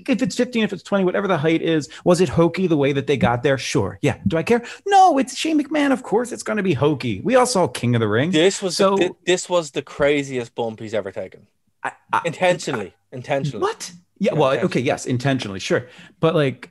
If 0.09 0.23
it's 0.23 0.37
15, 0.37 0.65
if 0.65 0.73
it's 0.73 0.83
20, 0.83 1.05
whatever 1.05 1.29
the 1.29 1.37
height 1.37 1.61
is, 1.61 1.89
was 2.05 2.21
it 2.23 2.29
hokey 2.31 2.67
the 2.67 2.77
way 2.79 2.93
that 2.93 3.07
they 3.07 3.17
got 3.19 3.43
there? 3.43 3.59
Sure. 3.59 3.99
Yeah. 4.01 4.17
Do 4.27 4.39
I 4.39 4.43
care? 4.43 4.63
No, 4.87 5.19
it's 5.19 5.37
Shane 5.37 5.63
McMahon. 5.63 5.93
Of 5.93 6.03
course, 6.03 6.33
it's 6.33 6.43
going 6.43 6.57
to 6.57 6.63
be 6.63 6.73
hokey. 6.73 7.21
We 7.21 7.37
all 7.37 7.45
saw 7.45 7.67
King 7.69 7.95
of 7.95 8.01
the 8.01 8.09
Ring. 8.09 8.31
This 8.31 8.63
was 8.63 8.77
So- 8.77 8.97
the, 8.97 9.11
this 9.27 9.49
was 9.51 9.73
the 9.73 9.83
craziest 9.83 10.55
bump 10.55 10.81
he's 10.81 10.95
ever 10.95 11.11
taken. 11.13 11.47
I- 11.85 11.93
I- 12.13 12.23
Intentionally, 12.25 12.95
intentionally. 13.13 13.63
What? 13.63 13.93
Yeah, 14.19 14.33
Yeah, 14.35 14.39
well, 14.39 14.59
okay, 14.67 14.81
yes, 14.81 15.07
intentionally, 15.07 15.59
sure. 15.61 15.89
But 16.21 16.35
like 16.35 16.71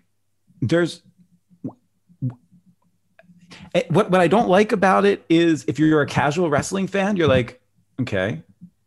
there's 0.62 1.02
Eh, 3.74 3.84
what 3.90 4.10
what 4.12 4.22
I 4.22 4.28
don't 4.28 4.50
like 4.50 4.72
about 4.72 5.06
it 5.06 5.26
is 5.30 5.66
if 5.68 5.80
you're 5.80 6.02
a 6.02 6.06
casual 6.06 6.50
wrestling 6.50 6.88
fan, 6.88 7.16
you're 7.18 7.28
like, 7.28 7.62
okay, 8.02 8.42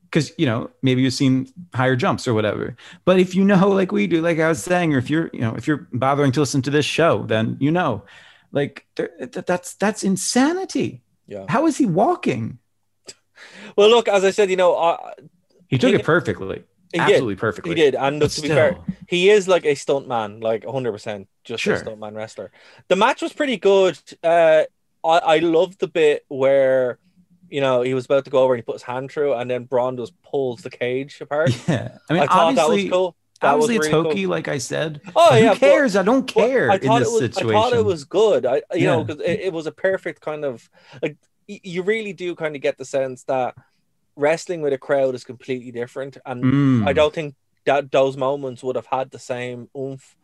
because 0.04 0.32
you 0.38 0.46
know 0.46 0.70
maybe 0.82 1.02
you've 1.02 1.12
seen 1.14 1.48
higher 1.74 1.96
jumps 1.96 2.26
or 2.28 2.34
whatever. 2.34 2.76
But 3.04 3.18
if 3.18 3.34
you 3.34 3.44
know, 3.44 3.68
like 3.68 3.92
we 3.92 4.06
do, 4.06 4.20
like 4.20 4.38
I 4.38 4.48
was 4.48 4.62
saying, 4.62 4.94
or 4.94 4.98
if 4.98 5.10
you're 5.10 5.30
you 5.32 5.40
know 5.40 5.54
if 5.54 5.66
you're 5.66 5.86
bothering 5.92 6.32
to 6.32 6.40
listen 6.40 6.62
to 6.62 6.70
this 6.70 6.84
show, 6.86 7.24
then 7.26 7.56
you 7.60 7.70
know, 7.70 8.04
like 8.52 8.86
there, 8.96 9.10
that, 9.18 9.46
that's 9.46 9.74
that's 9.74 10.02
insanity. 10.02 11.02
Yeah. 11.26 11.46
How 11.48 11.66
is 11.66 11.76
he 11.78 11.86
walking? 11.86 12.58
Well, 13.76 13.88
look, 13.88 14.08
as 14.08 14.24
I 14.24 14.30
said, 14.30 14.50
you 14.50 14.56
know, 14.56 14.74
uh, 14.76 15.12
He 15.74 15.78
took 15.78 15.90
He- 15.90 15.96
it 15.96 16.04
perfectly, 16.04 16.62
he 16.92 16.98
absolutely 17.00 17.34
did. 17.34 17.40
perfectly. 17.40 17.70
He 17.70 17.80
did, 17.82 17.94
and 17.94 18.20
But 18.20 18.30
to 18.30 18.40
be 18.42 18.48
fair, 18.48 18.78
he 19.08 19.30
is 19.30 19.48
like 19.48 19.64
a 19.66 19.74
stunt 19.74 20.06
man, 20.08 20.40
like 20.40 20.64
100, 20.64 20.92
percent 20.92 21.28
just 21.44 21.62
Sure. 21.62 21.74
a 21.74 21.78
stunt 21.78 21.98
man 21.98 22.14
wrestler. 22.14 22.50
The 22.88 22.96
match 22.96 23.20
was 23.22 23.32
pretty 23.32 23.56
good. 23.56 23.98
Uh, 24.22 24.64
I 25.04 25.18
I 25.34 25.38
loved 25.38 25.80
the 25.80 25.88
bit 25.88 26.24
where. 26.28 26.98
You 27.50 27.60
know, 27.60 27.82
he 27.82 27.94
was 27.94 28.06
about 28.06 28.24
to 28.24 28.30
go 28.30 28.42
over 28.42 28.54
and 28.54 28.58
he 28.58 28.62
put 28.64 28.76
his 28.76 28.82
hand 28.82 29.12
through, 29.12 29.34
and 29.34 29.48
then 29.48 29.64
Braun 29.64 29.96
just 29.96 30.12
pulls 30.22 30.62
the 30.62 30.70
cage 30.70 31.20
apart. 31.20 31.50
Yeah, 31.68 31.98
I 32.08 32.12
mean, 32.12 32.22
I 32.22 32.26
thought 32.26 32.54
that 32.56 32.66
was 32.66 32.70
obviously, 32.70 32.90
cool. 32.90 33.16
That 33.42 33.52
was 33.52 33.64
obviously 33.64 33.76
it's 33.76 33.86
really 33.86 34.02
cool. 34.02 34.10
hokey, 34.10 34.26
like 34.26 34.48
I 34.48 34.58
said. 34.58 35.00
Oh, 35.14 35.26
But 35.30 35.42
yeah, 35.42 35.48
who 35.54 35.60
but- 35.60 35.68
cares? 35.68 35.94
I 35.94 36.02
don't 36.02 36.26
care 36.26 36.70
I 36.70 36.76
in 36.76 36.80
this 36.80 36.90
was. 37.10 37.20
situation. 37.20 37.54
I 37.56 37.60
thought 37.62 37.72
it 37.74 37.84
was 37.84 38.04
good. 38.04 38.44
I 38.46 38.62
you 38.74 38.86
know 38.86 39.04
because 39.04 39.22
it, 39.22 39.40
it 39.48 39.52
was 39.52 39.66
a 39.66 39.72
perfect 39.72 40.20
kind 40.22 40.44
of 40.44 40.68
like 41.02 41.16
you 41.46 41.82
really 41.82 42.12
do 42.14 42.34
kind 42.34 42.56
of 42.56 42.62
get 42.62 42.76
the 42.78 42.84
sense 42.86 43.22
that 43.24 43.54
wrestling 44.16 44.62
with 44.62 44.72
a 44.72 44.78
crowd 44.78 45.14
is 45.14 45.24
completely 45.24 45.72
different, 45.72 46.16
and 46.26 46.44
Mm. 46.44 46.88
I 46.88 46.92
don't 46.92 47.14
think 47.14 47.34
that 47.66 47.90
those 47.90 48.16
moments 48.16 48.62
would 48.62 48.76
have 48.76 48.86
had 48.86 49.10
the 49.10 49.18
same 49.18 49.68
oomph 49.76 50.16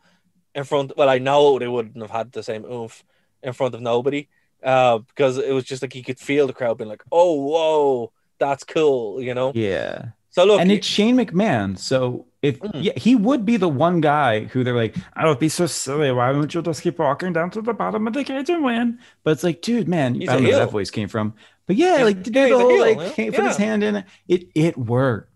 in 0.55 0.63
front. 0.63 0.93
Well, 0.97 1.09
I 1.09 1.17
know 1.17 1.59
they 1.59 1.67
wouldn't 1.67 2.01
have 2.01 2.11
had 2.11 2.31
the 2.31 2.43
same 2.43 2.65
oomph 2.65 3.03
in 3.43 3.53
front 3.53 3.75
of 3.75 3.81
nobody, 3.81 4.27
uh, 4.63 4.99
because 4.99 5.37
it 5.37 5.53
was 5.53 5.63
just 5.63 5.81
like 5.81 5.95
you 5.95 6.03
could 6.03 6.19
feel 6.19 6.47
the 6.47 6.53
crowd 6.53 6.77
being 6.77 6.89
like, 6.89 7.03
"Oh, 7.11 7.33
whoa, 7.35 8.11
that's 8.39 8.63
cool," 8.63 9.21
you 9.21 9.33
know. 9.33 9.51
Yeah, 9.53 10.09
So 10.29 10.45
look, 10.45 10.61
and 10.61 10.71
it's 10.71 10.87
Shane 10.87 11.17
McMahon. 11.17 11.77
So 11.77 12.25
if 12.41 12.59
Mm. 12.61 12.83
yeah, 12.83 12.93
he 12.95 13.15
would 13.15 13.45
be 13.45 13.57
the 13.57 13.67
one 13.67 13.99
guy 14.01 14.45
who 14.45 14.63
they're 14.63 14.75
like, 14.75 14.95
"I 15.13 15.27
would 15.27 15.39
be 15.39 15.49
so 15.49 15.65
silly. 15.65 16.11
Why 16.11 16.31
don't 16.31 16.53
you 16.53 16.61
just 16.61 16.81
keep 16.81 16.99
walking 16.99 17.33
down 17.33 17.49
to 17.51 17.61
the 17.61 17.73
bottom 17.73 18.07
of 18.07 18.13
the 18.13 18.23
cage 18.23 18.49
and 18.49 18.63
win?" 18.63 18.99
But 19.23 19.31
it's 19.31 19.43
like, 19.43 19.61
dude, 19.61 19.87
man, 19.89 20.15
He's 20.15 20.29
I 20.29 20.33
don't 20.33 20.43
know 20.43 20.49
where 20.49 20.59
that 20.65 20.71
voice 20.71 20.89
came 20.89 21.09
from. 21.09 21.33
But 21.71 21.77
yeah, 21.77 22.03
like 22.03 22.25
to 22.25 22.29
do 22.29 22.49
the 22.49 22.59
whole 22.59 22.69
heel, 22.69 22.81
like 22.81 23.17
yeah. 23.17 23.31
put 23.31 23.45
his 23.45 23.55
hand 23.55 23.81
in 23.81 23.95
it. 23.95 24.05
It 24.27 24.49
it 24.53 24.77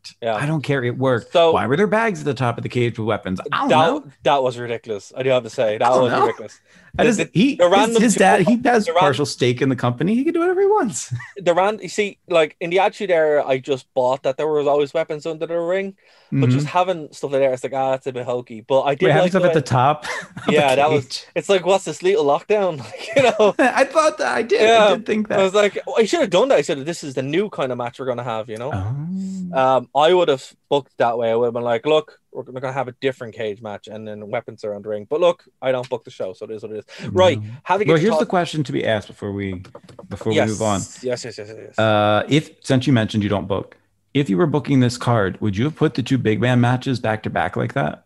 worked. 0.09 0.15
Yeah. 0.21 0.35
I 0.35 0.45
don't 0.45 0.61
care. 0.61 0.83
It 0.83 0.97
worked. 0.97 1.31
So- 1.33 1.51
why 1.53 1.65
were 1.67 1.77
there 1.77 1.87
bags 1.87 2.19
at 2.19 2.25
the 2.25 2.33
top 2.33 2.57
of 2.57 2.63
the 2.63 2.69
cage 2.69 2.97
with 2.99 3.07
weapons? 3.07 3.39
I 3.51 3.57
don't 3.59 3.69
that 3.69 3.75
know. 3.75 4.11
that 4.23 4.43
was 4.43 4.57
ridiculous. 4.57 5.11
I 5.15 5.23
do 5.23 5.29
have 5.29 5.43
to 5.43 5.49
say 5.49 5.77
that 5.77 5.89
was 5.91 6.11
know. 6.11 6.21
ridiculous. 6.21 6.59
The- 6.97 7.03
the- 7.11 7.29
he, 7.33 7.55
the 7.55 7.63
his- 7.65 7.71
random 7.73 8.01
his, 8.01 8.15
dad, 8.15 8.47
he 8.47 8.57
has 8.63 8.87
ran- 8.87 8.97
partial 8.97 9.25
stake 9.25 9.61
in 9.61 9.67
the 9.69 9.75
company. 9.75 10.15
He 10.15 10.23
can 10.23 10.33
do 10.33 10.39
whatever 10.39 10.61
he 10.61 10.67
wants. 10.67 11.13
the 11.37 11.53
ran 11.53 11.79
you 11.79 11.89
see 11.89 12.17
like 12.29 12.55
in 12.61 12.69
the 12.69 12.79
attitude 12.79 13.11
era 13.11 13.45
i 13.45 13.57
just 13.57 13.91
bought 13.93 14.23
that 14.23 14.37
there 14.37 14.47
was 14.47 14.65
always 14.67 14.93
weapons 14.93 15.25
under 15.25 15.45
the 15.45 15.59
ring 15.59 15.95
but 16.31 16.49
Mhm. 16.49 16.51
just 16.51 16.67
having 16.67 17.11
stuff 17.11 17.31
like 17.31 17.41
that 17.41 17.51
it's 17.53 17.63
like 17.63 17.73
ah 17.73 17.91
that's 17.91 18.07
a 18.07 18.13
bit 18.13 18.25
hokey 18.25 18.61
but 18.61 18.81
i 18.83 18.95
did 18.95 19.07
Wait, 19.07 19.19
like 19.19 19.29
stuff 19.31 19.43
at 19.43 19.53
the 19.53 19.61
top. 19.61 20.05
of 20.37 20.45
the 20.47 20.53
yeah 20.53 20.75
that 20.75 20.89
was 20.89 21.25
it's 21.35 21.49
like 21.49 21.65
what's 21.65 21.83
this 21.85 22.01
little 22.01 22.25
lockdown 22.25 22.77
like 22.85 23.09
you 23.15 23.23
know 23.23 23.53
I 23.59 23.83
thought 23.85 24.17
that 24.19 24.27
I 24.33 24.41
did. 24.41 24.61
Yeah, 24.61 24.85
I 24.85 24.95
did 24.95 25.05
think 25.05 25.27
that. 25.27 25.39
i 25.39 25.43
was 25.43 25.53
like 25.53 25.77
oh, 25.87 25.95
i 25.97 26.05
should 26.05 26.21
have 26.21 26.29
done 26.29 26.47
that 26.49 26.57
i 26.57 26.61
said 26.61 26.79
this 26.85 27.03
is 27.03 27.13
the 27.15 27.21
new 27.23 27.49
kind 27.49 27.71
of 27.71 27.77
match 27.77 27.99
we're 27.99 28.05
going 28.05 28.17
to 28.17 28.23
have 28.23 28.49
you 28.49 28.57
know 28.57 28.71
Oh. 28.73 29.59
um 29.77 29.89
i 29.95 30.13
would 30.13 30.27
have 30.27 30.53
booked 30.69 30.91
that 30.97 31.17
way 31.17 31.31
i 31.31 31.35
would 31.35 31.45
have 31.45 31.53
been 31.53 31.63
like 31.63 31.85
look 31.85 32.19
we're 32.33 32.43
going 32.43 32.61
to 32.61 32.71
have 32.71 32.87
a 32.89 32.91
different 32.99 33.33
cage 33.33 33.61
match 33.61 33.87
and 33.87 34.05
then 34.07 34.29
weapons 34.29 34.63
around 34.65 34.83
the 34.83 34.89
ring 34.89 35.07
but 35.09 35.19
look 35.21 35.45
i 35.61 35.71
don't 35.71 35.87
book 35.89 36.03
the 36.03 36.11
show 36.11 36.33
so 36.33 36.45
it 36.45 36.51
is 36.51 36.63
what 36.63 36.71
it 36.73 36.77
is 36.99 37.07
right 37.11 37.41
No. 37.41 37.49
having 37.63 37.87
Well, 37.87 37.97
here's 37.97 38.11
talk- 38.11 38.19
the 38.19 38.25
question 38.25 38.63
to 38.65 38.71
be 38.71 38.85
asked 38.85 39.07
before 39.07 39.31
we 39.31 39.63
before 40.09 40.33
yes. 40.33 40.47
we 40.47 40.51
move 40.53 40.61
on. 40.61 40.79
yes 40.79 41.03
yes 41.03 41.25
yes, 41.25 41.37
yes, 41.39 41.49
yes. 41.57 41.79
Uh, 41.79 42.23
if 42.29 42.51
since 42.61 42.85
you 42.87 42.93
mentioned 42.93 43.23
you 43.23 43.29
don't 43.29 43.47
book, 43.47 43.77
if 44.13 44.29
you 44.29 44.37
were 44.37 44.47
booking 44.47 44.79
this 44.81 44.97
card, 44.97 45.39
would 45.41 45.55
you 45.57 45.63
have 45.65 45.75
put 45.75 45.93
the 45.95 46.03
two 46.03 46.17
big 46.17 46.39
man 46.41 46.61
matches 46.61 46.99
back 46.99 47.23
to 47.23 47.29
back 47.29 47.55
like 47.55 47.73
that? 47.73 48.05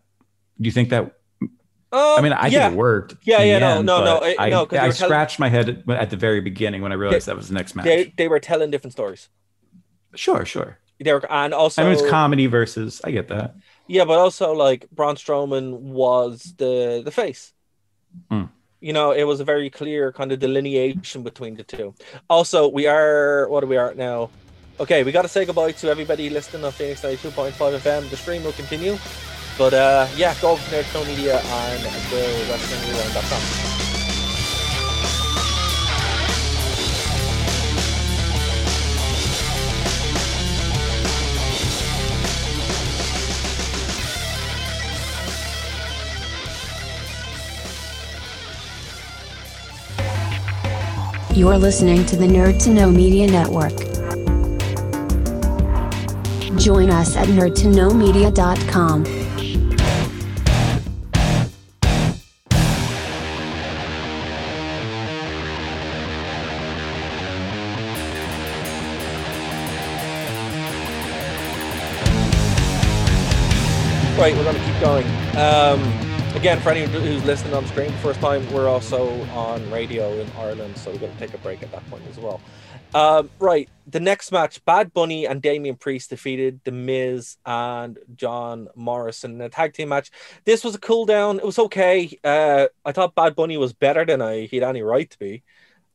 Do 0.60 0.66
you 0.66 0.72
think 0.72 0.88
that? 0.90 1.16
I 1.92 2.20
mean, 2.20 2.32
I 2.32 2.46
Um, 2.46 2.52
yeah. 2.52 2.60
think 2.68 2.74
it 2.74 2.76
worked. 2.76 3.14
Yeah, 3.24 3.42
yeah, 3.42 3.58
no, 3.58 3.66
end, 3.78 3.86
no, 3.86 4.04
no, 4.04 4.16
it- 4.22 4.36
I, 4.38 4.48
no, 4.48 4.62
I 4.62 4.64
they 4.66 4.76
telling- 4.76 4.92
scratched 4.92 5.38
my 5.40 5.48
head 5.48 5.68
at, 5.68 5.90
at 6.02 6.10
the 6.10 6.16
very 6.16 6.40
beginning 6.40 6.82
when 6.82 6.92
I 6.92 6.94
realized 6.94 7.26
that 7.26 7.36
was 7.36 7.48
the 7.48 7.54
next 7.54 7.74
match. 7.74 7.84
they, 7.86 8.12
they 8.16 8.28
were 8.28 8.38
telling 8.40 8.70
different 8.70 8.92
stories 8.92 9.28
sure, 10.14 10.44
sure. 10.44 10.78
They 11.00 11.12
were 11.12 11.32
and 11.32 11.54
also 11.54 11.82
I 11.82 11.86
mean, 11.86 11.94
it's 11.94 12.08
comedy 12.08 12.46
versus. 12.46 13.00
I 13.04 13.10
get 13.10 13.28
that. 13.28 13.56
Yeah, 13.86 14.04
but 14.04 14.18
also 14.18 14.52
like 14.52 14.88
Braun 14.90 15.16
Strowman 15.16 15.78
was 15.78 16.54
the 16.58 17.02
the 17.04 17.10
face. 17.10 17.52
Hmm. 18.30 18.44
You 18.80 18.92
know, 18.92 19.12
it 19.12 19.24
was 19.24 19.40
a 19.40 19.44
very 19.44 19.68
clear 19.68 20.12
kind 20.12 20.32
of 20.32 20.38
delineation 20.38 21.22
between 21.22 21.56
the 21.56 21.64
two. 21.64 21.94
Also, 22.28 22.68
we 22.68 22.86
are 22.86 23.48
what 23.48 23.64
are 23.64 23.66
we 23.66 23.76
at 23.76 23.96
now? 23.96 24.30
Okay, 24.78 25.04
we 25.04 25.12
got 25.12 25.22
to 25.22 25.28
say 25.28 25.44
goodbye 25.44 25.72
to 25.72 25.90
everybody 25.90 26.30
listening 26.30 26.64
on 26.64 26.72
Phoenix 26.72 27.02
92.5 27.02 27.52
FM. 27.52 28.08
The 28.08 28.16
stream 28.16 28.44
will 28.44 28.52
continue. 28.52 28.96
But 29.58 29.74
uh, 29.74 30.06
yeah, 30.16 30.34
go 30.40 30.52
over 30.52 30.70
to 30.70 30.76
Nerd 30.76 30.90
Show 30.92 31.04
Media 31.04 31.38
and 31.38 31.82
the 31.82 31.90
wrestlingrewind.com. 32.48 33.89
You're 51.40 51.56
listening 51.56 52.04
to 52.04 52.16
the 52.16 52.26
Nerd 52.26 52.62
to 52.64 52.70
Know 52.70 52.90
Media 52.90 53.26
Network. 53.26 53.74
Join 56.58 56.90
us 56.90 57.16
at 57.16 57.28
nerdtoknowmedia.com. 57.28 59.04
Right, 74.18 74.36
we're 74.36 74.44
going 74.44 74.56
to 74.56 74.62
keep 74.62 74.80
going. 74.82 75.06
Um, 75.38 76.09
again, 76.40 76.58
for 76.60 76.70
anyone 76.70 76.90
who's 77.02 77.22
listening 77.24 77.52
on 77.52 77.66
screen 77.66 77.90
the 77.92 77.98
first 77.98 78.18
time, 78.20 78.50
we're 78.52 78.66
also 78.68 79.10
on 79.32 79.70
radio 79.70 80.10
in 80.14 80.26
Ireland, 80.38 80.76
so 80.78 80.90
we're 80.90 80.96
going 80.98 81.12
to 81.12 81.18
take 81.18 81.34
a 81.34 81.38
break 81.38 81.62
at 81.62 81.70
that 81.72 81.88
point 81.90 82.02
as 82.08 82.16
well. 82.16 82.40
Um, 82.94 83.28
right. 83.38 83.68
The 83.86 84.00
next 84.00 84.32
match, 84.32 84.64
Bad 84.64 84.92
Bunny 84.94 85.26
and 85.26 85.42
Damian 85.42 85.76
Priest 85.76 86.08
defeated 86.10 86.60
The 86.64 86.72
Miz 86.72 87.36
and 87.44 87.98
John 88.16 88.68
Morrison 88.74 89.34
in 89.34 89.40
a 89.42 89.48
tag 89.50 89.74
team 89.74 89.90
match. 89.90 90.10
This 90.46 90.64
was 90.64 90.74
a 90.74 90.78
cool 90.78 91.04
down. 91.04 91.38
It 91.38 91.44
was 91.44 91.58
okay. 91.58 92.18
Uh, 92.24 92.68
I 92.86 92.92
thought 92.92 93.14
Bad 93.14 93.36
Bunny 93.36 93.58
was 93.58 93.74
better 93.74 94.06
than 94.06 94.22
I 94.22 94.46
he'd 94.46 94.62
any 94.62 94.80
right 94.82 95.08
to 95.10 95.18
be. 95.18 95.42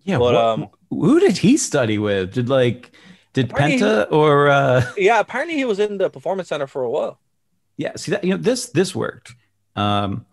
Yeah, 0.03 0.19
But, 0.19 0.33
what- 0.33 0.35
um, 0.35 0.67
who 0.91 1.19
did 1.19 1.37
he 1.39 1.57
study 1.57 1.97
with? 1.97 2.33
Did 2.33 2.47
like 2.49 2.91
did 3.33 3.49
Penta 3.49 4.09
or 4.11 4.47
uh 4.49 4.85
Yeah, 4.95 5.19
apparently 5.19 5.55
he 5.55 5.65
was 5.65 5.79
in 5.79 5.97
the 5.97 6.09
performance 6.09 6.47
center 6.49 6.67
for 6.67 6.83
a 6.83 6.89
while. 6.89 7.19
yeah, 7.77 7.95
see 7.97 8.11
that 8.11 8.23
you 8.23 8.29
know 8.29 8.37
this 8.37 8.67
this 8.69 8.95
worked. 8.95 9.33
Um 9.75 10.25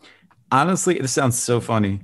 honestly, 0.50 0.98
this 0.98 1.12
sounds 1.12 1.38
so 1.38 1.60
funny 1.60 2.00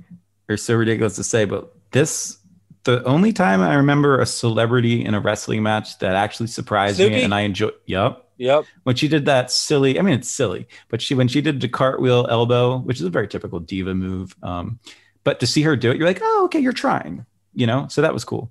or 0.49 0.57
so 0.57 0.75
ridiculous 0.75 1.15
to 1.15 1.23
say, 1.23 1.45
but 1.45 1.73
this 1.91 2.37
the 2.83 3.03
only 3.03 3.33
time 3.33 3.61
I 3.61 3.75
remember 3.75 4.19
a 4.19 4.25
celebrity 4.25 5.03
in 5.05 5.13
a 5.13 5.19
wrestling 5.19 5.61
match 5.63 5.99
that 5.99 6.15
actually 6.15 6.47
surprised 6.47 6.99
Snooki? 6.99 7.09
me 7.11 7.23
and 7.23 7.33
I 7.33 7.41
enjoyed 7.41 7.73
yep. 7.85 8.25
Yep. 8.37 8.65
When 8.83 8.95
she 8.95 9.09
did 9.09 9.25
that 9.25 9.51
silly, 9.51 9.99
I 9.99 10.01
mean 10.01 10.13
it's 10.13 10.29
silly, 10.29 10.67
but 10.87 11.01
she 11.01 11.13
when 11.13 11.27
she 11.27 11.41
did 11.41 11.59
the 11.59 11.67
cartwheel 11.67 12.25
elbow, 12.29 12.77
which 12.77 12.97
is 12.99 13.05
a 13.05 13.09
very 13.09 13.27
typical 13.27 13.59
diva 13.59 13.93
move. 13.93 14.33
Um, 14.41 14.79
but 15.25 15.41
to 15.41 15.47
see 15.47 15.61
her 15.63 15.75
do 15.75 15.91
it, 15.91 15.97
you're 15.97 16.07
like, 16.07 16.21
oh, 16.21 16.43
okay, 16.45 16.59
you're 16.59 16.71
trying, 16.71 17.25
you 17.53 17.67
know. 17.67 17.87
So 17.89 18.01
that 18.01 18.13
was 18.13 18.23
cool. 18.23 18.49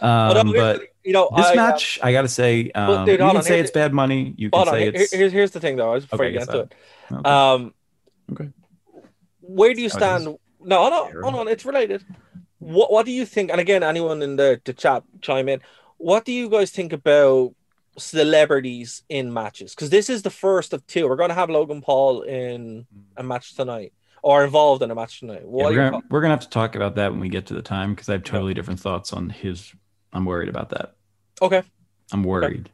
Um, 0.00 0.52
But, 0.52 0.82
you 1.04 1.12
know, 1.12 1.30
this 1.36 1.46
I, 1.46 1.52
uh, 1.52 1.54
match, 1.54 1.98
I 2.02 2.12
gotta 2.12 2.28
say, 2.28 2.70
um, 2.72 3.06
dude, 3.06 3.20
you 3.20 3.26
can 3.26 3.36
on, 3.36 3.42
say 3.42 3.60
it's 3.60 3.70
bad 3.70 3.94
money. 3.94 4.34
You 4.36 4.50
can 4.50 4.58
hold 4.58 4.68
on. 4.68 4.74
say 4.74 4.88
it's 4.88 5.12
here's 5.12 5.32
here's 5.32 5.50
the 5.52 5.60
thing 5.60 5.76
though. 5.76 5.98
Before 5.98 6.18
Okay, 6.18 6.32
you 6.32 6.38
get 6.38 6.48
into 6.48 6.60
it, 6.60 6.74
okay. 7.12 7.30
um, 7.30 7.74
Okay. 8.32 8.50
where 9.40 9.72
do 9.74 9.80
you 9.80 9.86
it 9.86 9.88
is. 9.88 9.92
stand? 9.94 10.24
No, 10.60 10.90
no, 10.90 11.08
Sure. 11.10 11.22
hold 11.22 11.34
on. 11.36 11.48
It's 11.48 11.64
related. 11.64 12.04
What 12.58 12.90
What 12.92 13.06
do 13.06 13.12
you 13.12 13.24
think? 13.24 13.50
And 13.50 13.60
again, 13.60 13.82
anyone 13.82 14.20
in 14.22 14.36
the 14.36 14.60
the 14.64 14.72
chat 14.72 15.02
chime 15.20 15.48
in. 15.48 15.60
What 15.96 16.24
do 16.24 16.32
you 16.32 16.48
guys 16.48 16.70
think 16.70 16.92
about 16.92 17.54
celebrities 17.96 19.02
in 19.08 19.32
matches? 19.32 19.74
Because 19.74 19.90
this 19.90 20.08
is 20.10 20.22
the 20.22 20.30
first 20.30 20.72
of 20.72 20.86
two. 20.86 21.08
We're 21.08 21.16
going 21.16 21.30
to 21.30 21.34
have 21.34 21.50
Logan 21.50 21.80
Paul 21.80 22.22
in 22.22 22.86
a 23.16 23.22
match 23.22 23.54
tonight, 23.56 23.92
or 24.22 24.44
involved 24.44 24.82
in 24.82 24.90
a 24.90 24.94
match 24.94 25.20
tonight. 25.20 25.42
Yeah, 25.42 25.48
we're, 25.48 25.74
gonna, 25.74 25.90
thoughts? 25.90 26.06
we're 26.10 26.20
gonna 26.20 26.34
have 26.34 26.40
to 26.40 26.48
talk 26.50 26.76
about 26.76 26.94
that 26.96 27.10
when 27.10 27.20
we 27.20 27.28
get 27.28 27.46
to 27.46 27.54
the 27.54 27.62
time 27.62 27.94
because 27.94 28.08
I 28.08 28.12
have 28.12 28.24
totally 28.24 28.54
different 28.54 28.80
thoughts 28.80 29.12
on 29.12 29.30
his. 29.30 29.72
I'm 30.12 30.24
worried 30.24 30.48
about 30.48 30.70
that. 30.70 30.94
Okay. 31.42 31.62
I'm 32.12 32.22
worried. 32.24 32.60
Okay. 32.60 32.70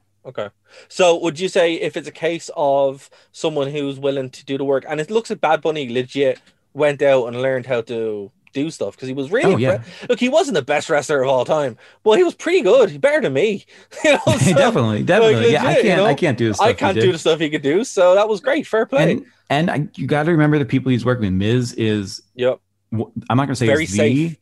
So 0.88 1.18
would 1.20 1.38
you 1.38 1.48
say 1.48 1.74
if 1.74 1.96
it's 1.96 2.08
a 2.08 2.12
case 2.12 2.50
of 2.56 3.10
someone 3.32 3.68
who's 3.70 3.98
willing 3.98 4.30
to 4.30 4.44
do 4.44 4.58
the 4.58 4.64
work, 4.64 4.84
and 4.88 5.00
it 5.00 5.10
looks 5.10 5.30
like 5.30 5.40
Bad 5.40 5.60
Bunny 5.62 5.88
legit 5.88 6.40
went 6.72 7.02
out 7.02 7.26
and 7.26 7.40
learned 7.40 7.66
how 7.66 7.80
to 7.82 8.30
do 8.52 8.70
stuff 8.70 8.94
because 8.94 9.08
he 9.08 9.14
was 9.14 9.30
really 9.32 9.54
Oh, 9.54 9.56
yeah. 9.56 9.82
look 10.08 10.20
he 10.20 10.28
wasn't 10.28 10.54
the 10.54 10.62
best 10.62 10.88
wrestler 10.88 11.22
of 11.22 11.28
all 11.28 11.44
time, 11.44 11.76
but 12.04 12.18
he 12.18 12.24
was 12.24 12.34
pretty 12.34 12.62
good. 12.62 12.88
He's 12.88 12.98
better 12.98 13.20
than 13.20 13.32
me. 13.32 13.64
you 14.04 14.12
know, 14.12 14.18
so 14.38 14.54
definitely, 14.54 15.02
definitely. 15.02 15.52
yeah, 15.52 15.62
I 15.66 15.74
can't. 15.74 15.84
you 15.84 15.96
know? 15.96 16.04
I 16.06 16.14
can't 16.14 16.38
do 16.38 16.48
the 16.48 16.54
stuff 16.54 16.66
I 16.66 16.70
he 16.70 16.74
can't 16.76 17.00
do 17.00 17.12
the 17.12 17.18
stuff 17.18 17.40
he 17.40 17.50
could 17.50 17.62
do, 17.62 17.82
so 17.84 18.14
that 18.14 18.28
was 18.28 18.40
great. 18.40 18.66
Fair 18.66 18.86
play. 18.86 19.12
And 19.12 19.26
and 19.50 19.70
I, 19.70 19.88
you 19.96 20.06
got 20.06 20.22
to 20.24 20.30
remember 20.30 20.58
the 20.58 20.64
people 20.64 20.90
he's 20.90 21.04
working 21.04 21.24
with. 21.24 21.32
Miz 21.34 21.72
is. 21.74 22.22
yep. 22.34 22.60
i'm 22.92 23.36
not 23.36 23.46
gonna 23.46 23.56
say 23.56 23.66
Very 23.66 23.80
he's 23.86 23.90
the- 23.92 23.96
safe. 23.98 24.36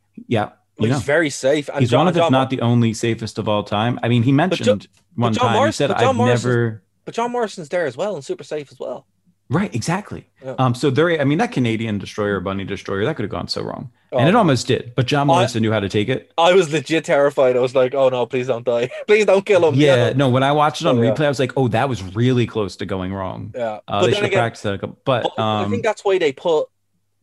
Yeah, 0.79 0.87
you 0.89 0.95
He's 0.95 1.03
very 1.03 1.31
safe. 1.31 1.69
And 1.69 1.81
he's 1.81 1.91
John, 1.91 2.01
one 2.01 2.09
of, 2.09 2.17
if 2.17 2.23
John, 2.23 2.33
not 2.33 2.51
the 2.51 2.61
only 2.61 2.95
safest 2.95 3.39
of 3.39 3.49
all 3.49 3.63
time. 3.63 4.01
I 4.03 4.09
mean, 4.09 4.23
he 4.23 4.33
mentioned 4.33 4.89
one 5.15 5.33
John 5.35 5.47
time. 5.49 5.57
Morris- 5.57 5.77
he 5.77 5.85
said, 5.85 5.91
"I've 5.93 6.15
Morrison's- 6.17 6.45
never." 6.45 6.83
but 7.05 7.15
John 7.15 7.31
Morrison's 7.33 7.69
there 7.69 7.85
as 7.87 7.97
well 7.97 8.15
and 8.15 8.25
super 8.25 8.45
safe 8.45 8.71
as 8.73 8.79
well. 8.81 9.07
Right, 9.51 9.75
exactly. 9.75 10.29
Yeah. 10.43 10.55
Um, 10.59 10.75
so 10.75 10.89
there, 10.89 11.21
I 11.21 11.25
mean, 11.25 11.37
that 11.39 11.53
Canadian 11.53 11.99
destroyer, 11.99 12.41
Bunny 12.41 12.65
destroyer, 12.65 13.05
that 13.05 13.17
could 13.17 13.25
have 13.25 13.31
gone 13.31 13.49
so 13.49 13.61
wrong, 13.61 13.91
and 14.11 14.23
Oh. 14.25 14.29
it 14.29 14.35
almost 14.35 14.67
did. 14.67 14.95
But 14.97 15.07
John 15.07 15.23
I- 15.29 15.35
Morrison 15.35 15.61
knew 15.61 15.71
how 15.71 15.81
to 15.81 15.91
take 15.91 16.09
it. 16.09 16.33
I 16.39 16.55
was 16.55 16.73
legit 16.73 17.05
terrified. 17.05 17.55
I 17.57 17.61
was 17.61 17.75
like, 17.75 17.95
"Oh 17.95 18.09
no, 18.09 18.25
please 18.25 18.47
don't 18.47 18.65
die! 18.65 18.89
Please 19.07 19.27
don't 19.27 19.45
kill 19.45 19.69
him!" 19.69 19.75
Yeah, 19.75 20.15
no. 20.17 20.31
When 20.31 20.43
I 20.43 20.53
watched 20.53 20.81
it 20.81 20.87
on 20.87 20.99
Oh, 20.99 21.03
yeah. 21.03 21.11
replay, 21.11 21.27
I 21.27 21.29
was 21.29 21.39
like, 21.39 21.53
"Oh, 21.57 21.69
that 21.69 21.89
was 21.91 22.03
really 22.15 22.47
close 22.47 22.77
to 22.77 22.87
going 22.87 23.13
wrong." 23.13 23.53
yeah. 23.55 23.81
Uh, 23.87 24.01
but 24.01 24.07
they 24.07 24.13
should 24.15 24.23
have 24.23 24.33
practiced 24.33 24.63
that. 24.63 24.75
a 24.75 24.79
couple- 24.79 24.99
But 25.05 25.25
But 25.37 25.43
I 25.43 25.65
um, 25.65 25.71
think 25.71 25.83
that's 25.83 26.03
why 26.03 26.17
they 26.17 26.33
put 26.33 26.69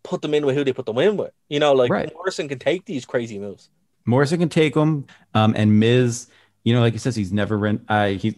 put 0.03 0.21
them 0.21 0.33
in 0.33 0.45
with 0.45 0.55
who 0.55 0.63
they 0.63 0.73
put 0.73 0.85
them 0.85 0.97
in 0.97 1.17
with. 1.17 1.31
You 1.49 1.59
know, 1.59 1.73
like 1.73 1.91
Right. 1.91 2.11
Morrison 2.13 2.47
can 2.47 2.59
take 2.59 2.85
these 2.85 3.05
crazy 3.05 3.39
moves. 3.39 3.69
Morrison 4.05 4.39
can 4.39 4.49
take 4.49 4.73
them, 4.73 5.05
um, 5.33 5.53
and 5.55 5.79
Miz, 5.79 6.27
you 6.63 6.73
know, 6.73 6.81
like 6.81 6.93
he 6.93 6.99
says, 6.99 7.15
he's 7.15 7.31
never 7.31 7.57
run. 7.57 7.85
I 7.89 8.11
he, 8.13 8.35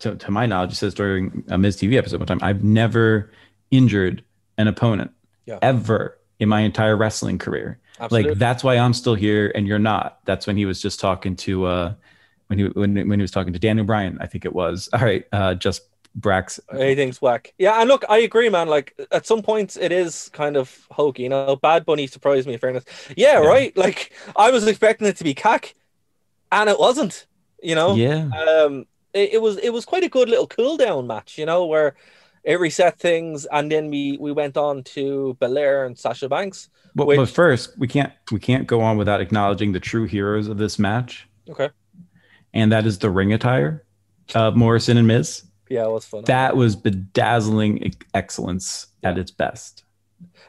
to, 0.00 0.16
to 0.16 0.30
my 0.30 0.46
knowledge, 0.46 0.70
he 0.70 0.76
says 0.76 0.94
during 0.94 1.44
a 1.48 1.56
Miz 1.58 1.76
TV 1.76 1.96
episode 1.96 2.18
one 2.20 2.26
time, 2.26 2.40
I've 2.42 2.62
never 2.64 3.30
injured 3.70 4.22
an 4.58 4.68
opponent 4.68 5.10
Yeah. 5.46 5.58
ever 5.62 6.18
in 6.38 6.48
my 6.48 6.60
entire 6.60 6.96
wrestling 6.96 7.38
career. 7.38 7.78
Absolutely. 8.00 8.30
Like 8.30 8.38
that's 8.38 8.64
why 8.64 8.76
I'm 8.76 8.92
still 8.92 9.14
here 9.14 9.52
and 9.54 9.66
you're 9.66 9.78
not. 9.78 10.18
That's 10.24 10.46
when 10.46 10.56
he 10.56 10.66
was 10.66 10.82
just 10.82 11.00
talking 11.00 11.36
to 11.36 11.64
uh 11.66 11.94
when 12.48 12.58
he 12.58 12.64
when, 12.66 12.94
when 13.08 13.18
he 13.18 13.22
was 13.22 13.30
talking 13.30 13.52
to 13.52 13.58
Daniel 13.58 13.86
Bryan, 13.86 14.18
I 14.20 14.26
think 14.26 14.44
it 14.44 14.52
was. 14.52 14.88
All 14.92 15.00
right, 15.00 15.24
uh 15.32 15.54
just 15.54 15.82
Brax. 16.18 16.60
Anything's 16.72 17.20
whack. 17.20 17.52
Yeah, 17.58 17.80
and 17.80 17.88
look, 17.88 18.04
I 18.08 18.18
agree, 18.18 18.48
man. 18.48 18.68
Like 18.68 18.94
at 19.10 19.26
some 19.26 19.42
points, 19.42 19.76
it 19.76 19.90
is 19.92 20.30
kind 20.32 20.56
of 20.56 20.86
hokey. 20.90 21.24
You 21.24 21.28
know, 21.30 21.56
Bad 21.56 21.84
Bunny 21.84 22.06
surprised 22.06 22.46
me. 22.46 22.52
In 22.54 22.58
fairness, 22.60 22.84
yeah, 23.16 23.40
Yeah. 23.42 23.48
right. 23.48 23.76
Like 23.76 24.12
I 24.36 24.50
was 24.50 24.66
expecting 24.66 25.06
it 25.08 25.16
to 25.16 25.24
be 25.24 25.34
cack, 25.34 25.74
and 26.52 26.70
it 26.70 26.78
wasn't. 26.78 27.26
You 27.62 27.74
know, 27.74 27.94
Yeah. 27.94 28.28
um, 28.48 28.86
it, 29.12 29.34
it 29.34 29.42
was 29.42 29.56
it 29.58 29.70
was 29.70 29.84
quite 29.84 30.04
a 30.04 30.08
good 30.08 30.28
little 30.28 30.46
cool 30.46 30.76
down 30.76 31.06
match. 31.06 31.36
You 31.38 31.46
know, 31.46 31.66
where 31.66 31.96
it 32.44 32.60
reset 32.60 32.98
things, 32.98 33.46
and 33.46 33.72
then 33.72 33.90
we 33.90 34.16
we 34.20 34.30
went 34.30 34.56
on 34.56 34.82
to 34.94 35.36
Belair 35.40 35.84
and 35.86 35.98
Sasha 35.98 36.28
Banks. 36.28 36.68
But, 36.94 37.06
Which- 37.08 37.16
but 37.16 37.28
first, 37.30 37.76
we 37.76 37.88
can't 37.88 38.12
we 38.30 38.38
can't 38.38 38.68
go 38.68 38.80
on 38.82 38.96
without 38.98 39.20
acknowledging 39.20 39.72
the 39.72 39.80
true 39.80 40.04
heroes 40.04 40.46
of 40.46 40.58
this 40.58 40.78
match, 40.78 41.26
Okay, 41.50 41.70
and 42.52 42.70
that 42.70 42.86
is 42.86 42.98
the 43.00 43.10
ring 43.10 43.32
attire 43.32 43.82
of 44.34 44.54
Morrison 44.54 44.96
and 44.96 45.08
Miz. 45.08 45.42
Yeah, 45.68 45.84
it 45.84 45.90
was 45.90 46.04
fun. 46.04 46.24
That 46.24 46.56
was 46.56 46.76
bedazzling 46.76 47.94
excellence 48.12 48.88
at 49.02 49.18
its 49.18 49.30
best. 49.30 49.84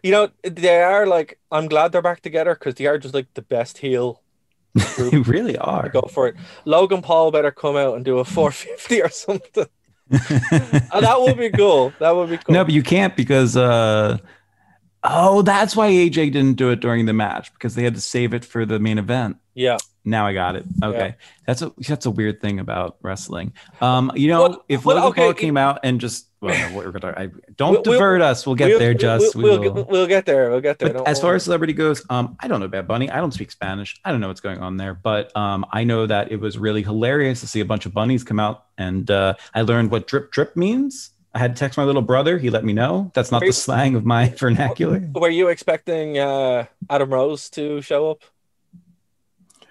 You 0.03 0.11
know, 0.11 0.29
they 0.43 0.81
are 0.81 1.07
like 1.07 1.39
I'm 1.51 1.67
glad 1.67 1.91
they're 1.91 2.01
back 2.01 2.21
together 2.21 2.53
because 2.53 2.75
they 2.75 2.85
are 2.85 2.97
just 2.97 3.13
like 3.13 3.33
the 3.33 3.41
best 3.41 3.79
heel. 3.79 4.21
they 4.97 5.17
really 5.19 5.57
are. 5.57 5.89
Go 5.89 6.01
for 6.01 6.27
it. 6.27 6.35
Logan 6.65 7.01
Paul 7.01 7.31
better 7.31 7.51
come 7.51 7.75
out 7.75 7.95
and 7.95 8.03
do 8.03 8.19
a 8.19 8.25
450 8.25 9.01
or 9.01 9.09
something. 9.09 9.65
And 10.09 10.19
that 10.91 11.15
would 11.19 11.37
be 11.37 11.49
cool. 11.49 11.93
That 11.99 12.15
would 12.15 12.29
be 12.29 12.37
cool. 12.37 12.53
No, 12.53 12.63
but 12.63 12.73
you 12.73 12.83
can't 12.83 13.15
because 13.15 13.55
uh 13.55 14.17
oh, 15.07 15.41
that's 15.41 15.75
why 15.75 15.89
AJ 15.91 16.31
didn't 16.33 16.53
do 16.53 16.69
it 16.71 16.79
during 16.79 17.05
the 17.05 17.13
match 17.13 17.53
because 17.53 17.75
they 17.75 17.83
had 17.83 17.95
to 17.95 18.01
save 18.01 18.33
it 18.33 18.43
for 18.45 18.65
the 18.65 18.79
main 18.79 18.97
event. 18.97 19.37
yeah. 19.53 19.77
Now 20.07 20.27
I 20.27 20.33
got 20.33 20.55
it. 20.55 20.65
Okay, 20.83 20.97
Yeah. 21.07 21.13
that's 21.47 21.63
a 21.63 21.73
that's 21.79 22.05
a 22.05 22.11
weird 22.11 22.39
thing 22.39 22.59
about 22.59 22.97
wrestling. 23.01 23.53
Um, 23.81 24.11
you 24.13 24.27
know, 24.27 24.41
Well- 24.43 24.65
if 24.69 24.85
well, 24.85 24.97
Logan 24.97 25.09
okay, 25.09 25.21
Paul 25.23 25.33
came 25.33 25.57
out 25.57 25.79
and 25.81 25.99
just 25.99 26.27
well, 26.41 26.53
no, 26.69 26.77
we're 26.77 26.91
gonna 26.91 27.15
I, 27.17 27.29
don't 27.57 27.71
We'll- 27.71 27.81
we'll- 27.83 27.93
divert 27.93 28.21
us. 28.21 28.45
We'll 28.45 28.53
get 28.55 28.67
We'll- 28.69 28.77
there. 28.77 28.89
we'll- 28.89 28.97
Just 28.99 29.35
we'll, 29.35 29.43
we 29.43 29.49
we'll, 29.49 29.73
get, 29.73 29.73
we'll 29.89 30.21
there. 30.27 30.51
We'll 30.51 30.61
get 30.61 30.77
there. 30.77 30.95
As 31.09 31.19
far 31.19 31.33
as 31.33 31.45
celebrity 31.45 31.73
goes, 31.73 32.05
um, 32.11 32.37
I 32.39 32.47
don't 32.47 32.59
know 32.59 32.67
about 32.67 32.85
Bunny. 32.85 33.09
I 33.09 33.17
don't 33.17 33.33
speak 33.33 33.49
Spanish. 33.49 33.99
I 34.05 34.11
don't 34.11 34.21
know 34.21 34.27
what's 34.27 34.41
going 34.41 34.59
on 34.59 34.77
there, 34.77 34.93
but 34.93 35.35
um, 35.35 35.65
I 35.71 35.83
know 35.85 36.05
that 36.05 36.31
it 36.31 36.39
was 36.39 36.59
really 36.59 36.83
hilarious 36.83 37.39
to 37.41 37.47
see 37.47 37.61
a 37.61 37.65
bunch 37.65 37.87
of 37.87 37.93
bunnies 37.95 38.23
come 38.23 38.39
out, 38.39 38.65
and 38.77 39.09
uh, 39.09 39.33
I 39.55 39.63
learned 39.63 39.89
what 39.89 40.05
drip 40.05 40.31
drip 40.31 40.55
means. 40.55 41.09
I 41.35 41.39
had 41.39 41.55
to 41.55 41.59
text 41.59 41.77
my 41.77 41.83
little 41.83 42.01
brother. 42.01 42.37
He 42.37 42.49
let 42.49 42.63
me 42.63 42.71
know. 42.71 43.11
That's 43.13 43.29
not 43.29 43.41
the 43.41 43.47
Wait. 43.47 43.55
slang 43.55 43.95
of 43.95 44.05
my 44.05 44.29
vernacular. 44.37 45.01
were 45.13 45.29
you 45.29 45.49
expecting 45.49 46.17
uh, 46.17 46.65
Adam 46.89 47.09
Rose 47.09 47.49
to 47.51 47.81
show 47.81 48.09
up? 48.09 48.21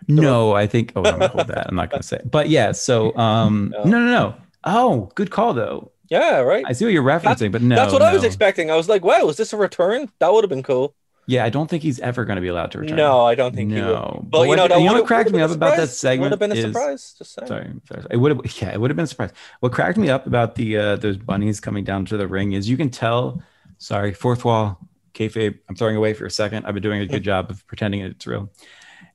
No, 0.06 0.52
I 0.52 0.66
think. 0.66 0.92
Oh, 0.94 1.02
I'm 1.02 1.12
gonna 1.18 1.28
hold 1.28 1.46
that. 1.48 1.66
I'm 1.68 1.74
not 1.74 1.90
gonna 1.90 2.02
say. 2.02 2.20
But 2.24 2.50
yeah. 2.50 2.72
So 2.72 3.16
um, 3.16 3.72
No. 3.76 3.84
no, 3.84 3.98
no, 3.98 4.06
no. 4.06 4.34
Oh, 4.64 5.10
good 5.14 5.30
call 5.30 5.54
though. 5.54 5.90
Yeah, 6.10 6.40
right. 6.40 6.64
I 6.68 6.74
see 6.74 6.84
what 6.84 6.92
you're 6.92 7.02
referencing, 7.02 7.50
but 7.50 7.62
no. 7.62 7.76
That's 7.76 7.92
what 7.92 8.02
I 8.02 8.12
was 8.12 8.24
expecting. 8.24 8.70
I 8.70 8.76
was 8.76 8.88
like, 8.90 9.02
wow, 9.02 9.26
is 9.28 9.38
this 9.38 9.54
a 9.54 9.56
return? 9.56 10.10
That 10.18 10.32
would 10.32 10.44
have 10.44 10.50
been 10.50 10.62
cool. 10.62 10.94
Yeah, 11.26 11.44
I 11.44 11.48
don't 11.48 11.68
think 11.70 11.82
he's 11.82 12.00
ever 12.00 12.24
going 12.24 12.36
to 12.36 12.42
be 12.42 12.48
allowed 12.48 12.70
to 12.72 12.78
return. 12.80 12.96
No, 12.96 13.24
I 13.24 13.34
don't 13.34 13.54
think 13.54 13.70
no. 13.70 14.24
But, 14.28 14.42
you 14.42 14.48
what- 14.48 14.56
know, 14.56 14.68
that 14.68 14.80
you 14.80 14.86
know 14.86 14.94
what 14.94 15.06
cracked 15.06 15.30
me 15.30 15.40
up 15.40 15.48
would've 15.48 15.60
been 15.60 15.68
a 15.68 15.72
about 15.72 15.80
that 15.80 15.88
segment 15.88 16.22
Would 16.22 16.32
have 16.32 16.38
been 16.38 16.52
a 16.52 16.54
is 16.54 16.64
surprise. 16.64 17.14
Just 17.16 17.34
saying. 17.34 17.48
Sorry, 17.48 17.72
sorry. 17.88 18.06
It 18.10 18.16
would 18.18 18.36
have, 18.36 18.62
yeah, 18.62 18.72
it 18.72 18.80
would 18.80 18.90
have 18.90 18.96
been 18.96 19.04
a 19.04 19.08
surprise. 19.08 19.32
What 19.60 19.72
cracked 19.72 19.96
me 19.98 20.10
up 20.10 20.26
about 20.26 20.54
the 20.54 20.76
uh, 20.76 20.96
those 20.96 21.16
bunnies 21.16 21.60
coming 21.60 21.84
down 21.84 22.04
to 22.06 22.16
the 22.16 22.28
ring 22.28 22.52
is 22.52 22.68
you 22.68 22.76
can 22.76 22.90
tell. 22.90 23.42
Sorry, 23.78 24.12
fourth 24.14 24.44
wall, 24.44 24.78
kayfabe. 25.14 25.58
I'm 25.68 25.76
throwing 25.76 25.96
away 25.96 26.14
for 26.14 26.26
a 26.26 26.30
second. 26.30 26.66
I've 26.66 26.74
been 26.74 26.82
doing 26.82 27.00
a 27.00 27.06
good 27.06 27.22
job 27.32 27.50
of 27.50 27.66
pretending 27.66 28.00
it's 28.00 28.26
real. 28.26 28.50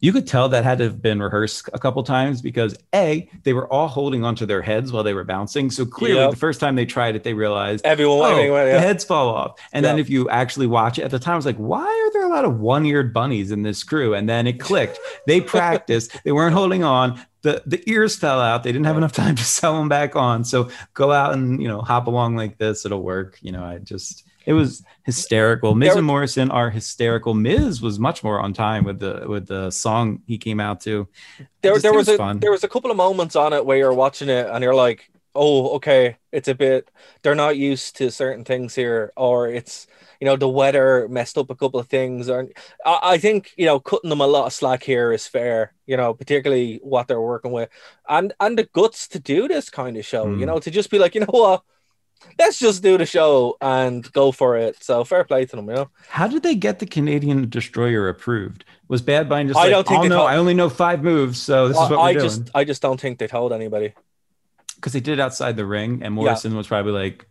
You 0.01 0.13
could 0.13 0.27
tell 0.27 0.47
that 0.49 0.63
had 0.63 0.77
to 0.77 0.85
have 0.85 1.01
been 1.01 1.21
rehearsed 1.21 1.69
a 1.73 1.79
couple 1.79 2.01
times 2.03 2.41
because 2.41 2.77
a 2.95 3.29
they 3.43 3.51
were 3.53 3.67
all 3.71 3.87
holding 3.89 4.23
onto 4.23 4.45
their 4.45 4.61
heads 4.61 4.91
while 4.93 5.03
they 5.03 5.13
were 5.13 5.25
bouncing. 5.25 5.69
So 5.71 5.85
clearly, 5.85 6.21
Yep. 6.21 6.31
the 6.31 6.37
first 6.37 6.59
time 6.61 6.75
they 6.75 6.85
tried 6.85 7.15
it, 7.17 7.23
they 7.23 7.33
realized 7.33 7.85
Everyone, 7.85 8.19
oh, 8.19 8.35
everyone, 8.37 8.65
the 8.65 8.79
heads 8.79 9.03
fall 9.03 9.27
off. 9.35 9.59
And 9.73 9.83
then 9.83 9.99
if 9.99 10.09
you 10.09 10.29
actually 10.29 10.67
watch 10.67 10.97
it 10.99 11.03
at 11.03 11.11
the 11.11 11.19
time, 11.19 11.33
I 11.33 11.35
was 11.35 11.45
like, 11.45 11.57
why 11.57 11.83
are 11.85 12.13
there 12.13 12.25
a 12.25 12.29
lot 12.29 12.45
of 12.45 12.59
one-eared 12.59 13.13
bunnies 13.13 13.51
in 13.51 13.63
this 13.63 13.83
crew? 13.83 14.13
And 14.13 14.29
then 14.29 14.47
it 14.47 14.59
clicked. 14.59 14.97
They 15.27 15.41
practiced. 15.55 16.17
they 16.23 16.31
weren't 16.31 16.53
holding 16.53 16.83
on. 16.83 17.21
The 17.41 17.61
the 17.65 17.81
ears 17.89 18.15
fell 18.17 18.39
out. 18.41 18.63
They 18.63 18.71
didn't 18.71 18.85
have 18.85 18.97
enough 18.97 19.13
time 19.13 19.35
to 19.35 19.43
sew 19.57 19.77
them 19.77 19.89
back 19.89 20.15
on. 20.15 20.43
So 20.45 20.69
go 20.93 21.11
out 21.11 21.33
and 21.33 21.61
you 21.61 21.67
know 21.67 21.81
hop 21.81 22.07
along 22.07 22.35
like 22.35 22.57
this. 22.57 22.85
It'll 22.85 23.03
work. 23.03 23.37
You 23.41 23.51
know, 23.51 23.63
I 23.63 23.77
just 23.79 24.25
it 24.49 24.53
was 24.53 24.83
hysterical. 25.03 25.75
Miz 25.75 25.95
and 25.95 26.05
Morrison 26.05 26.49
are 26.51 26.69
hysterical. 26.69 27.33
Miz 27.33 27.81
was 27.81 27.99
much 27.99 28.23
more 28.23 28.39
on 28.45 28.51
time 28.53 28.83
with 28.83 28.99
the 28.99 29.13
with 29.33 29.45
the 29.47 29.69
song 29.71 30.21
he 30.27 30.37
came 30.37 30.59
out 30.59 30.81
to. 30.81 31.07
there, 31.61 31.77
there 31.77 31.79
think 31.79 31.95
was 31.95 32.07
a 32.09 32.17
fun. 32.17 32.39
there 32.39 32.51
was 32.57 32.63
a 32.63 32.67
couple 32.73 32.91
of 32.91 32.97
moments 32.97 33.35
on 33.35 33.53
it 33.53 33.65
where 33.65 33.77
you're 33.77 33.93
watching 34.05 34.29
it 34.29 34.45
and 34.51 34.63
you're 34.63 34.75
like, 34.87 35.09
oh, 35.35 35.75
okay, 35.77 36.17
it's 36.31 36.47
a 36.47 36.55
bit. 36.55 36.89
They're 37.21 37.35
not 37.45 37.57
used 37.57 37.95
to 37.97 38.09
certain 38.11 38.43
things 38.43 38.75
here, 38.75 39.13
or 39.15 39.47
it's 39.49 39.87
you 40.19 40.25
know 40.27 40.35
the 40.35 40.49
weather 40.49 41.07
messed 41.07 41.37
up 41.37 41.49
a 41.49 41.55
couple 41.55 41.79
of 41.79 41.87
things. 41.87 42.27
Or 42.29 42.47
I, 42.85 42.99
I 43.13 43.17
think 43.19 43.53
you 43.57 43.65
know 43.67 43.79
cutting 43.79 44.09
them 44.09 44.21
a 44.21 44.27
lot 44.27 44.47
of 44.47 44.53
slack 44.53 44.83
here 44.83 45.13
is 45.13 45.27
fair. 45.27 45.73
You 45.85 45.97
know, 45.97 46.13
particularly 46.13 46.79
what 46.83 47.07
they're 47.07 47.21
working 47.33 47.51
with, 47.53 47.69
and 48.07 48.33
and 48.39 48.57
the 48.57 48.67
guts 48.73 49.07
to 49.09 49.19
do 49.19 49.47
this 49.47 49.69
kind 49.69 49.95
of 49.97 50.05
show. 50.05 50.25
You 50.25 50.45
Mm. 50.45 50.47
know, 50.47 50.59
to 50.59 50.71
just 50.71 50.89
be 50.89 50.99
like, 50.99 51.13
you 51.15 51.21
know 51.21 51.27
what. 51.45 51.61
Let's 52.37 52.59
just 52.59 52.81
do 52.83 52.97
the 52.97 53.05
show 53.05 53.57
and 53.61 54.09
go 54.13 54.31
for 54.31 54.57
it. 54.57 54.81
So 54.83 55.03
fair 55.03 55.23
play 55.23 55.45
to 55.45 55.55
them, 55.55 55.67
you 55.69 55.75
know. 55.75 55.89
How 56.07 56.27
did 56.27 56.43
they 56.43 56.55
get 56.55 56.79
the 56.79 56.85
Canadian 56.85 57.49
Destroyer 57.49 58.07
approved? 58.09 58.65
Was 58.87 59.01
Bad 59.01 59.29
Bunny 59.29 59.49
just 59.49 59.59
I 59.59 59.63
like, 59.63 59.71
don't 59.71 59.87
think 59.87 59.99
oh 60.05 60.07
no, 60.07 60.15
told- 60.17 60.29
I 60.29 60.35
only 60.37 60.53
know 60.53 60.69
five 60.69 61.03
moves, 61.03 61.41
so 61.41 61.67
this 61.67 61.77
is 61.77 61.89
what 61.89 61.99
I, 61.99 62.13
just, 62.13 62.45
doing. 62.45 62.51
I 62.55 62.63
just 62.63 62.81
don't 62.81 62.99
think 62.99 63.19
they 63.19 63.27
told 63.27 63.53
anybody. 63.53 63.93
Because 64.75 64.93
they 64.93 64.99
did 65.01 65.13
it 65.13 65.19
outside 65.19 65.57
the 65.57 65.65
ring, 65.65 66.01
and 66.03 66.13
Morrison 66.13 66.55
was 66.55 66.67
probably 66.67 66.93
like, 66.93 67.27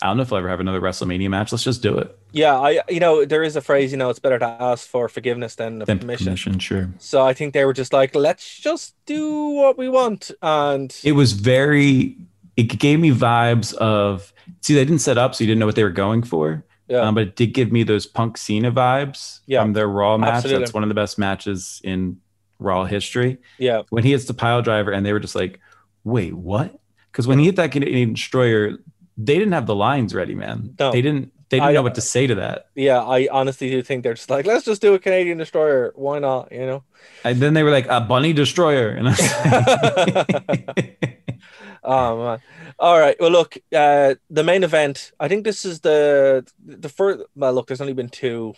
I 0.00 0.06
don't 0.06 0.16
know 0.16 0.22
if 0.22 0.32
I'll 0.32 0.38
ever 0.38 0.48
have 0.48 0.60
another 0.60 0.80
WrestleMania 0.80 1.28
match. 1.28 1.50
Let's 1.50 1.64
just 1.64 1.82
do 1.82 1.98
it. 1.98 2.16
Yeah, 2.30 2.56
I 2.56 2.80
you 2.88 3.00
know 3.00 3.24
there 3.24 3.42
is 3.42 3.56
a 3.56 3.60
phrase, 3.60 3.90
you 3.90 3.98
know, 3.98 4.10
it's 4.10 4.20
better 4.20 4.38
to 4.38 4.46
ask 4.46 4.86
for 4.86 5.08
forgiveness 5.08 5.56
than 5.56 5.80
Then 5.80 5.98
permission. 5.98 6.26
permission, 6.26 6.58
sure. 6.60 6.90
So 6.98 7.26
I 7.26 7.34
think 7.34 7.52
they 7.54 7.64
were 7.64 7.72
just 7.72 7.92
like, 7.92 8.14
let's 8.14 8.58
just 8.60 8.94
do 9.06 9.48
what 9.48 9.76
we 9.76 9.88
want, 9.88 10.30
and 10.40 10.94
It 11.02 11.12
was 11.12 11.32
very. 11.32 12.16
It 12.58 12.64
gave 12.78 12.98
me 13.00 13.10
vibes 13.10 13.72
of. 13.74 14.32
See, 14.62 14.74
they 14.74 14.84
didn't 14.84 14.98
set 15.00 15.16
up, 15.16 15.34
so 15.34 15.44
you 15.44 15.48
didn't 15.48 15.60
know 15.60 15.66
what 15.66 15.76
they 15.76 15.84
were 15.84 15.90
going 15.90 16.22
for. 16.22 16.64
yeah, 16.88 16.98
Um, 17.00 17.14
but 17.14 17.22
it 17.22 17.36
did 17.36 17.54
give 17.54 17.70
me 17.70 17.82
those 17.84 18.04
Punk 18.06 18.36
Cena 18.36 18.72
vibes 18.72 19.40
Yeah, 19.46 19.62
from 19.62 19.72
their 19.74 19.86
Raw 19.88 20.16
match. 20.18 20.34
absolutely. 20.34 20.60
That's 20.64 20.74
one 20.74 20.82
of 20.82 20.88
the 20.88 20.94
best 20.94 21.18
matches 21.18 21.80
in 21.84 22.16
Raw 22.58 22.84
history. 22.84 23.38
yeah, 23.58 23.82
When 23.90 24.02
he 24.04 24.10
hits 24.12 24.24
the 24.24 24.34
pile 24.34 24.62
driver, 24.62 24.90
and 24.90 25.04
they 25.06 25.12
were 25.12 25.20
just 25.20 25.34
like, 25.36 25.60
"Wait, 26.04 26.34
what?" 26.34 26.78
Because 27.12 27.26
when 27.28 27.38
he 27.38 27.44
hit 27.46 27.56
that 27.56 27.70
Canadian 27.72 28.14
Destroyer, 28.14 28.72
they 29.16 29.38
didn't 29.38 29.52
have 29.52 29.66
the 29.66 29.74
lines 29.74 30.14
ready, 30.14 30.34
man. 30.34 30.74
No. 30.80 30.90
They 30.92 31.02
didn't. 31.02 31.32
They 31.50 31.56
didn't 31.58 31.70
I- 31.70 31.72
know 31.72 31.82
what 31.82 31.94
to 31.94 32.00
say 32.02 32.26
to 32.26 32.34
that. 32.36 32.66
yeah. 32.74 33.00
I 33.00 33.28
honestly 33.30 33.70
do 33.70 33.82
think 33.82 34.02
they're 34.02 34.14
just 34.14 34.28
like, 34.30 34.44
let's 34.46 34.64
just 34.66 34.82
do 34.82 34.94
a 34.94 34.98
Canadian 34.98 35.38
destroyer. 35.38 35.92
Why 35.94 36.18
not? 36.18 36.52
You 36.52 36.66
know. 36.66 36.82
And 37.24 37.40
then 37.40 37.54
they 37.54 37.62
were 37.62 37.70
like, 37.70 37.86
"A 37.88 38.00
bunny 38.00 38.32
destroyer," 38.34 38.88
and 38.90 39.08
I 39.08 39.10
was 39.12 40.44
like, 40.48 41.18
Oh 41.82 42.24
man. 42.24 42.38
All 42.78 42.98
right. 42.98 43.16
Well, 43.18 43.30
look, 43.30 43.56
uh, 43.74 44.14
the 44.30 44.44
main 44.44 44.62
event. 44.62 45.12
I 45.18 45.28
think 45.28 45.44
this 45.44 45.64
is 45.64 45.80
the 45.80 46.46
the 46.64 46.88
first. 46.88 47.24
Well, 47.34 47.52
look, 47.52 47.66
there's 47.68 47.80
only 47.80 47.92
been 47.94 48.08
two, 48.08 48.54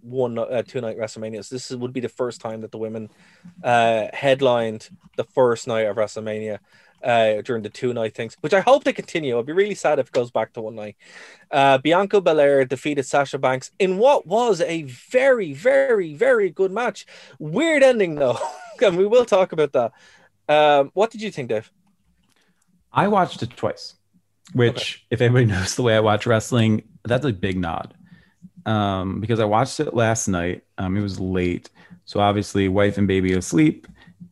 one, 0.00 0.38
uh, 0.38 0.62
two 0.66 0.80
night 0.80 0.96
WrestleManias. 0.98 1.48
This 1.50 1.70
is, 1.70 1.76
would 1.76 1.92
be 1.92 2.00
the 2.00 2.08
first 2.08 2.40
time 2.40 2.62
that 2.62 2.70
the 2.72 2.78
women 2.78 3.10
uh, 3.62 4.06
headlined 4.12 4.88
the 5.16 5.24
first 5.24 5.66
night 5.68 5.86
of 5.86 5.96
WrestleMania 5.96 6.58
uh, 7.02 7.42
during 7.42 7.62
the 7.62 7.68
two 7.68 7.92
night 7.92 8.14
things, 8.14 8.36
which 8.40 8.54
I 8.54 8.60
hope 8.60 8.84
they 8.84 8.92
continue. 8.92 9.38
I'd 9.38 9.46
be 9.46 9.52
really 9.52 9.74
sad 9.74 9.98
if 9.98 10.08
it 10.08 10.12
goes 10.12 10.30
back 10.30 10.52
to 10.54 10.60
one 10.60 10.74
night. 10.74 10.96
Uh, 11.50 11.78
Bianca 11.78 12.20
Belair 12.20 12.64
defeated 12.64 13.04
Sasha 13.04 13.38
Banks 13.38 13.70
in 13.78 13.98
what 13.98 14.26
was 14.26 14.60
a 14.60 14.82
very, 14.82 15.52
very, 15.52 16.14
very 16.14 16.50
good 16.50 16.72
match. 16.72 17.06
Weird 17.38 17.82
ending 17.82 18.16
though, 18.16 18.38
and 18.82 18.96
we 18.96 19.06
will 19.06 19.24
talk 19.24 19.52
about 19.52 19.72
that. 19.72 19.92
Um, 20.48 20.90
what 20.94 21.10
did 21.10 21.22
you 21.22 21.30
think, 21.30 21.48
Dave? 21.48 21.70
I 22.92 23.08
watched 23.08 23.42
it 23.42 23.56
twice, 23.56 23.94
which, 24.52 25.06
if 25.10 25.20
anybody 25.20 25.44
knows 25.46 25.76
the 25.76 25.82
way 25.82 25.96
I 25.96 26.00
watch 26.00 26.26
wrestling, 26.26 26.82
that's 27.04 27.24
a 27.24 27.32
big 27.32 27.58
nod. 27.58 27.94
Um, 28.66 29.20
because 29.20 29.40
I 29.40 29.44
watched 29.46 29.80
it 29.80 29.94
last 29.94 30.28
night. 30.28 30.64
Um, 30.76 30.96
it 30.96 31.00
was 31.00 31.18
late, 31.18 31.70
so 32.04 32.20
obviously, 32.20 32.68
wife 32.68 32.98
and 32.98 33.08
baby 33.08 33.32
asleep. 33.32 33.86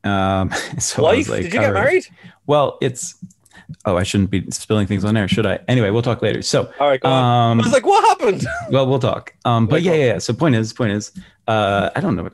Um, 0.05 0.51
so 0.79 1.03
Wife? 1.03 1.29
like, 1.29 1.43
Did 1.43 1.55
you 1.55 1.61
get 1.61 1.73
married? 1.73 2.07
Well, 2.49 2.79
it's. 2.81 3.15
Oh, 3.85 3.99
I 3.99 4.03
shouldn't 4.03 4.31
be 4.31 4.51
spilling 4.51 4.87
things 4.87 5.05
on 5.05 5.15
there, 5.15 5.29
should 5.29 5.45
I? 5.45 5.61
Anyway, 5.69 5.91
we'll 5.91 6.03
talk 6.03 6.23
later. 6.23 6.41
So, 6.41 6.73
All 6.81 6.89
right, 6.89 7.05
um, 7.05 7.61
I 7.61 7.63
was 7.63 7.73
like, 7.73 7.85
what 7.85 8.03
happened? 8.05 8.47
well, 8.71 8.87
we'll 8.87 8.99
talk. 8.99 9.35
Um, 9.45 9.67
but 9.67 9.83
yeah, 9.83 9.93
yeah, 9.93 10.05
yeah. 10.07 10.19
So 10.19 10.33
point 10.33 10.55
is, 10.55 10.73
point 10.73 10.93
is, 10.93 11.13
uh, 11.47 11.91
I 11.95 12.01
don't 12.01 12.17
know. 12.17 12.25
What, 12.25 12.33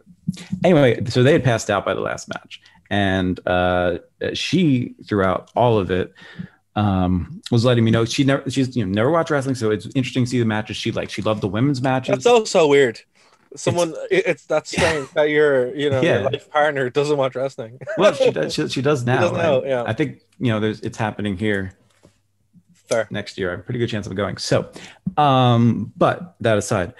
anyway, 0.62 1.04
so 1.06 1.24
they 1.24 1.32
had 1.32 1.42
passed 1.42 1.70
out 1.70 1.84
by 1.84 1.92
the 1.92 2.00
last 2.00 2.28
match, 2.28 2.62
and 2.88 3.40
uh, 3.46 3.98
she 4.32 4.94
throughout 5.06 5.50
all 5.56 5.78
of 5.78 5.90
it 5.90 6.14
um, 6.76 7.42
was 7.50 7.64
letting 7.64 7.84
me 7.84 7.90
know 7.90 8.04
she 8.04 8.22
never 8.22 8.48
she's 8.48 8.76
you 8.76 8.84
know 8.84 8.92
never 8.92 9.10
watched 9.10 9.30
wrestling, 9.30 9.56
so 9.56 9.72
it's 9.72 9.86
interesting 9.96 10.24
to 10.24 10.30
see 10.30 10.38
the 10.38 10.44
matches 10.44 10.76
she 10.76 10.92
liked. 10.92 11.10
She 11.10 11.22
loved 11.22 11.40
the 11.40 11.48
women's 11.48 11.82
matches. 11.82 12.12
That's 12.12 12.24
so 12.24 12.44
so 12.44 12.68
weird. 12.68 13.00
Someone, 13.56 13.94
it- 14.10 14.26
it's 14.26 14.46
that's 14.46 14.70
strange 14.70 15.10
that 15.12 15.28
your 15.30 15.74
you 15.76 15.88
know 15.90 16.00
Yeah. 16.00 16.20
your 16.20 16.30
life 16.30 16.50
partner 16.50 16.90
doesn't 16.90 17.16
watch 17.16 17.34
wrestling. 17.36 17.78
well, 17.98 18.12
she 18.12 18.30
does. 18.30 18.52
She, 18.54 18.68
she 18.68 18.82
does 18.82 19.04
now. 19.04 19.20
does 19.20 19.32
now, 19.32 19.60
I- 19.62 19.66
yeah. 19.66 19.82
I 19.86 19.92
think 19.92 20.20
you 20.38 20.48
know 20.52 20.60
there's 20.60 20.80
it's 20.80 20.98
happening 20.98 21.36
here 21.36 21.72
Fair. 22.72 23.06
next 23.10 23.38
year. 23.38 23.48
I 23.48 23.52
have 23.52 23.60
a 23.60 23.62
pretty 23.62 23.78
good 23.78 23.88
chance 23.88 24.06
of 24.06 24.14
going. 24.14 24.36
So, 24.38 24.70
um, 25.16 25.92
but 25.96 26.34
that 26.40 26.58
aside, 26.58 26.94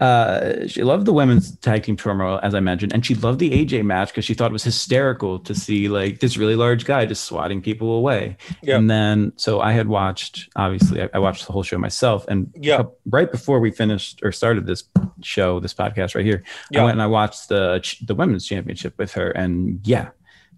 uh, 0.00 0.66
she 0.66 0.82
loved 0.82 1.06
the 1.06 1.12
women's 1.12 1.56
tag 1.58 1.84
team 1.84 1.96
turmoil, 1.96 2.40
as 2.42 2.54
I 2.54 2.60
mentioned, 2.60 2.92
and 2.92 3.06
she 3.06 3.14
loved 3.14 3.38
the 3.38 3.50
AJ 3.50 3.84
match 3.84 4.08
because 4.08 4.24
she 4.24 4.34
thought 4.34 4.50
it 4.50 4.52
was 4.52 4.64
hysterical 4.64 5.38
to 5.40 5.54
see 5.54 5.88
like 5.88 6.20
this 6.20 6.36
really 6.36 6.56
large 6.56 6.84
guy 6.84 7.06
just 7.06 7.24
swatting 7.24 7.62
people 7.62 7.92
away. 7.92 8.36
Yeah. 8.62 8.76
And 8.76 8.90
then, 8.90 9.32
so 9.36 9.60
I 9.60 9.72
had 9.72 9.86
watched, 9.88 10.48
obviously, 10.56 11.02
I, 11.02 11.08
I 11.14 11.18
watched 11.20 11.46
the 11.46 11.52
whole 11.52 11.62
show 11.62 11.78
myself. 11.78 12.26
And 12.28 12.50
Yeah. 12.60 12.82
right 13.06 13.30
before 13.30 13.60
we 13.60 13.70
finished 13.70 14.20
or 14.24 14.32
started 14.32 14.66
this 14.66 14.84
show, 15.22 15.60
this 15.60 15.74
podcast 15.74 16.14
right 16.14 16.24
here, 16.24 16.42
Yeah. 16.70 16.80
I 16.82 16.84
went 16.84 16.94
and 16.94 17.02
I 17.02 17.06
watched 17.06 17.48
the 17.48 17.80
the 18.06 18.14
women's 18.14 18.46
championship 18.46 18.94
with 18.98 19.12
her, 19.12 19.30
and 19.30 19.80
yeah, 19.84 20.08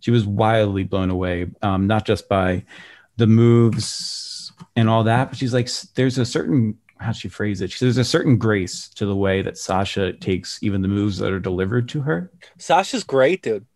she 0.01 0.11
was 0.11 0.25
wildly 0.27 0.85
blown 0.85 1.11
away. 1.11 1.47
Um, 1.63 1.87
not 1.87 2.07
just 2.07 2.29
by 2.29 2.65
the 3.19 3.27
moves 3.27 4.53
and 4.75 4.89
all 4.89 5.05
that, 5.05 5.29
but 5.31 5.39
she's 5.39 5.53
like, 5.55 5.69
there's 5.95 6.19
a 6.19 6.25
certain 6.25 6.79
how 6.99 7.13
she 7.13 7.29
phrase 7.29 7.61
it. 7.61 7.71
She 7.71 7.79
says 7.79 7.97
there's 7.97 8.07
a 8.07 8.11
certain 8.11 8.39
grace 8.39 8.89
to 8.91 9.07
the 9.07 9.17
way 9.17 9.43
that 9.43 9.59
Sasha 9.59 10.13
takes 10.15 10.63
even 10.63 10.83
the 10.83 10.89
moves 10.89 11.19
that 11.19 11.33
are 11.33 11.41
delivered 11.41 11.89
to 11.91 12.01
her. 12.03 12.31
Sasha's 12.59 13.05
great, 13.05 13.43
dude. 13.43 13.67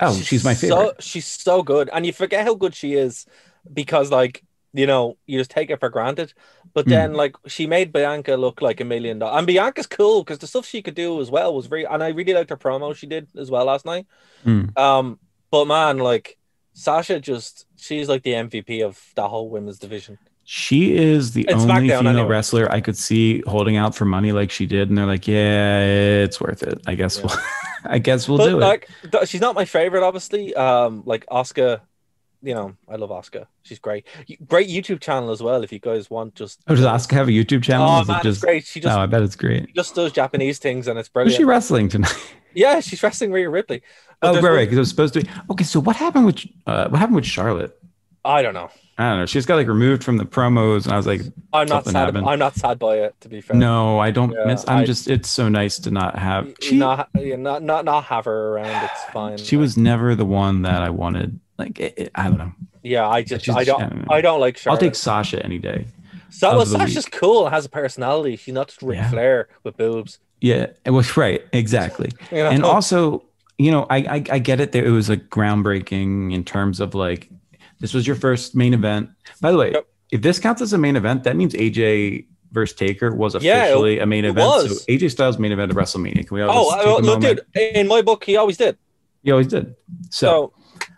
Oh, 0.00 0.16
she's, 0.16 0.44
my 0.44 0.54
favorite. 0.54 0.76
So, 0.76 0.92
she's 0.98 1.26
so 1.26 1.62
good, 1.62 1.88
and 1.92 2.04
you 2.04 2.12
forget 2.12 2.44
how 2.44 2.54
good 2.54 2.74
she 2.74 2.94
is 2.94 3.26
because, 3.72 4.10
like, 4.10 4.42
you 4.72 4.88
know, 4.88 5.16
you 5.26 5.38
just 5.38 5.52
take 5.52 5.70
it 5.70 5.78
for 5.78 5.88
granted. 5.88 6.34
But 6.72 6.86
then, 6.86 7.14
like, 7.14 7.36
she 7.46 7.68
made 7.68 7.92
Bianca 7.92 8.34
look 8.34 8.60
like 8.60 8.80
a 8.80 8.84
million 8.84 9.20
dollars, 9.20 9.38
and 9.38 9.46
Bianca's 9.46 9.86
cool 9.86 10.24
because 10.24 10.38
the 10.38 10.48
stuff 10.48 10.66
she 10.66 10.82
could 10.82 10.96
do 10.96 11.20
as 11.20 11.30
well 11.30 11.54
was 11.54 11.66
very. 11.66 11.84
And 11.84 12.02
I 12.02 12.08
really 12.08 12.34
liked 12.34 12.50
her 12.50 12.56
promo 12.56 12.94
she 12.94 13.06
did 13.06 13.28
as 13.36 13.52
well 13.52 13.66
last 13.66 13.86
night. 13.86 14.06
Hmm. 14.42 14.64
Um, 14.76 15.20
but 15.52 15.66
man, 15.66 15.98
like, 15.98 16.36
Sasha 16.72 17.20
just 17.20 17.66
she's 17.76 18.08
like 18.08 18.24
the 18.24 18.32
MVP 18.32 18.84
of 18.84 19.00
that 19.14 19.28
whole 19.28 19.48
women's 19.48 19.78
division. 19.78 20.18
She 20.46 20.94
is 20.94 21.32
the 21.32 21.42
It's 21.48 21.54
only 21.62 21.88
SmackDown 21.88 21.98
female 22.00 22.26
wrestler 22.26 22.70
I 22.70 22.80
could 22.82 22.96
see 22.98 23.42
holding 23.46 23.76
out 23.76 23.94
for 23.94 24.04
money 24.04 24.32
like 24.32 24.50
she 24.50 24.66
did, 24.66 24.88
and 24.90 24.98
they're 24.98 25.06
like, 25.06 25.26
"Yeah, 25.26 25.80
it's 26.24 26.40
worth 26.40 26.62
it. 26.62 26.80
I 26.86 26.94
guess 26.94 27.18
Yeah. 27.18 27.26
we'll, 27.26 27.36
I 27.94 27.98
guess 27.98 28.28
we'll 28.28 28.38
but 28.38 28.48
do 28.48 28.56
it." 28.58 28.60
like, 28.60 28.88
th- 29.10 29.26
she's 29.28 29.40
not 29.40 29.54
my 29.54 29.64
favorite, 29.64 30.02
obviously. 30.02 30.54
Um, 30.54 31.02
like 31.06 31.24
Asuka, 31.26 31.80
you 32.42 32.52
know, 32.54 32.76
I 32.86 32.96
love 32.96 33.08
Asuka. 33.08 33.46
She's 33.62 33.78
great. 33.78 34.06
Great 34.46 34.68
YouTube 34.68 35.00
channel 35.00 35.30
as 35.30 35.42
well. 35.42 35.62
If 35.62 35.72
you 35.72 35.78
guys 35.78 36.10
want, 36.10 36.34
just 36.34 36.60
Oh, 36.68 36.74
does 36.74 36.84
Asuka 36.84 37.12
have 37.12 37.28
a 37.28 37.30
YouTube 37.30 37.62
channel? 37.62 37.88
Oh 37.88 38.02
Is 38.02 38.08
it 38.08 38.12
man, 38.12 38.22
just- 38.22 38.36
it's 38.36 38.44
great. 38.44 38.64
She 38.66 38.80
just 38.80 38.94
oh, 38.94 39.00
I 39.00 39.06
bet 39.06 39.22
it's 39.22 39.36
great. 39.36 39.68
she 39.68 39.72
just 39.72 39.94
does 39.94 40.12
Japanese 40.12 40.58
things, 40.58 40.88
and 40.88 40.98
it's 40.98 41.08
brilliant. 41.08 41.36
she 41.38 41.44
wrestling 41.44 41.88
tonight? 41.88 42.14
yeah, 42.54 42.80
she's 42.80 43.02
wrestling 43.02 43.32
Rhea 43.32 43.48
Ripley. 43.48 43.80
But 44.20 44.36
oh, 44.36 44.40
right, 44.42 44.50
right. 44.50 44.64
Because 44.66 44.76
it 44.76 44.80
was 44.80 44.90
supposed 44.90 45.14
to. 45.14 45.22
Be, 45.22 45.30
okay, 45.52 45.64
so 45.64 45.80
what 45.80 45.96
happened 45.96 46.26
with 46.26 46.44
uh, 46.66 46.88
what 46.88 46.98
happened 46.98 47.16
with 47.16 47.24
Charlotte? 47.26 47.78
I 48.26 48.42
don't 48.42 48.54
know. 48.54 48.68
I 48.96 49.08
don't 49.10 49.18
know. 49.18 49.26
She 49.26 49.34
just 49.34 49.48
got 49.48 49.56
like 49.56 49.66
removed 49.66 50.04
from 50.04 50.18
the 50.18 50.24
promos, 50.24 50.84
and 50.84 50.92
I 50.92 50.96
was 50.96 51.06
like, 51.06 51.22
I'm 51.52 51.66
not 51.66 51.84
sad. 51.84 51.94
happened. 51.96 52.26
I'm 52.28 52.38
not 52.38 52.54
sad 52.54 52.78
by 52.78 52.98
it. 52.98 53.14
To 53.22 53.28
be 53.28 53.40
fair, 53.40 53.56
"No, 53.56 53.98
I 53.98 54.10
don't 54.12 54.30
Yeah, 54.32 54.44
miss." 54.46 54.64
I'm 54.68 54.78
I- 54.78 54.84
just. 54.84 55.08
It's 55.08 55.28
so 55.28 55.48
nice 55.48 55.78
to 55.80 55.90
not 55.90 56.16
have. 56.18 56.52
She, 56.60 56.76
not, 56.76 57.08
not 57.14 57.62
not 57.62 57.84
not 57.84 58.04
have 58.04 58.26
her 58.26 58.50
around. 58.50 58.84
It's 58.84 59.04
fine. 59.12 59.36
she 59.38 59.56
was 59.56 59.76
never 59.76 60.14
the 60.14 60.24
one 60.24 60.62
that 60.62 60.82
I 60.82 60.90
wanted. 60.90 61.40
Like, 61.58 61.80
it, 61.80 61.94
it- 61.96 62.10
I 62.14 62.24
don't 62.28 62.38
know. 62.38 62.52
Yeah, 62.82 63.08
I 63.08 63.22
just 63.22 63.44
She's- 63.46 63.56
I 63.56 63.60
I 63.60 63.64
don't 63.64 63.80
don't. 63.80 64.12
I 64.12 64.20
don't 64.20 64.40
like 64.40 64.56
Charlotte. 64.58 64.76
I'll 64.82 64.88
take 64.88 64.94
Sasha 64.94 65.44
any 65.44 65.58
day. 65.58 65.86
so, 66.30 66.56
well, 66.56 66.66
Sasha's 66.66 67.06
cool. 67.06 67.48
Has 67.48 67.64
a 67.64 67.68
personality. 67.70 68.36
She's 68.36 68.54
not 68.54 68.68
just 68.68 68.82
Ric 68.82 68.98
Yeah. 68.98 69.10
Flair 69.10 69.48
with 69.64 69.76
boobs. 69.76 70.18
Yeah, 70.40 70.66
it 70.84 70.90
was 70.90 71.16
right. 71.16 71.42
Exactly. 71.52 72.10
You 72.30 72.38
know? 72.44 72.50
and 72.50 72.64
also 72.64 73.24
you 73.56 73.70
know 73.70 73.86
I, 73.88 73.98
I 73.98 74.14
i 74.32 74.38
get 74.40 74.58
it 74.60 74.72
there 74.72 74.84
it 74.84 74.90
was 74.90 75.08
like 75.08 75.28
groundbreaking 75.30 76.34
in 76.34 76.42
terms 76.44 76.80
of 76.80 76.94
like 76.94 77.28
this 77.80 77.92
was 77.94 78.06
your 78.06 78.16
first 78.16 78.54
main 78.54 78.74
event 78.74 79.08
by 79.40 79.50
the 79.52 79.58
way 79.58 79.72
Yep. 79.72 79.86
if 80.12 80.22
this 80.22 80.38
counts 80.38 80.62
as 80.62 80.72
a 80.72 80.78
main 80.78 80.96
event 80.96 81.24
that 81.24 81.36
means 81.36 81.54
aj 81.54 82.26
versus 82.52 82.76
taker 82.76 83.14
was 83.14 83.34
Yeah, 83.34 83.40
it- 83.40 83.62
officially 83.62 83.98
a 83.98 84.06
main 84.06 84.24
event 84.24 84.46
was. 84.46 84.84
so 84.84 84.92
aj 84.92 85.10
styles 85.10 85.38
main 85.38 85.52
event 85.52 85.70
of 85.70 85.76
wrestlemania 85.76 86.26
can 86.26 86.34
we 86.36 86.42
all 86.42 86.50
oh, 86.70 86.98
look, 87.02 87.20
dude. 87.20 87.40
In 87.54 87.88
my 87.88 88.00
book, 88.02 88.24
he 88.24 88.36
always 88.36 88.56
did. 88.56 88.76
he 89.22 89.30
always 89.30 89.48
did 89.48 89.74
so 90.10 90.26
So, 90.26 90.52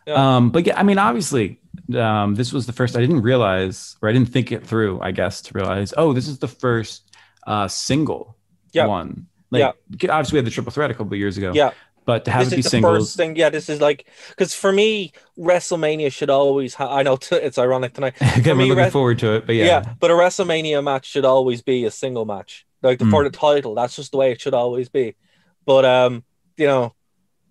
yeah. 0.07 0.37
um 0.37 0.51
but 0.51 0.67
yeah 0.67 0.79
i 0.79 0.83
mean 0.83 0.99
obviously 0.99 1.61
um, 1.95 2.35
this 2.35 2.53
was 2.53 2.67
the 2.67 2.73
first 2.73 2.97
I 2.97 3.01
didn't 3.01 3.23
realize, 3.23 3.95
or 4.03 4.09
I 4.09 4.13
didn't 4.13 4.31
think 4.31 4.51
it 4.51 4.67
through, 4.67 4.99
I 5.01 5.13
guess, 5.13 5.41
to 5.43 5.53
realize, 5.55 5.95
oh, 5.97 6.13
this 6.13 6.27
is 6.27 6.41
the 6.41 6.49
first 6.49 7.13
uh, 7.47 7.69
single 7.69 8.37
Yeah. 8.73 8.87
one. 8.87 9.27
Like, 9.53 9.77
obviously, 10.11 10.35
we 10.35 10.39
had 10.39 10.47
the 10.47 10.51
triple 10.51 10.73
threat 10.73 10.91
a 10.91 10.95
couple 10.95 11.13
of 11.13 11.19
years 11.21 11.39
ago. 11.39 11.53
Yeah. 11.55 11.71
But 12.07 12.25
to 12.27 12.31
have 12.31 12.45
this 12.45 12.53
it 12.53 12.57
be 12.57 12.61
is 12.61 12.65
the 12.67 12.71
singles, 12.71 12.99
first 12.99 13.17
thing. 13.17 13.37
Yeah, 13.37 13.51
this 13.51 13.69
is 13.69 13.81
like 13.81 14.07
because 14.31 14.55
for 14.55 14.73
me, 14.73 15.13
WrestleMania 15.39 16.13
should 16.13 16.31
always. 16.31 16.73
Ha- 16.75 16.97
I 16.97 17.03
know 17.03 17.17
t- 17.17 17.37
it's 17.37 17.59
ironic 17.59 17.95
tonight. 17.95 18.15
again, 18.21 18.43
for 18.43 18.51
we're 18.51 18.55
me, 18.57 18.65
looking 18.69 18.85
Res- 18.85 18.93
forward 18.93 19.19
to 19.19 19.35
it. 19.35 19.47
But 19.47 19.57
yeah. 19.57 19.65
yeah, 19.65 19.95
but 19.99 20.11
a 20.11 20.15
WrestleMania 20.15 20.83
match 20.85 21.07
should 21.07 21.25
always 21.25 21.63
be 21.63 21.85
a 21.85 21.91
single 21.91 22.25
match, 22.25 22.65
like 22.83 23.01
the, 23.01 23.05
Mm. 23.07 23.11
for 23.11 23.25
the 23.25 23.31
title. 23.31 23.75
That's 23.75 23.97
just 23.97 24.13
the 24.13 24.19
way 24.19 24.31
it 24.31 24.41
should 24.41 24.55
always 24.55 24.89
be. 24.89 25.17
But 25.67 25.85
um, 25.85 26.23
you 26.57 26.67
know, 26.69 26.95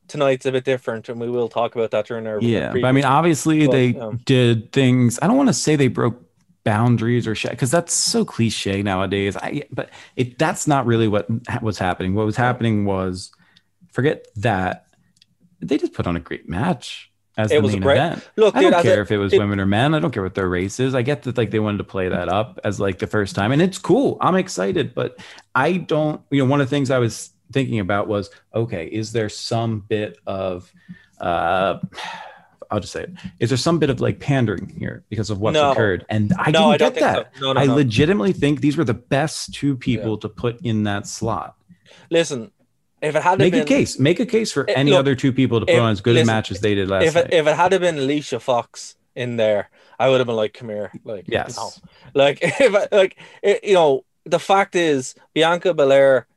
tonight's 0.07 0.45
a 0.45 0.51
bit 0.53 0.63
different, 0.63 1.09
and 1.09 1.19
we 1.19 1.29
will 1.29 1.49
talk 1.49 1.75
about 1.75 1.91
that 1.91 2.05
during 2.07 2.25
our 2.25 2.39
yeah. 2.41 2.71
preview. 2.71 2.81
But 2.81 2.87
I 2.87 2.91
mean, 2.93 3.05
obviously, 3.05 3.65
But, 3.65 3.71
they 3.73 3.95
um, 3.97 4.21
did 4.25 4.71
things. 4.71 5.19
I 5.21 5.27
don't 5.27 5.37
want 5.37 5.49
to 5.49 5.53
say 5.53 5.75
they 5.75 5.89
broke 5.89 6.21
boundaries 6.63 7.27
or 7.27 7.35
shit 7.35 7.51
because 7.51 7.69
that's 7.71 7.93
so 7.93 8.25
cliche 8.25 8.81
nowadays. 8.81 9.35
I 9.37 9.63
but 9.69 9.89
it 10.15 10.39
that's 10.39 10.65
not 10.65 10.85
really 10.85 11.07
what 11.09 11.27
ha- 11.47 11.59
was 11.61 11.77
happening. 11.77 12.15
What 12.15 12.25
was 12.25 12.37
happening 12.37 12.85
was 12.85 13.31
forget 13.95 14.27
that 14.35 14.85
they 15.61 15.77
just 15.77 15.93
put 15.93 16.05
on 16.05 16.15
a 16.15 16.19
great 16.19 16.47
match 16.49 17.11
as 17.37 17.51
It 17.51 17.55
the 17.55 17.61
was 17.61 17.73
a 17.73 17.77
main 17.77 17.81
great- 17.83 17.97
event. 17.97 18.29
look, 18.37 18.55
I 18.55 18.61
dude, 18.61 18.71
don't 18.71 18.83
care 18.83 18.99
a- 18.99 19.01
if 19.03 19.11
it 19.11 19.17
was 19.17 19.31
dude- 19.31 19.39
women 19.41 19.59
or 19.59 19.65
men. 19.65 19.93
I 19.95 19.99
don't 19.99 20.11
care 20.11 20.23
what 20.23 20.35
their 20.35 20.47
race 20.49 20.79
is. 20.79 20.93
I 20.93 21.01
get 21.01 21.23
that 21.23 21.37
like 21.37 21.51
they 21.51 21.59
wanted 21.59 21.79
to 21.79 21.83
play 21.85 22.07
that 22.09 22.29
up 22.29 22.59
as 22.63 22.79
like 22.79 22.99
the 22.99 23.07
first 23.07 23.35
time, 23.35 23.51
and 23.51 23.61
it's 23.61 23.77
cool. 23.77 24.17
I'm 24.21 24.35
excited, 24.35 24.93
but 24.93 25.17
I 25.55 25.77
don't. 25.77 26.21
You 26.31 26.43
know, 26.43 26.49
one 26.49 26.61
of 26.61 26.67
the 26.67 26.75
things 26.75 26.91
I 26.91 26.99
was 26.99 27.31
thinking 27.51 27.79
about 27.79 28.07
was 28.07 28.29
okay, 28.53 28.85
is 28.87 29.11
there 29.11 29.29
some 29.29 29.79
bit 29.81 30.17
of 30.27 30.71
uh 31.19 31.79
I'll 32.71 32.79
just 32.79 32.93
say 32.93 33.03
it. 33.03 33.11
Is 33.39 33.49
there 33.51 33.57
some 33.57 33.77
bit 33.79 33.89
of 33.91 34.01
like 34.01 34.19
pandering 34.19 34.69
here 34.79 35.03
because 35.09 35.29
of 35.29 35.39
what's 35.39 35.53
No. 35.53 35.71
occurred? 35.71 36.03
And 36.09 36.33
I 36.39 36.49
No, 36.51 36.71
didn't 36.71 36.73
I 36.73 36.77
don't 36.77 36.93
get 36.95 36.99
that. 37.01 37.31
so. 37.39 37.53
No, 37.53 37.59
I 37.59 37.65
legitimately 37.65 38.33
think 38.33 38.61
these 38.61 38.75
were 38.75 38.83
the 38.83 38.95
best 38.95 39.53
two 39.53 39.75
people 39.77 40.17
to 40.17 40.27
put 40.29 40.59
in 40.65 40.83
that 40.83 41.05
slot. 41.07 41.55
listen, 42.09 42.51
if 43.05 43.15
it 43.15 43.21
had 43.21 43.39
Make 43.39 43.53
been 43.53 43.61
a 43.61 43.65
case. 43.65 43.99
Make 43.99 44.19
a 44.19 44.25
case 44.25 44.51
for 44.51 44.63
It- 44.67 44.73
any 44.77 44.91
look, 44.91 44.99
other 44.99 45.15
two 45.15 45.31
people 45.31 45.59
to 45.59 45.65
put 45.65 45.75
if- 45.75 45.81
on 45.81 45.91
as 45.91 46.01
good 46.01 46.11
a 46.15 46.19
listen, 46.19 46.27
match 46.27 46.51
as 46.51 46.59
they 46.59 46.75
did 46.75 46.89
last 46.89 47.05
if 47.05 47.15
night. 47.15 47.33
if 47.33 47.47
it 47.47 47.55
had 47.55 47.69
been 47.79 47.97
Alicia 47.97 48.39
Fox 48.39 48.95
in 49.15 49.37
there, 49.37 49.69
I 49.99 50.09
would 50.09 50.19
have 50.19 50.27
been 50.27 50.35
like, 50.35 50.53
"Come 50.53 50.69
here," 50.69 50.91
like, 51.03 51.25
Yes. 51.27 51.55
no. 51.57 51.71
like 52.13 52.39
if 52.41 52.75
I, 52.75 52.87
like 52.95 53.17
it, 53.41 53.63
you 53.63 53.73
know, 53.75 54.03
the 54.25 54.39
fact 54.39 54.75
is 54.75 55.15
Bianca 55.33 55.73
Belair, 55.73 56.27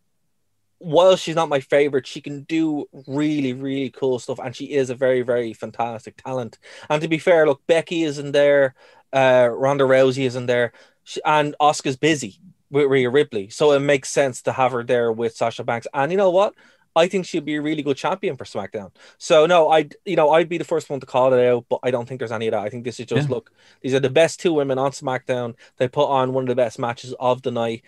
while 0.78 1.16
she's 1.16 1.34
not 1.34 1.48
my 1.48 1.58
favorite, 1.60 2.06
she 2.06 2.20
can 2.20 2.42
do 2.42 2.86
really 3.08 3.52
really 3.52 3.90
cool 3.90 4.18
stuff, 4.18 4.38
and 4.38 4.54
she 4.54 4.66
is 4.66 4.90
a 4.90 4.94
very 4.94 5.22
very 5.22 5.52
fantastic 5.52 6.16
talent. 6.22 6.58
And 6.88 7.02
to 7.02 7.08
be 7.08 7.18
fair, 7.18 7.46
look, 7.46 7.60
Becky 7.66 8.04
isn't 8.04 8.32
there, 8.32 8.74
uh, 9.12 9.48
Ronda 9.52 9.84
Rousey 9.84 10.24
isn't 10.26 10.46
there, 10.46 10.72
she, 11.02 11.20
and 11.24 11.56
Asuka's 11.60 11.96
busy 11.96 12.38
with 12.70 12.86
Rhea 12.86 13.10
Ripley, 13.10 13.48
so 13.48 13.72
it 13.72 13.80
makes 13.80 14.08
sense 14.10 14.42
to 14.42 14.52
have 14.52 14.72
her 14.72 14.84
there 14.84 15.10
with 15.12 15.34
Sasha 15.36 15.64
Banks. 15.64 15.86
And 15.94 16.12
you 16.12 16.18
know 16.18 16.30
what? 16.30 16.54
I 16.96 17.06
think 17.06 17.26
she'd 17.26 17.44
be 17.44 17.54
a 17.56 17.62
really 17.62 17.82
good 17.82 17.96
champion 17.96 18.36
for 18.36 18.44
SmackDown. 18.44 18.90
So 19.18 19.46
no, 19.46 19.68
I'd 19.68 19.94
you 20.04 20.16
know 20.16 20.30
I'd 20.30 20.48
be 20.48 20.58
the 20.58 20.64
first 20.64 20.90
one 20.90 21.00
to 21.00 21.06
call 21.06 21.32
it 21.32 21.46
out, 21.46 21.66
but 21.68 21.80
I 21.82 21.90
don't 21.90 22.08
think 22.08 22.18
there's 22.18 22.32
any 22.32 22.48
of 22.48 22.52
that. 22.52 22.62
I 22.62 22.70
think 22.70 22.84
this 22.84 22.98
is 22.98 23.06
just 23.06 23.28
Yeah. 23.28 23.34
look, 23.36 23.52
these 23.82 23.94
are 23.94 24.00
the 24.00 24.10
best 24.10 24.40
two 24.40 24.52
women 24.52 24.78
on 24.78 24.90
SmackDown. 24.90 25.54
They 25.76 25.86
put 25.88 26.08
on 26.08 26.32
one 26.32 26.44
of 26.44 26.48
the 26.48 26.56
best 26.56 26.78
matches 26.78 27.14
of 27.20 27.42
the 27.42 27.50
night, 27.50 27.82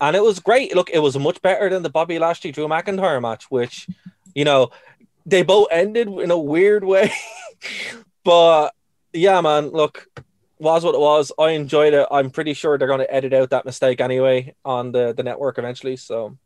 and 0.00 0.14
it 0.14 0.22
was 0.22 0.40
great. 0.40 0.74
Look, 0.74 0.90
it 0.90 0.98
was 0.98 1.18
much 1.18 1.40
better 1.40 1.70
than 1.70 1.82
the 1.82 1.90
Bobby 1.90 2.18
Lashley 2.18 2.52
Drew 2.52 2.68
McIntyre 2.68 3.22
match, 3.22 3.50
which 3.50 3.88
you 4.34 4.44
know 4.44 4.70
they 5.24 5.42
both 5.42 5.68
ended 5.70 6.08
in 6.08 6.30
a 6.30 6.38
weird 6.38 6.84
way. 6.84 7.12
but 8.24 8.74
yeah, 9.12 9.40
man, 9.40 9.68
look, 9.68 10.06
was 10.60 10.84
what 10.84 10.94
it 10.94 11.00
was. 11.00 11.32
I 11.38 11.50
enjoyed 11.50 11.94
it. 11.94 12.06
I'm 12.10 12.30
pretty 12.30 12.54
sure 12.54 12.78
they're 12.78 12.88
going 12.88 13.00
to 13.00 13.12
edit 13.12 13.32
out 13.32 13.50
that 13.50 13.64
mistake 13.64 14.00
anyway 14.00 14.54
on 14.64 14.92
the 14.92 15.12
the 15.12 15.22
network 15.22 15.58
eventually. 15.58 15.96
So 15.96 16.36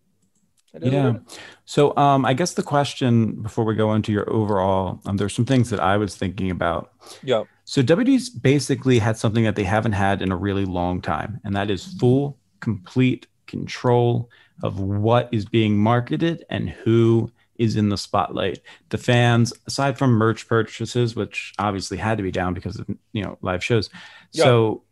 Yeah. 0.80 1.18
So 1.64 1.96
um, 1.96 2.24
I 2.24 2.34
guess 2.34 2.54
the 2.54 2.62
question 2.62 3.42
before 3.42 3.64
we 3.64 3.74
go 3.74 3.94
into 3.94 4.12
your 4.12 4.30
overall, 4.32 5.00
um, 5.06 5.16
there's 5.16 5.34
some 5.34 5.44
things 5.44 5.70
that 5.70 5.80
I 5.80 5.96
was 5.96 6.16
thinking 6.16 6.50
about. 6.50 6.92
yeah. 7.22 7.44
So 7.64 7.82
WWE's 7.82 8.28
basically 8.28 8.98
had 8.98 9.16
something 9.16 9.44
that 9.44 9.56
they 9.56 9.64
haven't 9.64 9.92
had 9.92 10.20
in 10.20 10.30
a 10.30 10.36
really 10.36 10.64
long 10.64 11.00
time, 11.00 11.40
and 11.44 11.56
that 11.56 11.70
is 11.70 11.94
full, 11.98 12.38
complete 12.60 13.26
control 13.46 14.28
of 14.62 14.80
what 14.80 15.28
is 15.32 15.44
being 15.44 15.76
marketed 15.76 16.44
and 16.50 16.68
who 16.68 17.30
is 17.56 17.76
in 17.76 17.88
the 17.88 17.96
spotlight. 17.98 18.60
The 18.90 18.98
fans, 18.98 19.52
aside 19.66 19.98
from 19.98 20.10
merch 20.12 20.48
purchases, 20.48 21.14
which 21.16 21.52
obviously 21.58 21.96
had 21.96 22.16
to 22.18 22.22
be 22.22 22.30
down 22.30 22.54
because 22.54 22.78
of 22.78 22.86
you 23.12 23.22
know 23.22 23.38
live 23.42 23.62
shows, 23.62 23.90
so 24.32 24.82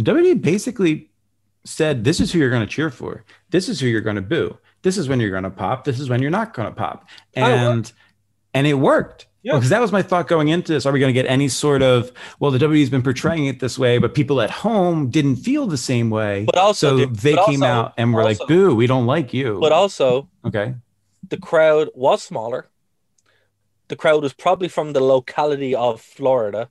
WWE 0.00 0.40
basically 0.40 1.10
said, 1.64 2.04
"This 2.04 2.20
is 2.20 2.32
who 2.32 2.38
you're 2.38 2.50
going 2.50 2.66
to 2.66 2.72
cheer 2.72 2.90
for. 2.90 3.24
This 3.50 3.68
is 3.68 3.80
who 3.80 3.86
you're 3.86 4.00
going 4.00 4.16
to 4.16 4.22
boo. 4.22 4.56
This 4.82 4.96
is 4.96 5.08
when 5.08 5.20
you're 5.20 5.30
going 5.30 5.42
to 5.42 5.50
pop. 5.50 5.84
This 5.84 5.98
is 5.98 6.08
when 6.08 6.22
you're 6.22 6.30
not 6.30 6.54
going 6.54 6.68
to 6.68 6.74
pop." 6.74 7.08
Oh, 7.36 7.42
And 7.42 7.92
and 8.54 8.66
it 8.66 8.74
worked. 8.74 9.26
Yeah. 9.42 9.54
Because 9.54 9.70
that 9.70 9.80
was 9.80 9.92
my 9.92 10.02
thought 10.02 10.26
going 10.26 10.48
into 10.48 10.72
this. 10.72 10.84
Are 10.84 10.92
we 10.92 10.98
going 11.00 11.14
to 11.14 11.20
get 11.22 11.28
any 11.30 11.48
sort 11.48 11.80
of 11.82 12.10
well, 12.40 12.50
the 12.50 12.58
WWE's 12.58 12.90
been 12.90 13.02
portraying 13.02 13.46
it 13.46 13.60
this 13.60 13.78
way, 13.78 13.98
but 13.98 14.14
people 14.14 14.40
at 14.40 14.50
home 14.50 15.10
didn't 15.10 15.36
feel 15.36 15.66
the 15.66 15.76
same 15.76 16.10
way. 16.10 16.44
But 16.44 16.56
also, 16.58 16.98
so 16.98 17.06
they 17.06 17.32
came 17.34 17.62
also- 17.62 17.66
out 17.66 17.94
and 17.96 18.12
were 18.12 18.22
also- 18.22 18.44
like, 18.44 18.48
"Boo, 18.48 18.74
we 18.74 18.86
don't 18.86 19.06
like 19.06 19.32
you." 19.32 19.58
But 19.60 19.72
also, 19.72 20.28
okay, 20.44 20.74
the 21.28 21.36
crowd 21.38 21.88
was 21.94 22.22
smaller. 22.22 22.68
The 23.88 23.96
crowd 23.96 24.22
was 24.22 24.32
probably 24.32 24.68
from 24.68 24.92
the 24.92 25.00
locality 25.00 25.74
of 25.74 26.00
Florida. 26.00 26.68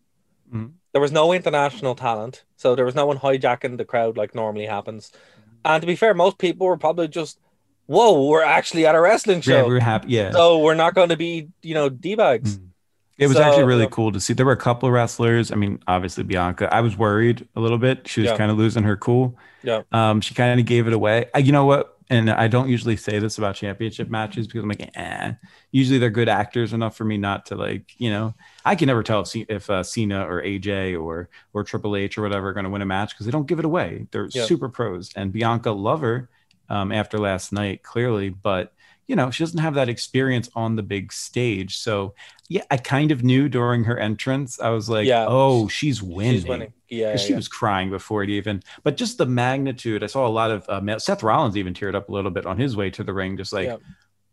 Mhm. 0.53 0.73
There 0.93 1.01
was 1.01 1.11
no 1.11 1.33
international 1.33 1.95
talent, 1.95 2.43
so 2.55 2.75
there 2.75 2.85
was 2.85 2.95
no 2.95 3.05
one 3.05 3.17
hijacking 3.19 3.77
the 3.77 3.85
crowd 3.85 4.17
like 4.17 4.33
normally 4.35 4.65
happens. 4.65 5.11
And 5.65 5.81
to 5.81 5.87
be 5.87 5.95
fair, 5.95 6.13
most 6.13 6.37
people 6.37 6.67
were 6.67 6.77
probably 6.77 7.07
just, 7.07 7.39
"Whoa, 7.87 8.25
we're 8.27 8.43
actually 8.43 8.85
at 8.85 8.95
a 8.95 9.01
wrestling 9.01 9.41
show. 9.41 9.57
yeah, 9.57 9.63
were 9.63 9.79
happy. 9.79 10.09
Yeah, 10.09 10.31
so 10.31 10.59
we're 10.59 10.75
not 10.75 10.93
going 10.95 11.09
to 11.09 11.17
be, 11.17 11.49
you 11.61 11.73
know, 11.73 11.89
d 11.89 12.15
bags." 12.15 12.57
Mm. 12.57 12.63
It 13.17 13.27
was 13.27 13.37
So, 13.37 13.43
actually 13.43 13.63
really 13.63 13.85
uh, 13.85 13.89
cool 13.89 14.11
to 14.11 14.19
see. 14.19 14.33
There 14.33 14.45
were 14.45 14.51
a 14.51 14.57
couple 14.57 14.87
of 14.87 14.93
wrestlers. 14.93 15.51
I 15.51 15.55
mean, 15.55 15.79
obviously 15.87 16.23
Bianca. 16.23 16.71
I 16.71 16.81
was 16.81 16.95
worried 16.95 17.47
a 17.55 17.59
little 17.59 17.79
bit. 17.79 18.07
She 18.07 18.21
was 18.21 18.29
Yeah. 18.29 18.37
kind 18.37 18.51
of 18.51 18.57
losing 18.57 18.83
her 18.83 18.95
cool. 18.95 19.35
Yeah. 19.63 19.81
Um, 19.91 20.21
she 20.21 20.35
kind 20.35 20.59
of 20.59 20.65
gave 20.67 20.85
it 20.85 20.93
away. 20.93 21.25
Uh, 21.35 21.39
you 21.39 21.51
know 21.51 21.65
what? 21.65 21.96
And 22.09 22.29
I 22.29 22.47
don't 22.47 22.69
usually 22.69 22.95
say 22.95 23.19
this 23.19 23.37
about 23.37 23.55
championship 23.55 24.09
matches 24.09 24.47
because 24.47 24.63
I'm 24.63 24.69
like, 24.69 24.89
eh. 24.95 25.33
Usually 25.71 25.99
they're 25.99 26.09
good 26.09 26.29
actors 26.29 26.71
enough 26.71 26.95
for 26.95 27.03
me 27.03 27.17
not 27.17 27.45
to 27.47 27.55
like, 27.55 27.91
you 27.97 28.09
know. 28.09 28.33
I 28.63 28.75
can 28.75 28.87
never 28.87 29.03
tell 29.03 29.21
if, 29.21 29.35
if 29.35 29.69
uh, 29.69 29.83
Cena 29.83 30.25
or 30.25 30.41
AJ 30.41 31.01
or 31.01 31.29
or 31.53 31.63
Triple 31.65 31.97
H 31.97 32.17
or 32.17 32.21
whatever 32.21 32.47
are 32.49 32.53
going 32.53 32.63
to 32.63 32.69
win 32.69 32.81
a 32.81 32.85
match 32.85 33.11
because 33.13 33.25
they 33.25 33.31
don't 33.31 33.45
give 33.47 33.59
it 33.59 33.65
away. 33.65 34.07
They're 34.11 34.29
Yeah. 34.31 34.45
super 34.45 34.69
pros. 34.69 35.11
And 35.17 35.33
Bianca 35.33 35.71
love 35.71 35.99
her 36.01 36.29
um, 36.69 36.91
after 36.93 37.17
last 37.17 37.51
night, 37.51 37.83
clearly, 37.83 38.29
but 38.29 38.71
you 39.07 39.15
know 39.15 39.31
she 39.31 39.43
doesn't 39.43 39.59
have 39.59 39.73
that 39.75 39.89
experience 39.89 40.49
on 40.55 40.75
the 40.77 40.83
big 40.83 41.11
stage. 41.11 41.77
So 41.77 42.13
yeah, 42.49 42.63
I 42.71 42.77
kind 42.77 43.11
of 43.11 43.23
knew 43.23 43.49
during 43.49 43.83
her 43.83 43.97
entrance. 43.97 44.59
I 44.61 44.69
was 44.69 44.89
like, 44.89 45.07
Yeah. 45.07 45.25
oh, 45.27 45.67
she's 45.67 46.01
winning. 46.01 46.33
She's 46.33 46.45
winning. 46.45 46.73
Yeah, 46.89 47.11
'Cause 47.11 47.21
she 47.21 47.33
was 47.33 47.47
crying 47.47 47.89
before 47.89 48.23
it 48.23 48.29
even. 48.29 48.63
But 48.83 48.95
just 48.97 49.17
the 49.17 49.25
magnitude. 49.25 50.03
I 50.03 50.07
saw 50.07 50.25
a 50.25 50.29
lot 50.29 50.51
of 50.51 50.67
uh, 50.69 50.99
Seth 50.99 51.21
Rollins 51.23 51.57
even 51.57 51.73
teared 51.73 51.95
up 51.95 52.07
a 52.09 52.11
little 52.11 52.31
bit 52.31 52.45
on 52.45 52.57
his 52.57 52.75
way 52.77 52.89
to 52.91 53.03
the 53.03 53.13
ring, 53.13 53.35
just 53.37 53.51
like, 53.51 53.65
Yeah. 53.67 53.77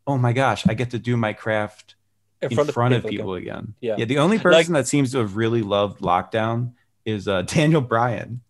oh 0.06 0.18
my 0.18 0.32
gosh, 0.32 0.66
I 0.68 0.74
get 0.74 0.90
to 0.90 0.98
do 0.98 1.16
my 1.16 1.32
craft 1.32 1.96
in 2.42 2.50
front, 2.50 2.94
of 2.94 3.06
people, 3.06 3.34
again. 3.34 3.74
Yeah. 3.80 3.96
Yeah. 3.98 4.04
The 4.04 4.18
only 4.18 4.38
person 4.38 4.74
that 4.74 4.86
seems 4.86 5.12
to 5.12 5.18
have 5.18 5.34
really 5.36 5.62
loved 5.62 6.00
lockdown 6.00 6.72
is 7.04 7.26
uh, 7.26 7.42
Daniel 7.46 7.80
Bryan. 7.80 8.40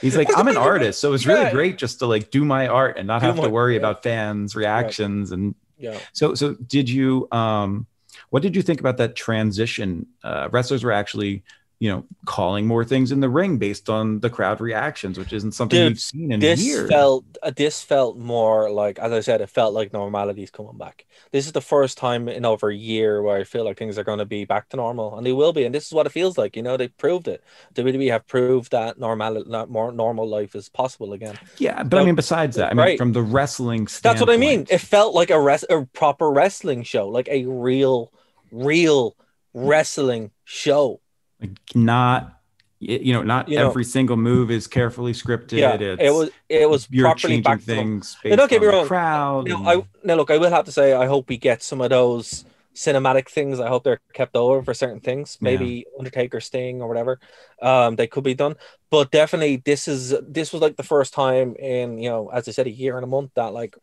He's 0.00 0.16
like, 0.16 0.28
I'm 0.36 0.48
an 0.48 0.56
artist, 0.70 1.00
so 1.00 1.12
it's 1.12 1.26
really 1.26 1.42
Yeah. 1.42 1.52
great 1.52 1.76
just 1.78 1.98
to 1.98 2.06
like 2.06 2.30
do 2.30 2.44
my 2.44 2.66
art 2.68 2.96
and 2.96 3.06
not 3.06 3.22
have 3.22 3.40
to 3.40 3.48
worry 3.48 3.74
yeah. 3.74 3.78
about 3.80 4.02
fans' 4.02 4.54
reactions 4.56 5.32
and 5.32 5.54
Yeah. 5.78 5.98
so, 6.12 6.34
so 6.34 6.54
did 6.54 6.88
you? 6.88 7.28
Um, 7.32 7.86
what 8.30 8.42
did 8.42 8.56
you 8.56 8.62
think 8.62 8.80
about 8.80 8.96
that 8.98 9.16
transition? 9.16 10.06
Uh, 10.22 10.48
wrestlers 10.50 10.82
were 10.84 10.92
actually, 10.92 11.42
you 11.80 11.90
know, 11.90 12.04
calling 12.24 12.66
more 12.66 12.84
things 12.84 13.12
in 13.12 13.20
the 13.20 13.28
ring 13.28 13.58
based 13.58 13.90
on 13.90 14.20
the 14.20 14.30
crowd 14.30 14.60
reactions, 14.60 15.18
which 15.18 15.32
isn't 15.32 15.52
something 15.52 15.76
Dude, 15.78 15.90
we've 15.92 16.00
seen 16.00 16.32
in 16.32 16.40
this 16.40 16.64
years. 16.64 16.88
felt 16.88 17.24
uh, 17.42 17.50
this 17.54 17.82
felt 17.82 18.16
more 18.16 18.70
like 18.70 18.98
as 18.98 19.12
i 19.12 19.20
said 19.20 19.40
it 19.40 19.50
felt 19.50 19.74
like 19.74 19.92
normality's 19.92 20.50
coming 20.50 20.78
back. 20.78 21.04
This 21.32 21.46
is 21.46 21.52
the 21.52 21.60
first 21.60 21.98
time 21.98 22.28
in 22.28 22.44
over 22.44 22.70
a 22.70 22.74
year 22.74 23.20
where 23.22 23.36
i 23.36 23.44
feel 23.44 23.64
like 23.64 23.76
things 23.76 23.98
are 23.98 24.04
going 24.04 24.20
to 24.20 24.24
be 24.24 24.44
back 24.44 24.68
to 24.70 24.76
normal 24.76 25.16
and 25.16 25.26
they 25.26 25.32
will 25.32 25.52
be 25.52 25.64
and 25.64 25.74
this 25.74 25.86
is 25.86 25.92
what 25.92 26.06
it 26.06 26.12
feels 26.12 26.38
like 26.38 26.56
you 26.56 26.62
know 26.62 26.76
they 26.76 26.88
proved 26.88 27.28
it. 27.28 27.42
Wwe 27.74 28.10
have 28.10 28.26
proved 28.26 28.70
that 28.70 28.98
normal 28.98 29.44
not 29.46 29.68
more 29.68 29.90
normal 29.92 30.28
life 30.28 30.54
is 30.54 30.68
possible 30.68 31.12
again. 31.12 31.36
Yeah, 31.58 31.82
but 31.82 32.00
I 32.00 32.04
mean, 32.04 32.14
besides 32.14 32.56
that, 32.56 32.70
I 32.70 32.74
mean, 32.74 32.78
Right. 32.78 32.98
from 32.98 33.12
the 33.12 33.22
wrestling 33.22 33.88
standpoint, 33.88 34.18
that's 34.18 34.20
what 34.26 34.34
i 34.34 34.38
mean. 34.38 34.66
it 34.70 34.78
felt 34.78 35.14
like 35.14 35.30
a 35.30 35.40
res- 35.40 35.66
a 35.68 35.84
proper 35.92 36.30
wrestling 36.30 36.82
show 36.84 37.08
like 37.08 37.28
a 37.28 37.44
real 37.46 38.12
real 38.52 39.16
wrestling 39.52 40.30
show 40.44 41.00
like 41.40 41.58
not, 41.74 42.40
you 42.80 43.12
know, 43.12 43.22
not 43.22 43.48
You 43.48 43.58
know- 43.58 43.68
every 43.68 43.84
single 43.84 44.16
move 44.16 44.50
is 44.50 44.66
carefully 44.66 45.12
scripted. 45.12 45.58
yeah 45.58 45.74
it's, 45.74 46.02
it 46.02 46.10
was 46.10 46.30
it 46.48 46.68
was 46.70 46.86
you're 46.90 47.04
properly 47.06 47.34
changing 47.36 47.42
back 47.42 47.60
to 47.64 47.74
normal. 47.74 47.84
things. 47.84 48.16
Now, 48.24 48.36
don't 48.36 48.38
based 48.38 48.50
get 48.50 48.60
me 48.62 48.66
on 48.68 48.72
the 48.72 48.78
wrong. 48.78 48.86
Crowd. 48.86 49.48
Now, 49.48 49.56
and- 49.56 49.68
I 49.68 49.84
now 50.04 50.14
look, 50.16 50.30
I 50.30 50.38
will 50.38 50.50
have 50.50 50.64
to 50.66 50.72
say, 50.72 50.92
I 50.92 51.06
hope 51.06 51.28
we 51.28 51.36
get 51.36 51.62
some 51.62 51.80
of 51.80 51.90
those 51.90 52.44
cinematic 52.74 53.28
things. 53.28 53.60
I 53.60 53.68
hope 53.68 53.84
they're 53.84 54.00
kept 54.12 54.34
over 54.36 54.62
for 54.62 54.74
certain 54.74 55.00
things. 55.00 55.38
Yeah. 55.40 55.44
Maybe 55.44 55.86
Undertaker 55.98 56.40
Sting 56.40 56.82
or 56.82 56.88
whatever. 56.88 57.20
Um, 57.62 57.96
they 57.96 58.06
could 58.06 58.24
be 58.24 58.34
done. 58.34 58.56
But 58.90 59.10
definitely, 59.10 59.56
this 59.56 59.88
is 59.88 60.14
this 60.26 60.52
was 60.52 60.60
like 60.62 60.76
the 60.76 60.82
first 60.82 61.12
time 61.14 61.54
in 61.56 61.98
you 61.98 62.08
know, 62.10 62.28
as 62.28 62.48
I 62.48 62.52
said, 62.52 62.66
a 62.66 62.70
year 62.70 62.96
and 62.96 63.04
a 63.04 63.08
month 63.08 63.30
that 63.34 63.52
like 63.52 63.76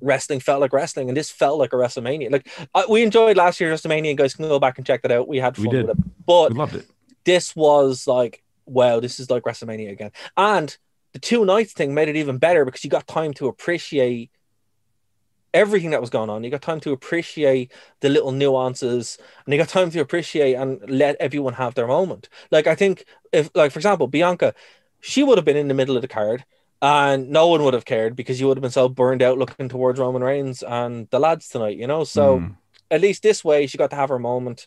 wrestling 0.00 0.40
felt 0.40 0.60
like 0.60 0.72
wrestling, 0.72 1.08
and 1.08 1.16
this 1.16 1.30
felt 1.30 1.58
like 1.58 1.72
a 1.72 1.76
WrestleMania. 1.76 2.30
Like 2.30 2.48
uh, 2.74 2.84
we 2.88 3.02
enjoyed 3.02 3.36
last 3.36 3.60
year's 3.60 3.80
WrestleMania. 3.80 4.16
Guys 4.16 4.34
can 4.34 4.48
go 4.48 4.58
back 4.58 4.78
and 4.78 4.86
check 4.86 5.02
that 5.02 5.12
out. 5.12 5.28
We 5.28 5.38
had 5.38 5.56
We 5.58 5.64
fun 5.64 5.74
did. 5.74 5.86
with 5.88 5.98
it. 5.98 6.04
But 6.26 6.52
We 6.52 6.58
loved 6.58 6.74
it. 6.76 6.86
this 7.24 7.54
was 7.56 8.06
like, 8.06 8.42
wow, 8.66 9.00
this 9.00 9.20
is 9.20 9.30
like 9.30 9.44
WrestleMania 9.44 9.90
again. 9.92 10.12
And 10.36 10.76
the 11.12 11.18
two 11.18 11.44
nights 11.44 11.72
thing 11.72 11.92
made 11.94 12.08
it 12.08 12.16
even 12.16 12.38
better 12.38 12.64
because 12.64 12.84
you 12.84 12.90
got 12.90 13.06
time 13.06 13.32
to 13.34 13.48
appreciate 13.48 14.30
everything 15.52 15.90
that 15.90 16.00
was 16.00 16.10
going 16.10 16.30
on. 16.30 16.44
You 16.44 16.50
got 16.50 16.62
time 16.62 16.80
to 16.80 16.92
appreciate 16.92 17.72
the 18.00 18.08
little 18.08 18.32
nuances 18.32 19.18
and 19.44 19.52
you 19.52 19.58
got 19.58 19.68
time 19.68 19.90
to 19.90 20.00
appreciate 20.00 20.54
and 20.54 20.80
let 20.88 21.16
everyone 21.20 21.54
have 21.54 21.74
their 21.74 21.86
moment. 21.86 22.28
Like, 22.50 22.66
I 22.66 22.74
think 22.74 23.04
if, 23.32 23.50
like, 23.54 23.72
for 23.72 23.78
example, 23.78 24.06
Bianca, 24.06 24.54
she 25.00 25.22
would 25.22 25.38
have 25.38 25.44
been 25.44 25.56
in 25.56 25.68
the 25.68 25.74
middle 25.74 25.96
of 25.96 26.02
the 26.02 26.08
card 26.08 26.44
and 26.82 27.30
no 27.30 27.48
one 27.48 27.62
would 27.64 27.74
have 27.74 27.84
cared 27.84 28.16
because 28.16 28.40
you 28.40 28.46
would 28.46 28.56
have 28.56 28.62
been 28.62 28.70
so 28.70 28.88
burned 28.88 29.22
out 29.22 29.38
looking 29.38 29.68
towards 29.68 29.98
Roman 29.98 30.22
Reigns 30.22 30.62
and 30.62 31.08
the 31.10 31.18
lads 31.18 31.48
tonight, 31.48 31.76
you 31.76 31.86
know? 31.86 32.04
So, 32.04 32.40
Mm. 32.40 32.56
at 32.90 33.00
least 33.00 33.22
this 33.22 33.44
way 33.44 33.66
she 33.66 33.78
got 33.78 33.90
to 33.90 33.96
have 33.96 34.08
her 34.08 34.18
moment 34.18 34.66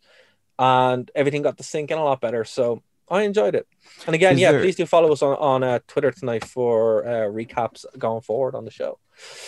and 0.59 1.09
everything 1.15 1.41
got 1.41 1.57
to 1.57 1.63
sink 1.63 1.91
in 1.91 1.97
a 1.97 2.03
lot 2.03 2.21
better 2.21 2.43
so 2.45 2.83
i 3.17 3.21
enjoyed 3.21 3.55
it 3.55 3.65
and 4.07 4.13
again 4.15 4.33
Is 4.35 4.41
yeah 4.41 4.51
there- 4.51 4.61
please 4.61 4.75
do 4.75 4.85
follow 4.85 5.11
us 5.15 5.21
on, 5.21 5.35
on 5.37 5.59
uh, 5.63 5.79
twitter 5.87 6.11
tonight 6.11 6.43
for 6.55 6.77
uh, 7.07 7.11
recaps 7.39 7.85
going 7.97 8.21
forward 8.21 8.53
on 8.55 8.65
the 8.65 8.71
show 8.71 8.99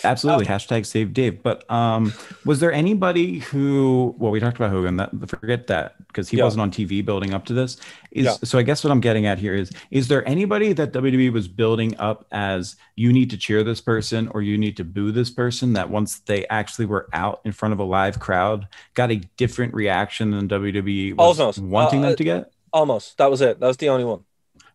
Absolutely. 0.04 0.46
Hashtag 0.46 0.86
save 0.86 1.12
Dave. 1.12 1.42
But 1.42 1.68
um, 1.68 2.12
was 2.44 2.60
there 2.60 2.72
anybody 2.72 3.40
who, 3.40 4.14
well, 4.16 4.30
we 4.30 4.38
talked 4.38 4.56
about 4.56 4.70
Hogan, 4.70 4.96
that 4.98 5.10
forget 5.28 5.66
that 5.66 5.96
because 6.06 6.28
he 6.28 6.36
Yeah. 6.36 6.44
wasn't 6.44 6.60
on 6.62 6.70
TV 6.70 7.04
building 7.04 7.34
up 7.34 7.44
to 7.46 7.52
this. 7.52 7.76
Is 8.12 8.26
Yeah. 8.26 8.32
so 8.44 8.58
I 8.58 8.62
guess 8.62 8.84
what 8.84 8.92
I'm 8.92 9.00
getting 9.00 9.26
at 9.26 9.40
here 9.40 9.54
is 9.56 9.72
is 9.90 10.06
there 10.06 10.22
anybody 10.26 10.72
that 10.74 10.92
WWE 10.92 11.32
was 11.32 11.48
building 11.48 11.96
up 11.98 12.26
as 12.30 12.76
you 12.94 13.12
need 13.12 13.28
to 13.30 13.36
cheer 13.36 13.64
this 13.64 13.80
person 13.80 14.28
or 14.28 14.40
you 14.40 14.56
need 14.56 14.76
to 14.76 14.84
boo 14.84 15.10
this 15.10 15.30
person 15.30 15.72
that 15.72 15.90
once 15.90 16.20
they 16.20 16.46
actually 16.46 16.86
were 16.86 17.08
out 17.12 17.40
in 17.44 17.50
front 17.50 17.72
of 17.72 17.80
a 17.80 17.84
live 17.84 18.20
crowd 18.20 18.68
got 18.94 19.10
a 19.10 19.16
different 19.36 19.74
reaction 19.74 20.30
than 20.30 20.48
WWE 20.48 21.14
was 21.16 21.58
wanting 21.58 22.04
Uh, 22.04 22.08
them 22.10 22.16
to 22.16 22.24
get? 22.24 22.52
Almost 22.72 23.16
that 23.18 23.30
was 23.30 23.40
it 23.40 23.60
that 23.60 23.66
was 23.66 23.76
the 23.78 23.88
only 23.88 24.04
one 24.04 24.20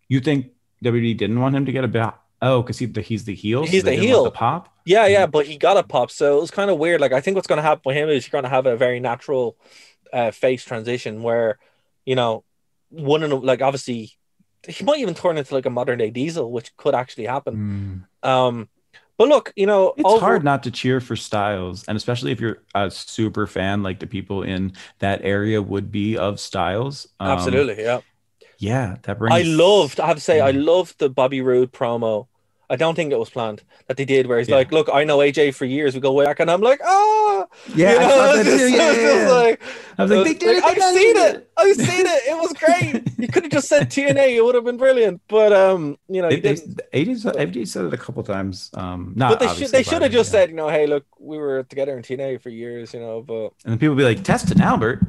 You 0.08 0.20
think 0.20 0.48
WWE 0.84 1.16
didn't 1.18 1.40
want 1.40 1.56
him 1.56 1.66
to 1.66 1.72
get 1.72 1.84
a 1.84 1.88
bit? 1.88 2.10
Oh, 2.42 2.62
because 2.64 2.80
he, 2.80 2.88
the, 2.88 3.02
he's 3.02 3.24
the 3.26 3.36
heel. 3.36 3.66
He's 3.66 3.84
they 3.84 3.96
the 3.98 4.02
heel. 4.02 4.24
The 4.24 4.32
pop. 4.32 4.68
yeah 4.86 5.06
yeah 5.06 5.26
but 5.28 5.46
he 5.46 5.58
got 5.58 5.78
a 5.78 5.84
pop 5.84 6.10
so 6.10 6.38
it 6.38 6.42
was 6.42 6.50
kind 6.52 6.72
of 6.72 6.78
weird 6.80 7.00
like 7.02 7.14
i 7.14 7.22
think 7.22 7.36
what's 7.36 7.48
going 7.48 7.58
to 7.58 7.64
happen 7.64 7.82
with 7.86 7.96
him 7.96 8.10
is 8.10 8.26
you're 8.26 8.32
going 8.32 8.44
to 8.44 8.50
have 8.58 8.66
a 8.66 8.76
very 8.76 9.00
natural 9.00 9.56
uh, 10.12 10.32
face 10.32 10.64
transition 10.66 11.22
where 11.22 11.60
you 12.06 12.16
know 12.16 12.44
one 12.90 13.22
of 13.24 13.44
like 13.44 13.62
obviously 13.62 14.12
he 14.68 14.84
might 14.84 15.00
even 15.00 15.14
turn 15.14 15.38
into 15.38 15.54
like 15.54 15.66
a 15.68 15.70
modern 15.70 15.98
day 16.00 16.10
diesel 16.10 16.52
which 16.52 16.76
could 16.78 16.96
actually 16.96 17.26
happen 17.26 17.54
Mm. 18.24 18.28
um 18.28 18.70
but 19.22 19.30
look 19.30 19.54
you 19.56 19.66
know 19.66 19.94
It's 19.98 20.10
over- 20.10 20.20
hard 20.26 20.44
not 20.44 20.64
to 20.64 20.72
cheer 20.72 21.00
for 21.00 21.16
Styles, 21.16 21.84
and 21.88 21.96
especially 21.96 22.32
if 22.32 22.40
you're 22.42 22.60
a 22.76 22.90
super 22.92 23.46
fan, 23.48 23.84
like 23.84 24.00
the 24.00 24.08
people 24.08 24.44
in 24.44 24.74
that 25.00 25.22
area 25.24 25.62
would 25.62 25.92
be 25.92 26.18
of 26.18 26.40
Styles. 26.40 27.08
Um, 27.20 27.30
absolutely 27.38 27.78
yeah 27.84 28.02
Yeah, 28.60 28.98
that 29.04 29.18
brings. 29.18 29.34
I 29.34 29.42
loved, 29.42 30.00
I 30.00 30.06
have 30.08 30.18
to 30.18 30.22
say, 30.22 30.38
I 30.40 30.52
Mm. 30.52 30.66
loved 30.66 31.00
the 31.00 31.10
Bobby 31.10 31.42
Roode 31.42 31.72
promo. 31.74 32.28
I 32.72 32.78
don't 32.78 32.96
think 32.96 33.12
it 33.12 33.20
was 33.20 33.30
planned 33.30 33.62
that 33.88 33.98
they 33.98 34.06
did, 34.06 34.28
where 34.28 34.40
he's 34.40 34.48
Yeah. 34.48 34.56
like, 34.56 34.72
Look, 34.72 34.90
I 34.94 35.04
know 35.04 35.18
AJ 35.18 35.54
for 35.56 35.66
years, 35.66 35.94
we 35.94 36.00
go 36.00 36.14
way 36.14 36.26
back, 36.26 36.40
and 36.40 36.50
I'm 36.50 36.62
like, 36.62 36.80
Ah, 36.84 37.46
Yeah, 37.76 37.94
You 37.94 38.00
know, 38.00 38.36
that 38.38 38.46
just- 38.52 38.74
Yeah, 38.74 38.92
yeah, 39.26 39.30
like- 39.30 39.62
I 39.98 40.04
was 40.04 40.12
like, 40.12 40.24
"They 40.26 40.34
did 40.34 40.64
like, 40.64 40.78
it. 40.78 40.82
I've 40.84 40.94
seen 40.96 41.18
it. 41.18 41.52
I've 41.58 41.76
seen 41.76 42.06
it. 42.16 42.22
It 42.32 42.38
was 42.44 42.54
great. 42.54 43.04
You 43.20 43.28
could 43.28 43.44
have 43.44 43.52
just 43.52 43.68
said 43.68 43.92
TNA, 43.92 44.36
it 44.38 44.44
would 44.46 44.56
have 44.56 44.64
been 44.64 44.78
brilliant. 44.78 45.22
But 45.28 45.52
um, 45.54 45.98
you 46.08 46.22
know, 46.22 46.30
They, 46.30 46.40
they. 46.40 46.54
AJ, 46.56 47.18
said- 47.20 47.36
AJ 47.36 47.68
said 47.68 47.86
it 47.86 47.94
a 47.94 47.98
couple 47.98 48.24
times. 48.24 48.72
Um, 48.74 49.14
not 49.18 49.32
But 49.32 49.40
they 49.42 49.54
should 49.54 49.72
they 49.72 49.84
should 49.84 50.02
have 50.02 50.12
just 50.14 50.32
said, 50.32 50.50
you 50.50 50.56
know, 50.56 50.70
hey, 50.70 50.88
look, 50.88 51.06
we 51.20 51.38
were 51.38 51.64
together 51.64 51.96
in 51.98 52.04
TNA 52.04 52.42
for 52.42 52.50
years, 52.50 52.94
you 52.94 53.00
know, 53.02 53.22
but 53.22 53.52
and 53.66 53.74
then 53.74 53.78
people 53.80 53.96
be 53.96 54.04
like, 54.04 54.24
Test 54.24 54.50
and 54.50 54.62
Albert, 54.62 55.00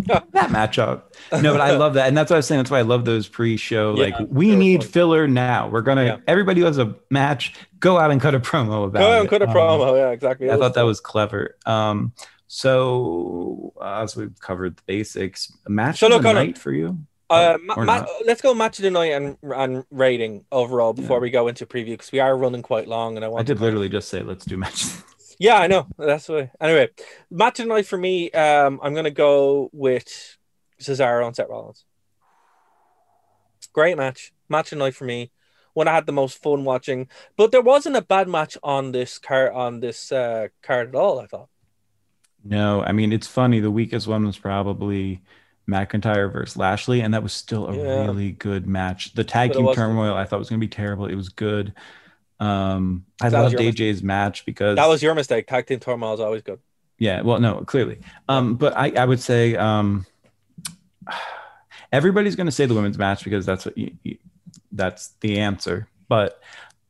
that 0.32 0.50
matchup. 0.50 1.02
No, 1.42 1.52
but 1.52 1.60
I 1.60 1.76
love 1.76 1.94
that, 1.94 2.08
and 2.08 2.16
that's 2.16 2.30
what 2.30 2.36
I 2.36 2.38
was 2.38 2.46
saying. 2.46 2.58
That's 2.60 2.70
why 2.70 2.78
I 2.78 2.82
love 2.82 3.04
those 3.04 3.28
pre-show. 3.28 3.94
Yeah, 3.96 4.04
like, 4.04 4.14
we 4.30 4.56
need 4.56 4.82
fun. 4.82 4.90
filler 4.92 5.28
now. 5.28 5.68
We're 5.68 5.82
gonna. 5.82 6.04
Yeah. 6.04 6.16
Everybody 6.26 6.60
who 6.60 6.66
has 6.66 6.78
a 6.78 6.94
match, 7.10 7.54
go 7.78 7.98
out 7.98 8.10
and 8.10 8.20
cut 8.20 8.34
a 8.34 8.40
promo 8.40 8.86
about 8.86 9.00
go 9.00 9.12
it. 9.16 9.20
and 9.20 9.28
cut 9.28 9.42
a 9.42 9.48
Um, 9.48 9.54
promo. 9.54 9.96
Yeah, 9.96 10.10
exactly. 10.10 10.50
I 10.50 10.56
thought 10.56 10.74
that 10.74 10.82
was 10.82 11.00
clever. 11.00 11.56
Um, 11.66 12.12
so 12.48 13.72
uh, 13.80 14.02
as 14.02 14.16
we've 14.16 14.38
covered 14.40 14.76
the 14.76 14.82
basics, 14.86 15.52
match 15.68 15.98
So 16.00 16.06
of 16.06 16.12
look, 16.12 16.22
the 16.22 16.32
night 16.32 16.58
for 16.58 16.72
you. 16.72 16.98
Uh, 17.28 17.56
ma- 17.64 17.76
ma- 17.84 18.06
let's 18.26 18.42
go 18.42 18.52
match 18.54 18.80
of 18.80 18.82
the 18.82 18.90
night 18.90 19.12
and 19.12 19.36
and 19.42 19.84
rating 19.92 20.44
overall 20.50 20.92
before 20.92 21.18
Yeah. 21.18 21.22
we 21.22 21.30
go 21.30 21.46
into 21.46 21.64
preview 21.64 21.92
because 21.92 22.10
we 22.10 22.18
are 22.18 22.36
running 22.36 22.62
quite 22.62 22.88
long 22.88 23.14
and 23.14 23.24
I 23.24 23.28
want 23.28 23.40
I 23.40 23.44
did 23.44 23.58
to- 23.58 23.62
literally 23.62 23.88
just 23.88 24.08
say 24.08 24.22
let's 24.22 24.44
do 24.44 24.56
match. 24.56 24.84
Yeah, 25.40 25.56
I 25.56 25.66
know. 25.68 25.86
That's 25.98 26.28
why. 26.28 26.50
Anyway, 26.60 26.90
match 27.30 27.58
of 27.60 27.66
the 27.66 27.74
night 27.74 27.86
for 27.86 27.96
me. 27.96 28.30
Um, 28.30 28.78
I'm 28.82 28.94
gonna 28.94 29.10
go 29.10 29.70
with 29.72 30.36
Cesaro 30.80 31.26
and 31.26 31.34
Seth 31.34 31.48
Rollins. 31.48 31.84
Great 33.72 33.96
match. 33.96 34.32
Match 34.48 34.70
of 34.72 34.78
the 34.78 34.84
night 34.84 34.94
for 34.94 35.04
me. 35.04 35.30
When 35.72 35.88
I 35.88 35.94
had 35.94 36.04
the 36.06 36.12
most 36.12 36.42
fun 36.42 36.64
watching, 36.64 37.08
but 37.36 37.52
there 37.52 37.62
wasn't 37.62 37.96
a 37.96 38.02
bad 38.02 38.28
match 38.28 38.58
on 38.62 38.92
this 38.92 39.18
card 39.18 39.52
on 39.54 39.80
this 39.80 40.12
uh, 40.12 40.48
card 40.62 40.88
at 40.90 40.94
all. 40.94 41.20
I 41.20 41.26
thought. 41.26 41.48
no, 42.44 42.82
I 42.82 42.92
mean 42.92 43.12
it's 43.12 43.28
funny. 43.28 43.60
The 43.60 43.70
weakest 43.70 44.06
one 44.08 44.26
was 44.26 44.36
probably 44.36 45.22
McIntyre 45.68 46.30
versus 46.30 46.56
Lashley, 46.56 47.00
and 47.00 47.14
that 47.14 47.22
was 47.22 47.32
still 47.32 47.68
a 47.68 47.76
Yeah. 47.76 48.04
really 48.06 48.32
good 48.32 48.66
match. 48.66 49.14
The 49.14 49.24
tag 49.24 49.52
team 49.52 49.72
turmoil 49.72 50.14
I 50.14 50.24
thought 50.24 50.40
was 50.40 50.50
going 50.50 50.60
to 50.60 50.66
be 50.66 50.68
terrible. 50.68 51.06
It 51.06 51.14
was 51.14 51.28
good. 51.28 51.72
Um, 52.40 53.04
I 53.20 53.28
That 53.28 53.42
loved 53.42 53.60
your 53.60 53.72
AJ's 53.72 54.02
match 54.02 54.46
because 54.46 54.76
That 54.76 54.88
was 54.88 55.02
your 55.02 55.14
mistake. 55.14 55.46
Tag 55.46 55.66
team 55.66 55.78
turmoil 55.78 56.14
is 56.14 56.20
always 56.20 56.42
good. 56.42 56.58
Yeah, 56.98 57.22
well, 57.22 57.38
no, 57.40 57.62
clearly. 57.62 57.98
Um, 58.28 58.56
but 58.56 58.76
I, 58.76 58.90
I 58.90 59.04
would 59.04 59.20
say 59.20 59.56
um, 59.56 60.06
everybody's 61.92 62.36
going 62.36 62.46
to 62.46 62.52
say 62.52 62.66
the 62.66 62.74
women's 62.74 62.98
match 62.98 63.24
because 63.24 63.46
that's 63.46 63.66
what 63.66 63.76
you, 63.76 63.92
you, 64.02 64.18
that's 64.72 65.08
the 65.20 65.38
answer. 65.38 65.88
But 66.08 66.40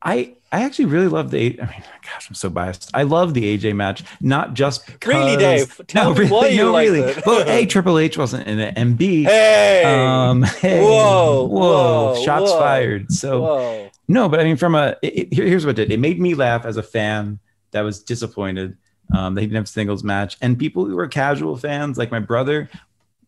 I, 0.01 0.35
I 0.53 0.63
actually 0.63 0.85
really 0.85 1.07
love 1.07 1.31
the. 1.31 1.57
I 1.61 1.65
mean, 1.65 1.83
gosh, 2.03 2.27
I'm 2.29 2.35
so 2.35 2.49
biased. 2.49 2.91
I 2.93 3.03
love 3.03 3.33
the 3.33 3.57
AJ 3.57 3.73
match, 3.75 4.03
not 4.19 4.53
just 4.53 4.85
because, 4.85 5.13
Really, 5.13 5.37
Dave? 5.37 5.79
Tell 5.87 6.09
no, 6.09 6.13
me 6.13 6.19
really, 6.19 6.31
why 6.31 6.47
you 6.47 6.57
no, 6.57 6.77
really. 6.77 6.99
it. 6.99 7.25
well, 7.25 7.47
a 7.47 7.65
Triple 7.67 7.97
H 7.97 8.17
wasn't 8.17 8.47
in 8.47 8.59
it, 8.59 8.73
and 8.75 8.97
B, 8.97 9.23
Hey. 9.23 9.83
um, 9.85 10.41
hey, 10.61 10.81
Whoa, 10.81 11.45
whoa, 11.45 12.13
whoa, 12.15 12.23
shots 12.25 12.51
whoa. 12.51 12.59
fired. 12.59 13.11
So 13.11 13.41
Whoa. 13.41 13.89
no, 14.09 14.27
but 14.27 14.39
I 14.41 14.43
mean, 14.43 14.57
from 14.57 14.75
a 14.75 14.97
it- 15.01 15.33
here- 15.33 15.45
here's 15.47 15.65
what 15.65 15.79
it 15.79 15.87
did. 15.87 15.91
It 15.93 15.99
made 15.99 16.19
me 16.19 16.33
laugh 16.33 16.65
as 16.65 16.75
a 16.75 16.83
fan 16.83 17.39
that 17.71 17.81
was 17.81 18.03
disappointed. 18.03 18.75
Um, 19.15 19.35
they 19.35 19.41
didn't 19.41 19.55
have 19.55 19.69
singles 19.69 20.03
match, 20.03 20.37
and 20.41 20.59
people 20.59 20.85
who 20.85 20.95
were 20.97 21.07
casual 21.07 21.55
fans, 21.57 21.97
like 21.97 22.11
my 22.11 22.19
brother, 22.19 22.69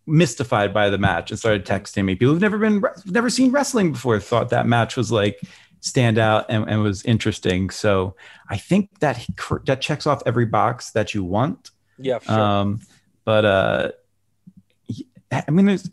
mystified 0.05 0.73
by 0.73 0.89
the 0.89 0.97
match 0.97 1.29
and 1.31 1.39
started 1.39 1.65
texting 1.65 2.03
me. 2.03 2.15
People 2.15 2.33
who've 2.33 2.41
never 2.41 2.57
been 2.57 2.83
never 3.05 3.29
seen 3.29 3.51
wrestling 3.51 3.93
before 3.93 4.19
thought 4.19 4.49
that 4.49 4.67
match 4.67 4.97
was 4.97 5.11
like 5.11 5.39
stand 5.83 6.17
out 6.17 6.45
and, 6.47 6.67
and 6.69 6.81
was 6.81 7.03
interesting. 7.03 7.69
So 7.69 8.15
I 8.49 8.57
think 8.57 8.99
that 8.99 9.17
he 9.17 9.33
that 9.65 9.81
checks 9.81 10.07
off 10.07 10.23
every 10.25 10.45
box 10.45 10.91
that 10.91 11.13
you 11.13 11.23
want. 11.23 11.71
Yeah, 11.99 12.19
sure. 12.19 12.39
Um, 12.39 12.79
but 13.25 13.45
uh, 13.45 13.91
I 15.31 15.51
mean, 15.51 15.65
there's 15.65 15.89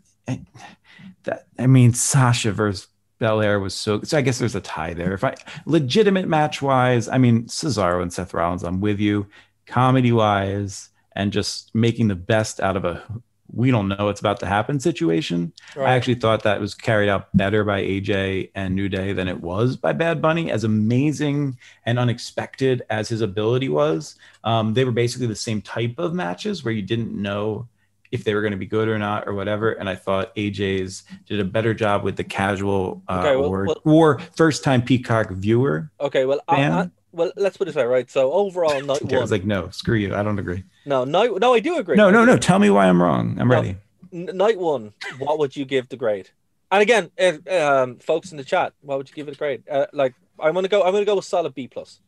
that. 1.23 1.47
I 1.59 1.67
mean, 1.67 1.93
Sasha 1.93 2.53
versus 2.53 2.87
Belair 3.19 3.59
was 3.59 3.75
so. 3.75 4.01
So 4.01 4.17
I 4.17 4.21
guess 4.21 4.39
there's 4.39 4.55
a 4.55 4.61
tie 4.61 4.93
there. 4.93 5.13
If 5.13 5.23
I 5.23 5.35
legitimate 5.65 6.27
match 6.27 6.61
wise, 6.61 7.09
I 7.09 7.17
mean, 7.17 7.45
Cesaro 7.45 8.01
and 8.01 8.11
Seth 8.11 8.33
Rollins, 8.33 8.63
I'm 8.63 8.79
with 8.79 8.99
you. 8.99 9.27
Comedy 9.67 10.11
wise, 10.11 10.89
and 11.15 11.31
just 11.31 11.73
making 11.75 12.07
the 12.07 12.15
best 12.15 12.59
out 12.61 12.77
of 12.77 12.85
a 12.85 13.03
we 13.53 13.69
don't 13.71 13.87
know 13.87 14.05
what's 14.05 14.19
about 14.19 14.39
to 14.39 14.45
happen 14.45 14.79
situation. 14.79 15.51
Right. 15.75 15.89
I 15.89 15.93
actually 15.95 16.15
thought 16.15 16.43
that 16.43 16.59
was 16.61 16.73
carried 16.73 17.09
out 17.09 17.35
better 17.35 17.63
by 17.63 17.81
AJ 17.81 18.51
and 18.55 18.75
New 18.75 18.87
Day 18.89 19.13
than 19.13 19.27
it 19.27 19.41
was 19.41 19.75
by 19.77 19.93
Bad 19.93 20.21
Bunny. 20.21 20.49
As 20.51 20.63
amazing 20.63 21.57
and 21.85 21.99
unexpected 21.99 22.83
as 22.89 23.09
his 23.09 23.21
ability 23.21 23.69
was, 23.69 24.15
um, 24.43 24.73
they 24.73 24.85
were 24.85 24.91
basically 24.91 25.27
the 25.27 25.35
same 25.35 25.61
type 25.61 25.95
of 25.97 26.13
matches 26.13 26.63
where 26.63 26.73
you 26.73 26.81
didn't 26.81 27.11
know 27.13 27.67
if 28.11 28.23
they 28.25 28.33
were 28.33 28.41
going 28.41 28.51
to 28.51 28.57
be 28.57 28.65
good 28.65 28.87
or 28.89 28.99
not 28.99 29.27
or 29.27 29.33
whatever. 29.33 29.71
And 29.71 29.89
I 29.89 29.95
thought 29.95 30.35
AJ's 30.35 31.03
did 31.27 31.39
a 31.39 31.45
better 31.45 31.73
job 31.73 32.03
with 32.03 32.17
the 32.17 32.23
casual 32.25 33.01
uh, 33.07 33.19
Okay, 33.19 33.35
well- 33.35 33.49
or, 33.49 33.65
well- 33.65 33.81
or 33.85 34.19
first 34.35 34.63
time 34.63 34.81
Peacock 34.81 35.29
viewer. 35.31 35.89
okay, 35.99 36.25
well, 36.25 36.41
I. 36.47 36.63
I, 36.63 36.89
well, 37.11 37.31
let's 37.35 37.57
put 37.57 37.67
it 37.67 37.73
this 37.73 37.75
way, 37.75 37.85
right? 37.85 38.09
So 38.09 38.31
overall, 38.31 38.79
night 38.81 39.01
I 39.01 39.05
one. 39.05 39.21
was 39.21 39.31
like, 39.31 39.43
no, 39.45 39.69
screw 39.69 39.95
you. 39.97 40.15
I 40.15 40.23
don't 40.23 40.39
agree. 40.39 40.63
no, 40.85 41.03
no, 41.03 41.25
no, 41.37 41.53
I 41.53 41.59
do 41.59 41.77
agree. 41.77 41.95
No, 41.95 42.09
no, 42.09 42.25
no. 42.25 42.37
Tell 42.37 42.59
me 42.59 42.69
why 42.69 42.87
I'm 42.87 43.01
wrong. 43.01 43.37
I'm 43.39 43.47
No. 43.47 43.55
ready. 43.55 43.77
Night 44.11 44.59
one, 44.59 44.93
what 45.19 45.39
would 45.39 45.55
you 45.55 45.63
give 45.65 45.87
the 45.89 45.95
grade? 45.97 46.29
And 46.69 46.81
again, 46.81 47.11
if, 47.17 47.45
um, 47.49 47.97
folks 47.99 48.31
in 48.31 48.37
the 48.37 48.43
chat, 48.43 48.73
what 48.81 48.97
would 48.97 49.09
you 49.09 49.15
give 49.15 49.27
it 49.27 49.35
a 49.35 49.37
grade? 49.37 49.63
Uh, 49.69 49.87
like, 49.93 50.13
I'm 50.39 50.53
gonna 50.53 50.67
go. 50.67 50.83
I'm 50.83 50.91
gonna 50.93 51.05
go 51.05 51.15
with 51.15 51.25
solid 51.25 51.53
B 51.53 51.67
plus. 51.67 51.99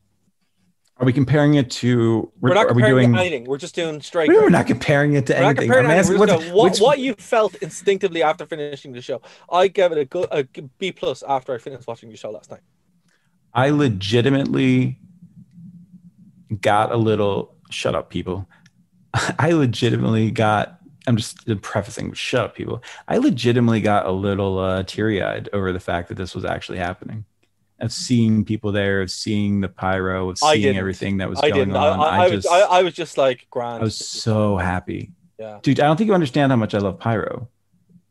Are 0.97 1.05
we 1.05 1.13
comparing 1.13 1.55
it 1.55 1.71
to? 1.71 2.31
We're 2.39 2.53
not 2.53 2.67
are 2.67 2.73
we 2.73 2.81
comparing 2.81 3.11
doing? 3.13 3.19
anything. 3.19 3.45
We're 3.45 3.57
just 3.57 3.73
doing 3.75 3.99
straight. 4.01 4.29
We're 4.29 4.49
not 4.49 4.67
comparing 4.67 5.13
it 5.13 5.25
to 5.27 5.33
We're 5.33 5.39
anything. 5.49 5.71
I'm 5.71 5.85
asking 5.87 6.19
what, 6.19 6.29
going, 6.29 6.53
what, 6.53 6.71
which- 6.71 6.79
what 6.79 6.99
you 6.99 7.13
felt 7.15 7.55
instinctively 7.55 8.21
after 8.21 8.45
finishing 8.45 8.91
the 8.93 9.01
show. 9.01 9.21
I 9.51 9.67
gave 9.69 9.91
it 9.91 9.97
a 9.97 10.05
good 10.05 10.27
a 10.31 10.43
B 10.77 10.91
plus 10.91 11.23
after 11.27 11.53
I 11.53 11.57
finished 11.57 11.87
watching 11.87 12.09
the 12.09 12.15
show 12.17 12.31
last 12.31 12.51
night. 12.51 12.61
I 13.53 13.69
legitimately 13.69 14.99
got 16.61 16.91
a 16.91 16.97
little. 16.97 17.55
Shut 17.69 17.95
up, 17.95 18.09
people. 18.09 18.47
I 19.13 19.51
legitimately 19.51 20.31
got. 20.31 20.79
I'm 21.05 21.17
just 21.17 21.45
prefacing. 21.61 22.13
Shut 22.13 22.45
up, 22.45 22.55
people. 22.55 22.81
I 23.07 23.17
legitimately 23.17 23.81
got 23.81 24.05
a 24.05 24.11
little 24.11 24.57
uh, 24.57 24.83
teary 24.83 25.21
eyed 25.21 25.49
over 25.51 25.73
the 25.73 25.79
fact 25.79 26.07
that 26.09 26.15
this 26.15 26.33
was 26.33 26.45
actually 26.45 26.77
happening. 26.77 27.25
Of 27.79 27.91
seeing 27.91 28.45
people 28.45 28.71
there, 28.71 29.01
of 29.01 29.11
seeing 29.11 29.59
the 29.59 29.67
pyro, 29.67 30.29
of 30.29 30.37
seeing 30.37 30.77
everything 30.77 31.17
that 31.17 31.29
was 31.29 31.39
I 31.39 31.49
going 31.49 31.67
didn't. 31.67 31.75
I, 31.75 31.89
on. 31.89 31.99
I, 31.99 32.17
I, 32.19 32.29
just, 32.29 32.49
was, 32.49 32.61
I, 32.61 32.77
I 32.79 32.83
was 32.83 32.93
just 32.93 33.17
like 33.17 33.47
grand. 33.49 33.81
I 33.81 33.83
was 33.83 33.97
so 33.97 34.55
happy, 34.57 35.11
yeah. 35.37 35.59
dude. 35.61 35.81
I 35.81 35.87
don't 35.87 35.97
think 35.97 36.07
you 36.07 36.13
understand 36.13 36.51
how 36.53 36.55
much 36.55 36.73
I 36.73 36.77
love 36.77 36.99
pyro. 36.99 37.49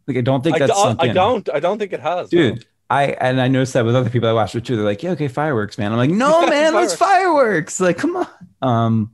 Like, 0.06 0.18
I 0.18 0.20
don't 0.20 0.42
think 0.44 0.56
I, 0.56 0.58
that's 0.66 0.78
sunk 0.78 1.00
I 1.00 1.08
don't. 1.08 1.48
I 1.54 1.60
don't 1.60 1.78
think 1.78 1.94
it 1.94 2.00
has, 2.00 2.28
dude. 2.28 2.66
I 2.92 3.04
and 3.20 3.40
I 3.40 3.48
noticed 3.48 3.72
that 3.72 3.84
with 3.86 3.96
other 3.96 4.10
people 4.10 4.28
I 4.28 4.32
watched 4.32 4.54
it 4.54 4.64
too. 4.66 4.76
They're 4.76 4.84
like, 4.84 5.02
"Yeah, 5.02 5.12
okay, 5.12 5.28
fireworks, 5.28 5.78
man." 5.78 5.92
I'm 5.92 5.98
like, 5.98 6.10
"No, 6.10 6.46
man, 6.46 6.74
let's 6.74 6.94
fireworks!" 6.94 7.80
Like, 7.80 7.96
come 7.96 8.16
on. 8.16 8.28
Um, 8.60 9.12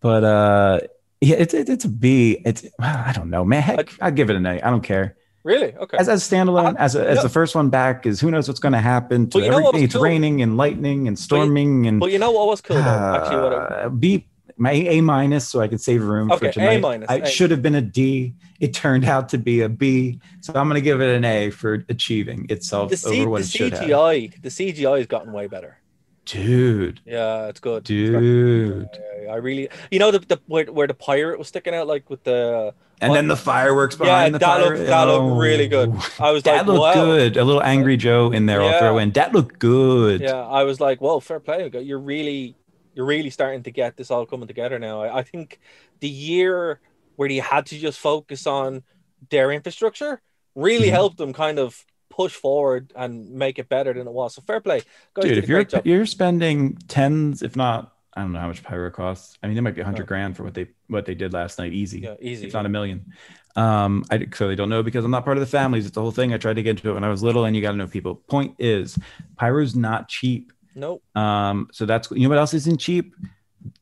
but 0.00 0.24
uh, 0.24 0.80
yeah, 1.20 1.36
it's 1.36 1.52
it's, 1.52 1.68
it's 1.68 1.84
a 1.84 1.88
B. 1.88 2.40
It's 2.44 2.64
I 2.80 3.12
don't 3.12 3.28
know, 3.28 3.44
man. 3.44 3.62
Heck, 3.62 3.92
I'd 4.00 4.16
give 4.16 4.30
it 4.30 4.36
an 4.36 4.46
A. 4.46 4.60
I 4.62 4.70
don't 4.70 4.82
care. 4.82 5.16
Really? 5.44 5.74
Okay. 5.76 5.96
As 5.98 6.08
as 6.08 6.24
standalone, 6.28 6.72
Uh, 6.74 6.78
as 6.78 6.96
a, 6.96 7.06
as 7.08 7.16
no. 7.18 7.22
the 7.24 7.28
first 7.28 7.54
one 7.54 7.68
back 7.70 8.04
is 8.06 8.18
who 8.18 8.30
knows 8.32 8.48
what's 8.48 8.58
going 8.60 8.72
to 8.72 8.80
happen 8.80 9.28
to 9.30 9.38
But 9.38 9.44
you 9.44 9.50
know 9.50 9.58
everything. 9.58 9.84
It's 9.84 9.94
cool? 9.94 10.02
raining 10.02 10.42
and 10.42 10.56
lightning 10.56 11.06
and 11.06 11.16
storming 11.18 11.86
and 11.86 12.00
But 12.00 12.10
you 12.10 12.18
know 12.18 12.32
what 12.32 12.46
was 12.48 12.60
cool 12.62 12.76
though? 12.76 12.82
Actually, 13.20 13.42
what 13.42 13.52
it, 13.52 13.72
uh, 13.72 13.88
B 13.90 14.26
my 14.58 14.72
A 14.72 15.00
minus, 15.00 15.46
so 15.48 15.60
I 15.60 15.68
could 15.68 15.80
save 15.80 16.02
room 16.02 16.30
Okay, 16.32 16.50
for 16.52 16.60
A 16.60 16.78
minus, 16.78 17.08
I 17.10 17.16
A. 17.16 17.26
should 17.26 17.50
have 17.50 17.62
been 17.62 17.74
a 17.74 17.82
D. 17.82 18.34
It 18.60 18.72
turned 18.74 19.04
out 19.04 19.28
to 19.30 19.38
be 19.38 19.60
a 19.60 19.68
B, 19.68 20.18
so 20.40 20.52
I'm 20.54 20.66
going 20.68 20.76
to 20.76 20.80
give 20.80 21.00
it 21.00 21.14
an 21.14 21.24
A 21.24 21.50
for 21.50 21.84
achieving 21.88 22.46
itself 22.48 22.90
the, 22.90 22.96
C, 22.96 23.20
over 23.20 23.30
what 23.30 23.42
the 23.42 23.44
it 23.44 23.50
should 23.50 23.72
have. 23.74 23.82
CGI, 23.82 24.42
the 24.42 24.48
CGI 24.48 24.98
has 24.98 25.06
gotten 25.06 25.32
way 25.32 25.46
better. 25.46 25.78
Dude, 26.24 27.00
Yeah, 27.04 27.46
it's 27.46 27.60
good. 27.60 27.84
dude, 27.84 28.88
Yeah, 29.22 29.30
I 29.32 29.36
really, 29.36 29.68
you 29.92 30.00
know, 30.00 30.10
the, 30.10 30.18
the 30.18 30.40
where, 30.46 30.64
where 30.64 30.86
the 30.88 30.94
pirate 30.94 31.38
was 31.38 31.46
sticking 31.48 31.72
out, 31.74 31.86
like 31.86 32.10
with 32.10 32.24
the 32.24 32.74
and 33.00 33.14
then 33.14 33.28
the 33.28 33.36
fireworks 33.36 33.94
yeah, 34.00 34.06
behind 34.06 34.34
the 34.34 34.38
that 34.40 34.58
fire. 34.60 34.74
looked 34.76 34.86
that 34.88 35.04
looked 35.04 35.38
really 35.40 35.68
good. 35.68 35.92
Oh. 35.94 36.14
I 36.18 36.30
was 36.32 36.42
That 36.44 36.56
like, 36.56 36.66
looked 36.66 36.80
wow. 36.80 36.94
good. 36.94 37.36
A 37.36 37.44
little 37.44 37.62
angry 37.62 37.96
Joe 37.96 38.32
in 38.32 38.46
there. 38.46 38.60
I'll 38.62 38.70
Yeah. 38.70 38.78
throw 38.80 38.98
in. 38.98 39.10
That 39.12 39.32
looked 39.34 39.58
good. 39.60 40.20
Yeah, 40.22 40.34
I 40.40 40.62
was 40.64 40.80
like, 40.80 41.00
well, 41.00 41.20
fair 41.20 41.38
play! 41.38 41.70
You're 41.82 41.98
really, 42.00 42.56
you're 42.96 43.06
really 43.06 43.30
starting 43.30 43.62
to 43.62 43.70
get 43.70 43.96
this 43.96 44.10
all 44.10 44.26
coming 44.26 44.48
together 44.48 44.78
now." 44.80 45.02
I, 45.02 45.18
I 45.18 45.22
think 45.22 45.60
the 46.00 46.08
year 46.08 46.80
where 47.14 47.28
they 47.28 47.36
had 47.38 47.66
to 47.66 47.78
just 47.78 48.00
focus 48.00 48.46
on 48.46 48.82
their 49.30 49.52
infrastructure 49.52 50.20
really 50.56 50.88
Mhm. 50.88 50.92
helped 50.92 51.18
them 51.18 51.32
kind 51.32 51.58
of 51.60 51.84
push 52.10 52.32
forward 52.34 52.92
and 52.96 53.30
make 53.32 53.58
it 53.58 53.68
better 53.68 53.92
than 53.92 54.06
it 54.06 54.12
was. 54.12 54.34
So 54.34 54.42
fair 54.42 54.60
play, 54.60 54.80
guys. 55.14 55.24
Dude, 55.26 55.38
if 55.38 55.48
you're 55.48 55.64
you're 55.84 56.06
spending 56.06 56.76
tens, 56.88 57.42
if 57.42 57.54
not, 57.56 57.92
I 58.14 58.22
don't 58.22 58.32
know 58.32 58.40
how 58.40 58.48
much 58.48 58.62
pyro 58.62 58.90
costs. 58.90 59.38
I 59.42 59.48
mean, 59.48 59.58
it 59.58 59.60
might 59.60 59.74
be 59.74 59.82
a 59.82 59.84
hundred 59.84 60.04
Yeah. 60.04 60.06
grand 60.06 60.36
for 60.36 60.42
what 60.44 60.54
they 60.54 60.68
what 60.88 61.04
they 61.04 61.14
did 61.14 61.32
last 61.34 61.58
night. 61.58 61.72
Easy. 61.74 62.00
yeah, 62.00 62.14
easy. 62.20 62.46
It's 62.46 62.54
not 62.54 62.64
a 62.64 62.70
million. 62.70 63.12
Um, 63.56 64.04
I 64.10 64.18
clearly 64.18 64.54
don't 64.56 64.68
know 64.68 64.82
because 64.82 65.04
I'm 65.04 65.10
not 65.10 65.24
part 65.24 65.36
of 65.38 65.40
the 65.40 65.46
families. 65.46 65.86
It's 65.86 65.94
the 65.94 66.02
whole 66.02 66.10
thing. 66.10 66.32
I 66.34 66.38
tried 66.38 66.56
to 66.56 66.62
get 66.62 66.70
into 66.70 66.90
it 66.90 66.94
when 66.94 67.04
I 67.04 67.08
was 67.08 67.22
little, 67.22 67.44
and 67.46 67.56
you 67.56 67.62
got 67.62 67.70
to 67.72 67.76
know 67.78 67.86
people. 67.86 68.14
Point 68.14 68.54
is, 68.58 68.98
pyro's 69.36 69.74
not 69.74 70.08
cheap. 70.08 70.52
Nope. 70.76 71.02
Um, 71.16 71.68
so 71.72 71.86
that's 71.86 72.10
you 72.12 72.20
know 72.24 72.28
what 72.28 72.38
else 72.38 72.54
isn't 72.54 72.78
cheap? 72.78 73.14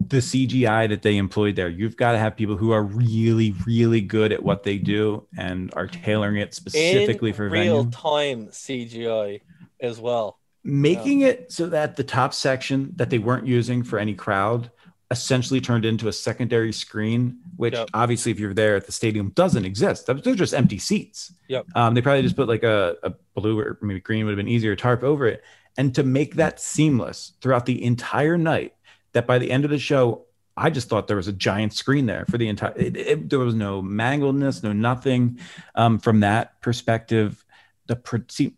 The 0.06 0.18
CGI 0.18 0.88
that 0.88 1.02
they 1.02 1.16
employed 1.18 1.56
there. 1.56 1.68
You've 1.68 1.96
got 1.96 2.12
to 2.12 2.18
have 2.18 2.36
people 2.36 2.56
who 2.56 2.70
are 2.70 2.82
really, 2.84 3.54
really 3.66 4.00
good 4.00 4.32
at 4.32 4.42
what 4.42 4.62
they 4.62 4.78
do 4.78 5.26
and 5.36 5.70
are 5.74 5.86
tailoring 5.88 6.36
it 6.38 6.54
specifically 6.54 7.30
In 7.30 7.36
for 7.36 7.48
real 7.50 7.78
venue. 7.82 7.90
time 7.90 8.46
CGI 8.46 9.42
as 9.80 10.00
well. 10.00 10.38
Making 10.62 11.20
it 11.22 11.52
so 11.52 11.66
that 11.66 11.96
the 11.96 12.04
top 12.04 12.32
section 12.32 12.92
that 12.96 13.10
they 13.10 13.18
weren't 13.18 13.46
using 13.46 13.82
for 13.82 13.98
any 13.98 14.14
crowd 14.14 14.70
essentially 15.10 15.60
turned 15.60 15.84
into 15.84 16.08
a 16.08 16.12
secondary 16.12 16.72
screen, 16.72 17.36
which 17.56 17.74
Yep. 17.74 17.90
obviously, 17.92 18.32
if 18.32 18.38
you're 18.40 18.54
there 18.54 18.74
at 18.76 18.86
the 18.86 18.92
stadium, 18.92 19.28
doesn't 19.30 19.64
exist. 19.66 20.06
They're 20.06 20.34
just 20.34 20.54
empty 20.54 20.78
seats. 20.78 21.34
Yep. 21.48 21.66
Um, 21.74 21.92
they 21.92 22.00
probably 22.00 22.22
just 22.22 22.36
put 22.36 22.48
like 22.48 22.62
a, 22.62 22.96
a 23.02 23.12
blue 23.38 23.58
or 23.60 23.78
maybe 23.82 24.00
green 24.00 24.24
would 24.24 24.30
have 24.30 24.38
been 24.38 24.48
easier 24.48 24.74
tarp 24.74 25.02
over 25.02 25.26
it. 25.26 25.42
And 25.76 25.94
to 25.96 26.02
make 26.02 26.36
that 26.36 26.60
seamless 26.60 27.32
throughout 27.40 27.66
the 27.66 27.82
entire 27.84 28.38
night, 28.38 28.74
that 29.12 29.26
by 29.26 29.38
the 29.38 29.50
end 29.50 29.64
of 29.64 29.70
the 29.70 29.78
show, 29.78 30.24
I 30.56 30.70
just 30.70 30.88
thought 30.88 31.08
there 31.08 31.16
was 31.16 31.26
a 31.28 31.32
giant 31.32 31.72
screen 31.72 32.06
there 32.06 32.24
for 32.30 32.38
the 32.38 32.48
entire. 32.48 32.72
It, 32.76 32.96
it- 32.96 33.30
there 33.30 33.40
was 33.40 33.54
no 33.54 33.82
mangledness, 33.82 34.62
no 34.62 34.72
nothing. 34.72 35.38
Um, 35.74 35.98
from 35.98 36.20
that 36.20 36.60
perspective, 36.60 37.44
the 37.86 37.98
see, 38.28 38.54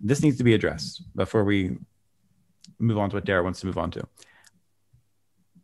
this 0.00 0.22
needs 0.22 0.38
to 0.38 0.44
be 0.44 0.54
addressed 0.54 1.02
before 1.14 1.44
we 1.44 1.76
move 2.78 2.98
on 2.98 3.10
to 3.10 3.16
what 3.16 3.24
Darragh 3.24 3.44
wants 3.44 3.60
to 3.60 3.66
move 3.66 3.78
on 3.78 3.90
to. 3.92 4.06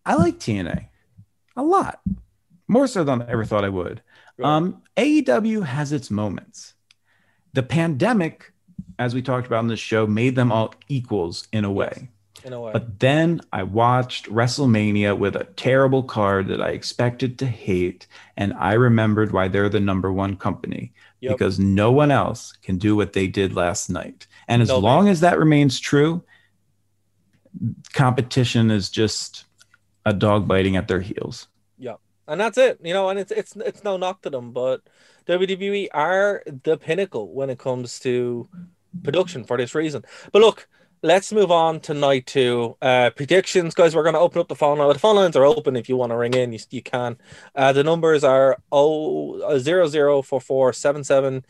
I 0.05 0.15
like 0.15 0.39
TNA 0.39 0.87
a 1.57 1.63
lot, 1.63 2.01
more 2.69 2.87
so 2.87 3.05
than 3.05 3.23
I 3.23 3.31
ever 3.31 3.45
thought 3.45 3.65
I 3.65 3.69
would. 3.69 4.03
Um, 4.43 4.83
AEW 4.97 5.65
has 5.65 5.93
its 5.93 6.11
moments. 6.11 6.75
The 7.53 7.63
pandemic, 7.63 8.50
as 9.01 9.15
we 9.15 9.23
talked 9.23 9.47
about 9.49 9.61
in 9.61 9.69
this 9.69 9.81
show, 9.81 10.07
made 10.07 10.37
them 10.37 10.53
all 10.53 10.75
equals 10.89 11.49
in 11.53 11.65
a 11.65 11.73
way. 11.73 12.11
in 12.45 12.53
a 12.53 12.61
way. 12.61 12.71
But 12.73 13.01
then 13.01 13.41
I 13.53 13.63
watched 13.65 14.31
WrestleMania 14.31 15.19
with 15.19 15.35
a 15.37 15.45
terrible 15.57 16.03
card 16.03 16.49
that 16.49 16.61
I 16.63 16.71
expected 16.71 17.39
to 17.41 17.47
hate, 17.47 18.07
and 18.37 18.53
I 18.55 18.75
remembered 18.75 19.33
why 19.33 19.49
they're 19.49 19.69
the 19.69 19.81
number 19.81 20.13
one 20.13 20.37
company 20.37 20.93
Yep. 21.23 21.33
because 21.35 21.59
no 21.59 21.93
one 21.93 22.11
else 22.11 22.53
can 22.63 22.79
do 22.79 22.97
what 22.97 23.13
they 23.13 23.27
did 23.27 23.55
last 23.55 23.91
night. 23.91 24.27
And 24.49 24.63
as 24.63 24.69
Nobody. 24.69 24.87
long 24.87 25.09
as 25.09 25.21
that 25.21 25.39
remains 25.39 25.79
true, 25.81 26.23
competition 27.93 28.71
is 28.71 28.89
just 28.91 29.45
a 30.07 30.13
dog 30.15 30.49
biting 30.49 30.77
at 30.77 30.89
their 30.89 31.01
heels. 31.01 31.49
Yeah, 31.79 31.97
and 32.27 32.41
that's 32.41 32.57
it 32.59 32.79
you 32.83 32.95
know 32.95 33.09
and 33.11 33.19
it's 33.19 33.33
it's 33.33 33.57
it's 33.57 33.83
no 33.85 33.97
knock 33.97 34.23
to 34.23 34.31
them 34.31 34.53
but 34.53 34.83
wwe 35.27 35.89
are 35.93 36.43
the 36.65 36.77
pinnacle 36.79 37.33
when 37.35 37.51
it 37.51 37.59
comes 37.59 37.99
to 38.01 38.49
production 39.03 39.45
for 39.45 39.57
this 39.57 39.75
reason. 39.75 40.05
But 40.33 40.43
look 40.43 40.69
let's 41.03 41.33
move 41.33 41.51
on 41.51 41.81
tonight 41.81 42.27
to 42.27 42.41
night 42.41 42.75
two. 42.75 42.77
Uh 42.83 43.11
predictions 43.11 43.75
guys 43.75 43.97
we're 43.97 44.03
going 44.03 44.15
to 44.15 44.21
open 44.21 44.41
up 44.41 44.49
the 44.49 44.55
phone 44.55 44.79
line 44.79 44.93
the 44.93 44.99
phone 44.99 45.17
lines 45.17 45.35
are 45.37 45.47
open 45.47 45.75
if 45.77 45.89
you 45.89 45.97
want 45.97 46.11
to 46.11 46.17
ring 46.17 46.35
in 46.35 46.53
you, 46.53 46.59
you 46.71 46.83
can. 46.83 47.17
Uh 47.55 47.73
the 47.73 47.85
numbers 47.85 48.23
are 48.23 48.59
oh 48.71 49.59
zero 49.59 49.87
zero 49.87 50.23
four 50.23 50.41
four 50.41 50.73
seven 50.73 51.03
seven 51.05 51.45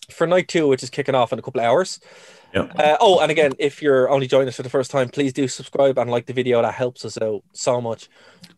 for 0.09 0.26
night 0.26 0.47
two 0.47 0.69
which 0.69 0.84
is 0.84 0.89
kicking 0.89 1.15
off 1.15 1.34
in 1.34 1.39
a 1.39 1.41
couple 1.41 1.59
of 1.59 1.65
hours. 1.65 1.99
Yep. 2.53 2.80
uh, 2.80 2.95
oh 3.01 3.19
and 3.19 3.30
again 3.30 3.51
if 3.59 3.81
you're 3.81 4.09
only 4.09 4.26
joining 4.26 4.47
us 4.47 4.55
for 4.55 4.64
the 4.64 4.69
first 4.69 4.89
time 4.89 5.09
please 5.09 5.34
do 5.34 5.49
subscribe 5.49 5.99
and 5.99 6.09
like 6.09 6.27
the 6.27 6.34
video. 6.34 6.61
That 6.61 6.76
helps 6.76 7.03
us 7.03 7.22
out 7.22 7.43
so 7.51 7.81
much. 7.81 8.07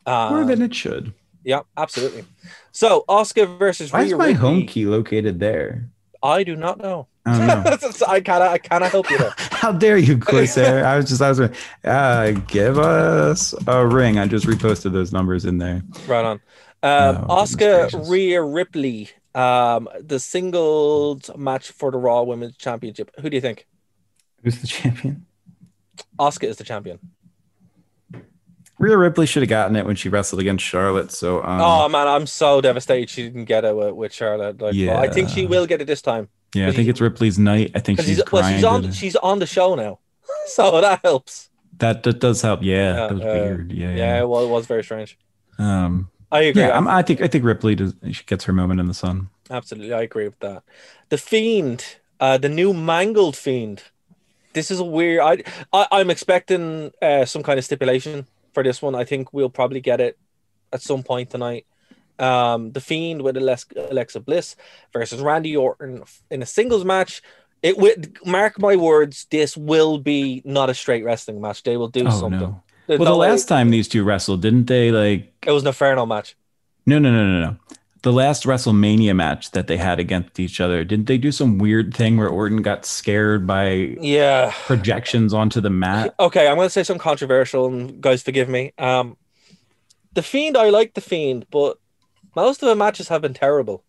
More 0.08 0.42
um, 0.42 0.48
than 0.48 0.62
it 0.62 0.76
should. 0.76 1.12
Yeah, 1.44 1.62
absolutely. 1.78 2.26
So 2.72 3.06
Asuka 3.08 3.58
versus 3.58 3.92
Why 3.94 4.04
is 4.04 4.14
my 4.14 4.28
Ripley. 4.28 4.34
home 4.34 4.66
key 4.66 4.86
located 4.86 5.40
there? 5.40 5.90
I 6.22 6.44
do 6.44 6.56
not 6.56 6.80
know. 6.80 7.08
I 7.26 7.38
don't 7.38 7.82
know. 7.82 7.90
I 8.08 8.20
cannot. 8.20 8.48
I 8.50 8.58
cannot 8.58 8.92
help 8.92 9.10
you 9.10 9.18
there. 9.18 9.34
How 9.38 9.72
dare 9.72 9.98
you, 9.98 10.18
Corsair? 10.18 10.86
I 10.86 10.98
was 10.98 11.08
just, 11.08 11.22
I 11.22 11.30
was, 11.30 11.40
uh, 11.86 12.32
give 12.48 12.78
us 12.78 13.54
a 13.68 13.86
ring. 13.88 14.18
I 14.20 14.28
just 14.28 14.46
reposted 14.46 14.92
those 14.92 15.14
numbers 15.14 15.46
in 15.46 15.58
there. 15.60 15.82
Right 16.08 16.26
on. 16.26 16.42
Um, 16.82 17.26
Oh, 17.30 17.44
Asuka. 17.44 18.10
Rhea 18.10 18.42
Ripley. 18.42 19.10
Um, 19.36 19.88
the 20.02 20.20
singles 20.20 21.30
match 21.38 21.72
for 21.72 21.92
the 21.92 21.98
Raw 21.98 22.24
Women's 22.24 22.58
Championship. 22.58 23.12
Who 23.22 23.30
do 23.30 23.38
you 23.38 23.42
think? 23.42 23.68
Who's 24.44 24.60
the 24.60 24.68
champion? 24.68 25.26
Asuka 26.18 26.46
is 26.48 26.58
the 26.58 26.64
champion. 26.64 27.00
Rhea 28.80 28.98
Ripley 28.98 29.26
should 29.28 29.44
have 29.44 29.50
gotten 29.50 29.76
it 29.76 29.86
when 29.86 29.96
she 29.96 30.10
wrestled 30.10 30.42
against 30.42 30.66
Charlotte. 30.66 31.12
So, 31.12 31.44
um, 31.44 31.62
oh 31.62 31.90
man, 31.90 32.08
I'm 32.08 32.26
so 32.26 32.62
devastated 32.62 33.10
she 33.10 33.24
didn't 33.24 33.46
get 33.46 33.66
it 33.66 33.76
with, 33.76 33.94
with 33.94 34.14
Charlotte. 34.14 34.60
Like, 34.60 34.74
but 34.74 34.96
I 34.96 35.10
think 35.10 35.30
she 35.30 35.46
will 35.46 35.68
get 35.68 35.82
it 35.82 35.86
this 35.86 36.02
time 36.02 36.30
yeah, 36.54 36.68
I 36.68 36.72
think 36.72 36.88
it's 36.88 37.02
Ripley's 37.02 37.38
night. 37.38 37.72
I 37.76 37.80
think 37.80 38.02
she's 38.02 38.22
well, 38.32 38.52
she's 38.52 38.64
on 38.64 38.92
she's 38.92 39.16
on 39.18 39.40
the 39.40 39.46
show 39.46 39.76
now, 39.76 40.00
so 40.48 40.82
that 40.82 41.02
helps. 41.04 41.50
that, 41.78 42.04
that 42.04 42.20
does 42.20 42.42
help. 42.42 42.62
Yeah, 42.64 42.76
Yeah, 42.76 42.94
that 42.94 43.14
was 43.14 43.22
uh, 43.22 43.26
weird. 43.26 43.72
Yeah, 43.72 43.90
Yeah, 43.90 43.96
yeah. 43.96 44.24
well, 44.24 44.44
it 44.44 44.50
was 44.50 44.66
very 44.66 44.84
strange. 44.84 45.18
Um, 45.58 46.10
I 46.32 46.42
agree. 46.42 46.64
yeah, 46.64 46.80
I 46.88 47.02
think 47.02 47.22
I 47.22 47.28
think 47.28 47.44
Ripley 47.44 47.76
does. 47.76 47.94
She 48.12 48.24
gets 48.24 48.46
her 48.46 48.54
moment 48.54 48.80
in 48.80 48.88
the 48.88 48.94
sun. 48.94 49.30
Absolutely, 49.50 49.94
I 49.94 50.02
agree 50.02 50.26
with 50.26 50.40
that. 50.40 50.64
The 51.10 51.18
Fiend, 51.18 51.98
uh, 52.20 52.38
the 52.38 52.50
new 52.50 52.74
mangled 52.74 53.36
Fiend. 53.36 53.84
this 54.54 54.72
is 54.72 54.80
a 54.80 54.84
weird. 54.84 55.22
I, 55.22 55.44
I 55.72 55.88
I'm 55.92 56.10
expecting 56.10 56.92
uh, 57.02 57.26
some 57.26 57.44
kind 57.44 57.60
of 57.60 57.66
stipulation 57.66 58.26
for 58.54 58.64
this 58.64 58.82
one. 58.82 58.96
I 58.96 59.04
think 59.06 59.34
we'll 59.34 59.50
probably 59.50 59.82
get 59.82 60.00
it 60.02 60.18
at 60.74 60.82
some 60.82 61.04
point 61.04 61.30
tonight. 61.30 61.66
Um, 62.18 62.72
the 62.74 62.82
Fiend 62.82 63.22
with 63.22 63.38
Alexa 63.38 64.20
Bliss 64.20 64.56
versus 64.92 65.22
Randy 65.22 65.56
Orton 65.56 66.04
in 66.30 66.42
a 66.42 66.46
singles 66.46 66.84
match. 66.84 67.22
It 67.64 67.78
would 67.78 68.18
mark 68.26 68.60
my 68.60 68.76
words. 68.76 69.26
This 69.32 69.56
will 69.56 69.98
be 70.00 70.42
not 70.46 70.70
a 70.70 70.74
straight 70.74 71.04
wrestling 71.04 71.40
match. 71.42 71.64
They 71.64 71.78
will 71.78 71.88
do 71.90 72.08
Oh 72.08 72.10
something. 72.10 72.40
no. 72.40 72.64
Well, 72.88 72.98
the 72.98 73.06
no 73.06 73.18
way- 73.18 73.30
last 73.30 73.48
time 73.48 73.70
these 73.70 73.88
two 73.88 74.04
wrestled, 74.04 74.42
didn't 74.42 74.66
they 74.66 74.92
like 74.92 75.32
it 75.46 75.52
was 75.52 75.64
an 75.64 75.68
Inferno 75.68 76.06
match. 76.06 76.36
No, 76.86 77.00
no, 77.00 77.12
no, 77.12 77.26
no, 77.26 77.40
no. 77.52 77.58
The 78.02 78.14
last 78.14 78.44
WrestleMania 78.44 79.14
match 79.14 79.52
that 79.52 79.68
they 79.68 79.76
had 79.76 80.00
against 80.00 80.40
each 80.40 80.62
other, 80.62 80.86
didn't 80.86 81.08
they 81.08 81.18
do 81.18 81.34
some 81.34 81.58
weird 81.58 81.94
thing 81.94 82.16
where 82.16 82.30
Orton 82.30 82.62
got 82.62 82.86
scared 82.86 83.46
by 83.46 83.98
Yeah. 84.00 84.54
projections 84.66 85.34
onto 85.34 85.60
the 85.60 85.70
mat? 85.70 86.16
Okay, 86.18 86.48
I'm 86.48 86.56
gonna 86.56 86.70
say 86.70 86.84
something 86.84 87.02
controversial, 87.02 87.66
and 87.66 88.00
guys, 88.00 88.24
forgive 88.24 88.48
me. 88.48 88.72
Um, 88.78 89.18
the 90.14 90.24
Fiend, 90.24 90.56
I 90.56 90.70
like 90.70 90.94
the 90.94 91.02
Fiend, 91.02 91.46
but 91.52 91.78
most 92.36 92.64
of 92.64 92.70
the 92.70 92.76
matches 92.76 93.10
have 93.10 93.22
been 93.22 93.34
terrible. 93.34 93.84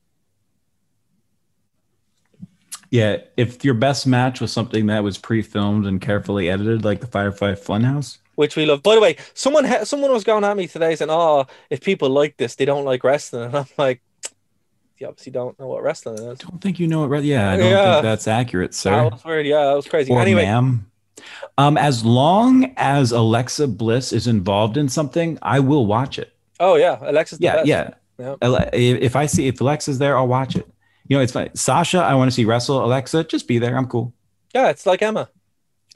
Yeah, 2.91 3.19
if 3.37 3.65
your 3.65 3.74
best 3.74 4.09
match 4.09 4.41
was 4.41 4.53
something 4.53 4.87
that 4.87 5.05
was 5.05 5.16
pre-filmed 5.16 5.87
and 5.87 6.01
carefully 6.01 6.51
edited, 6.51 6.85
like 6.85 7.01
the 7.01 7.07
Firefly 7.07 7.53
Funhouse, 7.53 8.19
which 8.40 8.56
we 8.56 8.64
love. 8.66 8.82
By 8.82 8.94
the 8.96 9.00
way, 9.00 9.16
someone 9.34 9.64
ha- 9.64 9.84
someone 9.84 10.10
was 10.12 10.24
going 10.24 10.42
at 10.44 10.56
me 10.56 10.66
today 10.66 10.96
saying, 10.96 11.10
"Oh, 11.10 11.46
if 11.68 11.80
people 11.82 12.08
like 12.10 12.36
this, 12.38 12.56
they 12.56 12.64
don't 12.64 12.84
like 12.84 13.04
wrestling," 13.04 13.44
and 13.48 13.56
I'm 13.56 13.66
like, 13.76 14.00
"You 14.98 15.06
obviously 15.08 15.32
don't 15.32 15.58
know 15.60 15.68
what 15.68 15.82
wrestling 15.82 16.16
is." 16.18 16.40
I 16.40 16.48
don't 16.48 16.60
think 16.60 16.80
you 16.80 16.88
know 16.88 17.04
it. 17.04 17.08
Right? 17.08 17.22
Yeah, 17.22 17.52
I 17.52 17.56
don't 17.56 17.70
Yeah. 17.70 17.92
think 17.94 18.02
that's 18.04 18.26
accurate, 18.26 18.74
sir. 18.74 18.90
That 19.04 19.12
was 19.12 19.24
weird. 19.24 19.46
Yeah, 19.46 19.64
that 19.66 19.74
was 19.76 19.86
crazy. 19.86 20.10
or 20.12 20.20
anyway, 20.20 20.44
ma'am. 20.46 20.86
Um, 21.58 21.76
as 21.76 22.04
long 22.04 22.72
as 22.78 23.12
Alexa 23.12 23.68
Bliss 23.68 24.12
is 24.12 24.26
involved 24.26 24.76
in 24.78 24.88
something, 24.88 25.38
I 25.42 25.60
will 25.60 25.84
watch 25.86 26.18
it. 26.18 26.32
oh 26.58 26.76
yeah, 26.76 26.98
Alexis. 27.02 27.38
the 27.38 27.44
Yeah, 27.44 27.54
best. 27.56 27.68
yeah. 27.68 27.90
Yeah. 28.18 28.68
If 28.72 29.16
I 29.16 29.26
see 29.26 29.46
if 29.48 29.60
Alexa's 29.60 29.98
there, 29.98 30.16
I'll 30.16 30.26
watch 30.28 30.56
it. 30.56 30.66
You 31.08 31.16
know, 31.16 31.22
it's 31.22 31.32
fine. 31.32 31.54
Sasha, 31.54 31.98
I 31.98 32.14
want 32.14 32.30
to 32.30 32.34
see 32.34 32.44
wrestle. 32.44 32.84
Alexa, 32.84 33.24
just 33.24 33.48
be 33.48 33.58
there. 33.58 33.76
I'm 33.76 33.86
cool. 33.86 34.12
yeah. 34.54 34.68
It's 34.68 34.84
like 34.86 35.00
Emma. 35.02 35.28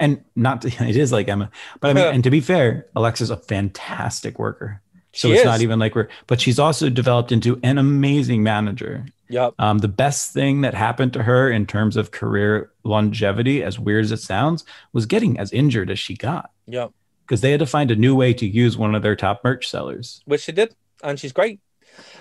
And 0.00 0.24
not 0.34 0.62
to, 0.62 0.68
it 0.88 0.96
is 0.96 1.12
like 1.12 1.28
Emma, 1.28 1.50
but 1.80 1.90
I 1.90 1.92
mean, 1.94 2.04
and 2.14 2.24
to 2.24 2.30
be 2.30 2.40
fair, 2.40 2.86
Alexa's 2.96 3.30
a 3.30 3.36
fantastic 3.36 4.38
worker. 4.38 4.80
So 5.12 5.28
She 5.28 5.34
it's 5.34 5.40
is. 5.42 5.46
not 5.46 5.60
even 5.60 5.78
like 5.78 5.94
we're, 5.94 6.08
but 6.26 6.40
she's 6.40 6.58
also 6.58 6.90
developed 6.90 7.30
into 7.30 7.60
an 7.62 7.78
amazing 7.78 8.42
manager. 8.42 9.06
Yep. 9.28 9.54
Um, 9.60 9.78
the 9.78 9.88
best 9.88 10.32
thing 10.32 10.62
that 10.62 10.74
happened 10.74 11.12
to 11.14 11.22
her 11.22 11.48
in 11.50 11.66
terms 11.66 11.96
of 11.96 12.10
career 12.10 12.70
longevity, 12.82 13.62
as 13.62 13.78
weird 13.78 14.04
as 14.04 14.12
it 14.12 14.18
sounds, 14.20 14.64
was 14.92 15.06
getting 15.06 15.38
as 15.38 15.52
injured 15.52 15.90
as 15.90 15.98
she 16.00 16.14
got 16.14 16.50
Yep. 16.66 16.90
because 17.24 17.40
they 17.40 17.52
had 17.52 17.60
to 17.60 17.66
find 17.66 17.90
a 17.92 17.96
new 17.96 18.14
way 18.16 18.34
to 18.34 18.46
use 18.46 18.76
one 18.76 18.94
of 18.96 19.02
their 19.02 19.14
top 19.16 19.42
merch 19.44 19.68
sellers. 19.68 20.20
Which 20.24 20.42
she 20.42 20.52
did, 20.52 20.74
and 21.02 21.18
she's 21.18 21.32
great. 21.32 21.60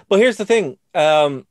But 0.07 0.19
here's 0.19 0.37
the 0.37 0.45
thing. 0.45 0.77
Um, 0.93 1.47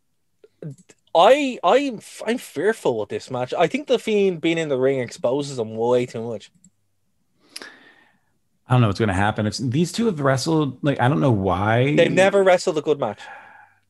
I 1.15 1.59
I 1.63 1.99
I'm 2.27 2.39
fearful 2.39 2.99
with 2.99 3.09
this 3.11 3.31
match. 3.31 3.53
I 3.53 3.67
think 3.67 3.87
the 3.87 3.99
Fiend 3.99 4.41
being 4.41 4.59
in 4.59 4.69
the 4.69 4.79
ring 4.79 5.01
exposes 5.01 5.59
him 5.59 5.77
way 5.77 6.07
too 6.07 6.23
much. 6.27 6.51
I 8.69 8.75
don't 8.75 8.81
know 8.81 8.87
what's 8.87 8.99
going 8.99 9.09
to 9.09 9.15
happen. 9.15 9.47
If 9.47 9.59
these 9.59 9.93
two 9.93 10.07
have 10.07 10.21
wrestled, 10.21 10.79
like, 10.83 10.99
I 11.01 11.09
don't 11.09 11.21
know 11.21 11.33
why 11.33 11.95
They've 11.95 12.11
never 12.11 12.43
wrestled 12.43 12.79
a 12.79 12.81
good 12.81 12.99
match. 12.99 13.21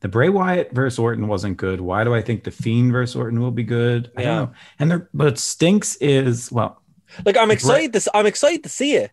the 0.01 0.09
Bray 0.09 0.27
Wyatt 0.27 0.71
versus 0.73 0.99
Orton 0.99 1.27
wasn't 1.29 1.55
good. 1.57 1.79
Why 1.79 2.03
do 2.03 2.13
I 2.13 2.21
think 2.21 2.43
the 2.43 2.51
Fiend 2.51 2.91
versus 2.91 3.15
Orton 3.15 3.39
will 3.39 3.51
be 3.51 3.63
good? 3.63 4.11
I 4.17 4.21
Yeah. 4.23 4.27
don't 4.27 4.49
know. 4.49 4.55
And 4.79 4.91
there, 4.91 5.09
but 5.13 5.37
stinks 5.39 5.95
is 5.97 6.51
well, 6.51 6.81
Like 7.23 7.37
I'm 7.37 7.51
excited 7.51 7.93
to 7.93 7.97
s- 7.97 8.09
I'm 8.13 8.25
excited 8.25 8.63
to 8.63 8.69
see 8.69 8.95
it, 8.95 9.11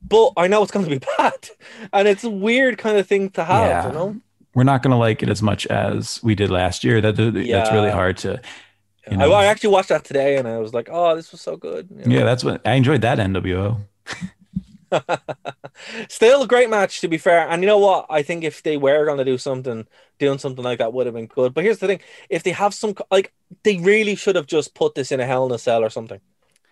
but 0.00 0.32
I 0.38 0.46
know 0.46 0.62
it's 0.62 0.72
going 0.72 0.86
to 0.86 0.90
be 0.90 1.04
bad, 1.18 1.50
and 1.92 2.08
it's 2.08 2.24
a 2.24 2.30
weird 2.30 2.78
kind 2.78 2.96
of 2.96 3.06
thing 3.06 3.28
to 3.30 3.44
have. 3.44 3.66
Yeah. 3.68 3.86
You 3.88 3.92
know, 3.92 4.16
we're 4.54 4.64
not 4.64 4.82
going 4.82 4.90
to 4.90 4.96
like 4.96 5.22
it 5.22 5.28
as 5.28 5.42
much 5.42 5.66
as 5.66 6.22
we 6.22 6.34
did 6.34 6.50
last 6.50 6.84
year. 6.84 7.00
That 7.00 7.16
that's 7.16 7.72
really 7.72 7.90
hard 7.90 8.16
to. 8.18 8.40
You 9.10 9.16
I, 9.16 9.26
know, 9.26 9.32
I 9.32 9.46
actually 9.46 9.70
watched 9.70 9.88
that 9.88 10.04
today, 10.04 10.36
and 10.36 10.46
I 10.46 10.58
was 10.58 10.72
like, 10.72 10.88
"Oh, 10.90 11.16
this 11.16 11.32
was 11.32 11.40
so 11.40 11.56
good." 11.56 11.88
you 11.90 12.04
know? 12.04 12.18
yeah, 12.18 12.24
that's 12.24 12.44
what 12.44 12.60
I 12.64 12.74
enjoyed 12.74 13.00
that 13.00 13.18
NWO. 13.18 13.80
Still 16.08 16.42
a 16.42 16.46
great 16.46 16.70
match, 16.70 17.00
to 17.00 17.08
be 17.08 17.18
fair. 17.18 17.48
And 17.48 17.62
you 17.62 17.66
know 17.66 17.78
what? 17.78 18.06
I 18.10 18.22
think 18.22 18.44
if 18.44 18.62
they 18.62 18.76
were 18.76 19.04
going 19.06 19.18
to 19.18 19.24
do 19.24 19.38
something, 19.38 19.86
doing 20.18 20.38
something 20.38 20.62
like 20.62 20.78
that 20.78 20.92
would 20.92 21.06
have 21.06 21.14
been 21.14 21.26
good. 21.26 21.54
But 21.54 21.64
here's 21.64 21.78
the 21.78 21.88
thing: 21.88 22.00
if 22.30 22.44
they 22.44 22.52
have 22.52 22.74
some, 22.74 22.94
like, 23.10 23.32
they 23.64 23.78
really 23.78 24.14
should 24.14 24.36
have 24.36 24.46
just 24.46 24.74
put 24.74 24.94
this 24.94 25.10
in 25.10 25.18
a 25.18 25.26
Hell 25.26 25.46
in 25.46 25.52
a 25.52 25.58
Cell 25.58 25.82
or 25.82 25.90
something, 25.90 26.20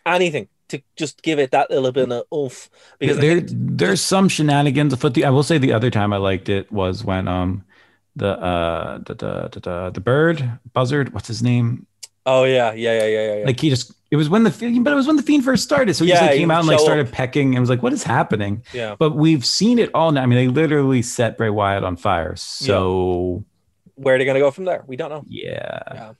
anything 0.07 0.49
to 0.71 0.81
just 0.97 1.23
give 1.23 1.39
it 1.39 1.51
that 1.51 1.71
little 1.71 1.93
bit 1.93 2.11
of 2.11 2.25
oomph. 2.33 2.71
Because 2.99 3.19
there 3.19 3.41
think- 3.41 3.51
there's 3.53 4.01
some 4.01 4.29
shenanigans 4.29 4.93
afoot. 4.93 5.15
The 5.15 5.25
I 5.25 5.31
will 5.31 5.43
say 5.43 5.59
the 5.59 5.73
other 5.73 5.91
time 5.91 6.13
I 6.13 6.17
liked 6.17 6.49
it 6.49 6.71
was 6.73 7.05
when 7.05 7.29
um 7.29 7.65
the 8.21 8.39
uh 8.39 8.99
the 8.99 9.15
the 9.15 9.61
the, 9.61 9.91
the, 9.95 10.01
bird 10.01 10.59
buzzard 10.73 11.13
what's 11.15 11.27
his 11.27 11.43
name 11.43 11.87
oh 12.27 12.45
yeah, 12.45 12.73
yeah, 12.73 12.93
yeah, 12.93 13.07
yeah, 13.07 13.07
yeah. 13.07 13.37
yeah. 13.39 13.47
like 13.47 13.59
he 13.59 13.71
just 13.71 13.93
it 14.11 14.17
was 14.17 14.29
when 14.29 14.43
the 14.45 14.51
Fiend- 14.51 14.85
but 14.85 14.93
it 14.93 14.97
was 14.97 15.07
when 15.07 15.17
the 15.17 15.23
fiend 15.23 15.43
first 15.45 15.65
started 15.65 15.95
so 15.95 16.05
he 16.05 16.11
just 16.11 16.21
like 16.23 16.33
came 16.33 16.49
would 16.49 16.55
out 16.55 16.61
and 16.61 16.69
like 16.69 16.79
started 16.79 17.07
up. 17.07 17.13
pecking 17.13 17.55
and 17.55 17.61
was 17.61 17.71
like 17.71 17.83
what 17.83 17.93
is 17.93 18.03
happening 18.03 18.63
yeah. 18.73 18.95
but 18.99 19.17
we've 19.17 19.45
seen 19.45 19.79
it 19.79 19.91
all 19.95 20.13
now 20.13 20.23
I 20.23 20.27
mean 20.27 20.37
they 20.37 20.49
literally 20.49 21.03
set 21.03 21.39
Bray 21.39 21.51
Wyatt 21.51 21.83
on 21.83 21.97
fire 21.97 22.37
so 22.37 23.45
Where 23.95 24.15
are 24.15 24.19
they 24.19 24.25
going 24.25 24.35
to 24.35 24.41
go 24.41 24.51
from 24.51 24.65
there? 24.67 24.83
We 24.87 24.97
don't 24.97 25.11
know. 25.11 25.25
yeah, 25.29 25.81
Yeah. 25.95 26.13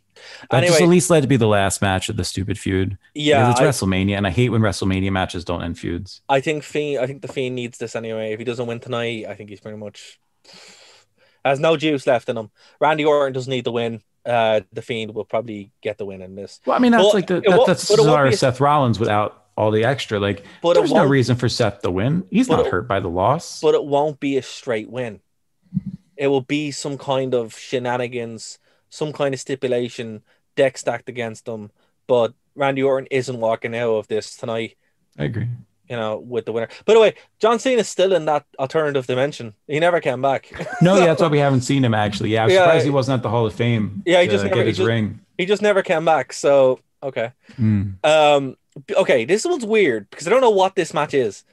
that 0.51 0.65
just 0.65 0.81
at 0.81 0.89
least 0.89 1.11
led 1.11 1.23
to 1.23 1.29
be 1.29 1.37
the 1.37 1.47
last 1.49 1.81
match 1.83 2.09
of 2.09 2.17
the 2.17 2.25
stupid 2.25 2.59
feud 2.59 2.97
yeah, 3.15 3.49
because 3.49 3.61
I, 3.61 3.69
it's 3.69 3.81
WrestleMania 3.83 4.17
and 4.17 4.27
I 4.27 4.31
hate 4.31 4.51
when 4.51 4.63
WrestleMania 4.63 5.11
matches 5.13 5.45
don't 5.45 5.63
end 5.63 5.79
feuds 5.79 6.21
I 6.29 6.41
think 6.41 6.63
Fiend. 6.63 7.03
I 7.03 7.07
think 7.07 7.21
the 7.23 7.29
Fiend 7.29 7.55
needs 7.55 7.77
this 7.79 7.95
anyway. 7.97 8.33
If 8.33 8.39
he 8.39 8.45
doesn't 8.45 8.67
win 8.67 8.81
tonight, 8.81 9.27
I 9.29 9.35
think 9.35 9.51
he's 9.51 9.61
pretty 9.61 9.79
much 9.79 10.19
has 11.45 11.59
no 11.61 11.77
juice 11.77 12.07
left 12.07 12.29
in 12.29 12.37
him. 12.37 12.51
Randy 12.81 13.05
Orton 13.05 13.33
doesn't 13.33 13.51
need 13.51 13.65
the 13.65 13.73
win. 13.73 14.03
Uh, 14.27 14.61
the 14.73 14.83
Fiend 14.83 15.15
will 15.15 15.25
probably 15.25 15.73
get 15.81 15.97
the 15.99 16.05
win 16.05 16.21
in 16.21 16.35
this. 16.35 16.61
well 16.67 16.77
I 16.77 16.79
mean 16.79 16.93
that's 16.93 17.03
Well, 17.03 17.13
like 17.15 17.27
the 17.27 17.41
that, 17.41 17.65
that's 17.67 17.89
but 17.89 17.99
it 17.99 18.03
won't 18.03 18.17
our 18.19 18.29
be 18.29 18.35
a- 18.35 18.37
Seth 18.37 18.61
Rollins 18.61 19.01
without 19.01 19.45
all 19.57 19.71
the 19.71 19.85
extra 19.85 20.21
like 20.21 20.45
But 20.63 20.75
there's 20.75 20.93
no 20.93 21.07
reason 21.07 21.37
for 21.37 21.49
Seth 21.49 21.81
to 21.83 21.91
win 21.91 22.25
he's 22.31 22.49
not 22.49 22.67
it- 22.67 22.71
hurt 22.71 22.87
by 22.87 23.01
the 23.01 23.09
loss 23.09 23.61
but 23.63 23.75
it 23.75 23.83
won't 23.85 24.21
be 24.21 24.37
a 24.37 24.43
straight 24.43 24.91
win. 24.91 25.21
It 26.19 26.27
will 26.27 26.43
be 26.43 26.71
some 26.71 26.99
kind 26.99 27.35
of 27.35 27.57
shenanigans, 27.57 28.59
some 28.91 29.11
kind 29.15 29.33
of 29.33 29.41
stipulation, 29.41 30.23
deck 30.55 30.77
stacked 30.77 31.09
against 31.09 31.47
them. 31.47 31.71
But 32.07 32.35
Randy 32.55 32.83
Orton 32.83 33.09
isn't 33.11 33.41
walking 33.41 33.75
out 33.75 33.95
of 33.95 34.09
this 34.09 34.37
tonight, 34.37 34.77
I 35.19 35.25
agree 35.25 35.49
you 35.91 35.97
know, 35.97 36.19
with 36.19 36.47
the 36.47 36.53
winner. 36.53 36.69
By 36.87 36.95
the 36.95 37.01
way, 37.01 37.15
John 37.41 37.59
is 37.63 37.89
still 37.89 38.13
in 38.15 38.25
that 38.27 38.47
alternative 38.59 39.07
dimension. 39.07 39.53
He 39.67 39.81
never 39.81 40.01
came 40.01 40.23
back. 40.23 40.51
No, 40.81 40.97
yeah, 40.97 41.07
that's 41.07 41.21
why 41.27 41.29
we 41.29 41.39
haven't 41.39 41.63
seen 41.63 41.85
him 41.85 41.93
actually. 41.93 42.31
Yeah, 42.31 42.43
I 42.43 42.45
was 42.47 42.55
Yeah. 42.55 42.61
surprised 42.65 42.85
he 42.85 42.91
wasn't 42.91 43.17
at 43.19 43.23
the 43.23 43.29
Hall 43.31 43.45
of 43.45 43.53
Fame. 43.55 44.03
Yeah, 44.07 44.23
he 44.23 44.29
just 44.29 44.45
never- 44.45 44.55
get 44.57 44.67
he 44.67 44.73
just- 44.73 44.87
ring. 44.87 45.21
he 45.37 45.45
just 45.47 45.61
never 45.63 45.83
came 45.83 46.05
back. 46.05 46.33
So 46.33 46.79
okay. 47.03 47.33
Mm. 47.59 48.03
Um. 48.07 48.57
Okay, 48.97 49.25
this 49.25 49.45
one's 49.45 49.67
weird 49.67 50.09
because 50.11 50.27
I 50.29 50.31
don't 50.31 50.41
know 50.41 50.51
what 50.51 50.77
this 50.77 50.95
match 50.95 51.13
is. 51.13 51.45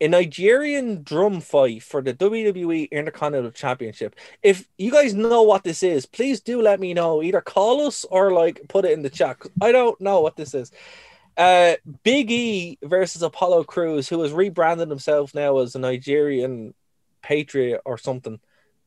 A 0.00 0.08
Nigerian 0.08 1.02
drum 1.02 1.40
fight 1.40 1.82
for 1.82 2.02
the 2.02 2.12
WWE 2.14 2.90
Intercontinental 2.90 3.50
Championship. 3.50 4.14
If 4.42 4.68
you 4.78 4.92
guys 4.92 5.14
know 5.14 5.42
what 5.42 5.64
this 5.64 5.82
is, 5.82 6.04
please 6.06 6.40
do 6.40 6.60
let 6.62 6.78
me 6.80 6.92
know. 6.94 7.22
Either 7.22 7.40
call 7.40 7.86
us 7.86 8.04
or 8.10 8.30
like 8.32 8.60
put 8.68 8.84
it 8.84 8.92
in 8.92 9.02
the 9.02 9.10
chat. 9.10 9.38
I 9.60 9.72
don't 9.72 9.98
know 10.00 10.20
what 10.20 10.36
this 10.36 10.54
is. 10.54 10.70
Uh, 11.36 11.74
Big 12.02 12.30
E 12.30 12.78
versus 12.82 13.22
Apollo 13.22 13.64
Crews, 13.64 14.08
who 14.08 14.22
has 14.22 14.32
rebranded 14.32 14.88
himself 14.88 15.34
now 15.34 15.58
as 15.58 15.74
a 15.74 15.78
Nigerian 15.78 16.72
patriot 17.22 17.82
or 17.84 17.98
something, 17.98 18.40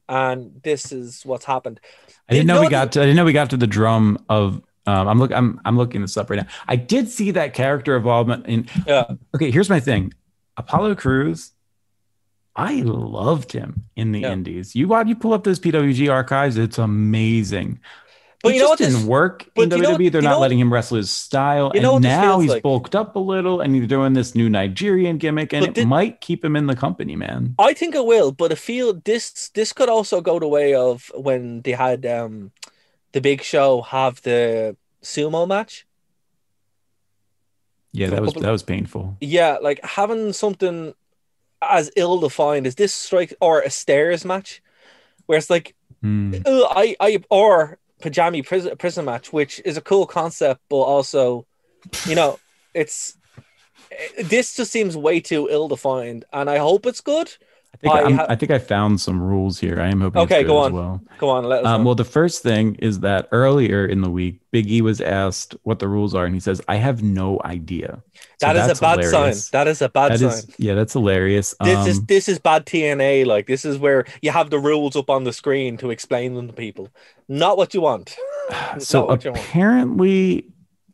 and 0.07 0.59
this 0.63 0.91
is 0.91 1.25
what's 1.25 1.45
happened. 1.45 1.79
I 2.27 2.33
didn't 2.33 2.47
know 2.47 2.61
we 2.61 2.69
got 2.69 2.91
to. 2.93 3.01
I 3.01 3.03
didn't 3.03 3.17
know 3.17 3.25
we 3.25 3.33
got 3.33 3.51
to 3.51 3.57
the 3.57 3.67
drum 3.67 4.23
of. 4.29 4.61
Um, 4.87 5.07
I'm 5.07 5.19
look. 5.19 5.31
I'm 5.31 5.61
I'm 5.65 5.77
looking 5.77 6.01
this 6.01 6.17
up 6.17 6.29
right 6.29 6.37
now. 6.37 6.47
I 6.67 6.75
did 6.75 7.09
see 7.09 7.31
that 7.31 7.53
character 7.53 7.95
involvement 7.95 8.47
in. 8.47 8.67
Yeah. 8.87 9.05
Okay, 9.35 9.51
here's 9.51 9.69
my 9.69 9.79
thing. 9.79 10.13
Apollo 10.57 10.95
Crews. 10.95 11.51
I 12.55 12.81
loved 12.81 13.51
him 13.53 13.85
in 13.95 14.11
the 14.11 14.21
Yeah. 14.21 14.33
Indies. 14.33 14.75
You 14.75 14.93
you 15.05 15.15
pull 15.15 15.33
up 15.33 15.43
those 15.43 15.59
PWG 15.59 16.11
archives. 16.11 16.57
It's 16.57 16.77
amazing. 16.77 17.79
But 18.41 18.53
He 18.53 18.57
you 18.57 18.63
know 18.63 18.69
just 18.69 18.69
what 18.69 18.79
this- 18.79 18.93
didn't 18.95 19.07
work 19.07 19.49
in 19.57 19.69
WWE. 19.69 20.05
what- 20.05 20.13
They're 20.13 20.21
not 20.21 20.31
know- 20.35 20.39
letting 20.39 20.59
him 20.59 20.71
wrestle 20.71 20.95
his 20.95 21.11
style, 21.11 21.71
You 21.75 21.81
know 21.81 21.95
and 21.95 22.03
now 22.03 22.39
he's 22.39 22.49
like? 22.51 22.63
bulked 22.63 22.95
up 22.95 23.17
a 23.17 23.19
little, 23.19 23.59
and 23.59 23.75
he's 23.75 23.85
doing 23.87 24.13
this 24.13 24.33
new 24.33 24.49
Nigerian 24.49 25.17
gimmick, 25.17 25.51
and 25.51 25.61
But 25.63 25.69
it 25.69 25.75
did- 25.75 25.87
might 25.89 26.21
keep 26.21 26.45
him 26.45 26.55
in 26.55 26.67
the 26.67 26.75
company, 26.75 27.17
man. 27.17 27.55
I 27.59 27.73
think 27.73 27.95
it 27.95 28.05
will, 28.05 28.31
but 28.31 28.51
I 28.53 28.55
feel 28.55 28.93
this 29.03 29.49
this 29.53 29.73
could 29.73 29.89
also 29.89 30.21
go 30.21 30.39
the 30.39 30.47
way 30.47 30.73
of 30.73 31.11
when 31.15 31.61
they 31.63 31.71
had 31.73 32.05
um 32.05 32.51
the 33.11 33.19
big 33.19 33.41
show 33.43 33.81
have 33.81 34.21
the 34.21 34.77
sumo 35.03 35.45
match. 35.45 35.85
Yeah, 37.91 38.09
that 38.11 38.21
was 38.21 38.33
that 38.35 38.51
was 38.51 38.63
painful. 38.63 39.17
Yeah, 39.19 39.57
like 39.61 39.83
having 39.83 40.31
something 40.31 40.93
as 41.61 41.91
ill 41.97 42.19
defined 42.19 42.67
as 42.67 42.75
this 42.75 42.93
strike 42.93 43.33
or 43.41 43.61
a 43.61 43.69
stairs 43.69 44.23
match, 44.23 44.61
where 45.25 45.37
it's 45.37 45.49
like. 45.49 45.75
"Ugh, 46.01 46.63
I 46.69 46.95
I 47.01 47.19
or 47.29 47.77
Punjabi 48.01 48.41
Prison 48.41 48.75
prison 48.77 49.05
match, 49.05 49.31
which 49.33 49.61
is 49.65 49.77
a 49.77 49.81
cool 49.81 50.05
concept, 50.05 50.61
but 50.69 50.77
also, 50.77 51.45
you 52.05 52.15
know, 52.15 52.39
it's 52.73 53.17
eh, 53.91 54.23
this 54.23 54.55
just 54.55 54.71
seems 54.71 54.95
way 54.95 55.19
too 55.19 55.47
ill 55.49 55.67
defined, 55.67 56.25
and 56.31 56.49
I 56.49 56.57
hope 56.57 56.85
it's 56.85 57.01
good. 57.01 57.31
I 57.73 57.77
think, 57.77 57.93
I 57.95 58.11
ha- 58.11 58.25
I 58.29 58.35
think 58.35 58.51
I 58.51 58.59
found 58.59 58.99
some 58.99 59.21
rules 59.23 59.57
here. 59.57 59.79
I 59.79 59.87
am 59.87 60.01
hoping. 60.01 60.21
Okay, 60.23 60.43
go 60.43 60.59
as 60.61 60.65
on. 60.67 60.73
well. 60.73 61.01
Come 61.17 61.29
on, 61.29 61.43
let 61.45 61.61
us 61.63 61.67
Um, 61.67 61.85
well, 61.85 61.95
the 61.95 62.03
first 62.03 62.43
thing 62.43 62.75
is 62.75 62.99
that 63.01 63.29
earlier 63.31 63.85
in 63.85 64.01
the 64.01 64.09
week, 64.09 64.41
Big 64.51 64.69
E 64.69 64.81
was 64.81 64.99
asked 64.99 65.55
what 65.63 65.79
the 65.79 65.87
rules 65.87 66.13
are, 66.13 66.25
and 66.25 66.33
he 66.33 66.41
says, 66.41 66.61
"I 66.67 66.75
have 66.75 67.01
no 67.03 67.39
idea." 67.45 68.01
So 68.41 68.47
that 68.47 68.55
is 68.57 68.77
a 68.77 68.81
bad 68.81 68.99
hilarious. 68.99 69.45
sign. 69.45 69.49
That 69.53 69.67
is 69.69 69.81
a 69.81 69.87
bad 69.87 70.11
That 70.11 70.19
sign. 70.19 70.27
is, 70.29 70.47
yeah, 70.57 70.73
that's 70.73 70.91
hilarious. 70.93 71.55
this 71.63 71.87
is 71.87 71.99
Um, 71.99 72.05
this 72.09 72.27
is 72.27 72.37
bad 72.39 72.65
TNA. 72.65 73.25
Like 73.25 73.47
this 73.47 73.63
is 73.63 73.77
where 73.77 74.03
you 74.21 74.31
have 74.31 74.49
the 74.49 74.59
rules 74.59 74.97
up 74.97 75.09
on 75.09 75.23
the 75.23 75.31
screen 75.31 75.77
to 75.77 75.89
explain 75.89 76.33
them 76.33 76.47
to 76.47 76.53
people. 76.53 76.89
Not 77.29 77.55
what 77.57 77.73
you 77.73 77.81
want. 77.81 78.15
So 78.79 79.01
you 79.01 79.07
want. 79.07 79.25
apparently, 79.25 80.45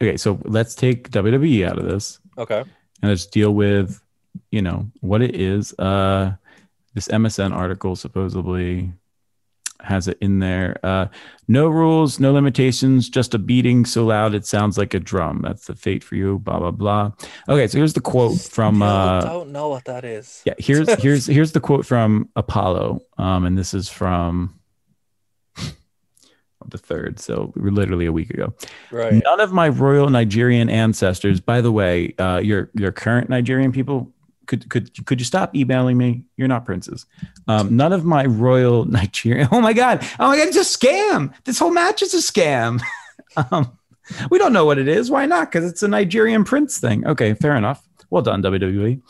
okay, 0.02 0.18
so 0.18 0.39
let's 0.43 0.76
take 0.76 1.10
WWE 1.10 1.65
out 1.68 1.80
of 1.80 1.85
this 1.85 2.19
Okay. 2.38 2.60
and 3.02 3.10
let's 3.10 3.26
deal 3.26 3.52
with, 3.56 4.02
you 4.52 4.61
know, 4.61 4.91
what 5.02 5.22
it 5.22 5.35
is. 5.35 5.73
Uh, 5.80 6.34
this 6.95 7.07
MSN 7.09 7.51
article 7.51 7.95
supposedly 7.95 8.91
has 9.81 10.07
it 10.07 10.17
in 10.22 10.39
there. 10.39 10.77
Uh, 10.81 11.07
no 11.47 11.67
rules, 11.67 12.19
no 12.19 12.31
limitations, 12.31 13.09
just 13.09 13.34
a 13.34 13.38
beating 13.38 13.85
so 13.85 14.05
loud 14.05 14.34
it 14.34 14.45
sounds 14.45 14.77
like 14.77 14.93
a 14.93 14.99
drum. 14.99 15.41
That's 15.43 15.67
the 15.67 15.76
fate 15.76 16.03
for 16.03 16.15
you. 16.15 16.39
Blah 16.39 16.59
blah 16.59 16.72
blah. 16.72 17.11
Okay, 17.47 17.67
so 17.67 17.77
here's 17.77 17.93
the 17.93 18.01
quote 18.01 18.39
from. 18.39 18.81
Uh, 18.81 19.22
don't 19.22 19.51
know 19.51 19.69
what 19.69 19.85
that 19.85 20.05
is. 20.05 20.41
yeah, 20.45 20.53
here's 20.57 20.91
here's 21.01 21.26
here's 21.27 21.51
the 21.51 21.59
quote 21.59 21.85
from 21.85 22.30
Apollo, 22.35 23.03
um, 23.17 23.45
and 23.45 23.57
this 23.57 23.73
is 23.73 23.89
from 23.89 24.57
the 26.67 26.77
third, 26.77 27.19
so 27.19 27.53
we're 27.55 27.72
literally 27.72 28.05
a 28.05 28.13
week 28.13 28.30
ago. 28.30 28.53
Right. 28.91 29.22
None 29.23 29.39
of 29.39 29.51
my 29.51 29.69
royal 29.69 30.09
Nigerian 30.09 30.69
ancestors, 30.69 31.39
by 31.41 31.61
the 31.61 31.72
way, 31.72 32.15
uh, 32.17 32.39
your 32.43 32.72
your 32.73 32.91
current 32.91 33.30
Nigerian 33.30 33.72
people, 33.72 34.11
could 34.47 34.69
could 34.69 35.05
could 35.05 35.19
you 35.19 35.26
stop 35.26 35.55
emailing 35.55 35.97
me? 35.97 36.23
You're 36.38 36.47
not 36.47 36.65
princes. 36.65 37.05
Um, 37.47 37.76
none 37.76 37.93
of 37.93 38.05
my 38.05 38.26
royal 38.26 38.85
Nigerian. 38.99 39.47
Oh 39.51 39.61
my 39.61 39.73
god! 39.73 39.99
Oh 40.19 40.30
my 40.30 40.38
god! 40.38 40.47
It's 40.47 40.57
a 40.57 40.77
scam. 40.77 41.34
This 41.43 41.59
whole 41.59 41.72
match 41.72 42.01
is 42.01 42.13
a 42.13 42.17
scam. 42.17 42.81
um, 43.51 43.77
we 44.30 44.38
don't 44.38 44.53
know 44.53 44.65
what 44.65 44.77
it 44.77 44.88
is. 44.88 45.09
Why 45.09 45.26
not? 45.26 45.51
Because 45.51 45.69
it's 45.69 45.84
a 45.84 45.88
Nigerian 45.88 46.43
prince 46.43 46.80
thing. 46.80 47.05
Okay, 47.07 47.34
fair 47.34 47.55
enough. 47.55 47.88
Well 48.09 48.22
done, 48.22 48.41
WWE. 48.43 49.01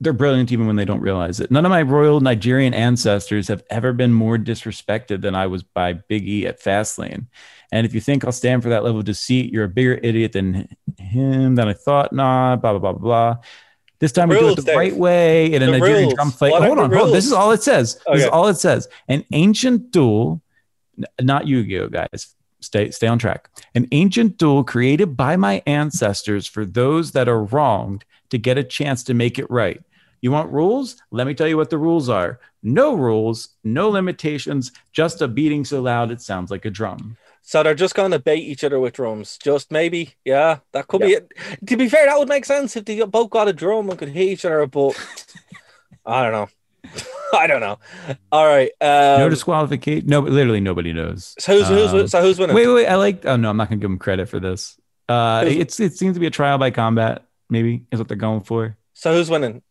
They're 0.00 0.12
brilliant 0.12 0.50
even 0.50 0.66
when 0.66 0.74
they 0.74 0.84
don't 0.84 1.00
realize 1.00 1.38
it. 1.38 1.52
None 1.52 1.64
of 1.64 1.70
my 1.70 1.82
royal 1.82 2.20
Nigerian 2.20 2.74
ancestors 2.74 3.46
have 3.46 3.62
ever 3.70 3.92
been 3.92 4.12
more 4.12 4.36
disrespected 4.36 5.20
than 5.20 5.36
I 5.36 5.46
was 5.46 5.62
by 5.62 5.92
Big 5.92 6.26
E 6.26 6.46
at 6.46 6.60
Fastlane. 6.60 7.26
And 7.70 7.86
if 7.86 7.94
you 7.94 8.00
think 8.00 8.24
I'll 8.24 8.32
stand 8.32 8.62
for 8.62 8.68
that 8.70 8.82
level 8.84 8.98
of 8.98 9.06
deceit, 9.06 9.52
you're 9.52 9.64
a 9.64 9.68
bigger 9.68 9.98
idiot 10.02 10.32
than 10.32 10.68
him 10.98 11.54
than 11.54 11.68
I 11.68 11.72
thought. 11.72 12.12
Nah, 12.12 12.56
blah, 12.56 12.76
blah, 12.78 12.92
blah, 12.92 13.00
blah. 13.00 13.36
This 14.02 14.10
time 14.10 14.30
we 14.30 14.38
do 14.40 14.48
it 14.48 14.56
the 14.56 14.62
Dave. 14.62 14.76
right 14.76 14.96
way 14.96 15.52
in 15.52 15.62
a 15.62 15.66
The 15.66 15.72
Nigerian 15.78 16.02
rules. 16.02 16.14
drum 16.14 16.30
fight. 16.32 16.50
What 16.50 16.64
Hold 16.64 16.80
on, 16.80 16.90
hold 16.92 17.06
on. 17.06 17.12
This 17.12 17.24
is 17.24 17.32
all 17.32 17.52
it 17.52 17.62
says. 17.62 18.00
This 18.12 18.24
is 18.24 18.28
all 18.28 18.48
it 18.48 18.56
says. 18.56 18.88
An 19.06 19.24
ancient 19.30 19.92
duel, 19.92 20.42
not 21.20 21.46
Yu-Gi-Oh, 21.46 21.86
guys. 21.88 22.34
Stay, 22.58 22.90
stay 22.90 23.06
on 23.06 23.20
track. 23.20 23.48
An 23.76 23.86
ancient 23.92 24.38
duel 24.38 24.64
created 24.64 25.16
by 25.16 25.36
my 25.36 25.62
ancestors 25.68 26.48
for 26.48 26.64
those 26.66 27.12
that 27.12 27.28
are 27.28 27.44
wronged 27.44 28.04
to 28.30 28.38
get 28.38 28.58
a 28.58 28.64
chance 28.64 29.04
to 29.04 29.14
make 29.14 29.38
it 29.38 29.48
right. 29.48 29.80
You 30.20 30.32
want 30.32 30.50
rules? 30.52 30.96
Let 31.12 31.28
me 31.28 31.34
tell 31.34 31.46
you 31.46 31.56
what 31.56 31.70
the 31.70 31.78
rules 31.78 32.08
are. 32.08 32.40
No 32.60 32.94
rules, 32.94 33.50
no 33.62 33.88
limitations, 33.88 34.72
just 34.92 35.22
a 35.22 35.28
beating 35.28 35.64
so 35.64 35.80
loud 35.80 36.10
it 36.10 36.20
sounds 36.20 36.50
like 36.50 36.64
a 36.64 36.70
drum. 36.70 37.16
So 37.44 37.62
they're 37.62 37.74
just 37.74 37.94
going 37.94 38.12
to 38.12 38.18
bait 38.18 38.38
each 38.40 38.62
other 38.64 38.78
with 38.78 38.94
drums. 38.94 39.36
Just 39.42 39.70
maybe, 39.72 40.14
yeah, 40.24 40.58
that 40.72 40.86
could 40.86 41.00
be 41.02 41.12
it. 41.14 41.32
To 41.66 41.76
be 41.76 41.88
fair, 41.88 42.06
that 42.06 42.18
would 42.18 42.28
make 42.28 42.44
sense 42.44 42.76
if 42.76 42.84
they 42.84 43.02
both 43.04 43.30
got 43.30 43.48
a 43.48 43.52
drum 43.52 43.90
and 43.90 43.98
could 43.98 44.08
hit 44.10 44.28
each 44.28 44.44
other. 44.44 44.64
But 44.66 44.92
I 46.06 46.22
don't 46.22 46.32
know. 46.32 46.48
I 47.34 47.46
don't 47.46 47.60
know. 47.60 47.78
All 48.30 48.46
right. 48.46 48.70
Um, 48.80 49.20
no 49.20 49.28
disqualification. 49.28 50.06
No, 50.06 50.20
literally 50.20 50.60
nobody 50.60 50.92
knows. 50.92 51.34
so 51.38 51.58
who's, 51.58 51.68
who's 51.68 51.92
Um, 52.02 52.08
so 52.08 52.22
who's 52.22 52.38
winning? 52.38 52.54
Wait, 52.54 52.66
wait, 52.66 52.74
wait. 52.74 52.86
I 52.86 52.96
like. 52.96 53.24
Oh 53.26 53.36
no, 53.36 53.50
I'm 53.50 53.56
not 53.56 53.68
gonna 53.68 53.80
give 53.80 53.90
them 53.90 53.98
credit 53.98 54.28
for 54.28 54.38
this. 54.40 54.78
Uh, 55.08 55.44
Who's- 55.44 55.56
it's 55.56 55.80
it 55.80 55.94
seems 55.94 56.14
to 56.14 56.20
be 56.20 56.26
a 56.26 56.30
trial 56.30 56.58
by 56.58 56.70
combat. 56.70 57.24
Maybe 57.50 57.84
is 57.90 57.98
what 57.98 58.08
they're 58.08 58.16
going 58.16 58.42
for. 58.42 58.76
So 58.94 59.14
who's 59.14 59.28
winning? 59.30 59.62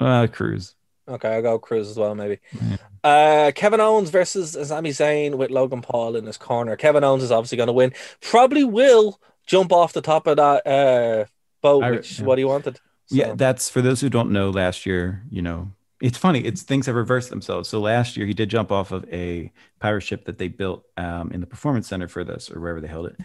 Uh, 0.00 0.26
Crews. 0.30 0.74
Okay, 1.08 1.34
I'll 1.36 1.42
go 1.42 1.58
Crews 1.58 1.88
as 1.88 1.96
well, 1.96 2.14
maybe. 2.14 2.38
Yeah. 2.52 2.76
Uh, 3.02 3.52
Kevin 3.52 3.80
Owens 3.80 4.10
versus 4.10 4.56
Sami 4.68 4.90
Zayn 4.90 5.36
with 5.36 5.50
Logan 5.50 5.80
Paul 5.80 6.16
in 6.16 6.26
his 6.26 6.36
corner. 6.36 6.76
Kevin 6.76 7.04
Owens 7.04 7.22
is 7.22 7.32
obviously 7.32 7.56
going 7.56 7.68
to 7.68 7.72
win. 7.72 7.92
Probably 8.20 8.64
will 8.64 9.18
jump 9.46 9.72
off 9.72 9.92
the 9.92 10.02
top 10.02 10.26
of 10.26 10.36
that 10.36 10.66
uh, 10.66 11.24
boat, 11.62 11.84
I- 11.84 11.90
which 11.92 12.18
yeah. 12.20 12.26
what 12.26 12.38
he 12.38 12.44
wanted. 12.44 12.76
So- 13.06 13.16
Yeah, 13.16 13.32
that's 13.34 13.70
for 13.70 13.80
those 13.80 14.00
who 14.00 14.10
don't 14.10 14.30
know. 14.30 14.50
Last 14.50 14.84
year, 14.84 15.22
you 15.30 15.40
know, 15.40 15.70
it's 16.02 16.18
funny. 16.18 16.40
It's 16.40 16.62
things 16.62 16.86
have 16.86 16.94
reversed 16.94 17.30
themselves. 17.30 17.68
So 17.68 17.80
last 17.80 18.16
year, 18.16 18.26
he 18.26 18.34
did 18.34 18.50
jump 18.50 18.70
off 18.70 18.92
of 18.92 19.04
a 19.10 19.50
pirate 19.80 20.02
ship 20.02 20.26
that 20.26 20.36
they 20.38 20.48
built 20.48 20.84
um, 20.96 21.30
in 21.32 21.40
the 21.40 21.46
performance 21.46 21.88
center 21.88 22.06
for 22.08 22.22
this, 22.24 22.50
or 22.50 22.60
wherever 22.60 22.80
they 22.80 22.88
held 22.88 23.06
it. 23.06 23.16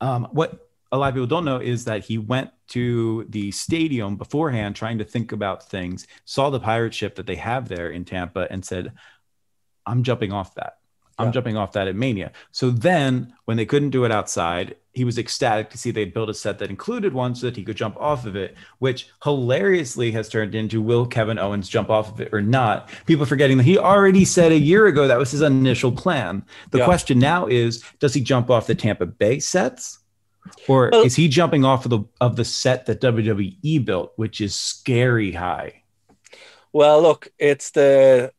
Um, 0.00 0.28
what 0.32 0.63
a 0.94 0.96
lot 0.96 1.08
of 1.08 1.14
people 1.14 1.26
don't 1.26 1.44
know 1.44 1.58
is 1.58 1.84
that 1.86 2.04
he 2.04 2.18
went 2.18 2.50
to 2.68 3.26
the 3.28 3.50
stadium 3.50 4.16
beforehand, 4.16 4.76
trying 4.76 4.98
to 4.98 5.04
think 5.04 5.32
about 5.32 5.68
things, 5.68 6.06
saw 6.24 6.50
the 6.50 6.60
pirate 6.60 6.94
ship 6.94 7.16
that 7.16 7.26
they 7.26 7.34
have 7.34 7.68
there 7.68 7.90
in 7.90 8.04
Tampa, 8.04 8.46
and 8.48 8.64
said, 8.64 8.92
"I'm 9.84 10.04
jumping 10.04 10.32
off 10.32 10.54
that." 10.54 10.78
I'm 11.18 11.26
Yeah. 11.26 11.32
jumping 11.32 11.56
off 11.56 11.72
that 11.72 11.86
at 11.86 11.94
Mania. 11.94 12.32
So 12.50 12.70
then, 12.70 13.34
when 13.44 13.56
they 13.56 13.66
couldn't 13.66 13.90
do 13.90 14.04
it 14.04 14.10
outside, 14.10 14.76
he 14.92 15.04
was 15.04 15.16
ecstatic 15.16 15.70
to 15.70 15.78
see 15.78 15.90
they'd 15.92 16.14
built 16.14 16.28
a 16.28 16.34
set 16.34 16.58
that 16.58 16.70
included 16.70 17.12
one 17.12 17.34
so 17.36 17.46
that 17.46 17.56
he 17.56 17.62
could 17.62 17.76
jump 17.76 17.96
off 18.00 18.26
of 18.26 18.34
it, 18.34 18.56
which 18.78 19.08
hilariously 19.22 20.10
has 20.12 20.28
turned 20.28 20.54
into 20.56 20.80
will 20.80 21.06
Kevin 21.06 21.38
Owens 21.38 21.68
jump 21.68 21.90
off 21.90 22.12
of 22.12 22.20
it 22.20 22.30
or 22.32 22.42
not? 22.42 22.88
People 23.06 23.26
forgetting 23.26 23.56
that 23.58 23.64
he 23.64 23.78
already 23.78 24.24
said 24.24 24.50
a 24.50 24.58
year 24.58 24.86
ago 24.86 25.06
that 25.06 25.18
was 25.18 25.30
his 25.30 25.42
initial 25.42 25.92
plan. 25.92 26.44
The 26.70 26.78
Yeah. 26.78 26.84
question 26.84 27.18
now 27.18 27.46
is 27.46 27.82
does 28.00 28.14
he 28.14 28.20
jump 28.20 28.50
off 28.50 28.66
the 28.66 28.74
Tampa 28.74 29.06
Bay 29.06 29.38
sets? 29.38 30.00
Or 30.68 30.90
Well- 30.92 31.02
is 31.02 31.16
he 31.16 31.28
jumping 31.28 31.64
off 31.64 31.84
of 31.86 31.90
the 31.90 32.00
of 32.20 32.36
the 32.36 32.44
set 32.44 32.86
that 32.86 33.00
WWE 33.00 33.84
built, 33.84 34.12
which 34.16 34.40
is 34.40 34.54
scary 34.54 35.32
high? 35.32 35.82
Well, 36.72 37.00
look, 37.02 37.28
it's 37.38 37.70
the 37.70 38.32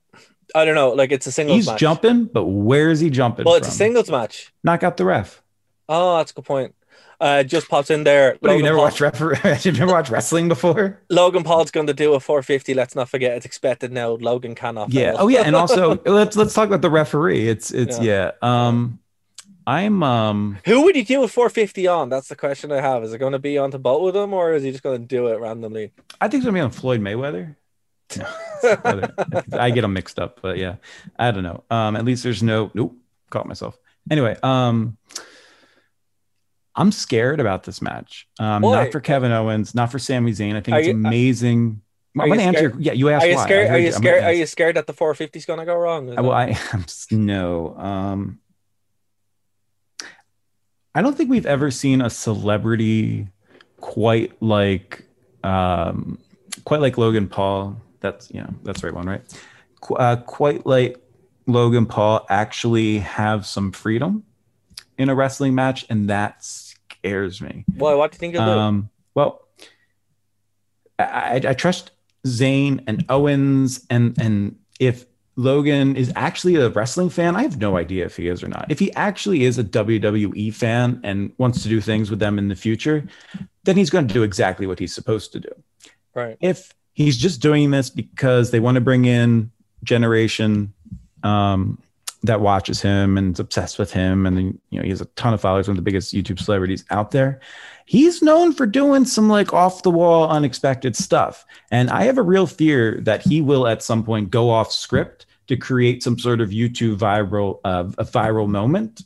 I 0.54 0.66
don't 0.66 0.76
know, 0.76 0.90
like 0.92 1.12
it's 1.12 1.28
a 1.28 1.32
singles 1.32 1.58
He's 1.58 1.68
match. 1.68 1.80
jumping, 1.80 2.26
but 2.26 2.46
where 2.46 2.90
is 2.90 3.00
he 3.00 3.10
jumping? 3.10 3.46
Well, 3.46 3.56
it's 3.56 3.68
a 3.68 3.72
from? 3.72 3.78
singles 3.78 4.10
match. 4.10 4.54
Knock 4.64 4.84
out 4.84 4.98
the 4.98 5.06
ref. 5.06 5.42
Oh, 5.90 6.18
that's 6.18 6.32
a 6.32 6.36
good 6.36 6.46
point. 6.46 6.76
Uh, 7.20 7.44
just 7.44 7.70
pops 7.70 7.90
in 7.90 8.04
there. 8.04 8.36
What, 8.42 8.50
have 8.52 8.58
you 8.58 8.64
never 8.64 8.76
Paul- 8.78 8.86
watched 8.86 9.00
refer- 9.00 9.58
You've 9.62 9.80
never 9.80 9.94
watched 9.94 10.12
wrestling 10.12 10.50
before? 10.50 11.02
Logan 11.10 11.44
Paul's 11.44 11.72
going 11.72 11.88
to 11.88 11.94
do 11.94 12.14
a 12.14 12.20
450. 12.20 12.74
Let's 12.74 12.94
not 12.96 13.08
forget, 13.10 13.38
it's 13.38 13.46
expected 13.46 13.92
now. 13.94 14.12
Logan 14.20 14.54
cannot. 14.54 14.92
Yeah. 14.92 15.12
fail. 15.12 15.18
Oh 15.22 15.28
yeah. 15.30 15.44
And 15.46 15.56
also 15.56 16.00
let's 16.06 16.36
let's 16.36 16.54
talk 16.54 16.68
about 16.68 16.82
the 16.82 16.90
referee. 16.90 17.48
It's 17.48 17.72
it's 17.72 18.00
yeah. 18.00 18.32
Yeah. 18.44 18.68
Um 18.68 19.00
I'm 19.68 20.04
um 20.04 20.58
Who 20.66 20.84
would 20.84 20.96
he 20.96 21.04
do 21.04 21.22
with 21.22 21.32
450 21.32 21.88
on? 21.88 22.10
That's 22.10 22.28
the 22.28 22.36
question 22.36 22.72
I 22.72 22.82
have. 22.82 23.04
Is 23.04 23.14
it 23.14 23.18
going 23.18 23.32
to 23.34 23.40
be 23.40 23.58
onto 23.58 23.78
both 23.80 24.04
with 24.04 24.14
them, 24.14 24.34
or 24.34 24.54
is 24.54 24.64
he 24.64 24.72
just 24.72 24.84
going 24.84 25.02
to 25.02 25.06
do 25.08 25.28
it 25.28 25.40
randomly? 25.40 25.92
I 26.22 26.28
think 26.28 26.42
it's 26.42 26.46
gonna 26.46 26.56
be 26.58 26.62
on 26.62 26.72
Floyd 26.72 27.02
Mayweather. 27.02 27.56
No. 28.18 28.28
I 29.60 29.72
get 29.72 29.82
them 29.82 29.94
mixed 29.94 30.20
up, 30.20 30.40
but 30.42 30.58
yeah. 30.58 30.76
I 31.18 31.32
don't 31.32 31.44
know. 31.44 31.64
Um 31.72 31.96
at 31.96 32.06
least 32.06 32.24
there's 32.24 32.44
no 32.44 32.70
nope, 32.74 32.96
caught 33.32 33.48
myself. 33.48 33.78
Anyway, 34.12 34.38
um 34.44 34.98
I'm 36.76 36.92
scared 36.92 37.40
about 37.40 37.64
this 37.64 37.82
match. 37.82 38.28
Um 38.40 38.62
Why? 38.62 38.84
not 38.84 38.92
for 38.92 39.00
Kevin 39.00 39.32
Owens, 39.32 39.74
not 39.74 39.92
for 39.92 39.98
Sami 40.00 40.32
Zayn. 40.32 40.56
I 40.56 40.62
think 40.62 40.76
Are 40.76 40.80
it's 40.80 40.88
you- 40.90 40.94
uh, 40.94 40.98
amazing. 41.08 41.82
I'm 42.18 42.30
gonna 42.30 42.44
answer. 42.44 42.70
scared- 42.70 42.80
Yeah, 42.82 42.94
you 42.94 43.10
asked 43.10 43.26
Are 43.26 43.30
you 43.30 43.36
why. 43.36 43.44
Scared? 43.44 43.66
Are 43.68 43.70
heard 43.72 43.78
you 43.84 43.92
scared? 43.92 44.24
Are 44.24 44.34
you 44.34 44.46
scared 44.46 44.76
that 44.78 44.88
the 44.88 44.94
450 44.94 45.38
is 45.40 45.46
going 45.46 45.60
to 45.60 45.66
go 45.66 45.76
wrong? 45.76 46.08
Well, 46.16 46.32
I 46.32 46.58
am 46.74 46.86
no. 47.12 47.76
Um, 47.78 48.40
I 50.96 51.02
don't 51.02 51.16
think 51.16 51.30
we've 51.30 51.46
ever 51.46 51.72
seen 51.72 52.02
a 52.02 52.10
celebrity 52.10 53.28
quite 53.82 54.42
like 54.42 55.04
um, 55.44 56.18
quite 56.64 56.80
like 56.80 56.98
Logan 56.98 57.28
Paul. 57.28 57.78
That's 58.00 58.32
yeah, 58.32 58.48
that's 58.64 58.80
the 58.82 58.88
right 58.88 58.96
one, 58.96 59.06
right? 59.06 59.22
Uh, 59.90 60.16
quite 60.16 60.66
like 60.66 60.98
Logan 61.48 61.86
Paul 61.86 62.26
actually 62.30 63.00
have 63.00 63.46
some 63.46 63.74
freedom 63.74 64.24
in 64.98 65.10
a 65.10 65.16
wrestling 65.16 65.54
match, 65.54 65.86
and 65.90 66.10
that 66.10 66.42
scares 66.44 67.42
me. 67.42 67.66
Well, 67.76 67.98
What 67.98 68.14
do 68.14 68.16
you 68.16 68.20
think 68.20 68.36
do? 68.36 68.40
Um, 68.40 68.90
well, 69.14 69.42
I, 70.98 71.04
I, 71.04 71.42
I 71.50 71.54
trust 71.54 71.92
Zayn 72.26 72.84
and 72.88 73.06
Owens, 73.10 73.86
and 73.90 74.16
and 74.20 74.56
if 74.80 75.06
Logan 75.38 75.96
is 75.96 76.12
actually 76.16 76.56
a 76.56 76.70
wrestling 76.70 77.10
fan, 77.10 77.36
I 77.36 77.42
have 77.42 77.58
no 77.58 77.78
idea 77.78 78.06
if 78.06 78.16
he 78.16 78.28
is 78.28 78.42
or 78.42 78.48
not. 78.48 78.68
If 78.70 78.80
he 78.80 78.94
actually 78.94 79.44
is 79.44 79.58
a 79.58 79.64
WWE 79.64 80.54
fan 80.54 81.02
and 81.04 81.34
wants 81.38 81.62
to 81.64 81.70
do 81.70 81.82
things 81.82 82.10
with 82.10 82.20
them 82.20 82.40
in 82.40 82.48
the 82.48 82.56
future, 82.56 83.06
then 83.66 83.76
he's 83.76 83.90
going 83.90 84.08
to 84.08 84.14
do 84.14 84.24
exactly 84.24 84.66
what 84.66 84.80
he's 84.80 84.94
supposed 84.94 85.34
to 85.34 85.40
do. 85.42 85.50
Right. 86.14 86.38
If 86.40 86.74
he's 86.94 87.18
just 87.18 87.42
doing 87.42 87.72
this 87.72 87.90
because 87.90 88.52
they 88.52 88.62
want 88.62 88.76
to 88.76 88.82
bring 88.82 89.06
in 89.06 89.52
generation 89.84 90.74
um, 91.24 91.82
that 92.24 92.40
watches 92.40 92.82
him 92.82 93.18
and 93.18 93.34
is 93.34 93.40
obsessed 93.40 93.78
with 93.78 93.92
him, 93.92 94.26
and 94.26 94.38
then, 94.38 94.60
you 94.70 94.80
know 94.80 94.84
he 94.84 94.90
has 94.90 95.02
a 95.02 95.06
ton 95.18 95.34
of 95.34 95.42
followers, 95.42 95.68
one 95.68 95.78
of 95.78 95.84
the 95.84 95.90
biggest 95.90 96.14
YouTube 96.14 96.40
celebrities 96.40 96.86
out 96.90 97.12
there. 97.12 97.42
He's 97.86 98.24
known 98.24 98.52
for 98.52 98.66
doing 98.66 99.06
some 99.06 99.30
like 99.30 99.54
off 99.54 99.84
the 99.84 99.92
wall, 99.92 100.28
unexpected 100.28 100.96
stuff, 100.96 101.46
and 101.70 101.90
I 101.92 102.04
have 102.04 102.18
a 102.18 102.24
real 102.24 102.48
fear 102.48 103.00
that 103.02 103.22
he 103.22 103.42
will 103.42 103.68
at 103.68 103.84
some 103.84 104.04
point 104.04 104.32
go 104.32 104.50
off 104.50 104.72
script 104.72 105.28
to 105.48 105.56
create 105.56 106.02
some 106.02 106.18
sort 106.18 106.42
of 106.42 106.50
YouTube 106.50 106.98
viral 106.98 107.60
uh, 107.64 107.86
a 108.00 108.04
viral 108.06 108.48
moment. 108.48 109.04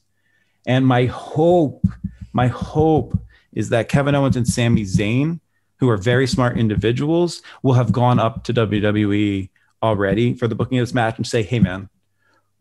And 0.66 0.88
my 0.88 1.06
hope, 1.06 1.86
my 2.32 2.48
hope 2.48 3.20
is 3.52 3.70
that 3.70 3.90
Kevin 3.90 4.16
Owens 4.16 4.38
and 4.38 4.48
Sami 4.48 4.84
Zayn, 4.84 5.42
who 5.78 5.90
are 5.90 5.98
very 5.98 6.28
smart 6.28 6.58
individuals, 6.58 7.42
will 7.64 7.74
have 7.74 7.92
gone 7.92 8.20
up 8.20 8.46
to 8.46 8.54
WWE 8.54 9.50
already 9.84 10.34
for 10.34 10.48
the 10.48 10.56
booking 10.56 10.80
of 10.80 10.84
this 10.84 10.94
match 10.94 11.18
and 11.18 11.28
say, 11.28 11.44
"Hey, 11.44 11.60
man." 11.60 11.90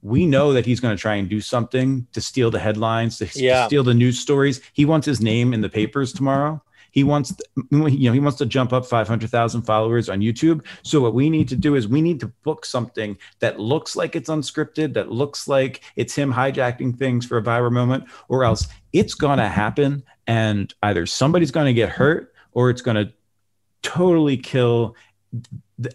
We 0.02 0.26
know 0.26 0.52
that 0.52 0.64
he's 0.64 0.80
going 0.80 0.96
to 0.96 1.00
try 1.00 1.16
and 1.16 1.28
do 1.28 1.40
something 1.40 2.06
to 2.12 2.20
steal 2.20 2.50
the 2.50 2.58
headlines, 2.58 3.18
to 3.18 3.28
Yeah. 3.34 3.66
steal 3.66 3.82
the 3.82 3.94
news 3.94 4.18
stories. 4.18 4.60
He 4.72 4.84
wants 4.84 5.06
his 5.06 5.20
name 5.20 5.52
in 5.52 5.60
the 5.60 5.68
papers 5.68 6.12
tomorrow. 6.12 6.62
He 6.90 7.04
wants, 7.04 7.34
you 7.70 7.78
know, 8.08 8.12
he 8.12 8.20
wants 8.20 8.38
to 8.38 8.46
jump 8.46 8.72
up 8.72 8.86
500,000 8.86 9.62
followers 9.62 10.08
on 10.08 10.20
YouTube. 10.20 10.64
So 10.82 11.00
what 11.00 11.14
we 11.14 11.28
need 11.28 11.48
to 11.48 11.56
do 11.56 11.74
is 11.74 11.86
we 11.86 12.00
need 12.00 12.18
to 12.20 12.28
book 12.44 12.64
something 12.64 13.18
that 13.40 13.60
looks 13.60 13.94
like 13.94 14.16
it's 14.16 14.30
unscripted, 14.30 14.94
that 14.94 15.12
looks 15.12 15.48
like 15.48 15.82
it's 15.96 16.14
him 16.14 16.32
hijacking 16.32 16.96
things 16.98 17.26
for 17.26 17.36
a 17.36 17.42
viral 17.42 17.72
moment, 17.72 18.04
or 18.28 18.42
else 18.42 18.68
it's 18.92 19.14
going 19.14 19.38
to 19.38 19.48
happen 19.48 20.02
and 20.26 20.74
either 20.82 21.06
somebody's 21.06 21.50
going 21.50 21.66
to 21.66 21.74
get 21.74 21.90
hurt 21.90 22.34
or 22.52 22.70
it's 22.70 22.82
going 22.82 22.96
to 22.96 23.12
totally 23.82 24.36
kill 24.36 24.96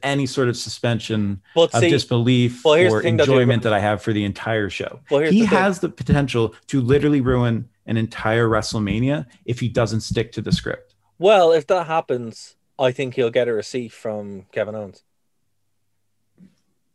any 0.02 0.26
sort 0.26 0.48
of 0.48 0.56
suspension 0.56 1.42
But 1.56 1.74
of 1.74 1.82
see, 1.82 1.90
disbelief 1.90 2.64
well, 2.64 2.94
or 2.94 3.02
enjoyment 3.02 3.64
that 3.64 3.74
I 3.74 3.80
have 3.80 4.02
for 4.02 4.14
the 4.14 4.24
entire 4.24 4.70
show. 4.70 5.00
Well, 5.12 5.22
he 5.22 5.42
the 5.42 5.48
has 5.48 5.80
the 5.80 5.90
potential 5.90 6.56
to 6.68 6.82
literally 6.82 7.22
ruin 7.22 7.70
an 7.86 7.98
entire 7.98 8.48
WrestleMania 8.48 9.26
if 9.46 9.60
he 9.60 9.68
doesn't 9.68 10.02
stick 10.02 10.32
to 10.34 10.42
the 10.42 10.52
script. 10.52 10.96
well, 11.20 11.52
if 11.52 11.68
that 11.68 11.88
happens, 11.88 12.56
I 12.80 12.92
think 12.92 13.16
he'll 13.16 13.30
get 13.30 13.48
a 13.48 13.54
receipt 13.54 13.92
from 13.92 14.46
Kevin 14.52 14.76
Owens. 14.76 15.04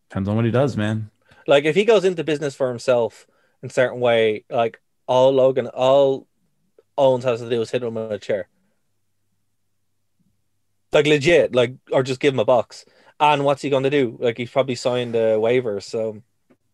Depends 0.09 0.29
on 0.29 0.37
what 0.37 0.45
he 0.45 0.51
does, 0.51 0.77
man. 0.77 1.11
Like 1.47 1.65
if 1.65 1.75
he 1.75 1.85
goes 1.85 2.05
into 2.05 2.25
business 2.25 2.55
for 2.55 2.69
himself 2.69 3.27
in 3.63 3.69
a 3.69 3.73
certain 3.73 4.01
way, 4.01 4.45
like 4.51 4.81
all 5.07 5.33
Logan, 5.33 5.67
all 5.69 6.27
Owens 6.97 7.25
has 7.25 7.41
to 7.41 7.49
do 7.51 7.61
is 7.61 7.71
hit 7.71 7.83
him 7.83 7.95
with 7.95 8.13
a 8.13 8.19
chair. 8.19 8.49
Like 10.93 11.07
legit, 11.07 11.55
like 11.55 11.75
or 11.93 12.03
just 12.03 12.21
give 12.21 12.35
him 12.35 12.41
a 12.41 12.45
box. 12.45 12.85
And 13.21 13.45
what's 13.45 13.63
he 13.63 13.71
going 13.71 13.83
to 13.85 13.91
do? 13.91 14.17
Like 14.21 14.37
he's 14.39 14.51
probably 14.51 14.75
signed 14.77 15.15
a 15.17 15.39
waiver, 15.39 15.81
so 15.81 16.23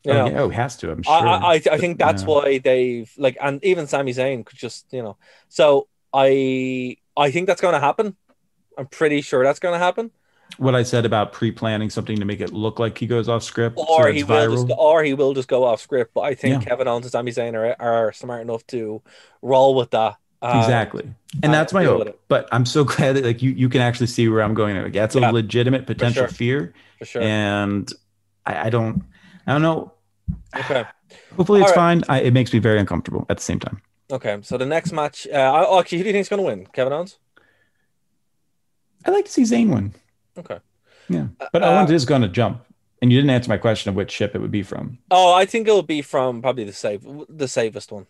you 0.05 0.13
oh, 0.13 0.19
know. 0.19 0.27
yeah, 0.27 0.41
oh, 0.43 0.49
he 0.51 0.57
has 0.57 0.77
to. 0.79 0.91
I'm 0.93 1.03
sure. 1.03 1.27
I, 1.27 1.55
I, 1.55 1.63
I 1.73 1.79
think 1.79 1.99
that's 1.99 2.23
Yeah. 2.23 2.29
why 2.29 2.59
they've 2.59 3.11
like, 3.17 3.37
and 3.41 3.65
even 3.65 3.87
Sami 3.87 4.13
Zayn 4.13 4.45
could 4.45 4.59
just, 4.59 4.87
you 4.93 5.03
know. 5.03 5.17
So 5.49 5.89
I, 6.13 6.99
I 7.17 7.31
think 7.31 7.47
that's 7.47 7.61
going 7.61 7.75
to 7.75 7.81
happen. 7.81 8.17
I'm 8.79 8.87
pretty 8.89 9.21
sure 9.23 9.43
that's 9.45 9.61
going 9.61 9.75
to 9.75 9.79
happen. 9.79 10.11
what 10.59 10.75
I 10.75 10.83
said 10.83 11.05
about 11.07 11.33
pre-planning 11.33 11.91
something 11.91 12.19
to 12.19 12.25
make 12.25 12.41
it 12.41 12.53
look 12.53 12.79
like 12.79 12.99
he 12.99 13.07
goes 13.07 13.29
off 13.29 13.43
script, 13.43 13.83
Or 13.89 14.09
it's 14.09 14.17
he 14.19 14.25
will 14.25 14.51
just, 14.51 14.71
or 14.79 15.03
he 15.03 15.15
will 15.15 15.35
just 15.35 15.49
go 15.49 15.65
off 15.65 15.81
script. 15.81 16.13
But 16.15 16.23
I 16.23 16.35
think 16.35 16.61
Yeah. 16.61 16.61
Kevin 16.61 16.89
Owens 16.89 17.07
and 17.07 17.13
Sami 17.13 17.33
Zayn 17.33 17.55
are, 17.55 17.77
are 17.81 18.13
smart 18.13 18.43
enough 18.43 18.67
to 18.69 19.03
roll 19.43 19.75
with 19.75 19.91
that. 19.91 20.17
Uh, 20.45 20.59
exactly, 20.59 21.03
and 21.43 21.47
uh, 21.47 21.53
that's 21.53 21.73
my 21.73 21.85
hope. 21.85 22.07
it. 22.07 22.21
But 22.29 22.49
I'm 22.53 22.67
so 22.67 22.85
glad 22.93 23.17
that 23.17 23.25
like 23.25 23.43
you 23.43 23.51
you 23.51 23.69
can 23.69 23.81
actually 23.81 24.09
see 24.09 24.29
where 24.29 24.43
I'm 24.43 24.55
going. 24.55 24.77
Like, 24.77 24.93
that's 24.93 25.15
a 25.15 25.21
legitimate 25.21 25.87
potential 25.87 26.27
sure. 26.27 26.29
fear, 26.29 26.75
for 26.99 27.05
sure. 27.07 27.23
and 27.23 27.91
I, 28.45 28.67
I 28.67 28.71
don't 28.71 29.03
I 29.47 29.53
don't 29.53 29.63
know. 29.63 29.93
Okay. 30.57 30.85
Hopefully 31.37 31.61
it's 31.61 31.71
All 31.71 31.77
fine. 31.77 32.03
I, 32.09 32.21
it 32.21 32.33
makes 32.33 32.53
me 32.53 32.59
very 32.59 32.79
uncomfortable 32.79 33.27
at 33.29 33.37
the 33.37 33.43
same 33.43 33.59
time. 33.59 33.81
Okay. 34.11 34.39
So 34.43 34.59
the 34.59 34.67
next 34.67 34.93
match, 34.93 35.27
uh, 35.29 35.67
oh, 35.69 35.81
actually, 35.81 35.99
who 35.99 36.05
do 36.05 36.09
you 36.09 36.13
think 36.15 36.23
is 36.23 36.29
going 36.29 36.43
to 36.43 36.47
win? 36.47 36.67
Kevin 36.73 36.93
Owens? 36.93 37.19
i'd 39.07 39.13
like 39.13 39.27
to 39.27 39.31
see 39.31 39.43
Zayn 39.43 39.73
win. 39.73 39.93
Okay. 40.39 40.59
Yeah, 41.09 41.27
but 41.53 41.63
Uh, 41.63 41.67
Owens 41.67 41.91
is 41.91 42.05
going 42.05 42.23
to 42.23 42.29
jump. 42.29 42.65
And 43.03 43.13
you 43.13 43.19
didn't 43.19 43.31
answer 43.31 43.51
my 43.51 43.59
question 43.59 43.91
of 43.91 43.97
which 43.97 44.11
ship 44.11 44.35
it 44.35 44.41
would 44.41 44.51
be 44.51 44.63
from. 44.63 44.99
Oh, 45.11 45.35
I 45.35 45.45
think 45.45 45.69
it'll 45.69 45.83
be 45.83 46.01
from 46.01 46.41
probably 46.41 46.65
the 46.65 46.73
save, 46.73 47.07
the 47.29 47.49
safest 47.49 47.93
one. 47.93 48.07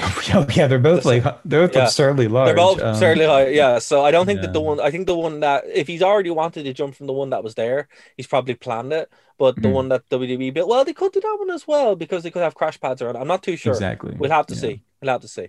oh, 0.34 0.46
yeah, 0.54 0.66
they're 0.66 0.78
both 0.78 1.04
like 1.04 1.22
they're 1.44 1.66
both 1.66 1.76
Yeah. 1.76 1.84
absurdly 1.84 2.28
large. 2.28 2.46
They're 2.48 2.56
both 2.56 2.80
Um, 2.80 2.88
absurdly 2.90 3.24
high, 3.26 3.48
yeah. 3.48 3.78
So 3.78 4.04
I 4.04 4.10
don't 4.10 4.26
think 4.26 4.40
that 4.42 4.52
the 4.52 4.60
one, 4.60 4.80
I 4.80 4.90
think 4.90 5.06
the 5.06 5.16
one 5.16 5.40
that 5.40 5.64
if 5.72 5.86
he's 5.86 6.02
already 6.02 6.30
wanted 6.30 6.64
to 6.64 6.72
jump 6.72 6.94
from 6.94 7.06
the 7.06 7.12
one 7.12 7.30
that 7.30 7.42
was 7.44 7.54
there, 7.54 7.88
he's 8.16 8.26
probably 8.26 8.54
planned 8.54 8.92
it. 8.92 9.10
But 9.38 9.56
the 9.56 9.68
Mhm. 9.68 9.72
one 9.72 9.88
that 9.90 10.02
WWE 10.10 10.50
built, 10.50 10.68
well, 10.68 10.84
they 10.84 10.92
could 10.92 11.12
do 11.12 11.20
that 11.20 11.36
one 11.38 11.50
as 11.50 11.66
well 11.66 11.94
because 11.96 12.22
they 12.24 12.30
could 12.30 12.42
have 12.42 12.54
crash 12.56 12.80
pads 12.80 13.00
around. 13.02 13.16
I'm 13.16 13.28
not 13.28 13.42
too 13.42 13.56
sure. 13.56 13.72
Exactly. 13.72 14.14
We'll 14.18 14.30
have 14.32 14.46
to 14.48 14.54
Yeah. 14.54 14.60
see. 14.60 14.82
We'll 15.00 15.12
have 15.12 15.20
to 15.20 15.28
see. 15.28 15.48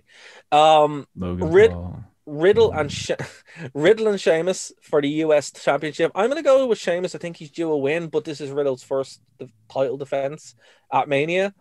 Um, 0.52 1.06
Logan 1.16 1.50
Rid- 1.50 1.70
Paul. 1.72 2.04
Riddle 2.26 2.70
and 2.70 2.92
she- 2.92 3.16
Riddle 3.74 4.06
and 4.06 4.20
Sheamus 4.20 4.72
for 4.80 5.02
the 5.02 5.08
US 5.24 5.50
Championship. 5.50 6.12
I'm 6.14 6.28
gonna 6.28 6.42
go 6.42 6.66
with 6.68 6.78
Sheamus. 6.78 7.14
I 7.16 7.18
think 7.18 7.36
he's 7.38 7.50
due 7.50 7.70
a 7.72 7.76
win, 7.76 8.06
but 8.06 8.24
this 8.24 8.40
is 8.40 8.50
Riddle's 8.50 8.84
first 8.84 9.20
title 9.72 9.96
defense 9.96 10.54
at 10.92 11.08
Mania. 11.08 11.52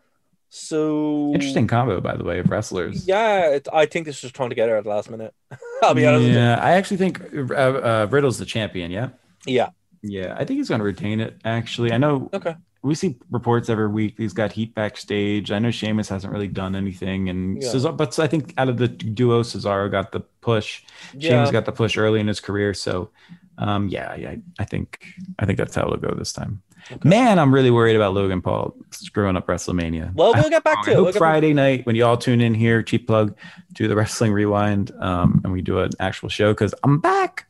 So 0.49 1.31
Interesting 1.33 1.67
combo, 1.67 2.01
by 2.01 2.15
the 2.17 2.23
way, 2.23 2.39
of 2.39 2.49
wrestlers. 2.49 3.07
Yeah, 3.07 3.51
it, 3.51 3.67
I 3.71 3.85
think 3.85 4.05
this 4.05 4.15
is 4.15 4.21
just 4.23 4.35
thrown 4.35 4.49
together 4.49 4.75
at 4.77 4.83
the 4.83 4.89
last 4.89 5.09
minute. 5.09 5.33
I'll 5.83 5.93
be 5.93 6.05
honest. 6.07 6.25
Yeah, 6.27 6.59
I 6.61 6.71
actually 6.71 6.97
think 6.97 7.21
uh, 7.51 7.53
uh, 7.53 8.07
Riddle's 8.09 8.39
the 8.39 8.45
champion. 8.45 8.89
Yeah. 8.91 9.09
Yeah. 9.45 9.69
Yeah, 10.01 10.33
I 10.37 10.45
think 10.45 10.57
he's 10.57 10.69
going 10.69 10.79
to 10.79 10.85
retain 10.85 11.19
it. 11.19 11.35
Actually, 11.45 11.91
I 11.91 11.97
know 11.97 12.29
Okay. 12.33 12.55
we 12.81 12.95
see 12.95 13.17
reports 13.29 13.69
every 13.69 13.87
week. 13.89 14.15
He's 14.17 14.33
got 14.33 14.51
heat 14.53 14.73
backstage. 14.73 15.51
I 15.51 15.59
know 15.59 15.71
Sheamus 15.71 16.07
hasn't 16.09 16.31
really 16.33 16.47
done 16.47 16.73
anything, 16.75 17.27
and 17.29 17.61
Yeah. 17.61 17.69
Cesaro, 17.69 17.95
but 17.97 18.17
I 18.17 18.25
think 18.27 18.53
out 18.57 18.69
of 18.69 18.77
the 18.77 18.87
duo, 18.87 19.43
Cesaro 19.43 19.91
got 19.91 20.13
the 20.13 20.21
push. 20.41 20.83
Yeah. 21.13 21.29
Sheamus 21.31 21.51
got 21.51 21.65
the 21.65 21.73
push 21.73 21.97
early 21.97 22.21
in 22.21 22.27
his 22.27 22.39
career. 22.39 22.73
So, 22.73 23.09
um, 23.57 23.89
yeah, 23.89 24.15
yeah, 24.15 24.35
I 24.57 24.63
think 24.63 25.03
I 25.37 25.45
think 25.45 25.57
that's 25.57 25.75
how 25.75 25.81
it'll 25.83 25.97
go 25.97 26.15
this 26.15 26.31
time. 26.31 26.61
Man, 27.03 27.39
I'm 27.39 27.53
really 27.53 27.71
worried 27.71 27.95
about 27.95 28.13
Logan 28.13 28.41
Paul 28.41 28.75
screwing 28.91 29.35
up 29.37 29.47
WrestleMania. 29.47 30.13
Well, 30.15 30.33
we'll 30.33 30.49
get 30.49 30.63
back 30.63 30.79
I 30.79 30.83
to 30.85 30.91
it. 30.91 30.93
hope 30.95 31.03
We'll 31.03 31.13
get 31.13 31.19
back- 31.19 31.19
Friday 31.19 31.53
night 31.53 31.85
when 31.85 31.95
you 31.95 32.05
all 32.05 32.17
tune 32.17 32.41
in 32.41 32.53
here, 32.53 32.81
cheap 32.83 33.07
plug, 33.07 33.35
to 33.75 33.87
the 33.87 33.95
Wrestling 33.95 34.31
Rewind, 34.33 34.91
um, 34.99 35.41
and 35.43 35.53
we 35.53 35.61
do 35.61 35.79
an 35.79 35.91
actual 35.99 36.29
show 36.29 36.53
because 36.53 36.73
I'm 36.83 36.99
back. 36.99 37.47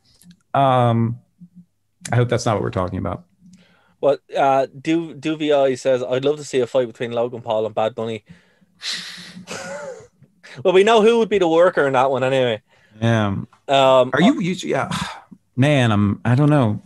Um, 0.54 1.20
I 2.12 2.16
hope 2.16 2.30
that's 2.30 2.46
not 2.46 2.56
what 2.56 2.64
we're 2.64 2.70
talking 2.72 2.98
about. 3.00 3.24
Well, 4.02 4.18
uh 4.38 4.68
Du 4.82 5.14
Duvi 5.14 5.78
says, 5.78 6.02
I'd 6.04 6.24
love 6.24 6.38
to 6.38 6.44
see 6.46 6.60
a 6.62 6.68
fight 6.68 6.88
between 6.88 7.12
Logan 7.12 7.42
Paul 7.42 7.66
and 7.66 7.76
Bad 7.76 7.96
Bunny. 7.96 8.24
well, 10.64 10.74
we 10.74 10.84
know 10.84 11.02
who 11.02 11.20
would 11.20 11.30
be 11.30 11.38
the 11.38 11.48
worker 11.48 11.86
in 11.86 11.94
that 11.94 12.10
one 12.10 12.24
anyway. 12.24 12.62
Yeah. 13.02 13.28
Um 13.28 13.46
Are 14.14 14.22
you? 14.22 14.40
you 14.40 14.54
yeah. 14.64 14.90
Man, 15.56 15.92
I'm. 15.92 16.22
I 16.24 16.36
don't 16.36 16.50
know. 16.50 16.82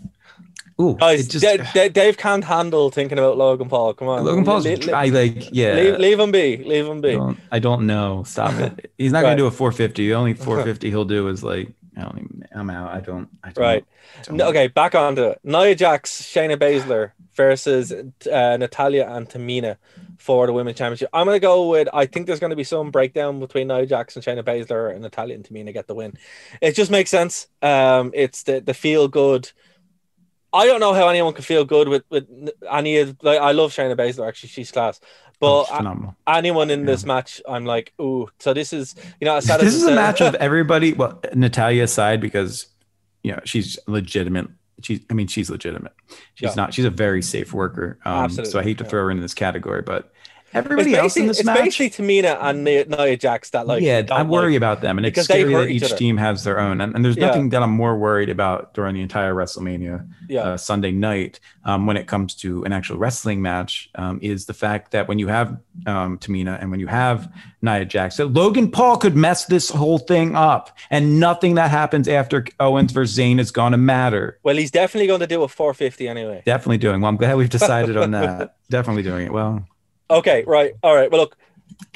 Guys 0.78 1.28
just, 1.28 1.44
Da- 1.44 1.58
Da- 1.74 1.90
Dave 1.90 2.18
can't 2.18 2.44
handle 2.44 2.90
thinking 2.90 3.18
about 3.20 3.38
Logan 3.38 3.70
Paul. 3.70 3.94
Come 3.94 4.08
on. 4.08 4.24
Logan 4.26 4.44
Paul's. 4.44 4.66
Le- 4.66 4.76
le- 4.78 4.92
I 4.94 5.06
like. 5.08 5.50
Yeah. 5.52 5.74
leave, 5.76 6.00
leave 6.00 6.20
him 6.20 6.32
be. 6.32 6.58
Leave 6.58 6.86
him 6.88 6.98
I 6.98 7.02
be. 7.02 7.12
don't, 7.14 7.38
I 7.52 7.60
don't 7.60 7.86
know. 7.88 8.24
Stop 8.26 8.54
it. 8.56 8.92
He's 8.98 9.12
not 9.12 9.20
Right. 9.20 9.30
gonna 9.32 9.38
do 9.38 9.46
a 9.46 9.52
450. 9.52 10.08
The 10.08 10.16
only 10.16 10.34
450 10.36 10.90
he'll 10.90 11.06
do 11.06 11.28
is 11.28 11.44
like. 11.44 11.70
I 11.96 12.02
don't 12.02 12.18
even. 12.18 12.48
I'm 12.56 12.70
out. 12.72 12.92
I 12.92 13.02
don't. 13.02 13.30
I 13.44 13.52
don't 13.52 13.64
Right. 13.64 13.86
don't- 14.24 14.38
No, 14.38 14.48
okay, 14.50 14.68
back 14.68 14.96
onto 14.96 15.24
it. 15.26 15.40
Nia 15.44 15.76
Jax, 15.76 16.24
Shayna 16.24 16.58
Baszler 16.58 17.12
versus 17.36 17.92
uh, 17.92 18.58
Natalya 18.58 19.08
and 19.10 19.30
Tamina 19.30 19.78
for 20.18 20.48
the 20.48 20.54
women's 20.54 20.78
championship. 20.78 21.10
I'm 21.14 21.28
gonna 21.28 21.40
go 21.40 21.70
with. 21.70 21.88
I 21.94 22.08
think 22.08 22.26
there's 22.26 22.40
gonna 22.40 22.56
be 22.56 22.64
some 22.64 22.90
breakdown 22.90 23.40
between 23.40 23.68
Nia 23.68 23.86
Jax 23.86 24.16
and 24.16 24.26
Shayna 24.26 24.44
Baszler, 24.44 24.92
and 24.92 25.02
Natalya 25.04 25.36
and 25.36 25.44
Tamina 25.48 25.72
get 25.72 25.86
the 25.86 25.94
win. 25.94 26.18
It 26.62 26.74
just 26.76 26.90
makes 26.90 27.12
sense. 27.12 27.46
Um, 27.62 28.10
it's 28.16 28.42
the 28.42 28.60
the 28.60 28.74
feel 28.74 29.08
good. 29.08 29.52
I 30.54 30.66
don't 30.68 30.80
know 30.80 30.94
how 30.94 31.08
anyone 31.10 31.34
can 31.34 31.44
feel 31.44 31.66
good 31.66 31.88
with 31.88 32.04
with 32.10 32.28
any 32.72 32.98
of. 33.00 33.18
Like, 33.24 33.40
I 33.40 33.52
love 33.52 33.72
Shayna 33.74 33.96
Baszler. 33.98 34.28
Actually, 34.28 34.50
she's 34.50 34.72
class. 34.72 35.00
Oh, 35.04 35.08
But 35.40 35.62
it's 35.64 35.78
phenomenal. 35.78 36.16
anyone 36.28 36.70
in 36.70 36.86
this 36.86 37.04
match, 37.06 37.42
I'm 37.50 37.66
like, 37.66 37.92
ooh. 38.00 38.30
So 38.40 38.54
this 38.54 38.72
is, 38.72 38.96
you 39.20 39.26
know, 39.26 39.42
this 39.42 39.74
is 39.74 39.84
a 39.84 39.96
match 39.96 40.22
of 40.22 40.36
everybody. 40.48 40.94
Well, 40.94 41.20
Natalya 41.34 41.84
aside, 41.84 42.22
because 42.22 42.68
you 43.24 43.32
know 43.34 43.40
she's 43.44 43.78
legitimate. 43.88 44.48
She's, 44.82 45.02
I 45.10 45.14
mean, 45.14 45.28
she's 45.28 45.50
legitimate. 45.50 45.94
She's 46.36 46.50
Yeah. 46.50 46.54
not. 46.56 46.74
She's 46.74 46.86
a 46.86 46.90
very 46.90 47.22
safe 47.22 47.54
worker. 47.54 48.00
Um, 48.06 48.30
so 48.30 48.60
I 48.60 48.64
hate 48.64 48.78
to 48.78 48.84
yeah. 48.84 48.90
throw 48.90 49.04
her 49.04 49.12
in 49.12 49.20
this 49.22 49.34
category, 49.34 49.82
but 49.82 50.13
everybody 50.54 50.96
else 50.96 51.16
in 51.18 51.24
basically, 51.24 51.28
this 51.28 51.40
it's 51.40 51.46
match. 51.46 51.58
basically 51.64 51.90
Tamina 52.06 52.38
and 52.42 52.64
Nia, 52.64 52.86
Nia 52.86 53.18
Jax 53.18 53.50
that 53.52 53.68
like. 53.68 53.82
yeah, 53.82 54.02
I 54.12 54.24
worry 54.24 54.52
like. 54.52 54.58
about 54.58 54.82
them, 54.82 54.98
and 54.98 55.06
it's 55.08 55.22
scary 55.24 55.54
that 55.54 55.68
each 55.70 55.84
each 55.84 55.90
other. 55.92 55.98
team 55.98 56.18
has 56.18 56.44
their 56.44 56.60
own. 56.60 56.82
And, 56.82 56.96
and 56.96 57.04
there's 57.04 57.18
Yeah. 57.18 57.28
nothing 57.28 57.50
that 57.50 57.64
I'm 57.64 57.72
more 57.72 57.98
worried 57.98 58.30
about 58.30 58.74
during 58.74 58.96
the 58.96 59.02
entire 59.02 59.34
WrestleMania 59.34 60.08
Yeah. 60.30 60.42
uh, 60.42 60.58
Sunday 60.58 60.92
night 60.92 61.40
um, 61.66 61.86
when 61.88 61.98
it 61.98 62.08
comes 62.08 62.36
to 62.36 62.64
an 62.66 62.74
actual 62.74 62.98
wrestling 62.98 63.42
match 63.42 63.90
um, 63.96 64.20
is 64.22 64.46
the 64.46 64.54
fact 64.54 64.92
that 64.92 65.08
when 65.08 65.20
you 65.20 65.28
have 65.28 65.58
um, 65.88 66.18
Tamina 66.18 66.62
and 66.62 66.70
when 66.72 66.80
you 66.80 66.88
have 66.88 67.32
Nia 67.62 67.86
Jax, 67.86 68.18
that 68.18 68.28
Logan 68.28 68.70
Paul 68.72 68.98
could 68.98 69.16
mess 69.16 69.46
this 69.46 69.70
whole 69.70 69.98
thing 69.98 70.36
up, 70.36 70.78
and 70.90 71.20
nothing 71.20 71.56
that 71.56 71.72
happens 71.72 72.08
after 72.08 72.46
Owens 72.60 72.92
versus 72.92 73.18
Zayn 73.18 73.40
is 73.40 73.52
going 73.52 73.72
to 73.72 73.78
matter. 73.78 74.40
Well, 74.44 74.56
he's 74.58 74.72
definitely 74.72 75.08
going 75.08 75.22
to 75.22 75.28
do 75.28 75.44
a 75.44 75.48
450 75.48 76.08
anyway. 76.08 76.42
Definitely 76.46 76.78
doing 76.80 77.02
well. 77.02 77.10
I'm 77.10 77.18
glad 77.18 77.36
we've 77.38 77.50
decided 77.60 77.96
on 77.98 78.12
that. 78.12 78.56
Definitely 78.70 79.04
doing 79.04 79.26
it 79.26 79.32
well. 79.34 79.66
Okay, 80.14 80.44
right. 80.48 80.74
All 80.84 80.96
right. 80.96 81.10
Well, 81.12 81.22
look, 81.22 81.38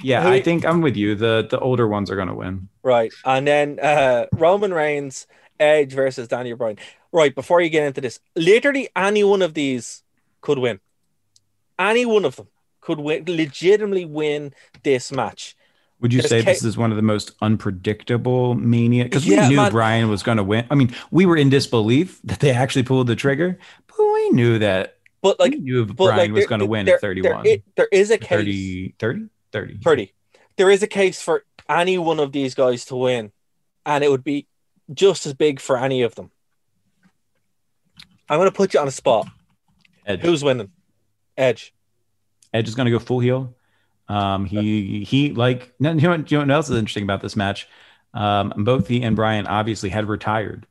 Yeah, 0.03 0.22
Who- 0.22 0.30
I 0.30 0.41
think 0.41 0.65
I'm 0.65 0.81
with 0.81 0.95
you. 0.98 1.15
The 1.15 1.48
the 1.49 1.60
older 1.60 1.88
ones 1.88 2.10
are 2.11 2.15
gonna 2.15 2.35
win. 2.35 2.69
right. 2.84 3.11
And 3.26 3.48
then 3.48 3.80
uh 3.81 4.26
Roman 4.34 4.73
Reigns, 4.73 5.27
Edge 5.60 5.94
versus 5.94 6.27
Daniel 6.27 6.57
Bryan. 6.57 6.77
Right, 7.11 7.34
before 7.34 7.61
you 7.61 7.69
get 7.69 7.84
into 7.88 8.02
this, 8.02 8.19
literally 8.35 8.89
any 8.95 9.23
one 9.23 9.41
of 9.41 9.53
these 9.53 10.03
could 10.41 10.60
win. 10.60 10.80
Any 11.80 12.06
one 12.06 12.26
of 12.26 12.35
them 12.35 12.48
could 12.81 12.99
win 12.99 13.23
legitimately 13.27 14.06
win 14.06 14.53
this 14.84 15.11
match. 15.11 15.56
Would 15.99 16.14
you 16.14 16.22
There's 16.22 16.30
say 16.30 16.41
ca- 16.44 16.52
this 16.52 16.64
is 16.64 16.77
one 16.77 16.91
of 16.91 16.95
the 16.98 17.02
most 17.02 17.31
unpredictable 17.41 18.53
mania? 18.56 19.06
Because 19.06 19.26
we 19.26 19.35
Yeah, 19.35 19.48
knew 19.49 19.57
man. 19.57 19.72
Bryan 19.72 20.10
was 20.10 20.22
going 20.22 20.38
to 20.38 20.44
win. 20.44 20.65
I 20.69 20.76
mean, 20.76 20.94
we 21.10 21.26
were 21.26 21.38
in 21.38 21.49
disbelief 21.49 22.19
that 22.23 22.39
they 22.39 22.52
actually 22.52 22.84
pulled 22.84 23.07
the 23.07 23.15
trigger, 23.15 23.57
but 23.88 23.98
we 24.14 24.30
knew 24.30 24.60
that 24.60 24.97
But 25.22 25.39
like 25.39 25.56
you 25.60 25.85
but 25.85 25.95
Bryan 25.95 26.18
like 26.18 26.31
was 26.31 26.45
going 26.45 26.60
to 26.60 26.65
win 26.65 26.85
there- 26.85 26.95
at 26.95 27.02
31. 27.02 27.44
There, 27.44 27.53
i- 27.53 27.64
there 27.76 27.88
is 27.91 28.11
a 28.11 28.18
case 28.18 28.30
30, 28.30 28.95
30, 28.99 29.30
30. 29.52 29.77
30. 29.84 30.14
There 30.57 30.69
is 30.72 30.84
a 30.84 30.88
case 30.88 31.22
for 31.22 31.44
any 31.69 31.98
one 31.98 32.19
of 32.19 32.31
these 32.31 32.56
guys 32.56 32.85
to 32.85 32.95
win, 32.95 33.31
and 33.85 34.03
it 34.03 34.10
would 34.11 34.23
be 34.23 34.48
just 34.94 35.26
as 35.26 35.34
big 35.34 35.60
for 35.60 35.77
any 35.77 36.02
of 36.03 36.15
them. 36.15 36.31
I'm 38.30 38.39
going 38.39 38.49
to 38.49 38.56
put 38.56 38.73
you 38.73 38.80
on 38.80 38.88
a 38.88 38.91
spot. 38.91 39.27
Edge. 40.06 40.22
Who's 40.22 40.44
winning? 40.44 40.72
Edge. 41.38 41.73
Edge 42.53 42.68
is 42.68 42.76
going 42.76 42.85
to 42.85 42.91
go 42.91 42.99
full 42.99 43.19
heel. 43.19 43.53
Um, 44.10 44.45
he 44.45 45.03
he 45.03 45.34
like 45.34 45.73
you 45.80 45.94
know, 45.94 46.10
what, 46.10 46.31
you 46.31 46.38
know 46.38 46.44
what 46.45 46.52
else 46.52 46.69
is 46.69 46.77
interesting 46.77 47.03
about 47.03 47.22
this 47.22 47.35
match? 47.35 47.68
Um, 48.14 48.53
both 48.57 48.88
he 48.88 49.03
and 49.03 49.15
Bryan 49.15 49.48
obviously 49.48 49.89
had 49.89 50.07
retired 50.07 50.65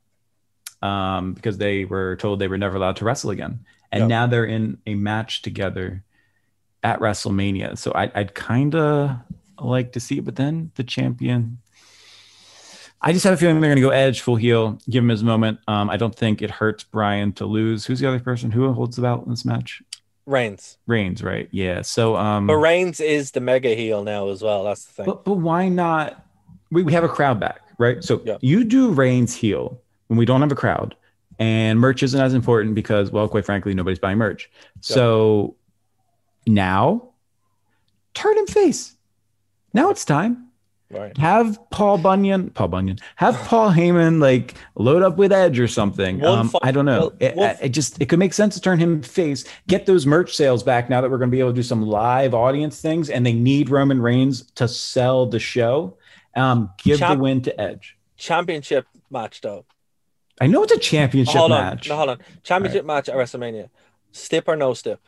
um, 0.82 1.34
because 1.34 1.58
they 1.58 1.84
were 1.84 2.16
told 2.16 2.38
they 2.38 2.48
were 2.48 2.56
never 2.58 2.76
allowed 2.76 2.96
to 2.96 3.04
wrestle 3.04 3.30
again, 3.30 3.60
and 3.92 4.02
Yep. 4.02 4.08
now 4.08 4.26
they're 4.26 4.44
in 4.44 4.78
a 4.86 4.94
match 4.94 5.42
together 5.42 6.02
at 6.82 7.00
WrestleMania. 7.00 7.76
So 7.78 7.92
I, 7.94 8.10
I'd 8.14 8.34
kind 8.34 8.74
of 8.74 9.16
like 9.60 9.92
to 9.92 10.00
see 10.00 10.18
it, 10.18 10.24
but 10.24 10.36
then 10.36 10.70
the 10.76 10.84
champion. 10.84 11.58
I 13.00 13.12
just 13.12 13.24
have 13.24 13.34
a 13.34 13.36
feeling 13.36 13.60
they're 13.60 13.68
going 13.70 13.76
to 13.76 13.82
go 13.82 13.90
Edge 13.90 14.20
full 14.22 14.36
heel, 14.36 14.78
give 14.88 15.04
him 15.04 15.10
his 15.10 15.22
moment. 15.22 15.58
Um, 15.68 15.90
I 15.90 15.96
don't 15.96 16.14
think 16.14 16.42
it 16.42 16.50
hurts 16.50 16.82
Bryan 16.82 17.32
to 17.34 17.46
lose. 17.46 17.84
Who's 17.86 18.00
the 18.00 18.08
other 18.08 18.18
person 18.20 18.50
who 18.50 18.72
holds 18.72 18.96
the 18.96 19.02
belt 19.02 19.24
in 19.24 19.30
this 19.30 19.44
match? 19.44 19.82
Reigns. 20.24 20.78
Reigns, 20.86 21.22
right? 21.22 21.48
Yeah. 21.52 21.82
So 21.82 22.16
um, 22.16 22.46
But 22.48 22.56
Reigns 22.56 22.98
is 22.98 23.30
the 23.32 23.40
mega 23.40 23.74
heel 23.74 24.02
now 24.02 24.28
as 24.30 24.42
well. 24.42 24.64
That's 24.64 24.84
the 24.86 24.92
thing. 24.92 25.06
But 25.06 25.24
but 25.24 25.34
why 25.34 25.68
not? 25.68 26.24
We, 26.72 26.82
we 26.82 26.92
have 26.94 27.04
a 27.04 27.08
crowd 27.08 27.38
back, 27.38 27.60
right? 27.78 28.02
So 28.02 28.20
Yeah. 28.24 28.38
you 28.40 28.64
do 28.64 28.90
Reigns 28.90 29.34
heel 29.34 29.80
when 30.08 30.16
we 30.18 30.24
don't 30.24 30.40
have 30.40 30.50
a 30.50 30.56
crowd, 30.56 30.96
and 31.38 31.78
merch 31.78 32.02
isn't 32.02 32.20
as 32.20 32.34
important 32.34 32.74
because, 32.74 33.10
well, 33.10 33.28
quite 33.28 33.44
frankly, 33.44 33.74
nobody's 33.74 33.98
buying 33.98 34.18
merch. 34.18 34.50
So 34.80 35.56
now, 36.46 37.10
turn 38.14 38.36
him 38.38 38.46
face. 38.46 38.94
Now 39.72 39.90
it's 39.90 40.04
time. 40.04 40.46
Right. 40.88 41.16
Have 41.18 41.58
Paul 41.70 41.98
Bunyan, 41.98 42.50
Paul 42.50 42.68
Bunyan, 42.68 42.98
have 43.16 43.34
Paul 43.48 43.72
Heyman 43.72 44.20
like 44.20 44.54
load 44.76 45.02
up 45.02 45.16
with 45.16 45.32
Edge 45.32 45.58
or 45.58 45.66
something. 45.66 46.24
Um, 46.24 46.52
I 46.62 46.70
don't 46.70 46.84
know. 46.84 47.12
it, 47.18 47.34
it 47.60 47.68
just 47.70 48.00
it 48.00 48.08
could 48.08 48.20
make 48.20 48.32
sense 48.32 48.54
to 48.54 48.60
turn 48.60 48.78
him 48.78 49.02
face, 49.02 49.44
get 49.66 49.86
those 49.86 50.06
merch 50.06 50.36
sales 50.36 50.62
back 50.62 50.88
now 50.88 51.00
that 51.00 51.10
we're 51.10 51.18
going 51.18 51.30
to 51.30 51.34
be 51.34 51.40
able 51.40 51.50
to 51.50 51.56
do 51.56 51.62
some 51.64 51.82
live 51.82 52.34
audience 52.34 52.80
things, 52.80 53.10
and 53.10 53.26
they 53.26 53.32
need 53.32 53.68
Roman 53.68 54.00
Reigns 54.00 54.42
to 54.52 54.68
sell 54.68 55.26
the 55.26 55.40
show. 55.40 55.98
Um, 56.36 56.70
give 56.78 57.00
Champ- 57.00 57.18
the 57.18 57.22
win 57.22 57.42
to 57.42 57.60
Edge. 57.60 57.96
Championship 58.16 58.86
match, 59.10 59.40
though. 59.40 59.64
I 60.40 60.46
know 60.46 60.62
it's 60.62 60.72
a 60.72 60.78
championship 60.78 61.34
hold 61.36 61.50
match. 61.50 61.88
on. 61.88 61.94
No, 61.94 61.96
hold 61.96 62.10
on. 62.10 62.18
Championship 62.42 62.84
match 62.84 63.08
at 63.08 63.14
WrestleMania. 63.16 63.70
Stip 64.12 64.48
or 64.48 64.56
no 64.56 64.74
stip? 64.74 65.00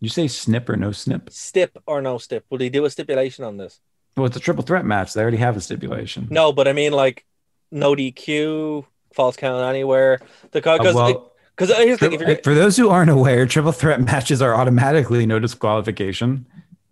You 0.00 0.08
say 0.08 0.28
snip 0.28 0.68
or 0.68 0.76
no 0.76 0.92
snip? 0.92 1.30
Stip 1.30 1.78
or 1.86 2.02
no 2.02 2.18
stip? 2.18 2.44
Will 2.50 2.58
they 2.58 2.68
do 2.68 2.84
a 2.84 2.90
stipulation 2.90 3.44
on 3.44 3.56
this? 3.56 3.80
Well, 4.16 4.26
it's 4.26 4.36
a 4.36 4.40
triple 4.40 4.64
threat 4.64 4.84
match. 4.84 5.12
They 5.14 5.22
already 5.22 5.38
have 5.38 5.56
a 5.56 5.60
stipulation. 5.60 6.28
No, 6.30 6.52
but 6.52 6.68
I 6.68 6.72
mean 6.72 6.92
like 6.92 7.24
no 7.70 7.94
DQ, 7.94 8.84
falls 9.12 9.36
count 9.36 9.62
anywhere. 9.68 10.20
The 10.50 10.58
Uh, 10.58 10.78
because 10.78 10.94
well, 10.94 11.32
because 11.56 11.74
here's 11.76 11.98
the 12.00 12.10
thing, 12.10 12.20
if 12.20 12.26
you're 12.26 12.36
for 12.44 12.54
those 12.54 12.76
who 12.76 12.90
aren't 12.90 13.10
aware, 13.10 13.46
triple 13.46 13.72
threat 13.72 14.00
matches 14.04 14.42
are 14.42 14.54
automatically 14.54 15.24
no 15.26 15.38
disqualification. 15.38 16.46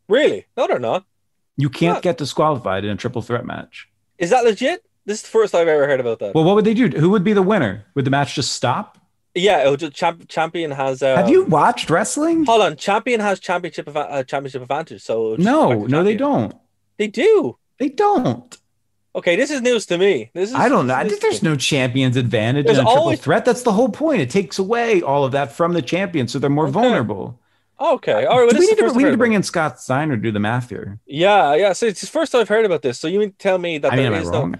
really 0.09 0.47
no, 0.57 0.67
they're 0.67 0.79
not. 0.79 1.05
You 1.57 1.69
can't 1.69 1.97
What? 1.97 2.03
get 2.03 2.19
disqualified 2.19 2.85
in 2.85 2.91
a 2.91 2.97
triple 2.97 3.21
threat 3.23 3.45
match. 3.45 3.89
Is 4.19 4.31
that 4.31 4.45
legit? 4.45 4.85
This 5.05 5.19
is 5.19 5.23
the 5.23 5.29
first 5.29 5.55
I've 5.55 5.69
ever 5.69 5.87
heard 5.87 6.01
about 6.01 6.19
that. 6.21 6.35
Well, 6.35 6.45
what 6.45 6.55
would 6.55 6.65
they 6.65 6.75
do? 6.75 6.89
Who 6.89 7.11
would 7.11 7.25
be 7.25 7.33
the 7.33 7.43
winner? 7.43 7.85
Would 7.95 8.05
the 8.05 8.11
match 8.11 8.35
just 8.35 8.53
stop? 8.53 8.99
yeah, 9.35 9.67
it 9.67 9.71
would 9.71 9.81
just 9.81 9.95
champ, 9.95 10.29
champion 10.29 10.71
has. 10.71 11.03
Um, 11.03 11.17
Have 11.17 11.29
you 11.31 11.45
watched 11.45 11.89
wrestling? 11.91 12.45
Hold 12.45 12.61
on, 12.63 12.77
champion 12.77 13.19
has 13.21 13.41
championship 13.41 13.89
uh, 13.95 14.23
championship 14.25 14.63
advantage. 14.63 15.03
So 15.03 15.27
it 15.27 15.31
would 15.31 15.37
just 15.41 15.49
go 15.49 15.73
No, 15.73 15.87
no, 15.87 16.05
they 16.05 16.17
don't. 16.17 16.55
They 16.99 17.07
do. 17.09 17.57
They 17.79 17.89
don't. 17.89 18.57
Okay, 19.15 19.37
this 19.37 19.51
is 19.51 19.61
news 19.61 19.87
to 19.87 19.99
me. 19.99 20.31
This 20.35 20.51
is 20.51 20.55
I 20.55 20.69
don't 20.69 20.87
know. 20.87 20.95
I 20.95 21.03
this 21.05 21.13
think 21.13 21.23
there's 21.23 21.43
no 21.43 21.57
champion's 21.57 22.17
advantage 22.17 22.67
There's 22.67 22.79
in 22.79 22.83
a 22.85 22.87
triple 22.87 23.03
always- 23.03 23.21
threat. 23.21 23.45
That's 23.45 23.63
the 23.63 23.73
whole 23.73 23.89
point. 23.89 24.21
It 24.23 24.31
takes 24.31 24.59
away 24.59 25.03
all 25.03 25.25
of 25.25 25.33
that 25.33 25.53
from 25.53 25.73
the 25.73 25.83
champion, 25.83 26.29
so 26.29 26.39
they're 26.39 26.49
more 26.51 26.65
Okay. 26.65 26.73
vulnerable. 26.73 27.39
Okay, 27.81 28.25
all 28.27 28.39
right. 28.39 28.53
Well, 28.53 28.61
we 28.61 28.67
need 28.67 28.79
to, 28.79 28.93
we 28.93 29.03
need 29.03 29.11
to 29.11 29.17
bring 29.17 29.33
in 29.33 29.43
Scott 29.43 29.81
Steiner 29.81 30.15
to 30.17 30.23
do 30.23 30.31
the 30.31 30.39
math 30.41 30.69
here. 30.69 30.99
Yeah, 31.05 31.55
yeah. 31.55 31.73
So 31.73 31.87
it's 31.87 32.01
the 32.03 32.07
first 32.07 32.33
I've 32.35 32.49
heard 32.49 32.65
about 32.65 32.83
this. 32.83 32.99
So 33.01 33.09
you 33.09 33.19
mean 33.19 33.33
to 33.33 33.39
tell 33.39 33.59
me 33.59 33.79
that 33.79 33.93
I 33.93 33.97
mean, 33.97 34.13
there 34.13 34.21
is 34.21 34.31
no? 34.31 34.53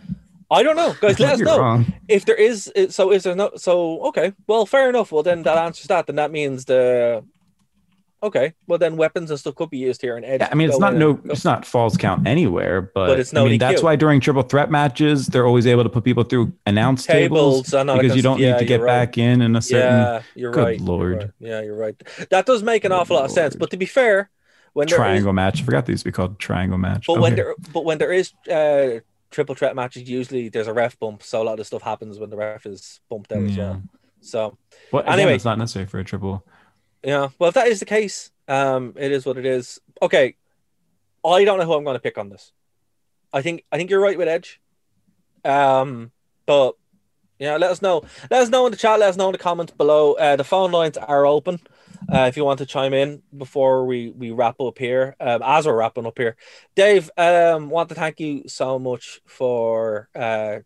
I 0.53 0.63
don't 0.63 0.77
know, 0.77 0.95
guys. 1.01 1.19
Let 1.25 1.35
us 1.35 1.41
know. 1.41 1.59
wrong. 1.59 1.93
if 2.09 2.25
there 2.27 2.37
is 2.37 2.71
so 2.91 3.11
is 3.11 3.23
there 3.25 3.35
no 3.35 3.51
so 3.57 4.01
okay 4.09 4.33
well 4.47 4.67
fair 4.67 4.89
enough 4.89 5.11
well 5.13 5.23
then 5.23 5.43
that 5.45 5.57
answers 5.59 5.87
that 5.89 6.07
then 6.07 6.17
that 6.17 6.31
means 6.31 6.67
the 6.67 7.25
okay 8.23 8.53
well 8.69 8.79
then 8.79 8.97
weapons 8.97 9.31
and 9.31 9.41
stuff 9.41 9.55
could 9.57 9.69
be 9.71 9.79
used 9.79 10.01
here 10.01 10.17
and 10.17 10.25
edge 10.25 10.41
Yeah, 10.41 10.49
I 10.53 10.55
mean, 10.55 10.69
it's 10.69 10.79
not 10.79 10.95
no, 10.95 11.21
it's 11.25 11.45
not 11.45 11.65
falls 11.67 11.97
count 11.97 12.27
anywhere, 12.27 12.83
but, 12.83 13.07
But 13.09 13.19
it's 13.21 13.35
I 13.35 13.39
no 13.41 13.47
mean, 13.47 13.59
that's 13.59 13.83
why 13.83 13.97
during 13.97 14.21
triple 14.21 14.43
threat 14.45 14.71
matches 14.71 15.27
they're 15.27 15.47
always 15.47 15.67
able 15.67 15.83
to 15.83 15.89
put 15.91 16.05
people 16.05 16.23
through 16.23 16.53
announce 16.67 17.05
tables, 17.05 17.65
tables 17.71 17.75
and 17.75 17.91
all 17.91 17.97
that 17.97 18.03
because 18.03 18.17
you 18.17 18.23
don't. 18.23 18.39
Yeah, 18.39 18.53
need 18.53 18.59
to 18.61 18.65
get 18.65 18.81
right. 18.81 18.87
back 18.87 19.19
in 19.19 19.43
in 19.43 19.57
a 19.57 19.63
certain. 19.63 19.99
yeah 20.03 20.23
you're 20.37 20.53
Good 20.53 20.65
right 20.65 20.79
you're 20.79 20.87
Lord. 20.87 21.17
right. 21.19 21.31
yeah 21.41 21.61
you're 21.63 21.77
right 21.77 21.97
that 22.31 22.47
does 22.47 22.63
make 22.63 22.85
an 22.85 22.91
Good 22.91 22.97
awful 23.01 23.17
lot 23.17 23.25
of 23.25 23.31
sense 23.33 23.57
but 23.57 23.71
to 23.71 23.77
be 23.77 23.87
fair 23.87 24.31
when 24.75 24.87
there 24.87 24.97
is 24.97 24.99
triangle 25.01 25.33
match. 25.33 25.61
I 25.61 25.65
forgot 25.65 25.87
these 25.87 26.01
to 26.01 26.05
be 26.05 26.13
called 26.13 26.39
triangle 26.39 26.79
match. 26.79 27.07
but 27.09 27.19
when 27.21 27.35
there 27.35 27.55
but 27.73 27.85
when 27.85 27.99
there 27.99 28.13
is 28.13 28.33
uh 28.49 29.01
triple 29.33 29.55
threat 29.55 29.75
matches 29.75 30.09
usually 30.09 30.49
there's 30.49 30.69
a 30.69 30.73
ref 30.73 30.99
bump 31.01 31.23
so 31.23 31.43
a 31.43 31.45
lot 31.45 31.59
of 31.59 31.67
stuff 31.67 31.83
happens 31.83 32.19
when 32.19 32.31
the 32.31 32.37
ref 32.37 32.65
is 32.67 33.01
bumped 33.11 33.33
out 33.33 33.43
as 33.43 33.57
Yeah. 33.57 33.71
well 33.71 33.83
so 34.21 34.57
well, 34.93 35.03
again, 35.03 35.15
anyway. 35.19 35.35
it's 35.35 35.45
not 35.45 35.59
necessary 35.59 35.87
for 35.87 35.99
a 35.99 36.05
triple. 36.05 36.45
Yeah. 37.03 37.31
Well, 37.41 37.49
if 37.49 37.55
that 37.55 37.67
is 37.67 37.81
the 37.81 37.87
case, 37.87 38.31
um, 38.47 38.95
it 38.97 39.11
is 39.11 39.27
what 39.27 39.37
it 39.37 39.45
is. 39.45 39.81
Okay. 40.01 40.37
I 41.25 41.45
don't 41.45 41.59
know 41.59 41.65
who 41.65 41.75
I'm 41.75 41.83
going 41.83 41.97
to 41.97 42.01
pick 42.01 42.19
on 42.19 42.29
this. 42.29 42.53
I 43.33 43.43
think 43.43 43.65
I 43.73 43.77
think 43.79 43.91
you're 43.91 44.01
right 44.01 44.17
with 44.17 44.29
Edge. 44.29 44.61
Um, 45.45 46.13
but 46.47 46.77
yeah, 47.41 47.57
let 47.57 47.73
us 47.73 47.83
know. 47.83 48.05
Let 48.31 48.43
us 48.43 48.49
know 48.49 48.67
in 48.67 48.71
the 48.71 48.79
chat. 48.79 49.01
Let 49.01 49.09
us 49.09 49.17
know 49.17 49.27
in 49.27 49.33
the 49.33 49.39
comments 49.39 49.73
below. 49.73 50.13
Uh, 50.13 50.37
the 50.37 50.45
phone 50.45 50.71
lines 50.71 50.97
are 50.97 51.27
open. 51.27 51.59
Uh, 52.11 52.27
if 52.29 52.37
you 52.37 52.45
want 52.45 52.59
to 52.59 52.67
chime 52.67 52.95
in 52.95 53.23
before 53.37 53.85
we 53.87 54.11
we 54.11 54.31
wrap 54.31 54.61
up 54.61 54.79
here, 54.79 55.17
um, 55.21 55.43
as 55.45 55.67
we're 55.67 55.77
wrapping 55.77 56.07
up 56.07 56.17
here, 56.19 56.37
Dave, 56.75 57.11
um, 57.19 57.69
want 57.71 57.89
to 57.91 57.95
thank 57.95 58.21
you 58.21 58.45
so 58.49 58.79
much 58.79 59.21
for 59.27 60.09
uh 60.15 60.59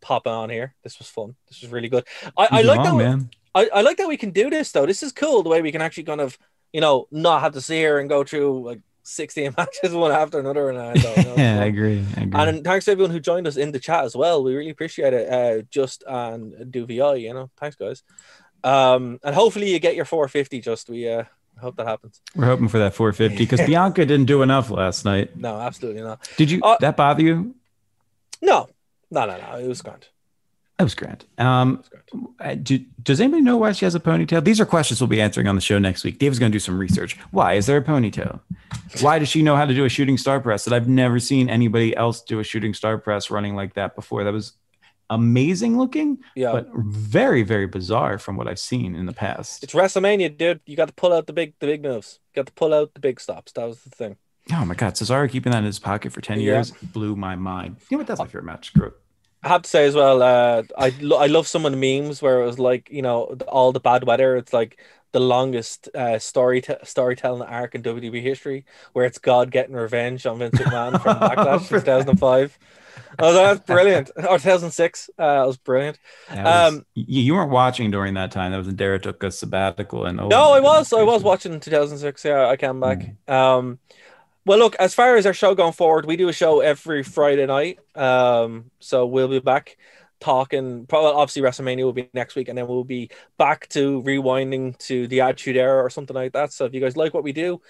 popping 0.00 0.32
on 0.32 0.50
here. 0.50 0.74
This 0.82 0.98
was 0.98 1.08
fun. 1.08 1.34
This 1.48 1.62
was 1.62 1.70
really 1.70 1.88
good. 1.88 2.04
I, 2.36 2.48
I 2.50 2.62
like 2.62 2.78
that. 2.84 2.94
we- 2.94 3.04
I, 3.54 3.70
I 3.72 3.80
like 3.82 3.96
that 3.98 4.08
we 4.08 4.16
can 4.16 4.30
do 4.32 4.50
this 4.50 4.70
though. 4.72 4.84
This 4.84 5.02
is 5.02 5.12
cool 5.12 5.42
the 5.42 5.48
way 5.48 5.62
we 5.62 5.72
can 5.72 5.80
actually 5.80 6.02
kind 6.04 6.20
of, 6.20 6.36
you 6.72 6.80
know, 6.80 7.06
not 7.10 7.40
have 7.40 7.52
to 7.54 7.60
sit 7.60 7.76
here 7.76 7.98
and 8.00 8.08
go 8.08 8.24
through 8.24 8.64
like 8.66 8.80
16 9.04 9.54
matches 9.58 9.92
one 9.94 10.10
after 10.12 10.40
another. 10.40 10.70
And 10.70 10.78
I 10.78 10.94
don't 10.94 11.16
know. 11.24 11.34
Yeah, 11.38 11.60
I 11.60 11.66
agree. 11.66 12.04
I 12.16 12.22
agree. 12.22 12.40
And 12.40 12.64
thanks 12.64 12.84
to 12.86 12.90
everyone 12.92 13.12
who 13.12 13.20
joined 13.20 13.46
us 13.46 13.56
in 13.56 13.70
the 13.72 13.78
chat 13.78 14.04
as 14.04 14.16
well. 14.16 14.42
We 14.42 14.54
really 14.56 14.70
appreciate 14.70 15.12
it. 15.14 15.30
Uh, 15.32 15.62
just 15.70 16.02
and 16.06 16.52
Duvi, 16.72 17.20
you 17.20 17.32
know, 17.32 17.48
thanks 17.58 17.76
guys. 17.76 18.02
Um, 18.64 19.20
and 19.22 19.34
hopefully 19.34 19.70
you 19.72 19.78
get 19.78 19.94
your 19.94 20.04
450. 20.06 20.60
Just 20.60 20.88
we 20.88 21.08
uh 21.08 21.24
hope 21.60 21.76
that 21.76 21.86
happens. 21.86 22.20
We're 22.34 22.46
hoping 22.46 22.68
for 22.68 22.78
that 22.78 22.94
450 22.94 23.36
because 23.36 23.60
Bianca 23.66 24.04
didn't 24.04 24.26
do 24.26 24.42
enough 24.42 24.70
last 24.70 25.04
night. 25.04 25.36
No, 25.36 25.60
absolutely 25.60 26.02
not. 26.02 26.28
Did 26.36 26.50
you? 26.50 26.60
Uh, 26.62 26.76
that 26.80 26.96
bother 26.96 27.22
you? 27.22 27.54
No, 28.42 28.68
no, 29.10 29.26
no, 29.26 29.36
no. 29.38 29.58
It 29.58 29.68
was 29.68 29.82
grand. 29.82 30.06
That 30.78 30.84
was 30.84 30.94
grand. 30.96 31.24
Um, 31.38 31.74
It 31.74 31.76
was 31.78 32.26
grand. 32.38 32.64
do, 32.64 32.78
does 33.02 33.20
anybody 33.20 33.42
know 33.42 33.56
why 33.56 33.70
she 33.72 33.84
has 33.84 33.94
a 33.94 34.00
ponytail? 34.00 34.42
These 34.42 34.60
are 34.60 34.66
questions 34.66 35.00
we'll 35.00 35.06
be 35.08 35.20
answering 35.20 35.46
on 35.46 35.54
the 35.54 35.60
show 35.60 35.78
next 35.78 36.02
week. 36.02 36.18
Dave's 36.18 36.38
going 36.40 36.50
to 36.50 36.54
do 36.56 36.60
some 36.60 36.76
research. 36.78 37.16
Why 37.30 37.54
is 37.54 37.66
there 37.66 37.76
a 37.76 37.82
ponytail? 37.84 38.40
Why 39.00 39.18
does 39.20 39.28
she 39.28 39.42
know 39.42 39.54
how 39.56 39.66
to 39.66 39.74
do 39.74 39.84
a 39.84 39.88
shooting 39.88 40.18
star 40.18 40.40
press 40.40 40.64
that 40.64 40.74
I've 40.74 40.88
never 40.88 41.20
seen 41.20 41.48
anybody 41.48 41.96
else 41.96 42.22
do 42.22 42.40
a 42.40 42.44
shooting 42.44 42.74
star 42.74 42.98
press 42.98 43.30
running 43.30 43.54
like 43.54 43.74
that 43.74 43.94
before? 43.94 44.24
That 44.24 44.32
was 44.32 44.52
amazing 45.14 45.78
looking, 45.78 46.18
Yeah. 46.34 46.52
but 46.52 46.68
very, 46.74 47.42
very 47.42 47.66
bizarre 47.66 48.18
from 48.18 48.36
what 48.36 48.46
I've 48.48 48.58
seen 48.58 48.94
in 48.94 49.06
the 49.06 49.12
past. 49.12 49.62
it's 49.64 49.72
WrestleMania, 49.74 50.36
dude. 50.36 50.60
You 50.66 50.76
got 50.76 50.88
to 50.88 50.94
pull 50.94 51.12
out 51.12 51.26
the 51.26 51.32
big, 51.32 51.54
the 51.60 51.66
big 51.66 51.82
moves. 51.82 52.18
You 52.34 52.40
got 52.40 52.46
to 52.46 52.52
pull 52.52 52.72
out 52.74 52.94
the 52.94 53.00
big 53.00 53.20
stops. 53.20 53.52
That 53.52 53.66
was 53.66 53.80
the 53.82 53.90
thing. 53.90 54.16
Oh 54.52 54.64
my 54.64 54.74
God, 54.74 54.94
Cesaro 54.94 55.30
keeping 55.30 55.52
that 55.52 55.58
in 55.58 55.64
his 55.64 55.78
pocket 55.78 56.12
for 56.12 56.20
10 56.20 56.38
Yeah. 56.40 56.44
years 56.54 56.70
blew 56.70 57.16
my 57.16 57.34
mind. 57.36 57.76
You 57.90 57.96
know 57.96 58.00
what? 58.00 58.06
That's 58.08 58.18
my 58.20 58.26
favorite 58.26 58.44
match. 58.44 58.72
It. 58.76 58.92
I 59.42 59.48
have 59.48 59.62
to 59.62 59.70
say 59.70 59.84
as 59.86 59.94
well, 59.94 60.22
uh, 60.22 60.62
I 60.78 60.92
lo- 61.00 61.18
I 61.18 61.26
love 61.26 61.46
some 61.46 61.64
of 61.66 61.72
the 61.72 61.78
memes 61.78 62.20
where 62.22 62.40
it 62.42 62.46
was 62.46 62.58
like 62.58 62.88
you 62.90 63.02
know 63.02 63.36
all 63.48 63.72
the 63.72 63.80
bad 63.80 64.04
weather. 64.04 64.36
It's 64.36 64.52
like 64.54 64.78
the 65.12 65.20
longest 65.20 65.88
uh, 65.94 66.18
story 66.18 66.62
storytelling 66.82 67.42
arc 67.42 67.74
in 67.74 67.82
WWE 67.82 68.20
history, 68.22 68.64
where 68.94 69.04
it's 69.04 69.18
God 69.18 69.50
getting 69.50 69.74
revenge 69.76 70.24
on 70.26 70.38
Vince 70.38 70.58
McMahon 70.58 70.92
from 71.02 71.16
Backlash 71.20 71.68
2005. 71.68 72.58
Oh, 73.18 73.32
that's 73.32 73.60
brilliant. 73.60 74.10
Or 74.16 74.38
2006. 74.38 75.10
Uh, 75.18 75.40
that 75.40 75.46
was 75.46 75.56
brilliant. 75.56 75.98
Was, 76.30 76.74
um, 76.74 76.86
you, 76.94 77.22
you, 77.22 77.34
weren't 77.34 77.50
watching 77.50 77.90
during 77.90 78.14
that 78.14 78.30
time. 78.30 78.52
That 78.52 78.58
was 78.58 78.66
when 78.66 78.76
Darragh 78.76 79.02
took 79.02 79.22
a 79.22 79.30
sabbatical. 79.30 80.06
And 80.06 80.20
oh, 80.20 80.28
no, 80.28 80.52
I 80.52 80.60
was. 80.60 80.92
I 80.92 81.02
was 81.02 81.22
watching 81.22 81.52
in 81.52 81.60
2006. 81.60 82.24
Yeah, 82.24 82.48
I 82.48 82.56
came 82.56 82.80
back. 82.80 83.10
Mm. 83.28 83.32
Um, 83.32 83.78
well, 84.46 84.58
look, 84.58 84.76
as 84.76 84.94
far 84.94 85.16
as 85.16 85.26
our 85.26 85.32
show 85.32 85.54
going 85.54 85.72
forward, 85.72 86.06
we 86.06 86.16
do 86.16 86.28
a 86.28 86.32
show 86.32 86.60
every 86.60 87.02
Friday 87.02 87.46
night. 87.46 87.78
Um, 87.94 88.70
so 88.78 89.06
we'll 89.06 89.28
be 89.28 89.38
back 89.38 89.76
talking. 90.20 90.86
Probably, 90.86 91.12
obviously, 91.12 91.42
WrestleMania 91.42 91.84
will 91.84 91.92
be 91.92 92.08
next 92.12 92.34
week, 92.34 92.48
and 92.48 92.58
then 92.58 92.66
we'll 92.66 92.84
be 92.84 93.10
back 93.38 93.68
to 93.70 94.02
rewinding 94.02 94.76
to 94.78 95.06
the 95.06 95.20
Attitude 95.22 95.56
Era 95.56 95.82
or 95.82 95.90
something 95.90 96.14
like 96.14 96.32
that. 96.32 96.52
So 96.52 96.64
if 96.64 96.74
you 96.74 96.80
guys 96.80 96.96
like 96.96 97.14
what 97.14 97.24
we 97.24 97.32
do, 97.32 97.60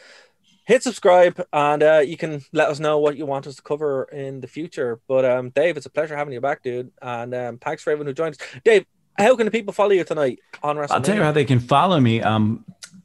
hit 0.65 0.83
subscribe 0.83 1.45
and 1.53 1.83
uh, 1.83 2.03
you 2.05 2.17
can 2.17 2.43
let 2.53 2.69
us 2.69 2.81
know 2.81 2.99
what 2.99 3.17
you 3.17 3.27
want 3.27 3.47
us 3.47 3.57
to 3.57 3.63
cover 3.63 4.05
in 4.05 4.41
the 4.41 4.47
future. 4.47 5.01
But 5.07 5.25
um, 5.25 5.51
Dave, 5.51 5.77
it's 5.77 5.87
a 5.87 5.91
pleasure 5.91 6.17
having 6.17 6.33
you 6.33 6.41
back, 6.41 6.63
dude. 6.63 6.91
And 7.01 7.35
um, 7.35 7.59
thanks 7.59 7.83
for 7.83 7.91
everyone 7.91 8.07
who 8.07 8.15
joined 8.15 8.35
us. 8.41 8.49
Dave, 8.65 8.87
how 9.19 9.37
can 9.37 9.45
the 9.47 9.51
people 9.51 9.73
follow 9.73 9.93
you 9.93 10.05
tonight 10.05 10.41
on 10.63 10.77
WrestleMania? 10.77 10.91
I'll 10.91 11.03
tell 11.03 11.17
you 11.17 11.23
how 11.23 11.33
they 11.33 11.45
can 11.45 11.61
follow 11.61 12.01
me. 12.01 12.21
Um, 12.21 12.65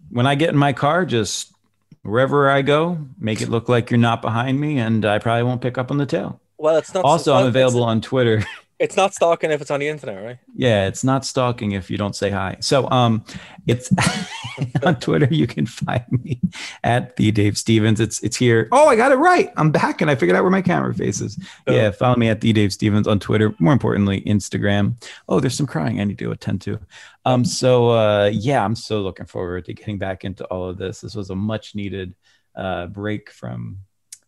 when 0.09 0.25
I 0.25 0.35
get 0.35 0.49
in 0.49 0.57
my 0.57 0.73
car, 0.73 1.05
just 1.05 1.53
wherever 2.01 2.49
I 2.49 2.61
go, 2.61 2.97
make 3.19 3.41
it 3.41 3.49
look 3.49 3.69
like 3.69 3.91
you're 3.91 3.99
not 3.99 4.21
behind 4.21 4.59
me, 4.59 4.79
and 4.79 5.05
I 5.05 5.19
probably 5.19 5.43
won't 5.43 5.61
pick 5.61 5.77
up 5.77 5.91
on 5.91 5.97
the 5.97 6.05
tail. 6.05 6.41
Well, 6.57 6.77
it's 6.77 6.93
not. 6.93 7.05
Also, 7.05 7.35
I'm 7.35 7.45
available 7.45 7.83
on 7.83 8.01
Twitter. 8.01 8.43
It's 8.79 8.95
not 8.95 9.13
stalking 9.13 9.51
if 9.51 9.59
it's 9.59 9.71
on 9.71 9.81
the 9.81 9.89
internet, 9.89 10.23
right? 10.23 10.37
Yeah, 10.55 10.87
it's 10.87 11.03
not 11.03 11.25
stalking 11.25 11.73
if 11.73 11.91
you 11.91 11.97
don't 11.97 12.15
say 12.15 12.29
hi. 12.29 12.55
So 12.61 12.89
um 12.89 13.25
it's 13.67 13.91
on 14.83 14.95
Twitter 15.01 15.27
you 15.29 15.47
can 15.47 15.65
find 15.65 16.05
me 16.09 16.39
at 16.81 17.17
the 17.17 17.29
Dave 17.31 17.57
Stevens. 17.57 17.99
It's 17.99 18.23
it's 18.23 18.37
here. 18.37 18.69
Oh, 18.71 18.87
I 18.87 18.95
got 18.95 19.11
it 19.11 19.15
right. 19.15 19.51
I'm 19.57 19.71
back 19.71 20.01
and 20.01 20.09
I 20.09 20.15
figured 20.15 20.37
out 20.37 20.43
where 20.43 20.51
my 20.51 20.61
camera 20.61 20.93
faces. 20.93 21.37
Oh. 21.67 21.73
Yeah, 21.73 21.91
follow 21.91 22.15
me 22.15 22.29
at 22.29 22.39
the 22.39 22.53
Dave 22.53 22.71
Stevens 22.71 23.05
on 23.05 23.19
Twitter. 23.19 23.53
More 23.59 23.73
importantly, 23.73 24.21
Instagram. 24.21 24.95
Oh, 25.27 25.41
there's 25.41 25.55
some 25.55 25.67
crying 25.67 25.99
I 25.99 26.05
need 26.05 26.19
to 26.19 26.31
attend 26.31 26.61
to. 26.61 26.79
Um 27.25 27.43
so 27.43 27.89
uh 27.89 28.31
yeah, 28.33 28.63
I'm 28.63 28.75
so 28.75 29.01
looking 29.01 29.25
forward 29.25 29.65
to 29.65 29.73
getting 29.73 29.97
back 29.97 30.23
into 30.23 30.45
all 30.45 30.69
of 30.69 30.77
this. 30.77 31.01
This 31.01 31.15
was 31.15 31.31
a 31.31 31.35
much 31.35 31.75
needed 31.75 32.15
uh 32.55 32.87
break 32.87 33.29
from 33.29 33.79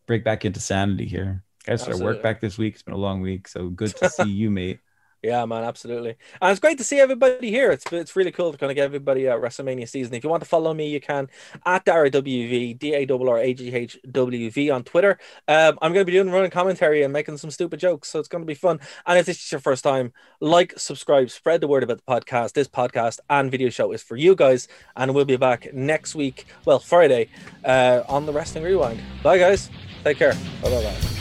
break 0.07 0.25
back 0.25 0.43
into 0.43 0.59
sanity 0.59 1.05
here. 1.05 1.41
I 1.67 1.75
started 1.75 2.03
work 2.03 2.21
back 2.21 2.41
this 2.41 2.57
week. 2.57 2.73
It's 2.73 2.83
been 2.83 2.93
a 2.93 2.97
long 2.97 3.21
week, 3.21 3.47
so 3.47 3.69
good 3.69 3.95
to 3.97 4.09
see 4.09 4.29
you, 4.29 4.49
mate. 4.49 4.79
Yeah, 5.23 5.45
man, 5.45 5.63
absolutely. 5.63 6.15
And 6.41 6.49
it's 6.49 6.59
great 6.59 6.79
to 6.79 6.83
see 6.83 6.99
everybody 6.99 7.51
here. 7.51 7.71
It's 7.71 7.85
it's 7.93 8.15
really 8.15 8.31
cool 8.31 8.51
to 8.51 8.57
kind 8.57 8.71
of 8.71 8.75
get 8.75 8.85
everybody 8.85 9.27
at 9.27 9.39
WrestleMania 9.39 9.87
season. 9.87 10.15
If 10.15 10.23
you 10.23 10.31
want 10.31 10.41
to 10.41 10.49
follow 10.49 10.73
me, 10.73 10.89
you 10.89 10.99
can 10.99 11.29
at 11.63 11.85
Darragh 11.85 12.11
WV, 12.13 12.79
D 12.79 12.93
A 12.95 13.05
R 13.07 13.29
R 13.29 13.37
A 13.37 13.53
G 13.53 13.71
H 13.71 13.99
W 14.09 14.49
V 14.49 14.71
on 14.71 14.83
Twitter. 14.83 15.19
Um, 15.47 15.77
I'm 15.79 15.93
going 15.93 16.03
to 16.03 16.11
be 16.11 16.13
doing 16.13 16.31
running 16.31 16.49
commentary 16.49 17.03
and 17.03 17.13
making 17.13 17.37
some 17.37 17.51
stupid 17.51 17.79
jokes, 17.79 18.09
so 18.09 18.17
it's 18.17 18.27
going 18.27 18.41
to 18.41 18.47
be 18.47 18.55
fun. 18.55 18.79
And 19.05 19.19
if 19.19 19.27
this 19.27 19.37
is 19.37 19.51
your 19.51 19.61
first 19.61 19.83
time, 19.83 20.11
like, 20.39 20.73
subscribe, 20.77 21.29
spread 21.29 21.61
the 21.61 21.67
word 21.67 21.83
about 21.83 22.01
the 22.03 22.11
podcast. 22.11 22.53
This 22.53 22.67
podcast 22.67 23.19
and 23.29 23.51
video 23.51 23.69
show 23.69 23.91
is 23.91 24.01
for 24.01 24.17
you 24.17 24.35
guys, 24.35 24.67
and 24.95 25.13
we'll 25.13 25.25
be 25.25 25.37
back 25.37 25.71
next 25.71 26.15
week, 26.15 26.47
well, 26.65 26.79
Friday, 26.79 27.29
uh, 27.63 28.01
on 28.09 28.25
the 28.25 28.33
Wrestling 28.33 28.63
Rewind. 28.63 28.99
Bye, 29.21 29.37
guys. 29.37 29.69
Take 30.03 30.17
care. 30.17 30.33
Bye, 30.63 30.69
bye. 30.69 31.20